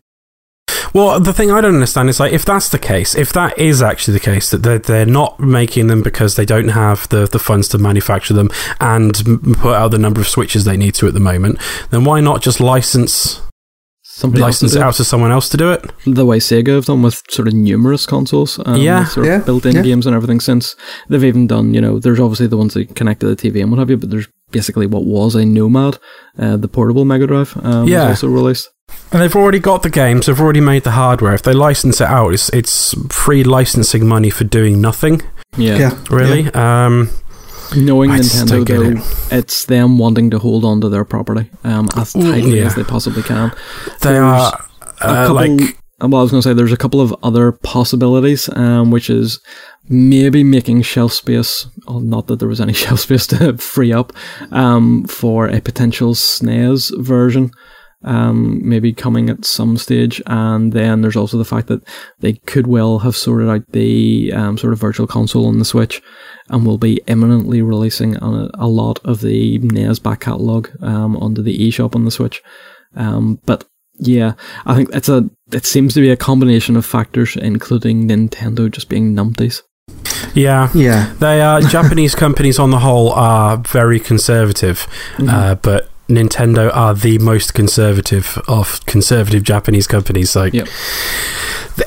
Well, 0.95 1.21
the 1.21 1.33
thing 1.33 1.51
I 1.51 1.63
don't 1.63 1.75
understand 1.75 2.11
is 2.11 2.21
like 2.21 2.33
if 2.33 2.45
that's 2.45 2.69
the 2.69 2.79
case, 2.79 3.15
if 3.15 3.33
that 3.33 3.59
is 3.59 3.83
actually 3.83 4.15
the 4.15 4.21
case 4.21 4.51
that 4.51 4.59
they're, 4.59 4.79
they're 4.79 5.07
not 5.07 5.41
making 5.41 5.87
them 5.87 6.03
because 6.03 6.37
they 6.37 6.45
don't 6.45 6.69
have 6.69 7.09
the, 7.09 7.27
the 7.27 7.39
funds 7.39 7.69
to 7.69 7.79
manufacture 7.79 8.35
them 8.35 8.51
and 8.79 9.15
put 9.59 9.75
out 9.75 9.91
the 9.91 9.99
number 9.99 10.21
of 10.21 10.29
switches 10.29 10.65
they 10.65 10.77
need 10.77 10.95
to 10.97 11.09
at 11.09 11.15
the 11.15 11.21
moment, 11.21 11.59
then 11.91 12.05
why 12.05 12.21
not 12.21 12.43
just 12.43 12.61
license 12.61 13.41
Somebody 14.23 14.43
else 14.43 14.59
to 14.61 14.65
license 14.67 14.73
do 14.73 14.79
it 14.79 14.83
it. 14.83 14.85
out 14.87 14.95
to 14.95 15.05
someone 15.05 15.31
else 15.33 15.49
to 15.51 15.57
do 15.57 15.71
it? 15.73 15.85
the 16.07 16.25
way 16.27 16.39
Sega 16.39 16.75
have 16.75 16.87
done 16.87 17.03
with 17.03 17.23
sort 17.29 17.49
of 17.49 17.55
numerous 17.55 18.07
consoles, 18.07 18.59
um, 18.67 18.81
Yeah. 18.81 19.01
with 19.01 19.09
sort 19.11 19.27
of 19.27 19.33
Yeah, 19.33 19.39
built-in 19.41 19.75
yeah. 19.77 19.83
games 19.83 20.07
and 20.07 20.15
everything. 20.17 20.41
Since 20.41 20.75
they've 21.09 21.25
even 21.25 21.47
done, 21.47 21.75
you 21.75 21.81
know, 21.81 21.99
there's 21.99 22.21
obviously 22.21 22.47
the 22.47 22.57
ones 22.57 22.75
that 22.75 22.95
connect 22.95 23.21
to 23.21 23.27
the 23.27 23.37
TV 23.37 23.61
and 23.63 23.71
what 23.71 23.79
have 23.79 23.91
you, 23.91 23.97
but 23.99 24.11
there's 24.11 24.29
basically 24.51 24.87
what 24.87 25.05
was 25.05 25.35
a 25.35 25.45
Nomad, 25.45 25.99
uh, 26.39 26.57
the 26.57 26.69
portable 26.69 27.05
Mega 27.05 27.27
Drive, 27.27 27.57
um, 27.63 27.87
Yeah. 27.89 28.09
was 28.11 28.23
also 28.23 28.29
released. 28.29 28.69
And 29.11 29.23
they've 29.23 29.35
already 29.37 29.59
got 29.59 29.83
the 29.83 29.91
games, 29.91 30.27
they've 30.27 30.41
already 30.41 30.61
made 30.61 30.85
the 30.85 30.91
hardware. 30.93 31.33
If 31.35 31.43
they 31.43 31.55
license 31.55 32.01
it 32.01 32.07
out, 32.09 32.33
it's, 32.35 32.49
it's 32.51 32.95
free 33.11 33.43
licensing 33.45 34.07
money 34.07 34.31
for 34.31 34.45
doing 34.45 34.81
nothing, 34.81 35.23
Yeah, 35.57 35.79
Yeah, 35.79 35.95
really. 36.11 36.53
Um, 36.55 37.11
knowing 37.77 38.11
I 38.11 38.19
Nintendo 38.19 38.67
though, 38.67 39.37
it's 39.37 39.67
them 39.67 39.99
wanting 39.99 40.31
to 40.31 40.39
hold 40.39 40.65
on 40.65 40.81
to 40.81 40.89
their 40.89 41.05
property 41.05 41.51
um, 41.65 41.89
as 41.97 42.13
tightly 42.13 42.59
yeah. 42.59 42.67
as 42.67 42.75
they 42.75 42.85
possibly 42.85 43.23
can. 43.23 43.51
they 44.01 44.11
There's 44.11 44.23
are 44.23 44.67
a 45.01 45.07
uh, 45.07 45.27
couple, 45.27 45.35
like 45.35 45.77
uh, 46.03 46.09
well, 46.09 46.21
I 46.21 46.23
was 46.23 46.31
going 46.31 46.43
to 46.43 46.49
say 46.49 46.53
there's 46.53 46.73
a 46.73 46.77
couple 46.77 47.01
of 47.01 47.15
other 47.23 47.53
possibilities, 47.53 48.49
um, 48.57 48.91
which 48.91 49.09
is 49.09 49.41
maybe 49.89 50.43
making 50.43 50.83
shelf 50.83 51.13
space. 51.13 51.67
Well, 51.87 52.01
not 52.01 52.27
that 52.27 52.39
there 52.39 52.49
was 52.49 52.61
any 52.61 52.73
shelf 52.73 53.01
space 53.01 53.27
to 53.29 53.57
free 53.59 53.93
up 53.93 54.13
um, 54.51 55.05
for 55.05 55.47
a 55.47 55.61
potential 55.61 56.15
SNES 56.15 57.01
version. 57.01 57.53
Um, 58.05 58.69
maybe 58.69 58.93
coming 58.93 59.31
at 59.31 59.45
some 59.45 59.77
stage, 59.77 60.21
and 60.27 60.73
then 60.73 61.03
there's 61.03 61.17
also 61.17 61.39
the 61.39 61.45
fact 61.45 61.69
that 61.69 61.83
they 62.19 62.33
could 62.33 62.67
well 62.67 62.99
have 63.01 63.17
sorted 63.17 63.49
out 63.49 63.71
the 63.71 64.33
um, 64.33 64.59
sort 64.59 64.73
of 64.73 64.81
virtual 64.81 65.07
console 65.07 65.47
on 65.47 65.61
the 65.61 65.65
Switch, 65.65 66.03
and 66.49 66.67
will 66.67 66.79
be 66.79 67.01
imminently 67.07 67.63
releasing 67.63 68.17
a, 68.17 68.51
a 68.55 68.67
lot 68.67 68.99
of 69.05 69.21
the 69.21 69.59
NES 69.59 70.01
back 70.01 70.21
catalog 70.21 70.69
um, 70.83 71.17
onto 71.17 71.43
the 71.43 71.57
eShop 71.57 71.95
on 71.95 72.05
the 72.05 72.11
Switch. 72.11 72.43
Um, 72.97 73.41
but 73.47 73.65
yeah, 73.99 74.33
I 74.67 74.75
think 74.75 74.91
it's 74.93 75.09
a. 75.09 75.29
It 75.53 75.67
seems 75.67 75.95
to 75.95 76.01
be 76.01 76.11
a 76.11 76.17
combination 76.17 76.77
of 76.77 76.85
factors, 76.85 77.37
including 77.37 78.09
Nintendo 78.09 78.71
just 78.71 78.89
being 78.89 79.15
numpties. 79.15 79.63
yeah. 80.35 80.71
yeah. 80.75 81.13
They 81.19 81.41
are 81.41 81.61
Japanese 81.77 82.15
companies 82.15 82.59
on 82.59 82.71
the 82.71 82.79
whole 82.79 83.13
are 83.13 83.59
very 83.59 84.01
conservative, 84.01 84.87
uh, 85.19 85.57
but 85.57 85.91
Nintendo 86.17 86.71
are 86.75 86.95
the 86.95 87.19
most 87.19 87.55
conservative 87.55 88.39
of 88.49 88.85
conservative 88.87 89.43
Japanese 89.43 89.87
companies. 89.87 90.35
Like, 90.37 90.53
Yep. 90.55 90.69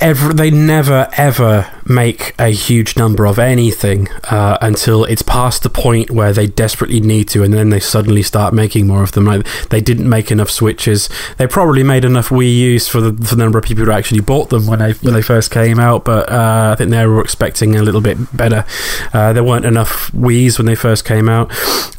ever, 0.01 0.33
they 0.33 0.49
never 0.51 1.07
ever 1.17 1.71
make 1.87 2.33
a 2.39 2.49
huge 2.49 2.97
number 2.97 3.25
of 3.27 3.37
anything 3.37 4.07
uh, 4.31 4.57
until 4.61 5.03
it's 5.05 5.21
past 5.21 5.61
the 5.61 5.69
point 5.69 6.09
where 6.09 6.33
they 6.33 6.47
desperately 6.47 6.99
need 6.99 7.27
to, 7.29 7.43
and 7.43 7.53
then 7.53 7.69
they 7.69 7.79
suddenly 7.79 8.23
start 8.23 8.53
making 8.53 8.87
more 8.87 9.03
of 9.03 9.11
them. 9.11 9.25
Like, 9.25 9.45
they 9.69 9.81
didn't 9.81 10.09
make 10.09 10.31
enough 10.31 10.49
Switches. 10.49 11.09
They 11.37 11.47
probably 11.47 11.83
made 11.83 12.05
enough 12.05 12.29
Wii 12.29 12.55
U's 12.55 12.87
for 12.87 13.01
the, 13.01 13.25
for 13.27 13.35
the 13.35 13.43
number 13.43 13.57
of 13.59 13.65
people 13.65 13.85
who 13.85 13.91
actually 13.91 14.21
bought 14.21 14.49
them 14.49 14.65
when 14.67 14.79
they 14.79 14.93
when 14.93 15.13
they 15.13 15.21
first 15.21 15.51
came 15.51 15.79
out, 15.79 16.05
but 16.05 16.31
uh, 16.31 16.71
I 16.73 16.75
think 16.75 16.91
they 16.91 17.05
were 17.05 17.21
expecting 17.21 17.75
a 17.75 17.81
little 17.83 18.01
bit 18.01 18.17
better. 18.35 18.65
Uh, 19.13 19.33
there 19.33 19.43
weren't 19.43 19.65
enough 19.65 20.11
Wii's 20.13 20.57
when 20.57 20.65
they 20.65 20.75
first 20.75 21.03
came 21.05 21.27
out. 21.29 21.51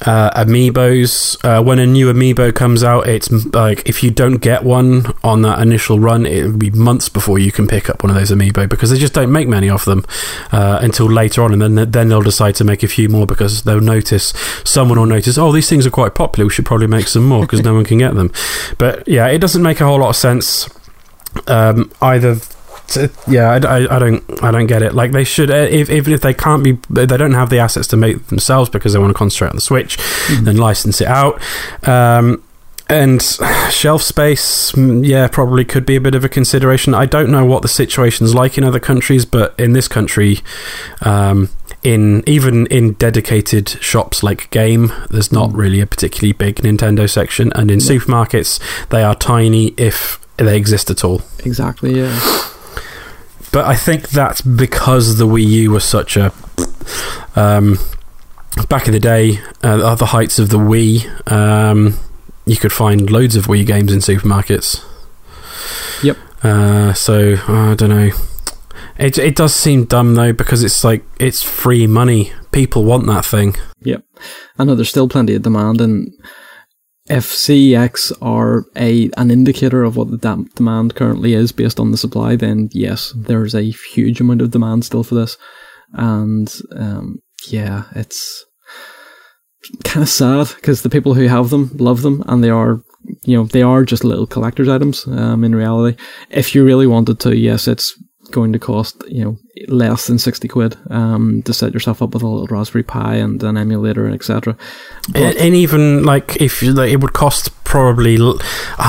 Uh, 0.07 0.31
amiibos. 0.45 1.37
Uh, 1.45 1.63
when 1.63 1.79
a 1.79 1.87
new 1.87 2.09
amiibo 2.17 2.55
comes 2.55 2.83
out, 2.83 3.09
it's 3.09 3.31
like 3.55 3.89
if 3.89 4.03
you 4.03 4.11
don't 4.11 4.39
get 4.39 4.65
one 4.65 5.15
on 5.23 5.43
that 5.43 5.61
initial 5.61 6.01
run, 6.01 6.27
it 6.27 6.45
will 6.45 6.57
be 6.57 6.71
months 6.71 7.09
before 7.09 7.39
you 7.39 7.53
can 7.53 7.67
pick 7.67 7.91
up 7.91 8.03
one 8.03 8.11
of 8.11 8.17
those 8.17 8.31
amiibo 8.31 8.69
because 8.69 8.91
they 8.91 8.99
just 8.99 9.13
don't 9.13 9.31
make 9.31 9.49
many 9.49 9.69
of 9.69 9.85
them 9.85 10.05
uh, 10.53 10.79
until 10.83 11.07
later 11.07 11.43
on, 11.43 11.53
and 11.53 11.63
then 11.63 11.91
then 11.91 12.09
they'll 12.09 12.23
decide 12.23 12.55
to 12.57 12.65
make 12.65 12.83
a 12.83 12.89
few 12.89 13.09
more 13.09 13.27
because 13.27 13.63
they'll 13.63 13.81
notice 13.81 14.33
someone 14.65 14.99
will 14.99 15.07
notice. 15.07 15.39
Oh, 15.39 15.53
these 15.53 15.69
things 15.69 15.87
are 15.87 15.91
quite 15.91 16.15
popular. 16.15 16.47
We 16.47 16.53
should 16.53 16.67
probably 16.67 16.87
make 16.87 17.09
some 17.09 17.25
more 17.25 17.43
because 17.43 17.63
no 17.63 17.75
one 17.75 17.85
can 17.85 17.99
get 17.99 18.15
them. 18.15 18.33
But 18.79 19.07
yeah, 19.07 19.27
it 19.29 19.39
doesn't 19.39 19.63
make 19.63 19.81
a 19.81 19.85
whole 19.85 20.01
lot 20.01 20.11
of 20.11 20.17
sense 20.17 20.69
um, 21.47 21.93
either. 22.01 22.39
Yeah, 23.27 23.51
I, 23.51 23.57
I, 23.57 23.97
I 23.97 23.99
don't, 23.99 24.43
I 24.43 24.51
don't 24.51 24.67
get 24.67 24.83
it. 24.83 24.95
Like 24.95 25.13
they 25.13 25.25
should, 25.25 25.51
uh, 25.51 25.55
if, 25.55 25.91
even 25.91 26.13
if 26.13 26.21
they 26.21 26.35
can't 26.35 26.63
be, 26.63 26.79
they 26.89 27.07
don't 27.07 27.35
have 27.35 27.51
the 27.51 27.59
assets 27.59 27.89
to 27.89 27.97
make 27.97 28.27
themselves 28.29 28.71
because 28.71 28.93
they 28.93 28.99
want 28.99 29.11
to 29.11 29.19
concentrate 29.19 29.49
on 29.49 29.57
the 29.57 29.61
Switch, 29.61 29.99
then 30.43 30.57
license 30.57 31.01
it 31.01 31.09
out. 31.09 31.41
Um, 31.87 32.43
and 32.89 33.21
shelf 33.71 34.03
space, 34.03 34.71
mm, 34.73 35.05
yeah, 35.05 35.27
probably 35.27 35.65
could 35.65 35.85
be 35.85 35.97
a 35.97 36.01
bit 36.01 36.15
of 36.15 36.25
a 36.25 36.29
consideration. 36.29 36.95
I 36.95 37.07
don't 37.07 37.31
know 37.31 37.45
what 37.45 37.63
the 37.63 37.69
situation's 37.69 38.35
like 38.35 38.57
in 38.57 38.63
other 38.63 38.79
countries, 38.79 39.25
but 39.25 39.59
in 39.59 39.73
this 39.73 39.89
country, 39.89 40.39
um, 41.03 41.49
in 41.83 42.23
even 42.29 42.67
in 42.67 42.93
dedicated 42.93 43.69
shops 43.69 44.23
like 44.23 44.51
Game, 44.51 44.93
there's 45.11 45.33
not 45.33 45.53
really 45.53 45.81
a 45.81 45.87
particularly 45.87 46.33
big 46.33 46.57
Nintendo 46.57 47.11
section, 47.11 47.53
and 47.55 47.71
in 47.71 47.81
supermarkets, 47.81 48.61
they 48.91 49.03
are 49.03 49.17
tiny 49.17 49.69
if 49.77 50.21
they 50.37 50.57
exist 50.57 50.89
at 50.89 51.05
all. 51.05 51.23
Exactly. 51.45 51.99
Yeah. 51.99 52.17
But 53.53 53.65
I 53.65 53.75
think 53.75 54.11
that's 54.11 54.41
because 54.43 55.19
the 55.19 55.27
Wii 55.27 55.47
U 55.47 55.71
was 55.73 55.85
such 55.85 56.17
a. 56.17 56.33
Um, 57.35 57.79
back 58.69 58.87
in 58.87 58.93
the 58.93 59.01
day, 59.01 59.39
uh, 59.63 59.93
at 59.93 59.99
the 59.99 60.07
heights 60.07 60.39
of 60.39 60.51
the 60.51 60.59
Wii, 60.59 61.31
um, 61.31 61.99
you 62.47 62.57
could 62.57 62.73
find 62.73 63.11
loads 63.11 63.37
of 63.37 63.47
Wii 63.47 63.67
games 63.67 63.93
in 63.93 64.01
supermarkets. 64.01 64.85
Yep. 66.03 66.17
Uh, 66.43 66.93
so, 66.93 67.37
I 67.49 67.75
don't 67.75 67.91
know. 67.91 68.11
It, 68.99 69.19
it 69.19 69.37
does 69.37 69.55
seem 69.55 69.85
dumb, 69.85 70.15
though, 70.15 70.33
because 70.33 70.63
it's 70.63 70.85
like, 70.85 71.05
it's 71.19 71.43
free 71.43 71.87
money. 71.87 72.33
People 72.53 72.85
want 72.85 73.07
that 73.07 73.25
thing. 73.25 73.57
Yep. 73.81 74.05
I 74.59 74.65
know 74.65 74.75
there's 74.75 74.89
still 74.89 75.09
plenty 75.09 75.35
of 75.35 75.43
demand, 75.43 75.81
and 75.81 76.15
if 77.09 77.27
CEX 77.27 78.13
are 78.21 78.65
a 78.77 79.11
an 79.17 79.31
indicator 79.31 79.83
of 79.85 79.97
what 79.97 80.11
the 80.11 80.49
demand 80.55 80.95
currently 80.95 81.35
is 81.35 81.53
based 81.53 81.79
on 81.79 81.91
the 81.91 81.97
supply, 81.97 82.37
then 82.37 82.69
yes, 82.73 83.13
there's 83.17 83.55
a 83.55 83.71
huge 83.93 84.21
amount 84.21 84.43
of 84.43 84.51
demand 84.51 84.85
still 84.85 85.05
for 85.05 85.15
this, 85.15 85.37
and 85.93 86.53
um, 86.73 87.21
yeah, 87.49 87.85
it's 87.95 88.45
kind 89.85 90.03
of 90.03 90.09
sad 90.09 90.49
because 90.57 90.83
the 90.83 90.91
people 90.91 91.15
who 91.15 91.29
have 91.29 91.51
them 91.51 91.71
love 91.75 92.03
them, 92.03 92.23
and 92.27 92.43
they 92.43 92.51
are. 92.51 92.83
You 93.23 93.37
know, 93.37 93.45
they 93.45 93.63
are 93.63 93.85
just 93.85 94.03
little 94.03 94.27
collector's 94.27 94.69
items. 94.69 95.07
Um, 95.07 95.45
in 95.45 95.55
reality, 95.55 95.97
if 96.29 96.57
you 96.57 96.65
really 96.65 96.89
wanted 96.89 97.21
to, 97.21 97.37
yes, 97.37 97.69
it's 97.69 97.97
going 98.33 98.53
to 98.53 98.59
cost 98.59 99.05
you 99.07 99.25
know 99.25 99.39
less 99.69 100.07
than 100.07 100.19
60 100.19 100.49
quid 100.49 100.77
um, 100.91 101.43
to 101.43 101.53
set 101.55 101.73
yourself 101.73 102.03
up 102.03 102.13
with 102.15 102.23
a 102.23 102.27
little 102.27 102.47
Raspberry 102.47 102.83
Pi 102.83 103.15
and 103.17 103.43
an 103.43 103.57
emulator, 103.57 104.05
and 104.05 104.15
etc. 104.15 104.57
And, 105.15 105.37
and 105.37 105.55
even 105.55 106.05
like 106.05 106.41
if 106.41 106.63
you, 106.63 106.73
like, 106.73 106.91
it 106.93 107.01
would 107.01 107.13
cost 107.13 107.51
probably 107.65 108.17
l- 108.17 108.39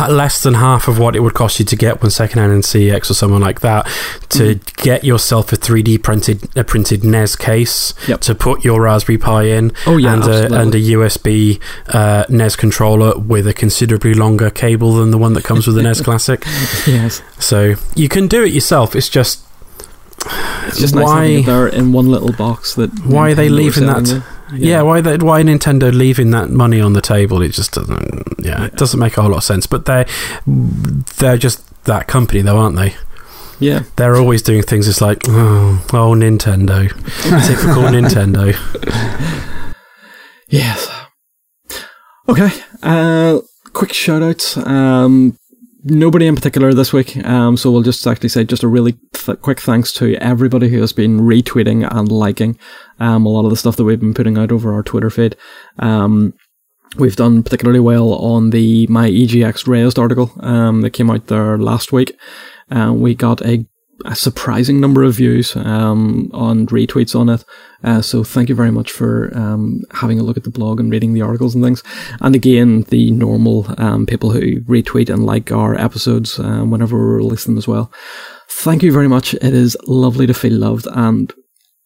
less 0.10 0.44
than 0.44 0.54
half 0.54 0.88
of 0.88 1.00
what 1.00 1.16
it 1.16 1.22
would 1.22 1.34
cost 1.34 1.58
you 1.60 1.66
to 1.66 1.76
get 1.76 2.02
one 2.02 2.12
secondhand 2.12 2.54
in 2.54 2.62
CEX 2.62 3.10
or 3.10 3.14
someone 3.16 3.42
like 3.42 3.62
that 3.62 3.86
to 4.30 4.56
Mm-hmm. 4.56 4.84
get 4.84 5.04
yourself 5.04 5.52
a 5.52 5.56
3D 5.58 6.04
printed 6.04 6.56
a 6.56 6.64
printed 6.64 7.04
NES 7.04 7.36
case 7.36 7.94
Yep. 8.08 8.22
to 8.22 8.36
put 8.36 8.64
your 8.64 8.82
Raspberry 8.82 9.18
Pi 9.18 9.44
in 9.44 9.72
Oh, 9.88 9.98
yeah, 9.98 10.14
and, 10.14 10.24
a, 10.24 10.62
and 10.62 10.76
a 10.76 10.80
USB 10.80 11.60
uh, 11.88 12.26
NES 12.30 12.56
controller 12.56 13.18
with 13.18 13.48
a 13.48 13.54
considerably 13.54 14.14
longer 14.14 14.50
cable 14.52 14.94
than 14.94 15.10
the 15.12 15.18
one 15.18 15.34
that 15.34 15.44
comes 15.44 15.66
with 15.66 15.76
the 15.76 15.82
NES 15.82 16.02
Classic. 16.08 16.44
yes, 16.86 17.22
So 17.40 17.76
you 17.96 18.10
can 18.10 18.28
do 18.28 18.44
it 18.44 18.54
yourself. 18.54 18.96
It's 18.96 19.10
just 19.10 19.44
it's 20.68 20.80
just 20.80 20.96
nice 20.96 21.04
Why- 21.06 21.26
it 21.26 21.46
there 21.46 21.68
in 21.68 21.92
one 21.94 22.08
little 22.10 22.34
box. 22.34 22.76
That 22.76 22.90
Why 23.06 23.32
are 23.32 23.36
they 23.36 23.50
leaving 23.50 23.86
that- 23.88 24.08
you. 24.08 24.24
Yeah, 24.54 24.82
why 24.84 25.02
they, 25.02 25.18
why 25.18 25.42
Nintendo 25.44 25.94
leaving 25.94 26.32
that 26.32 26.50
money 26.50 26.80
on 26.80 26.94
the 26.94 27.02
table? 27.02 27.42
It 27.42 27.50
just 27.50 27.74
doesn't. 27.74 28.24
Yeah, 28.40 28.64
it 28.66 28.76
doesn't 28.78 28.98
make 28.98 29.18
a 29.18 29.22
whole 29.22 29.32
lot 29.32 29.40
of 29.40 29.44
sense. 29.44 29.68
But 29.68 29.86
they 29.86 30.06
they're 31.18 31.38
just 31.38 31.84
that 31.84 32.08
company, 32.08 32.42
though, 32.42 32.58
aren't 32.58 32.78
they? 32.78 32.96
yeah. 33.60 33.84
They're 33.98 34.16
always 34.16 34.42
doing 34.42 34.62
things. 34.64 34.88
It's 34.88 35.02
like 35.02 35.24
oh, 35.28 35.84
oh 35.92 36.14
Nintendo, 36.16 36.88
typical 37.46 37.84
Nintendo. 37.92 38.54
Yes. 40.48 40.88
Okay. 42.30 42.50
Uh, 42.84 43.40
quick 43.74 43.92
shout 43.94 44.24
outs. 44.24 44.56
Um, 44.58 45.38
nobody 45.90 46.28
in 46.28 46.36
particular 46.36 46.74
this 46.74 46.94
week. 46.94 47.18
Um, 47.26 47.58
so 47.58 47.72
we'll 47.72 47.82
just 47.82 48.06
actually 48.06 48.30
say 48.30 48.44
just 48.44 48.64
a 48.64 48.68
really 48.68 48.98
th- 49.14 49.42
quick 49.42 49.60
thanks 49.60 49.92
to 49.94 50.16
everybody 50.16 50.70
who 50.70 50.82
has 50.82 50.94
been 50.94 51.20
retweeting 51.20 51.88
and 51.90 52.12
liking 52.12 52.58
um, 53.00 53.26
a 53.26 53.30
lot 53.30 53.46
of 53.46 53.50
the 53.50 53.58
stuff 53.58 53.76
that 53.78 53.84
we've 53.84 54.00
been 54.00 54.14
putting 54.14 54.38
out 54.38 54.52
over 54.52 54.74
our 54.74 54.84
Twitter 54.84 55.10
feed. 55.10 55.36
Um, 55.80 56.34
we've 56.98 57.16
done 57.16 57.44
particularly 57.44 57.80
well 57.80 58.14
on 58.14 58.52
the 58.52 58.88
My 58.88 59.10
EGX 59.10 59.68
Raised 59.68 60.00
article 60.00 60.32
um, 60.40 60.82
that 60.82 60.92
came 60.92 61.10
out 61.10 61.28
there 61.28 61.58
last 61.58 61.92
week. 61.92 62.18
Uh, 62.70 62.94
we 62.94 63.16
got 63.16 63.42
a, 63.46 63.66
a 64.06 64.16
surprising 64.16 64.80
number 64.80 65.04
of 65.04 65.16
views 65.16 65.56
um, 65.56 66.30
on 66.34 66.68
retweets 66.68 67.20
on 67.20 67.30
it. 67.30 67.44
Uh, 67.84 68.02
so 68.02 68.24
thank 68.24 68.50
you 68.50 68.56
very 68.56 68.72
much 68.72 68.92
for 68.92 69.36
um, 69.38 69.82
having 69.92 70.20
a 70.20 70.24
look 70.24 70.38
at 70.38 70.44
the 70.44 70.50
blog 70.50 70.80
and 70.80 70.92
reading 70.92 71.14
the 71.14 71.22
articles 71.22 71.56
and 71.56 71.64
things. 71.64 71.84
And 72.22 72.36
again, 72.36 72.82
the 72.90 73.12
normal 73.12 73.66
um, 73.78 74.06
people 74.06 74.32
who 74.32 74.62
retweet 74.62 75.10
and 75.10 75.26
like 75.26 75.52
our 75.52 75.76
episodes 75.76 76.40
um, 76.40 76.72
whenever 76.72 76.98
we 76.98 77.16
release 77.16 77.46
them 77.46 77.58
as 77.58 77.68
well. 77.68 77.92
Thank 78.50 78.84
you 78.84 78.92
very 78.92 79.08
much. 79.08 79.34
It 79.36 79.54
is 79.54 79.78
lovely 79.86 80.26
to 80.28 80.34
feel 80.34 80.54
loved, 80.54 80.88
and 80.92 81.32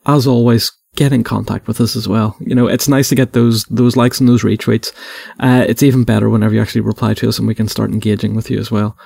as 0.06 0.26
always, 0.26 0.72
get 0.96 1.14
in 1.14 1.24
contact 1.24 1.68
with 1.68 1.82
us 1.82 1.96
as 1.96 2.08
well. 2.08 2.36
You 2.40 2.56
know, 2.56 2.68
it's 2.68 2.88
nice 2.88 3.10
to 3.10 3.16
get 3.16 3.34
those 3.34 3.66
those 3.66 3.96
likes 3.96 4.20
and 4.20 4.30
those 4.30 4.44
retweets. 4.44 4.92
Uh, 5.40 5.66
it's 5.68 5.84
even 5.84 6.04
better 6.04 6.30
whenever 6.30 6.54
you 6.54 6.62
actually 6.62 6.82
reply 6.82 7.14
to 7.16 7.30
us 7.30 7.40
and 7.40 7.48
we 7.48 7.56
can 7.56 7.68
start 7.68 7.92
engaging 7.92 8.36
with 8.36 8.50
you 8.50 8.60
as 8.60 8.72
well. 8.72 8.98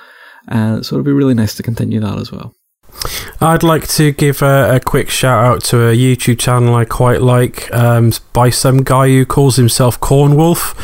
Uh, 0.48 0.82
so 0.82 0.94
it'll 0.94 1.04
be 1.04 1.12
really 1.12 1.34
nice 1.34 1.54
to 1.54 1.62
continue 1.62 2.00
that 2.00 2.18
as 2.18 2.30
well. 2.30 2.54
I'd 3.40 3.62
like 3.62 3.86
to 3.88 4.12
give 4.12 4.42
a, 4.42 4.76
a 4.76 4.80
quick 4.80 5.10
shout 5.10 5.44
out 5.44 5.62
to 5.64 5.88
a 5.88 5.94
YouTube 5.96 6.38
channel 6.38 6.74
I 6.74 6.84
quite 6.84 7.22
like 7.22 7.72
um, 7.72 8.12
by 8.32 8.50
some 8.50 8.82
guy 8.82 9.08
who 9.08 9.24
calls 9.26 9.56
himself 9.56 10.00
Cornwolf. 10.00 10.74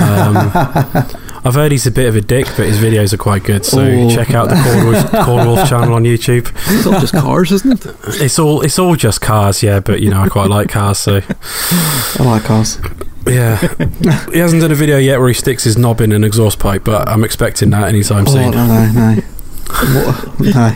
Um, 0.00 1.20
I've 1.44 1.54
heard 1.54 1.70
he's 1.70 1.86
a 1.86 1.90
bit 1.92 2.08
of 2.08 2.16
a 2.16 2.20
dick, 2.20 2.46
but 2.56 2.66
his 2.66 2.78
videos 2.78 3.12
are 3.12 3.16
quite 3.18 3.44
good. 3.44 3.64
So 3.64 3.80
Oh. 3.82 4.10
check 4.10 4.32
out 4.32 4.48
the 4.48 4.56
Corn 4.56 4.86
Wolf, 4.86 5.10
Corn 5.26 5.46
Wolf 5.46 5.68
channel 5.68 5.94
on 5.94 6.02
YouTube. 6.02 6.50
It's 6.76 6.86
all 6.86 6.98
just 6.98 7.14
cars, 7.14 7.52
isn't 7.52 7.84
it? 7.86 7.94
It's 8.20 8.38
all 8.38 8.62
it's 8.62 8.78
all 8.80 8.96
just 8.96 9.20
cars, 9.20 9.62
yeah. 9.62 9.78
But 9.80 10.00
you 10.00 10.10
know, 10.10 10.22
I 10.22 10.28
quite 10.28 10.50
like 10.50 10.68
cars, 10.70 10.98
so 10.98 11.20
I 11.28 12.22
like 12.24 12.42
cars. 12.44 12.78
yeah. 13.26 13.58
he 14.32 14.38
hasn't 14.38 14.62
done 14.62 14.72
a 14.72 14.76
video 14.76 14.98
yet 14.98 15.18
where 15.20 15.28
he 15.28 15.34
sticks 15.34 15.62
his 15.64 15.76
knob 15.78 16.00
in 16.00 16.10
an 16.12 16.24
exhaust 16.24 16.58
pipe, 16.58 16.82
but 16.84 17.08
I'm 17.08 17.22
expecting 17.22 17.70
that 17.70 17.88
anytime 17.88 18.24
Oh, 18.26 18.32
soon. 18.32 18.50
no, 18.52 18.66
no, 18.66 19.14
no. 19.14 19.22
What? 19.68 20.40
No. 20.40 20.72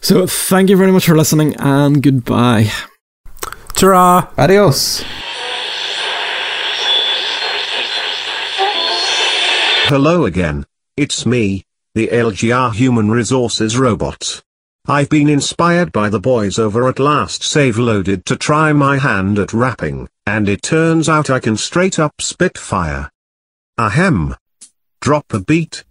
So 0.00 0.26
thank 0.26 0.70
you 0.70 0.76
very 0.76 0.90
much 0.90 1.06
for 1.06 1.16
listening 1.16 1.54
and 1.56 2.02
goodbye. 2.02 2.70
Ta-ra! 3.74 4.30
Adios. 4.38 5.04
Hello 9.88 10.24
again. 10.24 10.64
It's 10.96 11.26
me, 11.26 11.64
the 11.94 12.08
LGR 12.08 12.72
Human 12.74 13.10
Resources 13.10 13.76
Robot. 13.76 14.42
I've 14.86 15.10
been 15.10 15.28
inspired 15.28 15.92
by 15.92 16.08
the 16.08 16.20
boys 16.20 16.58
over 16.58 16.88
at 16.88 16.98
Last 16.98 17.42
Save 17.42 17.76
Loaded 17.76 18.24
to 18.26 18.36
try 18.36 18.72
my 18.72 18.96
hand 18.98 19.38
at 19.38 19.52
rapping, 19.52 20.08
and 20.28 20.46
it 20.46 20.60
turns 20.60 21.08
out 21.08 21.30
I 21.30 21.40
can 21.40 21.56
straight 21.56 21.98
up 21.98 22.20
spit 22.20 22.58
fire. 22.58 23.10
Ahem. 23.78 24.36
Drop 25.00 25.32
a 25.32 25.40
beat. 25.40 25.84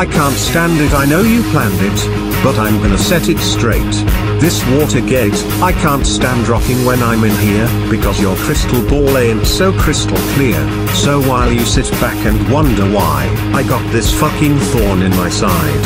I 0.00 0.06
can't 0.06 0.34
stand 0.34 0.80
it 0.80 0.94
I 0.94 1.04
know 1.04 1.20
you 1.20 1.42
planned 1.52 1.78
it, 1.78 2.42
but 2.42 2.58
I'm 2.58 2.80
gonna 2.80 2.96
set 2.96 3.28
it 3.28 3.36
straight. 3.36 3.92
This 4.40 4.64
Watergate, 4.72 5.36
I 5.60 5.72
can't 5.72 6.06
stand 6.06 6.48
rocking 6.48 6.86
when 6.86 7.02
I'm 7.02 7.22
in 7.22 7.36
here, 7.36 7.68
because 7.90 8.18
your 8.18 8.34
crystal 8.36 8.80
ball 8.88 9.18
ain't 9.18 9.46
so 9.46 9.78
crystal 9.78 10.16
clear. 10.32 10.56
So 10.94 11.20
while 11.28 11.52
you 11.52 11.66
sit 11.66 11.90
back 12.00 12.16
and 12.24 12.50
wonder 12.50 12.90
why, 12.90 13.28
I 13.52 13.62
got 13.62 13.84
this 13.92 14.10
fucking 14.18 14.56
thorn 14.72 15.02
in 15.02 15.10
my 15.10 15.28
side. 15.28 15.84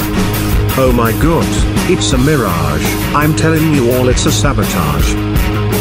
Oh 0.78 0.92
my 0.94 1.10
god, 1.20 1.50
it's 1.90 2.12
a 2.12 2.18
mirage, 2.18 2.86
I'm 3.16 3.34
telling 3.34 3.74
you 3.74 3.90
all 3.94 4.08
it's 4.08 4.26
a 4.26 4.30
sabotage. 4.30 5.10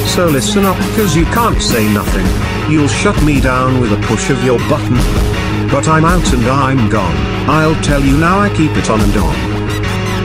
So 0.09 0.25
listen 0.25 0.65
up 0.65 0.77
cause 0.97 1.15
you 1.15 1.25
can't 1.25 1.61
say 1.61 1.87
nothing. 1.93 2.25
You'll 2.71 2.87
shut 2.87 3.21
me 3.21 3.39
down 3.39 3.79
with 3.79 3.93
a 3.93 4.07
push 4.07 4.31
of 4.31 4.43
your 4.43 4.57
button. 4.69 5.42
But 5.73 5.87
I'm 5.87 6.05
out 6.05 6.31
and 6.33 6.45
I'm 6.45 6.87
gone. 6.87 7.17
I'll 7.49 7.81
tell 7.81 7.99
you 7.99 8.15
now 8.15 8.39
I 8.39 8.49
keep 8.49 8.77
it 8.77 8.91
on 8.91 9.01
and 9.01 9.17
on. 9.17 9.53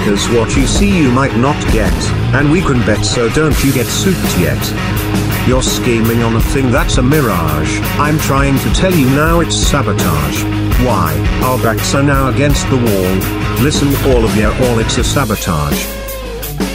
Cause 0.05 0.29
what 0.29 0.55
you 0.55 0.67
see 0.67 0.99
you 0.99 1.11
might 1.11 1.35
not 1.39 1.57
get, 1.73 1.93
and 2.35 2.53
we 2.53 2.61
can 2.61 2.79
bet 2.85 3.03
so 3.03 3.31
don't 3.31 3.65
you 3.65 3.73
get 3.73 3.87
souped 3.87 4.39
yet. 4.39 4.63
You're 5.49 5.63
scheming 5.63 6.23
on 6.23 6.37
a 6.37 6.41
thing 6.43 6.71
that's 6.71 6.99
a 6.99 7.03
mirage, 7.03 7.81
I'm 7.99 8.19
trying 8.19 8.59
to 8.59 8.75
tell 8.75 8.93
you 8.93 9.07
now 9.07 9.41
it's 9.41 9.57
sabotage. 9.57 10.45
Why, 10.85 11.17
our 11.43 11.57
backs 11.63 11.95
are 11.95 12.03
now 12.03 12.29
against 12.29 12.69
the 12.69 12.77
wall, 12.77 13.65
listen 13.65 13.89
all 14.13 14.27
of 14.27 14.37
you 14.37 14.49
all 14.49 14.79
it's 14.79 14.99
a 14.99 15.05
sabotage. 15.05 15.83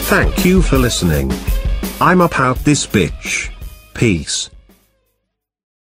Thank 0.09 0.43
you 0.43 0.63
for 0.63 0.79
listening. 0.79 1.31
I'm 2.01 2.21
up 2.21 2.39
out 2.39 2.57
this 2.65 2.87
bitch. 2.87 3.51
Peace. 3.93 4.49